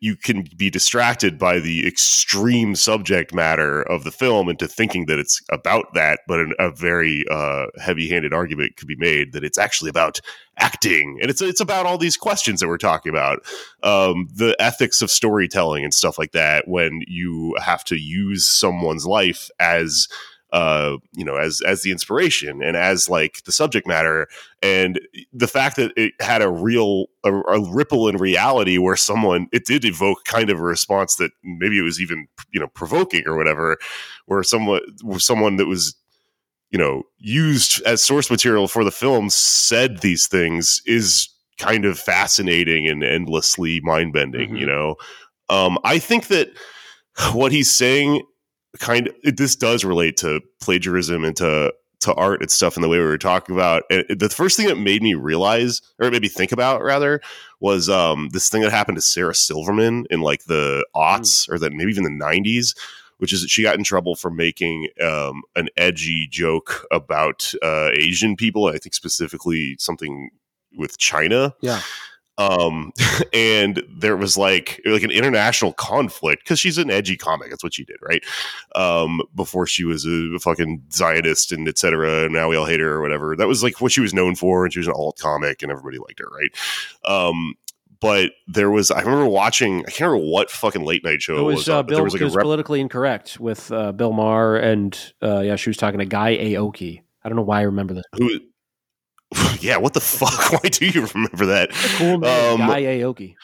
you 0.00 0.14
can 0.14 0.46
be 0.56 0.68
distracted 0.68 1.38
by 1.38 1.58
the 1.58 1.86
extreme 1.86 2.76
subject 2.76 3.32
matter 3.32 3.82
of 3.82 4.04
the 4.04 4.10
film 4.10 4.48
into 4.48 4.68
thinking 4.68 5.06
that 5.06 5.18
it's 5.18 5.40
about 5.50 5.94
that, 5.94 6.20
but 6.28 6.38
an, 6.38 6.52
a 6.58 6.70
very 6.70 7.24
uh, 7.30 7.66
heavy-handed 7.80 8.34
argument 8.34 8.76
could 8.76 8.88
be 8.88 8.96
made 8.96 9.32
that 9.32 9.44
it's 9.44 9.58
actually 9.58 9.88
about 9.88 10.20
acting, 10.58 11.18
and 11.22 11.30
it's 11.30 11.40
it's 11.40 11.60
about 11.60 11.86
all 11.86 11.96
these 11.96 12.18
questions 12.18 12.60
that 12.60 12.68
we're 12.68 12.76
talking 12.76 13.10
about, 13.10 13.38
um, 13.82 14.28
the 14.34 14.54
ethics 14.60 15.00
of 15.00 15.10
storytelling 15.10 15.82
and 15.82 15.94
stuff 15.94 16.18
like 16.18 16.32
that. 16.32 16.68
When 16.68 17.00
you 17.06 17.56
have 17.62 17.82
to 17.84 17.96
use 17.96 18.46
someone's 18.46 19.06
life 19.06 19.50
as 19.58 20.08
uh 20.52 20.96
you 21.12 21.24
know 21.24 21.36
as 21.36 21.60
as 21.66 21.82
the 21.82 21.92
inspiration 21.92 22.62
and 22.62 22.76
as 22.76 23.08
like 23.08 23.42
the 23.44 23.52
subject 23.52 23.86
matter 23.86 24.26
and 24.62 25.00
the 25.32 25.46
fact 25.46 25.76
that 25.76 25.92
it 25.96 26.12
had 26.20 26.42
a 26.42 26.50
real 26.50 27.06
a, 27.24 27.32
a 27.32 27.72
ripple 27.72 28.08
in 28.08 28.16
reality 28.16 28.76
where 28.78 28.96
someone 28.96 29.46
it 29.52 29.64
did 29.64 29.84
evoke 29.84 30.24
kind 30.24 30.50
of 30.50 30.58
a 30.58 30.62
response 30.62 31.16
that 31.16 31.30
maybe 31.44 31.78
it 31.78 31.82
was 31.82 32.00
even 32.00 32.26
you 32.52 32.60
know 32.60 32.66
provoking 32.68 33.22
or 33.26 33.36
whatever 33.36 33.76
where 34.26 34.42
someone 34.42 34.80
where 35.02 35.20
someone 35.20 35.56
that 35.56 35.66
was 35.66 35.94
you 36.70 36.78
know 36.78 37.02
used 37.18 37.82
as 37.86 38.02
source 38.02 38.30
material 38.30 38.66
for 38.68 38.84
the 38.84 38.90
film 38.90 39.30
said 39.30 39.98
these 40.00 40.26
things 40.26 40.82
is 40.86 41.28
kind 41.58 41.84
of 41.84 41.98
fascinating 41.98 42.88
and 42.88 43.04
endlessly 43.04 43.80
mind-bending 43.82 44.50
Mhm. 44.50 44.58
you 44.60 44.66
know 44.66 44.96
um 45.48 45.78
i 45.84 45.98
think 45.98 46.28
that 46.28 46.48
what 47.32 47.52
he's 47.52 47.70
saying 47.70 48.22
kind 48.78 49.08
of 49.08 49.14
it, 49.22 49.36
this 49.36 49.56
does 49.56 49.84
relate 49.84 50.16
to 50.18 50.40
plagiarism 50.60 51.24
and 51.24 51.36
to 51.36 51.72
to 52.00 52.14
art 52.14 52.40
and 52.40 52.50
stuff 52.50 52.76
in 52.76 52.82
the 52.82 52.88
way 52.88 52.98
we 52.98 53.04
were 53.04 53.18
talking 53.18 53.54
about. 53.54 53.82
And 53.90 54.04
the 54.08 54.30
first 54.30 54.56
thing 54.56 54.66
that 54.68 54.78
made 54.78 55.02
me 55.02 55.12
realize, 55.12 55.82
or 55.98 56.10
maybe 56.10 56.28
think 56.28 56.50
about 56.50 56.82
rather, 56.82 57.20
was 57.60 57.88
um 57.88 58.30
this 58.32 58.48
thing 58.48 58.62
that 58.62 58.70
happened 58.70 58.96
to 58.96 59.02
Sarah 59.02 59.34
Silverman 59.34 60.06
in 60.10 60.20
like 60.20 60.44
the 60.44 60.86
aughts 60.94 61.48
or 61.50 61.58
that 61.58 61.72
maybe 61.72 61.90
even 61.90 62.04
the 62.04 62.10
nineties, 62.10 62.74
which 63.18 63.32
is 63.32 63.42
that 63.42 63.50
she 63.50 63.62
got 63.62 63.76
in 63.76 63.84
trouble 63.84 64.14
for 64.14 64.30
making 64.30 64.88
um 65.02 65.42
an 65.56 65.68
edgy 65.76 66.26
joke 66.30 66.86
about 66.90 67.52
uh 67.62 67.90
Asian 67.92 68.36
people. 68.36 68.66
I 68.66 68.78
think 68.78 68.94
specifically 68.94 69.76
something 69.78 70.30
with 70.76 70.98
China 70.98 71.54
Yeah. 71.60 71.80
Um 72.40 72.92
and 73.34 73.82
there 73.88 74.16
was 74.16 74.36
like 74.38 74.80
like 74.86 75.02
an 75.02 75.10
international 75.10 75.72
conflict 75.74 76.42
because 76.44 76.58
she's 76.58 76.78
an 76.78 76.90
edgy 76.90 77.16
comic 77.16 77.50
that's 77.50 77.62
what 77.62 77.74
she 77.74 77.84
did 77.84 77.96
right 78.02 78.24
um 78.74 79.20
before 79.34 79.66
she 79.66 79.84
was 79.84 80.06
a 80.06 80.38
fucking 80.40 80.82
zionist 80.92 81.52
and 81.52 81.68
etc 81.68 82.24
and 82.24 82.32
now 82.32 82.48
we 82.48 82.56
all 82.56 82.64
hate 82.66 82.80
her 82.80 82.94
or 82.94 83.02
whatever 83.02 83.36
that 83.36 83.46
was 83.46 83.62
like 83.62 83.80
what 83.80 83.92
she 83.92 84.00
was 84.00 84.14
known 84.14 84.34
for 84.34 84.64
and 84.64 84.72
she 84.72 84.78
was 84.78 84.88
an 84.88 84.94
alt 84.96 85.18
comic 85.18 85.62
and 85.62 85.70
everybody 85.70 85.98
liked 85.98 86.18
her 86.18 86.28
right 86.36 86.50
um 87.04 87.54
but 88.00 88.32
there 88.48 88.70
was 88.70 88.90
i 88.90 89.00
remember 89.00 89.26
watching 89.26 89.80
i 89.80 89.90
can't 89.90 90.10
remember 90.10 90.24
what 90.30 90.50
fucking 90.50 90.84
late 90.84 91.04
night 91.04 91.20
show 91.20 91.36
It 91.38 91.42
was, 91.42 91.68
on, 91.68 91.76
uh, 91.76 91.82
but 91.82 91.88
Bill. 91.88 91.96
there 91.98 92.04
was 92.04 92.14
like 92.14 92.22
it 92.22 92.24
was 92.24 92.34
rep- 92.36 92.44
politically 92.44 92.80
incorrect 92.80 93.38
with 93.38 93.70
uh, 93.70 93.92
Bill 93.92 94.12
Maher, 94.12 94.56
and 94.56 94.98
uh, 95.22 95.40
yeah, 95.40 95.56
she 95.56 95.68
was 95.68 95.76
talking 95.76 95.98
to 95.98 96.06
Guy 96.06 96.36
Aoki. 96.38 97.02
I 97.22 97.28
don't 97.28 97.36
know 97.36 97.42
why 97.42 97.58
I 97.58 97.62
remember 97.64 97.92
this. 97.92 98.04
who 98.16 98.40
yeah 99.60 99.76
what 99.76 99.92
the 99.94 100.00
fuck 100.00 100.52
why 100.62 100.68
do 100.68 100.86
you 100.86 101.06
remember 101.14 101.46
that 101.46 101.70
Cool 101.96 102.18
name, 102.18 102.60
Um, 102.60 102.68
Guy 102.68 102.82
Aoki. 102.82 103.34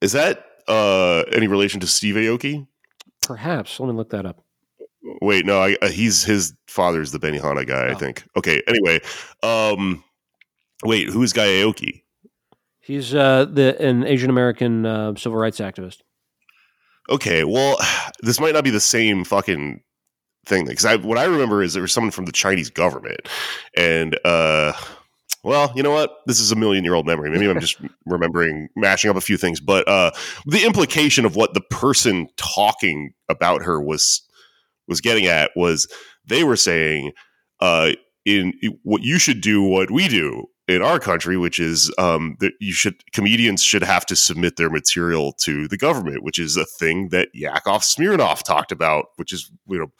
is 0.00 0.12
that 0.12 0.44
uh 0.66 1.20
any 1.32 1.46
relation 1.46 1.80
to 1.80 1.86
steve 1.86 2.14
aoki 2.16 2.66
Perhaps. 3.22 3.78
Let 3.78 3.88
me 3.88 3.92
look 3.92 4.08
that 4.10 4.24
up. 4.24 4.42
Wait, 5.20 5.44
no, 5.44 5.60
I, 5.60 5.76
uh, 5.82 5.88
he's 5.88 6.24
his 6.24 6.54
father's 6.66 7.12
the 7.12 7.18
Benihana 7.18 7.66
guy, 7.66 7.88
I 7.88 7.92
Oh. 7.92 7.98
think. 7.98 8.24
Okay, 8.38 8.62
anyway, 8.66 9.00
um, 9.42 10.02
wait, 10.82 11.08
who 11.10 11.22
is 11.22 11.34
Guy 11.34 11.46
Aoki? 11.46 12.04
He's 12.80 13.14
uh, 13.14 13.44
the 13.44 13.78
an 13.82 14.04
Asian 14.06 14.30
American 14.30 14.86
uh, 14.86 15.14
civil 15.16 15.36
rights 15.38 15.58
activist. 15.60 15.98
Okay, 17.10 17.44
well, 17.44 17.76
this 18.22 18.40
might 18.40 18.54
not 18.54 18.64
be 18.64 18.70
the 18.70 18.80
same 18.80 19.24
fucking 19.24 19.82
thing 20.48 20.66
because 20.66 20.84
I 20.84 20.96
what 20.96 21.18
I 21.18 21.24
remember 21.24 21.62
is 21.62 21.74
there 21.74 21.82
was 21.82 21.92
someone 21.92 22.10
from 22.10 22.24
the 22.24 22.32
Chinese 22.32 22.70
government, 22.70 23.28
and 23.76 24.18
uh, 24.24 24.72
well, 25.44 25.72
you 25.74 25.82
know 25.82 25.92
what? 25.92 26.18
This 26.26 26.40
is 26.40 26.50
a 26.50 26.56
million 26.56 26.84
year 26.84 26.94
old 26.94 27.06
memory. 27.06 27.30
Maybe 27.30 27.48
I'm 27.48 27.60
just 27.60 27.80
remembering 28.06 28.68
mashing 28.76 29.10
up 29.10 29.16
a 29.16 29.20
few 29.20 29.36
things, 29.36 29.60
but 29.60 29.86
uh, 29.88 30.10
the 30.46 30.64
implication 30.64 31.24
of 31.24 31.36
what 31.36 31.54
the 31.54 31.60
person 31.60 32.28
talking 32.36 33.12
about 33.28 33.62
her 33.62 33.80
was 33.80 34.22
was 34.88 35.00
getting 35.00 35.26
at 35.26 35.50
was 35.54 35.86
they 36.26 36.44
were 36.44 36.56
saying 36.56 37.12
uh, 37.60 37.92
in 38.24 38.52
what 38.82 39.02
you 39.02 39.18
should 39.18 39.40
do 39.40 39.62
what 39.62 39.90
we 39.90 40.08
do 40.08 40.46
in 40.66 40.82
our 40.82 40.98
country, 40.98 41.36
which 41.36 41.58
is 41.58 41.92
um, 41.98 42.36
that 42.40 42.52
you 42.60 42.72
should 42.72 42.94
comedians 43.12 43.62
should 43.62 43.82
have 43.82 44.04
to 44.06 44.16
submit 44.16 44.56
their 44.56 44.70
material 44.70 45.32
to 45.32 45.66
the 45.68 45.78
government, 45.78 46.22
which 46.22 46.38
is 46.38 46.56
a 46.56 46.64
thing 46.64 47.08
that 47.08 47.28
Yakov 47.32 47.82
Smirnoff 47.82 48.42
talked 48.42 48.72
about, 48.72 49.06
which 49.16 49.32
is 49.32 49.50
you 49.66 49.78
know 49.78 49.90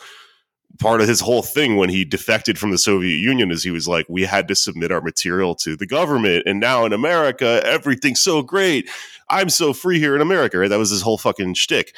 part 0.78 1.00
of 1.00 1.09
his 1.09 1.20
whole 1.20 1.42
thing 1.42 1.76
when 1.76 1.88
he 1.88 2.05
defected 2.05 2.59
from 2.59 2.70
the 2.70 2.78
Soviet 2.78 3.16
Union 3.16 3.50
is 3.50 3.62
he 3.62 3.70
was 3.70 3.88
like, 3.88 4.06
we 4.09 4.22
had 4.22 4.48
to 4.48 4.55
submit 4.55 4.92
our 4.92 5.00
material 5.00 5.55
to 5.56 5.76
the 5.76 5.86
government, 5.86 6.44
and 6.46 6.60
now 6.60 6.84
in 6.84 6.92
America 6.92 7.60
everything's 7.64 8.20
so 8.20 8.42
great. 8.42 8.88
I'm 9.28 9.50
so 9.50 9.72
free 9.72 9.98
here 9.98 10.14
in 10.14 10.20
America. 10.20 10.59
Right? 10.59 10.70
That 10.70 10.78
was 10.78 10.90
his 10.90 11.02
whole 11.02 11.18
fucking 11.18 11.55
shtick. 11.55 11.94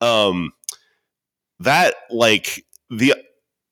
Um, 0.00 0.52
that 1.60 1.94
like 2.10 2.64
the 2.90 3.14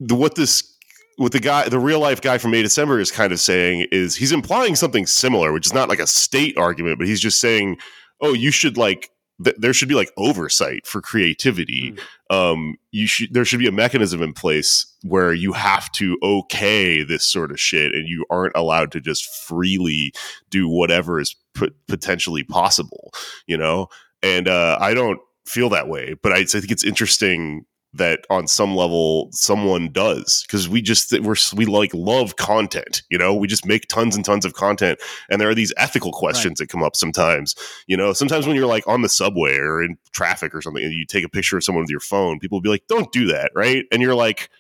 the 0.00 0.14
what 0.14 0.34
this 0.34 0.74
what 1.16 1.32
the 1.32 1.40
guy 1.40 1.68
the 1.68 1.78
real 1.78 2.00
life 2.00 2.20
guy 2.20 2.38
from 2.38 2.50
May 2.50 2.62
December 2.62 2.98
is 2.98 3.10
kind 3.10 3.32
of 3.32 3.40
saying 3.40 3.86
is 3.92 4.16
he's 4.16 4.32
implying 4.32 4.74
something 4.74 5.06
similar, 5.06 5.52
which 5.52 5.66
is 5.66 5.74
not 5.74 5.88
like 5.88 6.00
a 6.00 6.06
state 6.06 6.56
argument, 6.56 6.98
but 6.98 7.06
he's 7.06 7.20
just 7.20 7.40
saying, 7.40 7.78
oh, 8.20 8.32
you 8.32 8.50
should 8.50 8.76
like 8.76 9.10
th- 9.42 9.56
there 9.58 9.72
should 9.72 9.88
be 9.88 9.94
like 9.94 10.10
oversight 10.16 10.86
for 10.86 11.00
creativity. 11.00 11.94
Um, 12.30 12.76
you 12.90 13.06
should 13.06 13.34
there 13.34 13.44
should 13.44 13.58
be 13.58 13.66
a 13.66 13.72
mechanism 13.72 14.22
in 14.22 14.32
place 14.32 14.86
where 15.02 15.32
you 15.34 15.52
have 15.52 15.92
to 15.92 16.16
okay 16.22 17.02
this 17.02 17.24
sort 17.26 17.50
of 17.50 17.60
shit, 17.60 17.94
and 17.94 18.08
you 18.08 18.24
aren't 18.30 18.56
allowed 18.56 18.92
to 18.92 19.00
just 19.00 19.26
freely 19.46 20.12
do 20.50 20.68
whatever 20.68 21.20
is 21.20 21.36
pot- 21.54 21.74
potentially 21.86 22.42
possible. 22.42 23.12
You 23.46 23.58
know, 23.58 23.88
and 24.22 24.48
uh, 24.48 24.78
I 24.80 24.94
don't 24.94 25.20
feel 25.46 25.68
that 25.70 25.88
way, 25.88 26.14
but 26.22 26.32
I, 26.32 26.38
I 26.38 26.44
think 26.44 26.70
it's 26.70 26.84
interesting 26.84 27.66
that 27.94 28.26
on 28.28 28.48
some 28.48 28.74
level 28.74 29.28
someone 29.30 29.88
does 29.92 30.42
because 30.46 30.68
we 30.68 30.82
just 30.82 31.12
we're 31.20 31.36
we 31.54 31.64
like 31.64 31.92
love 31.94 32.36
content 32.36 33.02
you 33.10 33.16
know? 33.16 33.34
We 33.34 33.46
just 33.46 33.64
make 33.66 33.86
tons 33.88 34.16
and 34.16 34.24
tons 34.24 34.44
of 34.44 34.54
content 34.54 34.98
and 35.30 35.40
there 35.40 35.48
are 35.48 35.54
these 35.54 35.72
ethical 35.76 36.12
questions 36.12 36.58
that 36.58 36.68
come 36.68 36.82
up 36.82 36.96
sometimes 36.96 37.54
you 37.86 37.96
know? 37.96 38.12
Sometimes 38.12 38.46
when 38.46 38.56
you're 38.56 38.66
like 38.66 38.86
on 38.88 39.02
the 39.02 39.08
subway 39.08 39.56
or 39.56 39.82
in 39.82 39.96
traffic 40.12 40.54
or 40.54 40.60
something 40.60 40.82
and 40.84 40.92
you 40.92 41.06
take 41.06 41.24
a 41.24 41.28
picture 41.28 41.56
of 41.56 41.64
someone 41.64 41.82
with 41.84 41.90
your 41.90 42.00
phone 42.00 42.38
people 42.38 42.56
will 42.56 42.62
be 42.62 42.68
like 42.68 42.86
don't 42.88 43.12
do 43.12 43.26
that 43.26 43.52
right? 43.54 43.84
And 43.92 44.02
you're 44.02 44.14
like 44.14 44.50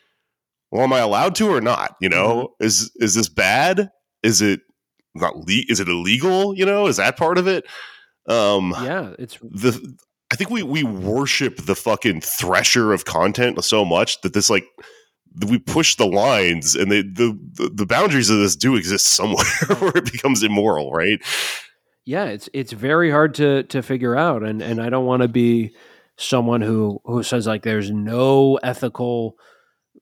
well 0.70 0.82
am 0.82 0.92
i 0.92 1.00
allowed 1.00 1.34
to 1.36 1.48
or 1.48 1.60
not? 1.60 1.96
You 2.00 2.08
know? 2.08 2.54
Is 2.60 2.92
is 2.96 3.14
this 3.14 3.28
bad? 3.28 3.90
Is 4.22 4.42
it 4.42 4.60
not 5.14 5.36
le- 5.36 5.64
is 5.68 5.80
it 5.80 5.88
illegal? 5.88 6.54
You 6.56 6.66
know? 6.66 6.86
Is 6.86 6.96
that 6.96 7.16
part 7.16 7.38
of 7.38 7.48
it? 7.48 7.64
Um 8.28 8.74
Yeah, 8.80 9.14
it's 9.18 9.38
the 9.42 9.96
I 10.32 10.36
think 10.36 10.50
we 10.50 10.62
we 10.62 10.82
worship 10.82 11.58
the 11.64 11.76
fucking 11.76 12.20
thresher 12.22 12.92
of 12.92 13.04
content 13.04 13.62
so 13.64 13.84
much 13.84 14.20
that 14.22 14.32
this 14.32 14.50
like 14.50 14.66
we 15.46 15.58
push 15.58 15.96
the 15.96 16.06
lines 16.06 16.74
and 16.74 16.90
they, 16.90 17.02
the, 17.02 17.38
the 17.52 17.70
the 17.74 17.86
boundaries 17.86 18.30
of 18.30 18.38
this 18.38 18.56
do 18.56 18.76
exist 18.76 19.06
somewhere 19.06 19.44
where 19.78 19.92
it 19.96 20.10
becomes 20.10 20.42
immoral, 20.42 20.90
right? 20.90 21.20
yeah, 22.04 22.26
it's 22.26 22.48
it's 22.52 22.72
very 22.72 23.10
hard 23.10 23.34
to 23.34 23.62
to 23.64 23.82
figure 23.82 24.16
out, 24.16 24.42
and 24.42 24.60
and 24.60 24.80
I 24.80 24.90
don't 24.90 25.06
want 25.06 25.22
to 25.22 25.28
be 25.28 25.74
someone 26.16 26.60
who 26.60 27.00
who 27.04 27.22
says 27.22 27.46
like 27.46 27.62
there's 27.62 27.90
no 27.90 28.56
ethical 28.62 29.36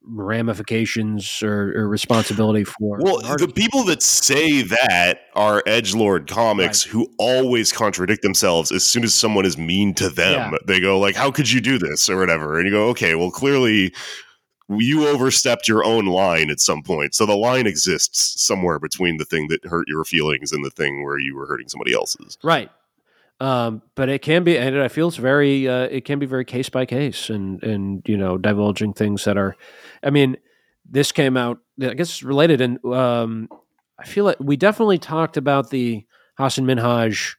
ramifications 0.05 1.41
or, 1.41 1.73
or 1.75 1.87
responsibility 1.87 2.63
for 2.63 2.99
Well, 3.01 3.19
the 3.37 3.47
people 3.47 3.83
that 3.85 4.01
say 4.01 4.61
that 4.61 5.21
are 5.35 5.63
edge 5.65 5.95
lord 5.95 6.27
comics 6.27 6.83
who 6.83 7.07
always 7.17 7.71
contradict 7.71 8.21
themselves 8.21 8.71
as 8.71 8.83
soon 8.83 9.03
as 9.03 9.13
someone 9.15 9.45
is 9.45 9.57
mean 9.57 9.93
to 9.95 10.09
them. 10.09 10.51
Yeah. 10.51 10.57
They 10.65 10.79
go 10.79 10.99
like, 10.99 11.15
"How 11.15 11.31
could 11.31 11.49
you 11.49 11.61
do 11.61 11.77
this?" 11.77 12.09
or 12.09 12.17
whatever, 12.17 12.59
and 12.59 12.67
you 12.67 12.73
go, 12.73 12.89
"Okay, 12.89 13.15
well, 13.15 13.31
clearly." 13.31 13.93
You 14.69 15.07
overstepped 15.07 15.67
your 15.67 15.83
own 15.83 16.05
line 16.05 16.49
at 16.49 16.61
some 16.61 16.83
point. 16.83 17.13
So 17.13 17.25
the 17.25 17.35
line 17.35 17.67
exists 17.67 18.41
somewhere 18.41 18.79
between 18.79 19.17
the 19.17 19.25
thing 19.25 19.49
that 19.49 19.65
hurt 19.65 19.89
your 19.89 20.05
feelings 20.05 20.53
and 20.53 20.63
the 20.63 20.71
thing 20.71 21.03
where 21.03 21.19
you 21.19 21.35
were 21.35 21.45
hurting 21.45 21.67
somebody 21.67 21.93
else's. 21.93 22.37
Right. 22.41 22.71
Um, 23.39 23.81
but 23.95 24.09
it 24.09 24.21
can 24.21 24.43
be, 24.43 24.57
and 24.57 24.79
I 24.81 24.87
feel 24.87 25.07
it's 25.07 25.17
very, 25.17 25.67
uh, 25.67 25.87
it 25.91 26.05
can 26.05 26.19
be 26.19 26.25
very 26.25 26.45
case 26.45 26.69
by 26.69 26.85
case, 26.85 27.29
and 27.29 27.61
and 27.63 28.01
you 28.07 28.15
know, 28.15 28.37
divulging 28.37 28.93
things 28.93 29.25
that 29.25 29.37
are, 29.37 29.55
I 30.01 30.11
mean, 30.11 30.37
this 30.89 31.11
came 31.11 31.35
out, 31.35 31.59
I 31.81 31.93
guess, 31.93 32.23
related, 32.23 32.61
and 32.61 32.83
um, 32.85 33.49
I 33.99 34.05
feel 34.05 34.25
like 34.25 34.37
we 34.39 34.55
definitely 34.55 34.97
talked 34.97 35.35
about 35.35 35.71
the 35.71 36.05
Hasan 36.37 36.65
Minhaj 36.65 37.35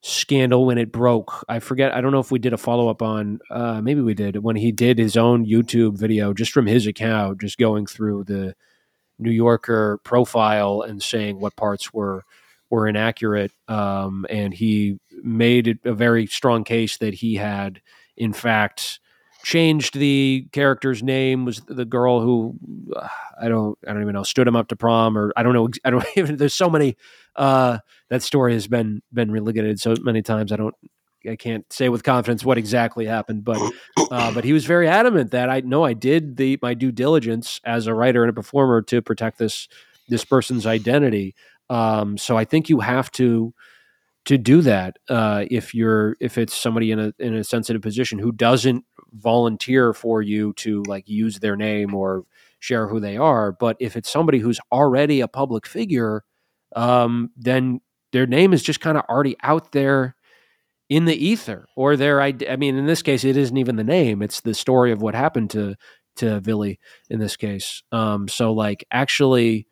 scandal 0.00 0.66
when 0.66 0.76
it 0.76 0.92
broke. 0.92 1.44
I 1.48 1.60
forget. 1.60 1.94
I 1.94 2.00
don't 2.00 2.12
know 2.12 2.20
if 2.20 2.30
we 2.30 2.38
did 2.38 2.52
a 2.52 2.58
follow 2.58 2.88
up 2.88 3.00
on. 3.00 3.40
Uh, 3.50 3.80
maybe 3.80 4.00
we 4.00 4.14
did 4.14 4.36
when 4.42 4.56
he 4.56 4.72
did 4.72 4.98
his 4.98 5.16
own 5.16 5.46
YouTube 5.46 5.96
video 5.98 6.32
just 6.32 6.52
from 6.52 6.66
his 6.66 6.86
account, 6.86 7.40
just 7.40 7.58
going 7.58 7.86
through 7.86 8.24
the 8.24 8.54
New 9.18 9.30
Yorker 9.30 9.98
profile 10.04 10.82
and 10.82 11.02
saying 11.02 11.38
what 11.38 11.56
parts 11.56 11.92
were 11.92 12.24
were 12.70 12.88
inaccurate. 12.88 13.52
Um, 13.68 14.26
and 14.28 14.52
he 14.52 14.98
made 15.22 15.78
a 15.84 15.94
very 15.94 16.26
strong 16.26 16.64
case 16.64 16.96
that 16.98 17.14
he 17.14 17.36
had, 17.36 17.80
in 18.16 18.32
fact, 18.32 19.00
changed 19.42 19.98
the 19.98 20.46
character's 20.52 21.02
name. 21.02 21.44
Was 21.44 21.60
the 21.66 21.84
girl 21.84 22.20
who 22.20 22.56
uh, 22.96 23.08
I 23.40 23.48
don't 23.48 23.78
I 23.86 23.92
don't 23.92 24.02
even 24.02 24.14
know 24.14 24.22
stood 24.22 24.48
him 24.48 24.56
up 24.56 24.68
to 24.68 24.76
prom 24.76 25.16
or 25.16 25.32
I 25.36 25.42
don't 25.42 25.52
know 25.52 25.68
I 25.84 25.90
don't 25.90 26.04
even. 26.16 26.36
There's 26.36 26.54
so 26.54 26.70
many. 26.70 26.96
Uh, 27.36 27.78
that 28.10 28.22
story 28.22 28.54
has 28.54 28.66
been 28.66 29.02
been 29.12 29.30
relitigated 29.30 29.80
so 29.80 29.94
many 30.02 30.22
times. 30.22 30.52
I 30.52 30.56
don't 30.56 30.74
I 31.28 31.36
can't 31.36 31.70
say 31.72 31.88
with 31.88 32.02
confidence 32.02 32.44
what 32.44 32.58
exactly 32.58 33.06
happened, 33.06 33.44
but 33.44 33.60
uh, 34.10 34.32
but 34.32 34.44
he 34.44 34.52
was 34.52 34.64
very 34.64 34.88
adamant 34.88 35.30
that 35.30 35.48
I 35.48 35.60
know 35.60 35.84
I 35.84 35.94
did 35.94 36.36
the 36.36 36.58
my 36.62 36.74
due 36.74 36.92
diligence 36.92 37.60
as 37.64 37.86
a 37.86 37.94
writer 37.94 38.22
and 38.22 38.30
a 38.30 38.34
performer 38.34 38.82
to 38.82 39.02
protect 39.02 39.38
this 39.38 39.68
this 40.08 40.24
person's 40.24 40.66
identity. 40.66 41.34
Um, 41.70 42.18
so 42.18 42.36
I 42.36 42.44
think 42.44 42.68
you 42.68 42.80
have 42.80 43.10
to 43.12 43.54
to 44.26 44.38
do 44.38 44.62
that 44.62 44.96
uh, 45.10 45.44
if 45.50 45.74
you're 45.74 46.16
if 46.20 46.38
it's 46.38 46.54
somebody 46.54 46.90
in 46.90 46.98
a 46.98 47.12
in 47.18 47.34
a 47.34 47.44
sensitive 47.44 47.82
position 47.82 48.18
who 48.18 48.32
doesn't 48.32 48.84
volunteer 49.12 49.92
for 49.92 50.22
you 50.22 50.52
to 50.54 50.82
like 50.84 51.08
use 51.08 51.38
their 51.38 51.56
name 51.56 51.94
or 51.94 52.24
share 52.58 52.88
who 52.88 53.00
they 53.00 53.16
are. 53.16 53.52
But 53.52 53.76
if 53.80 53.96
it's 53.96 54.10
somebody 54.10 54.38
who's 54.38 54.60
already 54.72 55.20
a 55.20 55.28
public 55.28 55.66
figure, 55.66 56.24
um, 56.74 57.30
then 57.36 57.80
their 58.12 58.26
name 58.26 58.52
is 58.52 58.62
just 58.62 58.80
kind 58.80 58.96
of 58.96 59.04
already 59.08 59.36
out 59.42 59.72
there 59.72 60.16
in 60.88 61.04
the 61.04 61.26
ether 61.26 61.66
or 61.76 61.96
their 61.96 62.20
I 62.20 62.32
mean 62.32 62.76
in 62.76 62.86
this 62.86 63.02
case 63.02 63.24
it 63.24 63.36
isn't 63.36 63.56
even 63.56 63.76
the 63.76 63.84
name 63.84 64.20
it's 64.22 64.42
the 64.42 64.54
story 64.54 64.92
of 64.92 65.00
what 65.00 65.14
happened 65.14 65.50
to 65.50 65.76
to 66.16 66.40
Vili 66.40 66.78
in 67.08 67.18
this 67.18 67.36
case 67.36 67.82
um 67.90 68.28
so 68.28 68.52
like 68.52 68.84
actually 68.92 69.66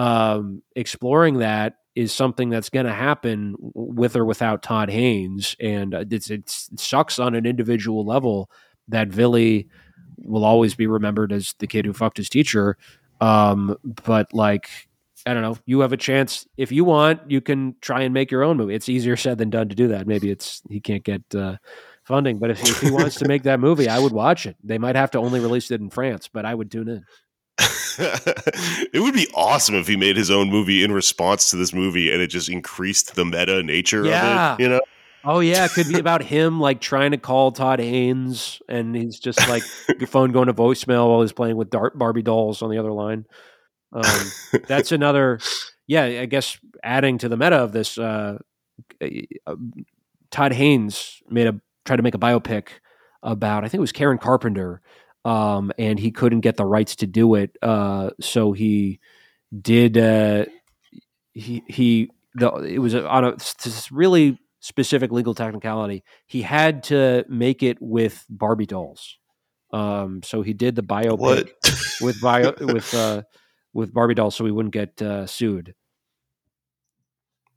um 0.00 0.62
exploring 0.76 1.38
that 1.38 1.74
is 1.94 2.12
something 2.12 2.48
that's 2.48 2.70
going 2.70 2.86
to 2.86 2.92
happen 2.92 3.54
with 3.58 4.16
or 4.16 4.24
without 4.24 4.62
Todd 4.62 4.88
Haynes 4.88 5.56
and 5.60 5.94
uh, 5.94 6.04
it's, 6.10 6.30
it's 6.30 6.70
it 6.72 6.80
sucks 6.80 7.18
on 7.18 7.34
an 7.34 7.44
individual 7.44 8.06
level 8.06 8.50
that 8.88 9.08
Vili 9.08 9.68
will 10.16 10.44
always 10.44 10.74
be 10.74 10.86
remembered 10.86 11.32
as 11.32 11.54
the 11.58 11.66
kid 11.66 11.84
who 11.84 11.92
fucked 11.92 12.16
his 12.16 12.30
teacher 12.30 12.78
um 13.20 13.76
but 14.04 14.32
like 14.32 14.70
I 15.26 15.34
don't 15.34 15.42
know. 15.42 15.58
You 15.66 15.80
have 15.80 15.92
a 15.92 15.98
chance 15.98 16.46
if 16.56 16.72
you 16.72 16.82
want. 16.82 17.30
You 17.30 17.42
can 17.42 17.74
try 17.82 18.00
and 18.02 18.14
make 18.14 18.30
your 18.30 18.42
own 18.42 18.56
movie. 18.56 18.74
It's 18.74 18.88
easier 18.88 19.18
said 19.18 19.36
than 19.36 19.50
done 19.50 19.68
to 19.68 19.74
do 19.74 19.88
that. 19.88 20.06
Maybe 20.06 20.30
it's 20.30 20.62
he 20.70 20.80
can't 20.80 21.04
get 21.04 21.22
uh, 21.34 21.56
funding, 22.04 22.38
but 22.38 22.50
if, 22.50 22.62
if 22.62 22.80
he 22.80 22.90
wants 22.90 23.16
to 23.16 23.28
make 23.28 23.42
that 23.42 23.60
movie, 23.60 23.86
I 23.86 23.98
would 23.98 24.12
watch 24.12 24.46
it. 24.46 24.56
They 24.64 24.78
might 24.78 24.96
have 24.96 25.10
to 25.10 25.18
only 25.18 25.40
release 25.40 25.70
it 25.70 25.80
in 25.80 25.90
France, 25.90 26.28
but 26.32 26.46
I 26.46 26.54
would 26.54 26.70
tune 26.70 26.88
in. 26.88 27.04
it 28.92 29.00
would 29.00 29.14
be 29.14 29.28
awesome 29.34 29.74
if 29.74 29.86
he 29.86 29.96
made 29.96 30.16
his 30.16 30.30
own 30.30 30.48
movie 30.48 30.82
in 30.82 30.92
response 30.92 31.50
to 31.50 31.56
this 31.56 31.72
movie, 31.72 32.12
and 32.12 32.22
it 32.22 32.28
just 32.28 32.48
increased 32.48 33.14
the 33.14 33.24
meta 33.24 33.62
nature 33.62 34.04
yeah. 34.04 34.54
of 34.54 34.60
it. 34.60 34.62
You 34.62 34.68
know. 34.68 34.80
Oh 35.22 35.40
yeah, 35.40 35.66
it 35.66 35.72
could 35.72 35.88
be 35.88 35.98
about 35.98 36.22
him 36.22 36.60
like 36.60 36.80
trying 36.80 37.10
to 37.10 37.18
call 37.18 37.52
Todd 37.52 37.78
Haynes, 37.78 38.62
and 38.68 38.96
he's 38.96 39.18
just 39.18 39.38
like 39.48 39.62
your 39.98 40.06
phone 40.06 40.32
going 40.32 40.46
to 40.46 40.54
voicemail 40.54 41.08
while 41.08 41.20
he's 41.20 41.32
playing 41.32 41.56
with 41.56 41.70
Dart 41.70 41.98
Barbie 41.98 42.22
dolls 42.22 42.62
on 42.62 42.70
the 42.70 42.78
other 42.78 42.92
line. 42.92 43.26
Um, 43.92 44.30
that's 44.66 44.92
another, 44.92 45.40
yeah, 45.86 46.04
I 46.04 46.26
guess 46.26 46.58
adding 46.82 47.18
to 47.18 47.28
the 47.28 47.36
meta 47.36 47.56
of 47.56 47.72
this, 47.72 47.98
uh, 47.98 48.38
uh, 49.46 49.56
Todd 50.30 50.52
Haynes 50.52 51.22
made 51.28 51.46
a 51.46 51.60
tried 51.84 51.96
to 51.96 52.02
make 52.02 52.14
a 52.14 52.18
biopic 52.18 52.68
about 53.22 53.64
I 53.64 53.68
think 53.68 53.78
it 53.78 53.80
was 53.80 53.92
Karen 53.92 54.18
Carpenter, 54.18 54.80
um, 55.24 55.72
and 55.78 55.98
he 55.98 56.10
couldn't 56.10 56.40
get 56.40 56.56
the 56.56 56.64
rights 56.64 56.96
to 56.96 57.06
do 57.06 57.34
it, 57.34 57.56
uh, 57.62 58.10
so 58.20 58.52
he 58.52 59.00
did. 59.60 59.96
Uh, 59.98 60.46
he 61.32 61.62
he 61.68 62.10
the 62.34 62.50
it 62.56 62.78
was 62.78 62.94
on 62.94 63.24
a 63.24 63.32
this 63.32 63.90
really 63.92 64.38
specific 64.60 65.10
legal 65.10 65.34
technicality. 65.34 66.04
He 66.26 66.42
had 66.42 66.84
to 66.84 67.24
make 67.28 67.62
it 67.62 67.78
with 67.80 68.24
Barbie 68.28 68.66
dolls. 68.66 69.18
Um, 69.72 70.22
so 70.22 70.42
he 70.42 70.52
did 70.52 70.74
the 70.74 70.82
biopic 70.82 71.50
with 72.00 72.20
bio 72.20 72.52
with 72.60 72.92
uh, 72.94 73.22
with 73.72 73.92
Barbie 73.92 74.14
dolls 74.14 74.34
so 74.34 74.44
we 74.44 74.52
wouldn't 74.52 74.74
get 74.74 75.00
uh, 75.00 75.26
sued. 75.26 75.74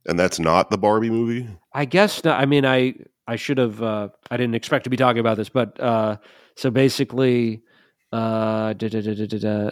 And 0.06 0.18
that's 0.18 0.38
not 0.38 0.70
the 0.70 0.78
Barbie 0.78 1.10
movie. 1.10 1.48
I 1.72 1.86
guess. 1.86 2.22
Not, 2.24 2.40
I 2.40 2.46
mean, 2.46 2.66
I 2.66 2.94
I 3.26 3.36
should 3.36 3.58
have. 3.58 3.82
Uh, 3.82 4.08
I 4.30 4.36
didn't 4.36 4.54
expect 4.54 4.84
to 4.84 4.90
be 4.90 4.96
talking 4.96 5.20
about 5.20 5.36
this, 5.36 5.48
but 5.48 5.80
uh, 5.80 6.18
so 6.56 6.70
basically, 6.70 7.62
uh, 8.12 8.72
da, 8.74 8.88
da, 8.88 9.00
da, 9.00 9.70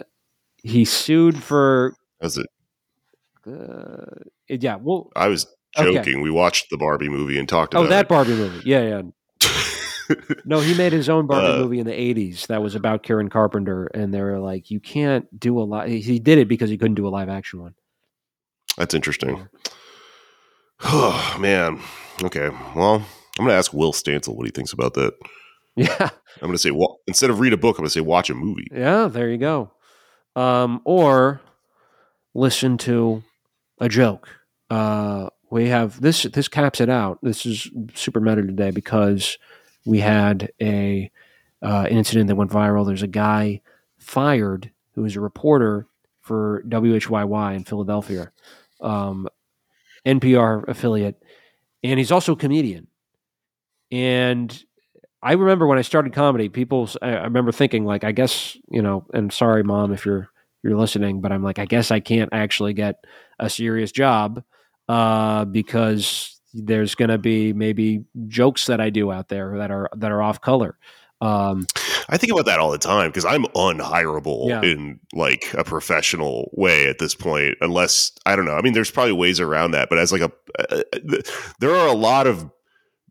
he 0.57 0.85
sued 0.85 1.41
for. 1.41 1.95
Was 2.21 2.37
it? 2.37 2.47
Uh, 3.45 4.23
yeah. 4.47 4.75
Well, 4.75 5.11
I 5.15 5.27
was 5.27 5.45
joking. 5.77 5.99
Okay. 5.99 6.15
We 6.15 6.31
watched 6.31 6.69
the 6.69 6.77
Barbie 6.77 7.09
movie 7.09 7.37
and 7.37 7.47
talked 7.47 7.75
oh, 7.75 7.79
about. 7.79 7.87
Oh, 7.87 7.89
that 7.89 8.05
it. 8.05 8.09
Barbie 8.09 8.35
movie. 8.35 8.69
Yeah, 8.69 8.81
yeah. 8.81 9.01
no, 10.45 10.59
he 10.59 10.73
made 10.75 10.93
his 10.93 11.09
own 11.09 11.27
Barbie 11.27 11.53
uh, 11.53 11.57
movie 11.57 11.79
in 11.79 11.85
the 11.85 11.93
'80s 11.93 12.47
that 12.47 12.61
was 12.61 12.75
about 12.75 13.03
Karen 13.03 13.29
Carpenter, 13.29 13.87
and 13.87 14.13
they 14.13 14.21
were 14.21 14.39
like, 14.39 14.71
"You 14.71 14.79
can't 14.79 15.27
do 15.39 15.59
a 15.59 15.63
lot." 15.63 15.87
He 15.87 16.19
did 16.19 16.37
it 16.37 16.47
because 16.47 16.69
he 16.69 16.77
couldn't 16.77 16.95
do 16.95 17.07
a 17.07 17.09
live 17.09 17.29
action 17.29 17.61
one. 17.61 17.75
That's 18.77 18.93
interesting. 18.93 19.47
Oh 20.83 21.37
man. 21.39 21.79
Okay. 22.23 22.49
Well, 22.75 22.95
I'm 23.39 23.45
going 23.45 23.49
to 23.49 23.55
ask 23.55 23.73
Will 23.73 23.93
Stancil 23.93 24.35
what 24.35 24.45
he 24.45 24.51
thinks 24.51 24.73
about 24.73 24.93
that. 24.95 25.13
Yeah. 25.75 26.09
I'm 26.35 26.47
going 26.47 26.51
to 26.51 26.59
say 26.59 26.71
well, 26.71 26.99
instead 27.07 27.31
of 27.31 27.39
read 27.39 27.53
a 27.53 27.57
book, 27.57 27.77
I'm 27.77 27.81
going 27.81 27.87
to 27.87 27.93
say 27.93 28.01
watch 28.01 28.29
a 28.29 28.35
movie. 28.35 28.67
Yeah. 28.71 29.07
There 29.07 29.29
you 29.29 29.37
go. 29.37 29.71
Um, 30.35 30.81
or 30.85 31.41
listen 32.35 32.77
to 32.79 33.23
a 33.79 33.89
joke. 33.89 34.29
Uh, 34.69 35.29
we 35.49 35.69
have 35.69 36.01
this. 36.01 36.23
This 36.23 36.47
caps 36.47 36.81
it 36.81 36.89
out. 36.89 37.19
This 37.21 37.45
is 37.45 37.69
super 37.93 38.19
meta 38.19 38.41
today 38.41 38.71
because 38.71 39.37
we 39.85 39.99
had 39.99 40.51
a 40.61 41.11
uh, 41.61 41.87
an 41.89 41.97
incident 41.97 42.27
that 42.27 42.35
went 42.35 42.51
viral. 42.51 42.85
There's 42.85 43.03
a 43.03 43.07
guy 43.07 43.61
fired 43.97 44.71
who 44.95 45.05
is 45.05 45.15
a 45.15 45.21
reporter 45.21 45.87
for 46.21 46.63
WHYY 46.67 47.55
in 47.55 47.63
Philadelphia, 47.63 48.31
um, 48.81 49.27
NPR 50.05 50.67
affiliate, 50.67 51.21
and 51.83 51.99
he's 51.99 52.11
also 52.11 52.33
a 52.33 52.37
comedian. 52.37 52.87
And 53.91 54.63
I 55.23 55.33
remember 55.33 55.65
when 55.65 55.77
I 55.77 55.83
started 55.83 56.13
comedy, 56.13 56.49
people 56.49 56.89
I 57.01 57.23
remember 57.23 57.51
thinking 57.51 57.85
like, 57.85 58.03
I 58.03 58.11
guess 58.11 58.57
you 58.69 58.81
know, 58.81 59.05
and 59.13 59.31
sorry, 59.31 59.63
mom, 59.63 59.93
if 59.93 60.05
you're 60.05 60.29
you're 60.63 60.77
listening, 60.77 61.21
but 61.21 61.31
I'm 61.31 61.43
like, 61.43 61.59
I 61.59 61.65
guess 61.65 61.91
I 61.91 61.99
can't 61.99 62.29
actually 62.33 62.73
get 62.73 63.03
a 63.39 63.49
serious 63.49 63.91
job 63.91 64.43
uh, 64.89 65.45
because 65.45 66.39
there's 66.53 66.95
going 66.95 67.09
to 67.09 67.17
be 67.17 67.53
maybe 67.53 68.03
jokes 68.27 68.67
that 68.67 68.79
I 68.79 68.89
do 68.89 69.11
out 69.11 69.29
there 69.29 69.57
that 69.57 69.71
are 69.71 69.89
that 69.95 70.11
are 70.11 70.21
off 70.21 70.41
color. 70.41 70.77
Um, 71.21 71.67
I 72.09 72.17
think 72.17 72.33
about 72.33 72.45
that 72.47 72.59
all 72.59 72.71
the 72.71 72.77
time 72.77 73.09
because 73.09 73.23
I'm 73.23 73.45
unhirable 73.55 74.49
yeah. 74.49 74.61
in 74.61 74.99
like 75.13 75.53
a 75.53 75.63
professional 75.63 76.49
way 76.51 76.87
at 76.87 76.99
this 76.99 77.15
point, 77.15 77.55
unless 77.61 78.11
I 78.25 78.35
don't 78.35 78.43
know. 78.45 78.55
I 78.55 78.61
mean, 78.61 78.73
there's 78.73 78.91
probably 78.91 79.13
ways 79.13 79.39
around 79.39 79.71
that, 79.71 79.87
but 79.87 79.99
as 79.99 80.11
like 80.11 80.21
a, 80.21 80.31
uh, 80.59 80.83
there 81.59 81.73
are 81.73 81.87
a 81.87 81.93
lot 81.93 82.27
of 82.27 82.49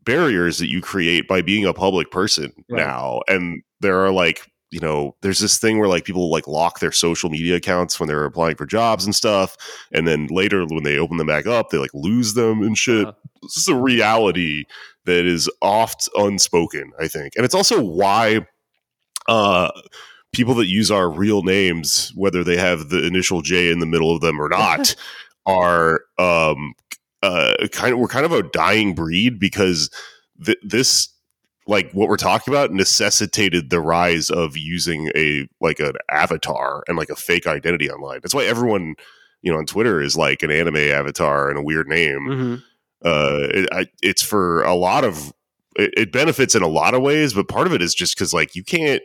barriers 0.05 0.57
that 0.57 0.67
you 0.67 0.81
create 0.81 1.27
by 1.27 1.41
being 1.41 1.65
a 1.65 1.73
public 1.73 2.11
person 2.11 2.51
right. 2.69 2.85
now, 2.85 3.21
and 3.27 3.61
there 3.81 4.03
are 4.03 4.11
like 4.11 4.49
you 4.73 4.79
know, 4.79 5.15
there's 5.21 5.37
this 5.37 5.59
thing 5.59 5.77
where 5.77 5.87
like 5.87 6.03
people 6.03 6.31
like 6.31 6.47
lock 6.47 6.79
their 6.79 6.91
social 6.91 7.29
media 7.29 7.57
accounts 7.57 7.99
when 7.99 8.07
they're 8.07 8.25
applying 8.25 8.55
for 8.55 8.65
jobs 8.65 9.05
and 9.05 9.13
stuff, 9.13 9.55
and 9.91 10.07
then 10.07 10.25
later 10.31 10.65
when 10.65 10.81
they 10.81 10.97
open 10.97 11.17
them 11.17 11.27
back 11.27 11.45
up, 11.45 11.69
they 11.69 11.77
like 11.77 11.93
lose 11.93 12.33
them 12.33 12.63
and 12.63 12.75
shit. 12.75 13.05
Uh-huh. 13.05 13.13
This 13.43 13.57
is 13.57 13.67
a 13.67 13.75
reality 13.75 14.63
that 15.05 15.27
is 15.27 15.47
oft 15.61 16.09
unspoken, 16.15 16.91
I 16.99 17.07
think, 17.07 17.33
and 17.35 17.45
it's 17.45 17.53
also 17.53 17.83
why 17.83 18.47
uh, 19.27 19.69
people 20.33 20.55
that 20.55 20.67
use 20.67 20.89
our 20.89 21.07
real 21.07 21.43
names, 21.43 22.11
whether 22.15 22.43
they 22.43 22.57
have 22.57 22.89
the 22.89 23.05
initial 23.05 23.43
J 23.43 23.71
in 23.71 23.77
the 23.77 23.85
middle 23.85 24.13
of 24.13 24.21
them 24.21 24.41
or 24.41 24.49
not, 24.49 24.95
are 25.45 26.01
um, 26.17 26.73
uh, 27.23 27.67
kind 27.71 27.93
of 27.93 27.99
we're 27.99 28.07
kind 28.07 28.25
of 28.25 28.33
a 28.33 28.43
dying 28.43 28.93
breed 28.93 29.39
because 29.39 29.89
th- 30.45 30.57
this 30.61 31.07
like 31.65 31.89
what 31.93 32.09
we're 32.09 32.17
talking 32.17 32.53
about 32.53 32.73
necessitated 32.73 33.69
the 33.69 33.79
rise 33.79 34.29
of 34.29 34.57
using 34.57 35.09
a 35.15 35.47
like 35.61 35.79
an 35.79 35.93
avatar 36.11 36.83
and 36.87 36.97
like 36.97 37.09
a 37.09 37.15
fake 37.15 37.47
identity 37.47 37.89
online. 37.89 38.19
That's 38.21 38.35
why 38.35 38.43
everyone, 38.43 38.95
you 39.41 39.51
know, 39.51 39.57
on 39.57 39.65
Twitter 39.65 40.01
is 40.01 40.17
like 40.17 40.43
an 40.43 40.51
anime 40.51 40.75
avatar 40.75 41.49
and 41.49 41.57
a 41.57 41.63
weird 41.63 41.87
name. 41.87 42.19
Mm-hmm. 42.27 42.55
Uh, 43.05 43.47
it, 43.53 43.69
I, 43.71 43.85
it's 44.01 44.21
for 44.21 44.61
a 44.63 44.75
lot 44.75 45.05
of 45.05 45.33
it, 45.77 45.93
it 45.95 46.11
benefits 46.11 46.55
in 46.55 46.61
a 46.61 46.67
lot 46.67 46.93
of 46.93 47.01
ways, 47.01 47.33
but 47.33 47.47
part 47.47 47.67
of 47.67 47.73
it 47.73 47.81
is 47.81 47.95
just 47.95 48.17
because 48.17 48.33
like 48.33 48.53
you 48.53 48.65
can't. 48.65 49.01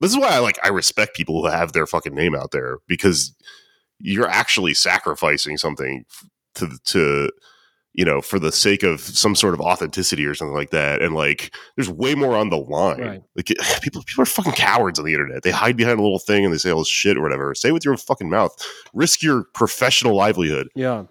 This 0.00 0.12
is 0.12 0.16
why 0.16 0.28
I 0.28 0.38
like 0.38 0.58
I 0.64 0.68
respect 0.68 1.14
people 1.14 1.42
who 1.42 1.48
have 1.48 1.74
their 1.74 1.86
fucking 1.86 2.14
name 2.14 2.34
out 2.34 2.52
there 2.52 2.78
because 2.86 3.36
you're 3.98 4.28
actually 4.28 4.72
sacrificing 4.72 5.58
something 5.58 6.06
to 6.56 6.68
to 6.84 7.30
you 7.92 8.04
know 8.04 8.20
for 8.20 8.38
the 8.38 8.52
sake 8.52 8.82
of 8.82 9.00
some 9.00 9.34
sort 9.34 9.52
of 9.54 9.60
authenticity 9.60 10.24
or 10.24 10.34
something 10.34 10.54
like 10.54 10.70
that 10.70 11.02
and 11.02 11.14
like 11.14 11.52
there's 11.76 11.90
way 11.90 12.14
more 12.14 12.36
on 12.36 12.48
the 12.48 12.56
line 12.56 13.00
Right. 13.00 13.22
like 13.34 13.46
people 13.82 14.02
people 14.04 14.22
are 14.22 14.26
fucking 14.26 14.52
cowards 14.52 14.98
on 14.98 15.04
the 15.04 15.12
internet 15.12 15.42
they 15.42 15.50
hide 15.50 15.76
behind 15.76 15.98
a 15.98 16.02
little 16.02 16.20
thing 16.20 16.44
and 16.44 16.54
they 16.54 16.58
say 16.58 16.70
all 16.70 16.78
this 16.78 16.88
shit 16.88 17.16
or 17.16 17.22
whatever 17.22 17.52
say 17.54 17.70
it 17.70 17.72
with 17.72 17.84
your 17.84 17.96
fucking 17.96 18.30
mouth 18.30 18.52
risk 18.94 19.22
your 19.22 19.44
professional 19.54 20.14
livelihood 20.14 20.68
Yeah. 20.74 21.04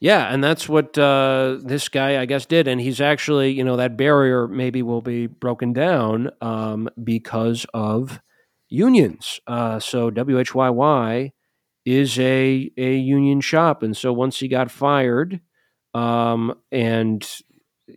Yeah, 0.00 0.26
and 0.32 0.44
that's 0.44 0.68
what 0.68 0.98
uh, 0.98 1.56
this 1.62 1.88
guy, 1.88 2.20
I 2.20 2.26
guess, 2.26 2.44
did. 2.44 2.68
And 2.68 2.80
he's 2.80 3.00
actually, 3.00 3.52
you 3.52 3.64
know, 3.64 3.76
that 3.76 3.96
barrier 3.96 4.46
maybe 4.46 4.82
will 4.82 5.00
be 5.00 5.26
broken 5.26 5.72
down 5.72 6.30
um, 6.42 6.90
because 7.02 7.64
of 7.72 8.20
unions. 8.68 9.40
Uh, 9.46 9.78
so 9.78 10.10
WHYY 10.10 11.30
is 11.86 12.18
a 12.18 12.70
a 12.76 12.96
union 12.96 13.40
shop, 13.40 13.82
and 13.82 13.96
so 13.96 14.12
once 14.12 14.38
he 14.38 14.48
got 14.48 14.70
fired, 14.70 15.40
um, 15.94 16.54
and 16.70 17.26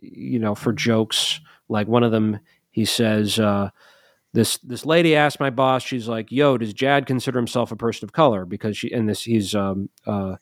you 0.00 0.38
know, 0.38 0.54
for 0.54 0.72
jokes 0.72 1.40
like 1.68 1.88
one 1.88 2.02
of 2.02 2.12
them, 2.12 2.38
he 2.70 2.86
says. 2.86 3.38
Uh, 3.38 3.68
this 4.32 4.58
this 4.58 4.86
lady 4.86 5.16
asked 5.16 5.40
my 5.40 5.50
boss. 5.50 5.82
She's 5.82 6.06
like, 6.06 6.30
"Yo, 6.30 6.56
does 6.56 6.72
Jad 6.72 7.04
consider 7.04 7.36
himself 7.36 7.72
a 7.72 7.76
person 7.76 8.06
of 8.06 8.12
color?" 8.12 8.44
Because 8.44 8.78
she 8.78 8.92
and 8.92 9.08
this 9.08 9.24
he's 9.24 9.56
um, 9.56 9.90
uh, 10.06 10.36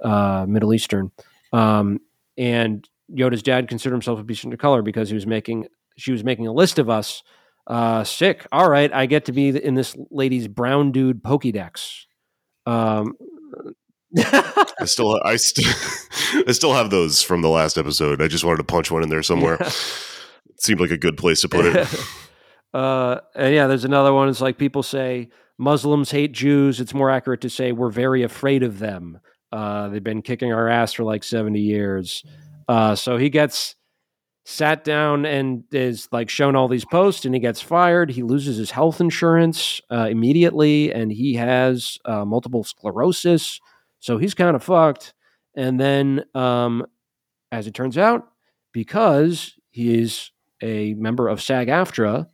uh, 0.00 0.46
Middle 0.48 0.72
Eastern, 0.72 1.10
um, 1.52 1.98
and 2.38 2.88
Yoda's 3.12 3.42
dad 3.42 3.68
considered 3.68 3.96
himself 3.96 4.20
a 4.20 4.24
person 4.24 4.52
of 4.52 4.58
color 4.60 4.82
because 4.82 5.08
he 5.08 5.14
was 5.14 5.26
making 5.26 5.66
she 5.96 6.12
was 6.12 6.22
making 6.22 6.46
a 6.46 6.52
list 6.52 6.78
of 6.78 6.88
us. 6.88 7.22
Uh, 7.66 8.04
sick. 8.04 8.46
All 8.52 8.68
right, 8.68 8.92
I 8.92 9.06
get 9.06 9.24
to 9.24 9.32
be 9.32 9.48
in 9.48 9.74
this 9.74 9.96
lady's 10.10 10.46
brown 10.46 10.92
dude 10.92 11.22
Pokédex. 11.22 12.06
Um, 12.66 13.14
i 14.16 14.84
still 14.84 15.20
i 15.24 15.34
still 15.36 15.72
i 16.46 16.52
still 16.52 16.72
have 16.72 16.90
those 16.90 17.20
from 17.22 17.42
the 17.42 17.48
last 17.48 17.76
episode 17.76 18.22
i 18.22 18.28
just 18.28 18.44
wanted 18.44 18.58
to 18.58 18.64
punch 18.64 18.88
one 18.90 19.02
in 19.02 19.08
there 19.08 19.24
somewhere 19.24 19.56
Yeah. 19.60 19.66
it 19.66 20.60
seemed 20.60 20.80
like 20.80 20.92
a 20.92 20.96
good 20.96 21.16
place 21.16 21.40
to 21.40 21.48
put 21.48 21.66
it 21.66 21.88
uh, 22.72 23.20
and 23.36 23.54
yeah, 23.54 23.68
there's 23.68 23.84
another 23.84 24.12
one. 24.12 24.28
It's 24.28 24.40
like 24.40 24.58
people 24.58 24.82
say 24.82 25.28
Muslims 25.58 26.10
hate 26.10 26.32
Jews. 26.32 26.80
It's 26.80 26.92
more 26.92 27.08
accurate 27.08 27.40
to 27.42 27.48
say 27.48 27.70
we're 27.70 27.88
very 27.88 28.24
afraid 28.24 28.64
of 28.64 28.80
them. 28.80 29.20
Uh, 29.52 29.88
they've 29.90 30.02
been 30.02 30.22
kicking 30.22 30.52
our 30.52 30.68
ass 30.68 30.92
for 30.92 31.04
like 31.04 31.22
70 31.22 31.60
years. 31.60 32.24
Uh, 32.68 32.96
so 32.96 33.16
he 33.16 33.30
gets 33.30 33.76
sat 34.44 34.84
down 34.84 35.24
and 35.24 35.64
is 35.72 36.08
like 36.12 36.28
shown 36.28 36.54
all 36.54 36.68
these 36.68 36.84
posts 36.84 37.24
and 37.24 37.34
he 37.34 37.40
gets 37.40 37.62
fired. 37.62 38.10
He 38.10 38.22
loses 38.22 38.58
his 38.58 38.70
health 38.70 39.00
insurance 39.00 39.80
uh, 39.90 40.06
immediately 40.10 40.92
and 40.92 41.10
he 41.10 41.34
has 41.34 41.98
uh, 42.04 42.24
multiple 42.24 42.62
sclerosis. 42.62 43.60
So 44.00 44.18
he's 44.18 44.34
kind 44.34 44.54
of 44.54 44.62
fucked. 44.62 45.14
And 45.56 45.80
then, 45.80 46.24
um, 46.34 46.84
as 47.52 47.66
it 47.66 47.74
turns 47.74 47.96
out, 47.96 48.28
because 48.72 49.54
he 49.70 49.98
is 50.00 50.30
a 50.60 50.94
member 50.94 51.28
of 51.28 51.40
SAG 51.40 51.68
AFTRA, 51.68 52.26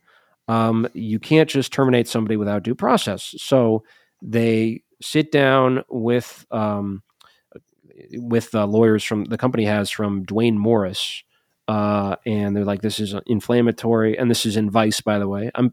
um, 0.47 0.87
you 0.93 1.19
can't 1.19 1.49
just 1.49 1.71
terminate 1.71 2.07
somebody 2.07 2.35
without 2.35 2.63
due 2.63 2.75
process. 2.75 3.35
So 3.37 3.83
they 4.21 4.83
sit 5.01 5.31
down 5.31 5.83
with 5.89 6.45
um, 6.51 7.03
with 8.13 8.53
uh, 8.55 8.65
lawyers 8.65 9.03
from 9.03 9.25
the 9.25 9.37
company 9.37 9.65
has 9.65 9.89
from 9.89 10.23
Duane 10.23 10.57
Morris, 10.57 11.23
uh, 11.71 12.17
and 12.25 12.53
they're 12.53 12.65
like, 12.65 12.81
"This 12.81 12.99
is 12.99 13.15
inflammatory," 13.27 14.17
and 14.17 14.29
this 14.29 14.45
is 14.45 14.57
in 14.57 14.69
Vice, 14.69 14.99
by 14.99 15.17
the 15.19 15.27
way. 15.29 15.49
I'm 15.55 15.71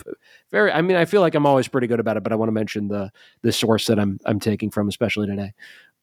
very. 0.52 0.70
I 0.70 0.80
mean, 0.80 0.96
I 0.96 1.04
feel 1.04 1.20
like 1.20 1.34
I'm 1.34 1.44
always 1.44 1.66
pretty 1.66 1.88
good 1.88 1.98
about 1.98 2.16
it, 2.16 2.22
but 2.22 2.32
I 2.32 2.36
want 2.36 2.46
to 2.46 2.52
mention 2.52 2.86
the 2.86 3.10
the 3.42 3.50
source 3.50 3.88
that 3.88 3.98
I'm 3.98 4.20
I'm 4.24 4.38
taking 4.38 4.70
from, 4.70 4.88
especially 4.88 5.26
today. 5.26 5.54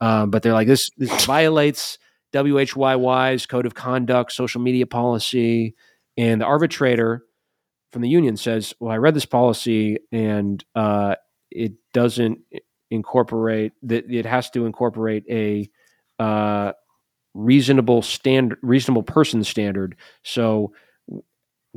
Um, 0.02 0.32
but 0.32 0.44
they're 0.44 0.52
like, 0.52 0.68
"This 0.68 0.92
this 0.98 1.26
violates." 1.26 1.98
WHYY's 2.34 3.46
code 3.46 3.66
of 3.66 3.76
conduct, 3.76 4.34
social 4.34 4.60
media 4.60 4.86
policy, 4.86 5.74
and 6.18 6.42
the 6.42 6.46
arbitrator 6.46 7.24
from 7.94 8.02
the 8.02 8.10
union 8.10 8.36
says, 8.36 8.74
"Well, 8.82 8.92
I 8.92 8.98
read 8.98 9.14
this 9.14 9.26
policy, 9.26 10.00
and 10.12 10.62
uh, 10.76 11.16
it 11.50 11.72
doesn't 11.94 12.40
incorporate 12.92 13.72
that. 13.84 14.12
It 14.12 14.26
has 14.26 14.50
to 14.50 14.66
incorporate 14.66 15.24
a 15.30 15.70
uh, 16.22 16.74
reasonable 17.36 18.02
standard, 18.02 18.58
reasonable 18.64 19.04
person 19.04 19.44
standard. 19.44 19.96
So." 20.24 20.74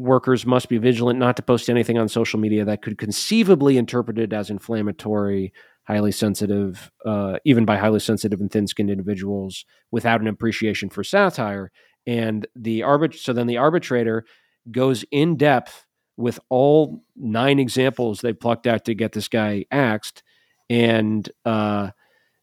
Workers 0.00 0.46
must 0.46 0.68
be 0.68 0.78
vigilant 0.78 1.18
not 1.18 1.34
to 1.38 1.42
post 1.42 1.68
anything 1.68 1.98
on 1.98 2.08
social 2.08 2.38
media 2.38 2.64
that 2.64 2.82
could 2.82 2.98
conceivably 2.98 3.76
interpreted 3.76 4.32
as 4.32 4.48
inflammatory, 4.48 5.52
highly 5.88 6.12
sensitive, 6.12 6.92
uh, 7.04 7.38
even 7.44 7.64
by 7.64 7.76
highly 7.76 7.98
sensitive 7.98 8.40
and 8.40 8.48
thin-skinned 8.48 8.90
individuals, 8.90 9.64
without 9.90 10.20
an 10.20 10.28
appreciation 10.28 10.88
for 10.88 11.02
satire. 11.02 11.72
And 12.06 12.46
the 12.54 12.82
arbit- 12.82 13.18
so 13.18 13.32
then 13.32 13.48
the 13.48 13.56
arbitrator 13.56 14.24
goes 14.70 15.04
in 15.10 15.36
depth 15.36 15.84
with 16.16 16.38
all 16.48 17.02
nine 17.16 17.58
examples 17.58 18.20
they 18.20 18.32
plucked 18.32 18.68
out 18.68 18.84
to 18.84 18.94
get 18.94 19.14
this 19.14 19.26
guy 19.26 19.64
axed, 19.72 20.22
and 20.70 21.28
uh, 21.44 21.90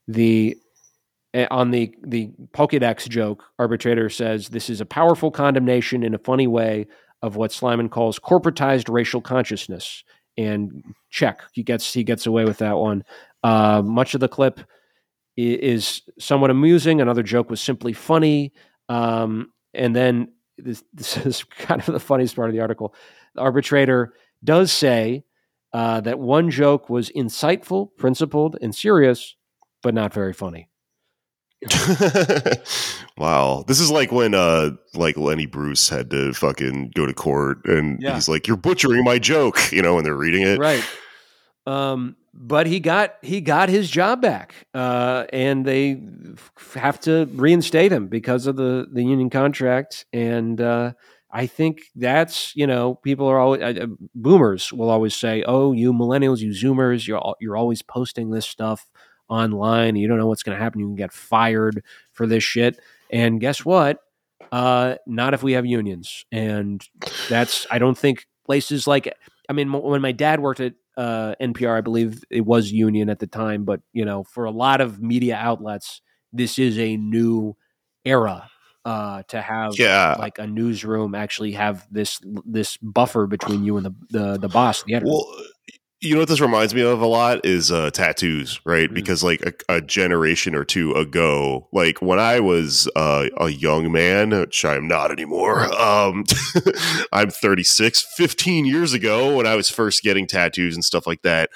the 0.10 0.58
on 1.52 1.72
the 1.72 1.96
the 2.04 2.32
Pokédex 2.54 3.08
joke, 3.10 3.44
arbitrator 3.60 4.10
says 4.10 4.50
this 4.50 4.70
is 4.70 4.82
a 4.82 4.86
powerful 4.86 5.32
condemnation 5.32 6.04
in 6.04 6.14
a 6.14 6.20
funny 6.20 6.48
way 6.48 6.88
of 7.22 7.36
what 7.36 7.52
Sleiman 7.52 7.90
calls 7.90 8.20
corporatized 8.20 8.92
racial 8.92 9.22
consciousness. 9.22 10.04
And 10.38 10.84
check, 11.10 11.42
he 11.54 11.64
gets 11.64 11.94
he 11.94 12.04
gets 12.04 12.26
away 12.26 12.46
with 12.46 12.60
that 12.60 12.78
one. 12.78 13.04
Uh, 13.44 13.82
much 13.84 14.14
of 14.14 14.20
the 14.20 14.28
clip 14.28 14.62
is 15.38 16.02
somewhat 16.20 16.50
amusing. 16.50 17.02
Another 17.02 17.24
joke 17.24 17.50
was 17.50 17.62
simply 17.62 17.94
funny. 17.94 18.54
Um, 18.90 19.52
and 19.74 19.96
then 19.96 20.30
this, 20.58 20.84
this 20.94 21.18
is 21.18 21.44
kind 21.44 21.82
of 21.82 21.88
the 21.88 22.00
funniest 22.00 22.36
part 22.36 22.50
of 22.50 22.54
the 22.54 22.62
article. 22.62 22.94
The 23.36 23.42
arbitrator 23.42 24.14
does 24.44 24.72
say 24.72 25.24
uh, 25.74 26.02
that 26.02 26.20
one 26.20 26.50
joke 26.50 26.90
was 26.90 27.10
insightful, 27.10 27.90
principled, 27.98 28.58
and 28.62 28.74
serious, 28.74 29.36
but 29.84 29.94
not 29.94 30.14
very 30.14 30.34
funny. 30.34 30.70
wow. 33.18 33.64
This 33.68 33.80
is 33.80 33.92
like 33.92 34.12
when 34.12 34.34
uh 34.34 34.72
like 34.94 35.18
Lenny 35.18 35.46
Bruce 35.46 35.90
had 35.90 36.10
to 36.12 36.34
fucking 36.34 36.92
go 36.96 37.06
to 37.06 37.14
court 37.14 37.66
and 37.66 38.02
Yeah. 38.02 38.14
he's 38.16 38.28
like, 38.30 38.48
You're 38.48 38.58
butchering 38.58 39.04
my 39.04 39.20
joke, 39.20 39.72
you 39.72 39.82
know, 39.82 39.96
when 39.96 40.04
they're 40.04 40.16
reading 40.16 40.44
it. 40.44 40.60
right 40.60 40.84
um 41.68 42.16
but 42.34 42.68
he 42.68 42.80
got 42.80 43.16
he 43.24 43.42
got 43.42 43.70
his 43.70 43.90
job 43.90 44.22
back 44.22 44.68
uh 44.76 45.26
and 45.34 45.66
they 45.66 46.00
f- 46.34 46.74
have 46.76 47.00
to 47.00 47.26
reinstate 47.34 47.92
him 47.92 48.08
because 48.08 48.46
of 48.46 48.56
the 48.56 48.86
the 48.92 49.02
union 49.04 49.30
contract 49.30 50.06
and 50.14 50.62
uh 50.62 50.92
I 51.32 51.48
think 51.48 51.80
that's 51.96 52.56
you 52.56 52.68
know 52.68 52.96
people 52.96 53.28
are 53.28 53.40
always 53.40 53.62
uh, 53.62 53.84
uh, 53.84 53.88
boomers 54.14 54.72
will 54.72 54.90
always 54.90 55.16
say 55.16 55.44
oh 55.48 55.72
you 55.74 55.92
millennials 55.92 56.40
you 56.40 56.52
zoomers 56.52 57.08
you're 57.08 57.36
you're 57.42 57.58
always 57.58 57.82
posting 57.82 58.30
this 58.30 58.46
stuff 58.46 58.86
online 59.30 59.96
you 59.96 60.08
don't 60.08 60.18
know 60.18 60.28
what's 60.28 60.44
going 60.44 60.58
to 60.58 60.64
happen 60.64 60.80
you 60.80 60.88
can 60.88 60.96
get 60.96 61.12
fired 61.14 61.84
for 62.14 62.28
this 62.28 62.44
shit 62.44 62.80
and 63.12 63.40
guess 63.42 63.66
what 63.66 64.00
uh 64.52 64.96
not 65.08 65.34
if 65.34 65.42
we 65.44 65.54
have 65.54 65.66
unions 65.66 66.26
and 66.32 66.88
that's 67.30 67.66
I 67.72 67.80
don't 67.80 67.98
think 67.98 68.28
places 68.46 68.86
like 68.88 69.12
I 69.50 69.54
mean 69.54 69.74
m- 69.74 69.82
when 69.82 70.02
my 70.02 70.12
dad 70.12 70.40
worked 70.40 70.60
at 70.60 70.74
uh, 70.98 71.36
NPR, 71.42 71.76
I 71.78 71.82
believe 71.82 72.24
it 72.30 72.46
was 72.46 72.72
union 72.72 73.10
at 73.10 73.20
the 73.20 73.28
time, 73.28 73.66
but 73.66 73.82
you 73.92 74.06
know, 74.06 74.24
for 74.24 74.46
a 74.46 74.52
lot 74.52 74.80
of 74.80 75.02
media 75.02 75.36
outlets, 75.36 76.02
this 76.32 76.58
is 76.58 76.80
a 76.80 76.96
new 76.96 77.58
era 78.06 78.50
uh, 78.86 79.24
to 79.28 79.42
have 79.42 79.78
Yeah. 79.78 80.16
like 80.20 80.38
a 80.40 80.48
newsroom 80.48 81.14
actually 81.14 81.52
have 81.52 81.86
this 81.92 82.22
this 82.46 82.78
buffer 82.78 83.28
between 83.28 83.66
you 83.66 83.76
and 83.76 83.86
the 83.88 83.94
the, 84.10 84.38
the 84.38 84.48
boss, 84.48 84.84
the 84.84 84.94
editor. 84.94 85.12
Well, 85.12 85.28
you 86.02 86.14
know 86.14 86.20
what 86.20 86.30
this 86.30 86.42
reminds 86.42 86.76
me 86.76 86.82
of 86.82 87.02
a 87.02 87.06
lot 87.08 87.46
is 87.46 87.72
uh, 87.72 87.90
tattoos, 87.90 88.60
right? 88.66 88.90
Mhm. 88.90 88.94
Because 88.94 89.24
like 89.24 89.42
a, 89.70 89.76
a 89.78 89.82
generation 89.82 90.54
or 90.54 90.64
two 90.64 90.94
ago, 90.94 91.68
like 91.72 92.02
when 92.02 92.20
I 92.20 92.40
was 92.40 92.88
uh, 92.96 93.28
a 93.38 93.50
young 93.50 93.92
man, 93.92 94.32
which 94.32 94.64
I'm 94.66 94.88
not 94.88 95.12
anymore, 95.12 95.62
um, 95.82 96.26
I'm 97.14 97.30
36, 97.30 98.06
15 98.16 98.66
years 98.66 98.94
ago 98.94 99.36
when 99.36 99.48
I 99.48 99.56
was 99.56 99.70
first 99.70 100.04
getting 100.04 100.28
tattoos 100.28 100.76
and 100.76 100.84
stuff 100.84 101.08
like 101.08 101.22
that, 101.24 101.50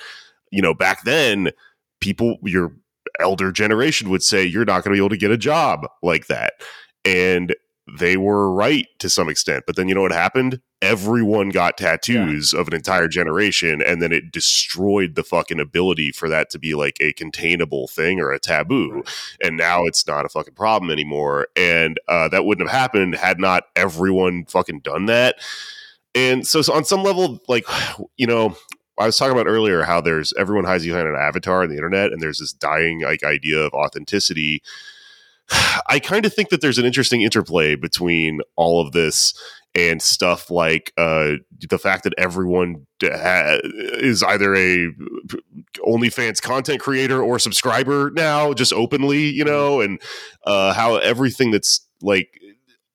you 0.51 0.61
know, 0.61 0.73
back 0.73 1.03
then, 1.03 1.51
people, 1.99 2.37
your 2.43 2.71
elder 3.19 3.51
generation 3.51 4.09
would 4.09 4.23
say, 4.23 4.45
you're 4.45 4.65
not 4.65 4.83
going 4.83 4.91
to 4.95 4.99
be 4.99 4.99
able 4.99 5.09
to 5.09 5.17
get 5.17 5.31
a 5.31 5.37
job 5.37 5.85
like 6.01 6.27
that. 6.27 6.53
And 7.05 7.55
they 7.99 8.17
were 8.17 8.51
right 8.53 8.87
to 8.99 9.09
some 9.09 9.29
extent. 9.29 9.65
But 9.67 9.75
then 9.75 9.87
you 9.87 9.95
know 9.95 10.01
what 10.01 10.11
happened? 10.11 10.61
Everyone 10.81 11.49
got 11.49 11.77
tattoos 11.77 12.53
of 12.53 12.67
an 12.69 12.73
entire 12.73 13.07
generation 13.09 13.81
and 13.81 14.01
then 14.01 14.13
it 14.13 14.31
destroyed 14.31 15.15
the 15.15 15.23
fucking 15.23 15.59
ability 15.59 16.11
for 16.11 16.29
that 16.29 16.49
to 16.49 16.57
be 16.57 16.73
like 16.73 16.95
a 17.01 17.11
containable 17.13 17.87
thing 17.87 18.19
or 18.21 18.31
a 18.31 18.39
taboo 18.39 18.91
Right. 18.93 19.09
and 19.43 19.57
now 19.57 19.83
it's 19.85 20.07
not 20.07 20.25
a 20.25 20.29
fucking 20.29 20.53
problem 20.53 20.89
anymore 20.89 21.47
and 21.57 21.99
uh, 22.07 22.29
that 22.29 22.45
wouldn't 22.45 22.69
have 22.69 22.79
happened 22.79 23.15
had 23.15 23.39
not 23.39 23.63
everyone 23.75 24.45
fucking 24.45 24.79
done 24.79 25.05
that 25.07 25.35
and 26.15 26.47
so, 26.47 26.61
so 26.61 26.73
on 26.73 26.85
some 26.85 27.03
level 27.03 27.39
like 27.49 27.65
you 28.17 28.25
know 28.27 28.55
I 28.97 29.05
was 29.05 29.15
talking 29.17 29.31
about 29.31 29.47
earlier 29.47 29.83
how 29.83 30.01
there's 30.01 30.33
everyone 30.37 30.65
hides 30.65 30.85
behind 30.85 31.07
an 31.07 31.15
avatar 31.15 31.63
on 31.63 31.69
the 31.69 31.75
internet, 31.75 32.11
and 32.11 32.21
there's 32.21 32.39
this 32.39 32.51
dying 32.51 32.99
like 33.01 33.23
idea 33.23 33.59
of 33.59 33.73
authenticity. 33.73 34.61
I 35.87 35.99
kind 35.99 36.25
of 36.25 36.33
think 36.33 36.49
that 36.49 36.59
there's 36.59 36.77
an 36.77 36.83
interesting 36.85 37.21
interplay 37.21 37.75
between 37.75 38.41
all 38.57 38.85
of 38.85 38.91
this 38.91 39.33
and 39.75 40.01
stuff 40.01 40.49
like 40.49 40.91
uh, 40.97 41.33
the 41.69 41.77
fact 41.77 42.03
that 42.03 42.13
everyone 42.17 42.87
ha- 43.03 43.59
is 43.63 44.23
either 44.23 44.55
a 44.55 44.89
OnlyFans 45.85 46.41
content 46.41 46.81
creator 46.81 47.21
or 47.21 47.39
subscriber 47.39 48.11
now, 48.11 48.53
just 48.53 48.73
openly, 48.73 49.29
you 49.29 49.43
know, 49.43 49.79
and 49.81 50.01
uh, 50.45 50.73
how 50.73 50.95
everything 50.95 51.51
that's 51.51 51.87
like 52.01 52.39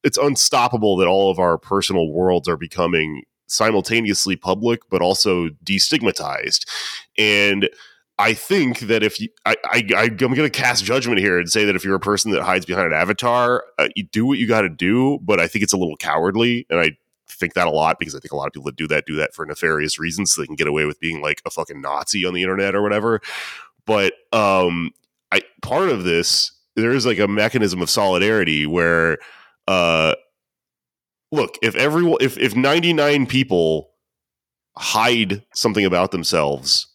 it's 0.02 0.18
unstoppable 0.18 0.96
that 0.96 1.08
all 1.08 1.30
of 1.30 1.38
our 1.38 1.56
personal 1.56 2.10
worlds 2.12 2.48
are 2.48 2.56
becoming 2.56 3.22
simultaneously 3.46 4.36
public 4.36 4.80
but 4.90 5.00
also 5.02 5.48
destigmatized. 5.64 6.64
And 7.16 7.68
i 8.18 8.32
think 8.32 8.80
that 8.80 9.02
if 9.02 9.20
you 9.20 9.28
i, 9.46 9.56
I 9.64 9.78
i'm 9.96 10.16
going 10.16 10.34
to 10.34 10.50
cast 10.50 10.84
judgment 10.84 11.18
here 11.18 11.38
and 11.38 11.50
say 11.50 11.64
that 11.64 11.76
if 11.76 11.84
you're 11.84 11.94
a 11.94 12.00
person 12.00 12.30
that 12.32 12.42
hides 12.42 12.66
behind 12.66 12.86
an 12.86 12.92
avatar 12.92 13.64
uh, 13.78 13.88
you 13.96 14.04
do 14.04 14.26
what 14.26 14.38
you 14.38 14.46
got 14.46 14.62
to 14.62 14.68
do 14.68 15.18
but 15.22 15.40
i 15.40 15.46
think 15.46 15.62
it's 15.62 15.72
a 15.72 15.76
little 15.76 15.96
cowardly 15.96 16.66
and 16.70 16.80
i 16.80 16.90
think 17.28 17.54
that 17.54 17.66
a 17.66 17.70
lot 17.70 17.98
because 17.98 18.14
i 18.14 18.18
think 18.18 18.32
a 18.32 18.36
lot 18.36 18.46
of 18.46 18.52
people 18.52 18.66
that 18.66 18.76
do 18.76 18.86
that 18.86 19.06
do 19.06 19.16
that 19.16 19.34
for 19.34 19.44
nefarious 19.44 19.98
reasons 19.98 20.32
so 20.32 20.40
they 20.40 20.46
can 20.46 20.56
get 20.56 20.68
away 20.68 20.84
with 20.84 21.00
being 21.00 21.20
like 21.20 21.42
a 21.44 21.50
fucking 21.50 21.80
nazi 21.80 22.24
on 22.24 22.34
the 22.34 22.42
internet 22.42 22.74
or 22.74 22.82
whatever. 22.82 23.20
But 23.86 24.14
um 24.32 24.92
i 25.32 25.42
part 25.62 25.90
of 25.90 26.04
this 26.04 26.52
there 26.76 26.92
is 26.92 27.06
like 27.06 27.18
a 27.18 27.28
mechanism 27.28 27.82
of 27.82 27.90
solidarity 27.90 28.66
where 28.66 29.18
uh 29.68 30.14
look 31.32 31.58
if 31.62 31.74
everyone 31.74 32.18
if 32.20 32.38
if 32.38 32.54
99 32.56 33.26
people 33.26 33.90
hide 34.76 35.44
something 35.54 35.84
about 35.84 36.10
themselves 36.10 36.86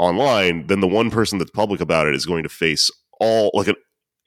online 0.00 0.66
then 0.66 0.80
the 0.80 0.88
one 0.88 1.10
person 1.10 1.38
that's 1.38 1.50
public 1.50 1.80
about 1.80 2.06
it 2.06 2.14
is 2.14 2.26
going 2.26 2.42
to 2.42 2.48
face 2.48 2.90
all 3.20 3.50
like 3.54 3.68
an 3.68 3.76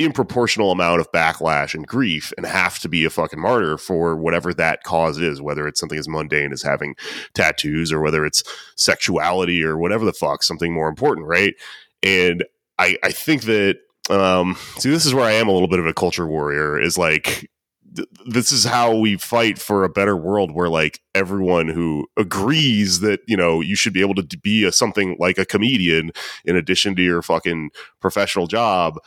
improportional 0.01 0.71
amount 0.71 0.99
of 0.99 1.11
backlash 1.11 1.73
and 1.73 1.87
grief 1.87 2.31
and 2.37 2.45
have 2.45 2.79
to 2.79 2.89
be 2.89 3.05
a 3.05 3.09
fucking 3.09 3.39
martyr 3.39 3.77
for 3.77 4.15
whatever 4.15 4.53
that 4.53 4.83
cause 4.83 5.19
is 5.19 5.41
whether 5.41 5.67
it's 5.67 5.79
something 5.79 5.99
as 5.99 6.07
mundane 6.07 6.51
as 6.51 6.63
having 6.63 6.95
tattoos 7.33 7.91
or 7.91 8.01
whether 8.01 8.25
it's 8.25 8.43
sexuality 8.75 9.63
or 9.63 9.77
whatever 9.77 10.03
the 10.05 10.13
fuck 10.13 10.43
something 10.43 10.73
more 10.73 10.87
important 10.87 11.27
right? 11.27 11.55
And 12.01 12.43
i 12.79 12.97
i 13.03 13.11
think 13.11 13.43
that 13.43 13.77
um 14.09 14.57
see 14.77 14.89
this 14.89 15.05
is 15.05 15.13
where 15.13 15.25
i 15.25 15.31
am 15.31 15.47
a 15.47 15.51
little 15.51 15.67
bit 15.67 15.79
of 15.79 15.85
a 15.85 15.93
culture 15.93 16.27
warrior 16.27 16.79
is 16.79 16.97
like 16.97 17.49
th- 17.95 18.07
this 18.25 18.51
is 18.51 18.63
how 18.65 18.95
we 18.95 19.17
fight 19.17 19.59
for 19.59 19.83
a 19.83 19.89
better 19.89 20.15
world 20.15 20.51
where 20.51 20.69
like 20.69 21.01
everyone 21.15 21.67
who 21.67 22.07
agrees 22.17 22.99
that 23.01 23.21
you 23.27 23.37
know 23.37 23.61
you 23.61 23.75
should 23.75 23.93
be 23.93 24.01
able 24.01 24.15
to 24.15 24.37
be 24.37 24.63
a 24.63 24.71
something 24.71 25.15
like 25.19 25.37
a 25.37 25.45
comedian 25.45 26.11
in 26.45 26.55
addition 26.55 26.95
to 26.95 27.01
your 27.01 27.21
fucking 27.21 27.69
professional 27.99 28.47
job 28.47 28.97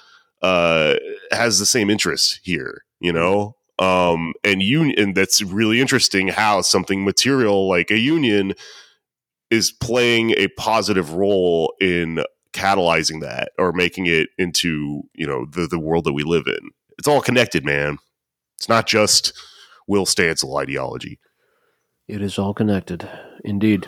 uh 0.43 0.95
has 1.31 1.59
the 1.59 1.67
same 1.67 1.91
interest 1.91 2.41
here 2.43 2.83
you 3.01 3.13
know? 3.13 3.57
Um 3.79 4.33
and 4.43 4.63
and 4.63 5.15
that's 5.15 5.43
really 5.43 5.81
interesting 5.81 6.29
how 6.29 6.63
something 6.63 7.05
material 7.05 7.69
like 7.69 7.91
a 7.91 7.99
union 7.99 8.55
is 9.51 9.71
playing 9.71 10.31
a 10.31 10.49
positive 10.49 11.13
role 11.13 11.75
in 11.81 12.25
catalyzing 12.55 13.21
that 13.21 13.53
or 13.59 13.73
making 13.73 14.07
it 14.07 14.31
into 14.39 15.03
you 15.15 15.27
know 15.27 15.45
the 15.45 15.67
the 15.67 15.79
world 15.79 16.05
that 16.05 16.15
we 16.15 16.23
live 16.23 16.47
in. 16.47 16.71
It's 16.99 17.07
all 17.07 17.21
connected 17.21 17.67
man 17.67 17.99
it's 18.59 18.69
not 18.69 18.87
just 18.87 19.33
Will 19.87 20.07
Stancil 20.07 20.61
ideology. 20.61 21.19
It 22.09 22.23
is 22.23 22.39
all 22.39 22.55
connected, 22.55 23.09
indeed. 23.45 23.87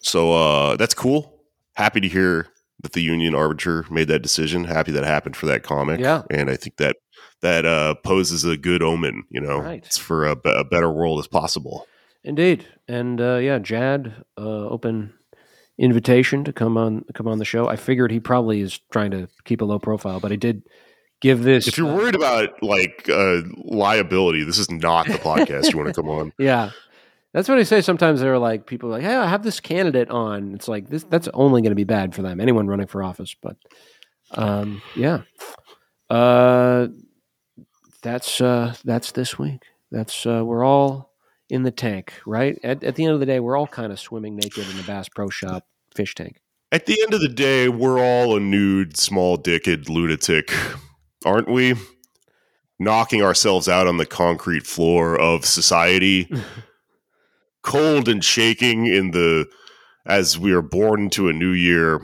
So 0.00 0.32
uh, 0.32 0.76
that's 0.76 0.94
cool. 0.94 1.40
Happy 1.74 2.00
to 2.00 2.08
hear 2.08 2.48
that 2.82 2.92
the 2.92 3.02
union 3.02 3.34
arbiter 3.34 3.84
made 3.90 4.08
that 4.08 4.22
decision. 4.22 4.64
Happy 4.64 4.92
that 4.92 5.04
happened 5.04 5.36
for 5.36 5.46
that 5.46 5.62
comic. 5.62 6.00
Yeah. 6.00 6.22
and 6.30 6.50
I 6.50 6.56
think 6.56 6.76
that 6.78 6.96
that 7.40 7.64
uh, 7.64 7.94
poses 8.04 8.44
a 8.44 8.56
good 8.56 8.82
omen. 8.82 9.24
You 9.30 9.40
know, 9.40 9.58
Right. 9.60 9.84
it's 9.84 9.98
for 9.98 10.26
a, 10.26 10.32
a 10.46 10.64
better 10.64 10.90
world 10.92 11.18
as 11.20 11.28
possible. 11.28 11.86
Indeed, 12.24 12.66
and 12.86 13.20
uh, 13.20 13.36
yeah, 13.36 13.58
Jad, 13.58 14.14
uh, 14.38 14.68
open 14.68 15.12
invitation 15.78 16.44
to 16.44 16.52
come 16.52 16.76
on 16.76 17.04
come 17.14 17.26
on 17.26 17.38
the 17.38 17.44
show. 17.44 17.68
I 17.68 17.76
figured 17.76 18.10
he 18.12 18.20
probably 18.20 18.60
is 18.60 18.78
trying 18.92 19.10
to 19.12 19.28
keep 19.44 19.60
a 19.60 19.64
low 19.64 19.78
profile, 19.78 20.20
but 20.20 20.30
I 20.32 20.36
did 20.36 20.62
give 21.22 21.42
this. 21.42 21.66
If 21.66 21.78
you're 21.78 21.92
worried 21.92 22.14
about 22.14 22.62
like 22.62 23.08
uh, 23.08 23.40
liability, 23.56 24.44
this 24.44 24.58
is 24.58 24.70
not 24.70 25.06
the 25.06 25.14
podcast 25.14 25.72
you 25.72 25.78
want 25.78 25.88
to 25.88 25.94
come 25.94 26.10
on. 26.10 26.32
yeah, 26.38 26.70
that's 27.32 27.48
what 27.48 27.58
I 27.58 27.62
say. 27.62 27.80
Sometimes 27.80 28.20
there 28.20 28.34
are 28.34 28.38
like 28.38 28.66
people 28.66 28.90
are 28.90 28.92
like, 28.92 29.02
"Hey, 29.02 29.14
I 29.14 29.26
have 29.26 29.42
this 29.42 29.60
candidate 29.60 30.10
on." 30.10 30.54
It's 30.54 30.68
like 30.68 30.90
this. 30.90 31.04
That's 31.04 31.28
only 31.32 31.62
going 31.62 31.70
to 31.70 31.76
be 31.76 31.84
bad 31.84 32.14
for 32.14 32.20
them. 32.20 32.40
Anyone 32.40 32.66
running 32.66 32.88
for 32.88 33.02
office, 33.02 33.34
but 33.40 33.56
um, 34.32 34.82
yeah, 34.94 35.22
uh, 36.10 36.88
that's 38.02 38.40
uh, 38.40 38.74
that's 38.84 39.12
this 39.12 39.38
week. 39.38 39.62
That's 39.90 40.26
uh, 40.26 40.42
we're 40.44 40.64
all 40.64 41.12
in 41.48 41.62
the 41.62 41.70
tank, 41.70 42.14
right? 42.26 42.58
At, 42.64 42.82
at 42.82 42.96
the 42.96 43.04
end 43.04 43.14
of 43.14 43.20
the 43.20 43.26
day, 43.26 43.40
we're 43.40 43.56
all 43.56 43.66
kind 43.66 43.92
of 43.92 44.00
swimming 44.00 44.36
naked 44.36 44.68
in 44.68 44.76
the 44.76 44.82
Bass 44.82 45.08
Pro 45.08 45.28
Shop 45.28 45.66
fish 45.94 46.14
tank. 46.14 46.40
At 46.72 46.86
the 46.86 46.98
end 47.02 47.12
of 47.12 47.20
the 47.20 47.28
day, 47.28 47.68
we're 47.68 47.98
all 47.98 48.34
a 48.34 48.40
nude, 48.40 48.96
small 48.96 49.36
dicked 49.36 49.90
lunatic, 49.90 50.50
aren't 51.26 51.48
we? 51.48 51.74
Knocking 52.78 53.22
ourselves 53.22 53.68
out 53.68 53.86
on 53.86 53.96
the 53.96 54.06
concrete 54.06 54.66
floor 54.66 55.18
of 55.18 55.44
society, 55.44 56.28
cold 57.62 58.08
and 58.08 58.24
shaking 58.24 58.86
in 58.86 59.12
the 59.12 59.46
as 60.04 60.38
we 60.38 60.52
are 60.52 60.62
born 60.62 61.04
into 61.04 61.28
a 61.28 61.32
new 61.32 61.52
year, 61.52 62.00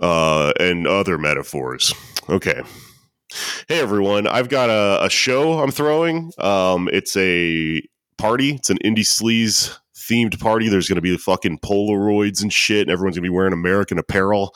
uh, 0.00 0.52
and 0.58 0.86
other 0.86 1.18
metaphors. 1.18 1.94
Okay. 2.28 2.62
Hey 3.68 3.78
everyone, 3.78 4.26
I've 4.26 4.48
got 4.48 4.70
a, 4.70 5.04
a 5.04 5.10
show 5.10 5.60
I'm 5.60 5.70
throwing. 5.70 6.32
Um, 6.38 6.88
it's 6.92 7.16
a 7.16 7.80
party. 8.18 8.54
It's 8.54 8.70
an 8.70 8.78
indie 8.84 8.98
sleaze 8.98 9.76
themed 9.96 10.40
party. 10.40 10.68
There's 10.68 10.88
going 10.88 10.96
to 10.96 11.02
be 11.02 11.16
fucking 11.16 11.60
Polaroids 11.60 12.42
and 12.42 12.52
shit, 12.52 12.82
and 12.82 12.90
everyone's 12.90 13.16
going 13.16 13.22
to 13.22 13.30
be 13.30 13.34
wearing 13.34 13.52
American 13.52 13.98
apparel. 13.98 14.54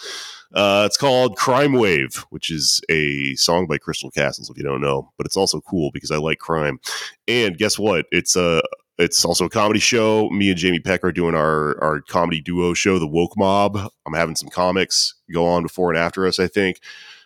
Uh, 0.55 0.85
it's 0.87 0.97
called 0.97 1.37
Crime 1.37 1.73
Wave, 1.73 2.25
which 2.31 2.51
is 2.51 2.81
a 2.89 3.35
song 3.35 3.67
by 3.67 3.77
Crystal 3.77 4.11
Castles, 4.11 4.49
if 4.49 4.57
you 4.57 4.63
don't 4.63 4.81
know. 4.81 5.11
But 5.17 5.27
it's 5.27 5.37
also 5.37 5.61
cool 5.61 5.91
because 5.93 6.11
I 6.11 6.17
like 6.17 6.39
crime. 6.39 6.79
And 7.27 7.59
guess 7.59 7.79
what? 7.79 8.07
It's 8.13 8.37
a 8.37 8.63
it's 8.97 9.25
also 9.25 9.47
a 9.47 9.51
comedy 9.51 9.81
show. 9.81 10.31
Me 10.31 10.51
and 10.51 10.59
Jamie 10.59 10.79
Peck 10.79 11.03
are 11.03 11.13
doing 11.13 11.35
our 11.35 11.83
our 11.83 12.01
comedy 12.03 12.41
duo 12.41 12.73
show, 12.75 12.99
The 12.99 13.07
Woke 13.07 13.37
Mob. 13.37 13.77
I'm 14.07 14.15
having 14.15 14.37
some 14.37 14.49
comics 14.49 15.15
go 15.33 15.45
on 15.45 15.65
before 15.65 15.91
and 15.91 15.99
after 15.99 16.27
us, 16.27 16.39
I 16.39 16.47
think. 16.47 16.79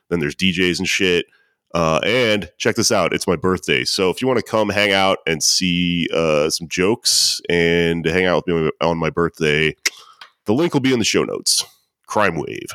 Then 0.09 0.21
there's 0.21 0.35
DJs 0.35 0.79
and 0.79 0.89
shit. 0.89 1.27
Uh, 1.75 2.01
and 2.03 2.51
check 2.57 2.77
this 2.77 2.91
out, 2.91 3.13
it's 3.13 3.27
my 3.27 3.37
birthday. 3.37 3.85
So 3.85 4.09
if 4.09 4.23
you 4.23 4.27
want 4.27 4.39
to 4.39 4.51
come 4.51 4.71
hang 4.71 4.93
out 4.93 5.19
and 5.27 5.43
see 5.43 6.09
uh, 6.15 6.49
some 6.49 6.67
jokes 6.67 7.43
and 7.51 8.07
hang 8.07 8.25
out 8.25 8.47
with 8.47 8.57
me 8.57 8.71
on 8.81 8.97
my 8.97 9.11
birthday, 9.11 9.77
the 10.47 10.55
link 10.55 10.73
will 10.73 10.81
be 10.81 10.95
in 10.95 10.99
the 10.99 11.05
show 11.05 11.25
notes. 11.25 11.67
Crime 12.07 12.37
Wave. 12.37 12.71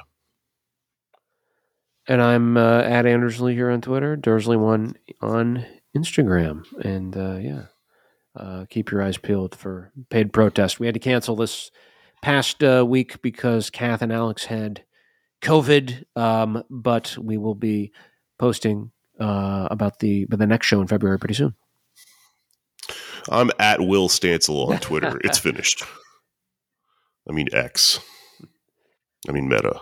And 2.07 2.21
I'm 2.21 2.57
uh, 2.57 2.81
at 2.81 3.05
Andersley 3.05 3.53
here 3.53 3.69
on 3.69 3.81
Twitter, 3.81 4.17
Dursley1 4.17 4.95
on 5.21 5.65
Instagram. 5.95 6.65
And 6.83 7.15
uh, 7.15 7.37
yeah, 7.39 7.63
uh, 8.35 8.65
keep 8.69 8.91
your 8.91 9.01
eyes 9.01 9.17
peeled 9.17 9.55
for 9.55 9.91
paid 10.09 10.33
protest. 10.33 10.79
We 10.79 10.85
had 10.85 10.95
to 10.95 10.99
cancel 10.99 11.35
this 11.35 11.71
past 12.21 12.63
uh, 12.63 12.85
week 12.87 13.21
because 13.21 13.69
Kath 13.69 14.01
and 14.01 14.11
Alex 14.11 14.45
had 14.45 14.83
COVID, 15.41 16.05
um, 16.15 16.63
but 16.69 17.17
we 17.17 17.37
will 17.37 17.55
be 17.55 17.91
posting 18.37 18.91
uh, 19.19 19.67
about 19.71 19.99
the 19.99 20.25
but 20.25 20.39
the 20.39 20.47
next 20.47 20.67
show 20.67 20.81
in 20.81 20.87
February 20.87 21.19
pretty 21.19 21.35
soon. 21.35 21.53
I'm 23.29 23.51
at 23.59 23.79
Will 23.79 24.09
Stancil 24.09 24.69
on 24.69 24.79
Twitter. 24.79 25.19
it's 25.23 25.37
finished. 25.37 25.83
I 27.29 27.31
mean 27.31 27.47
X. 27.53 27.99
I 29.29 29.31
mean 29.31 29.47
Meta. 29.47 29.81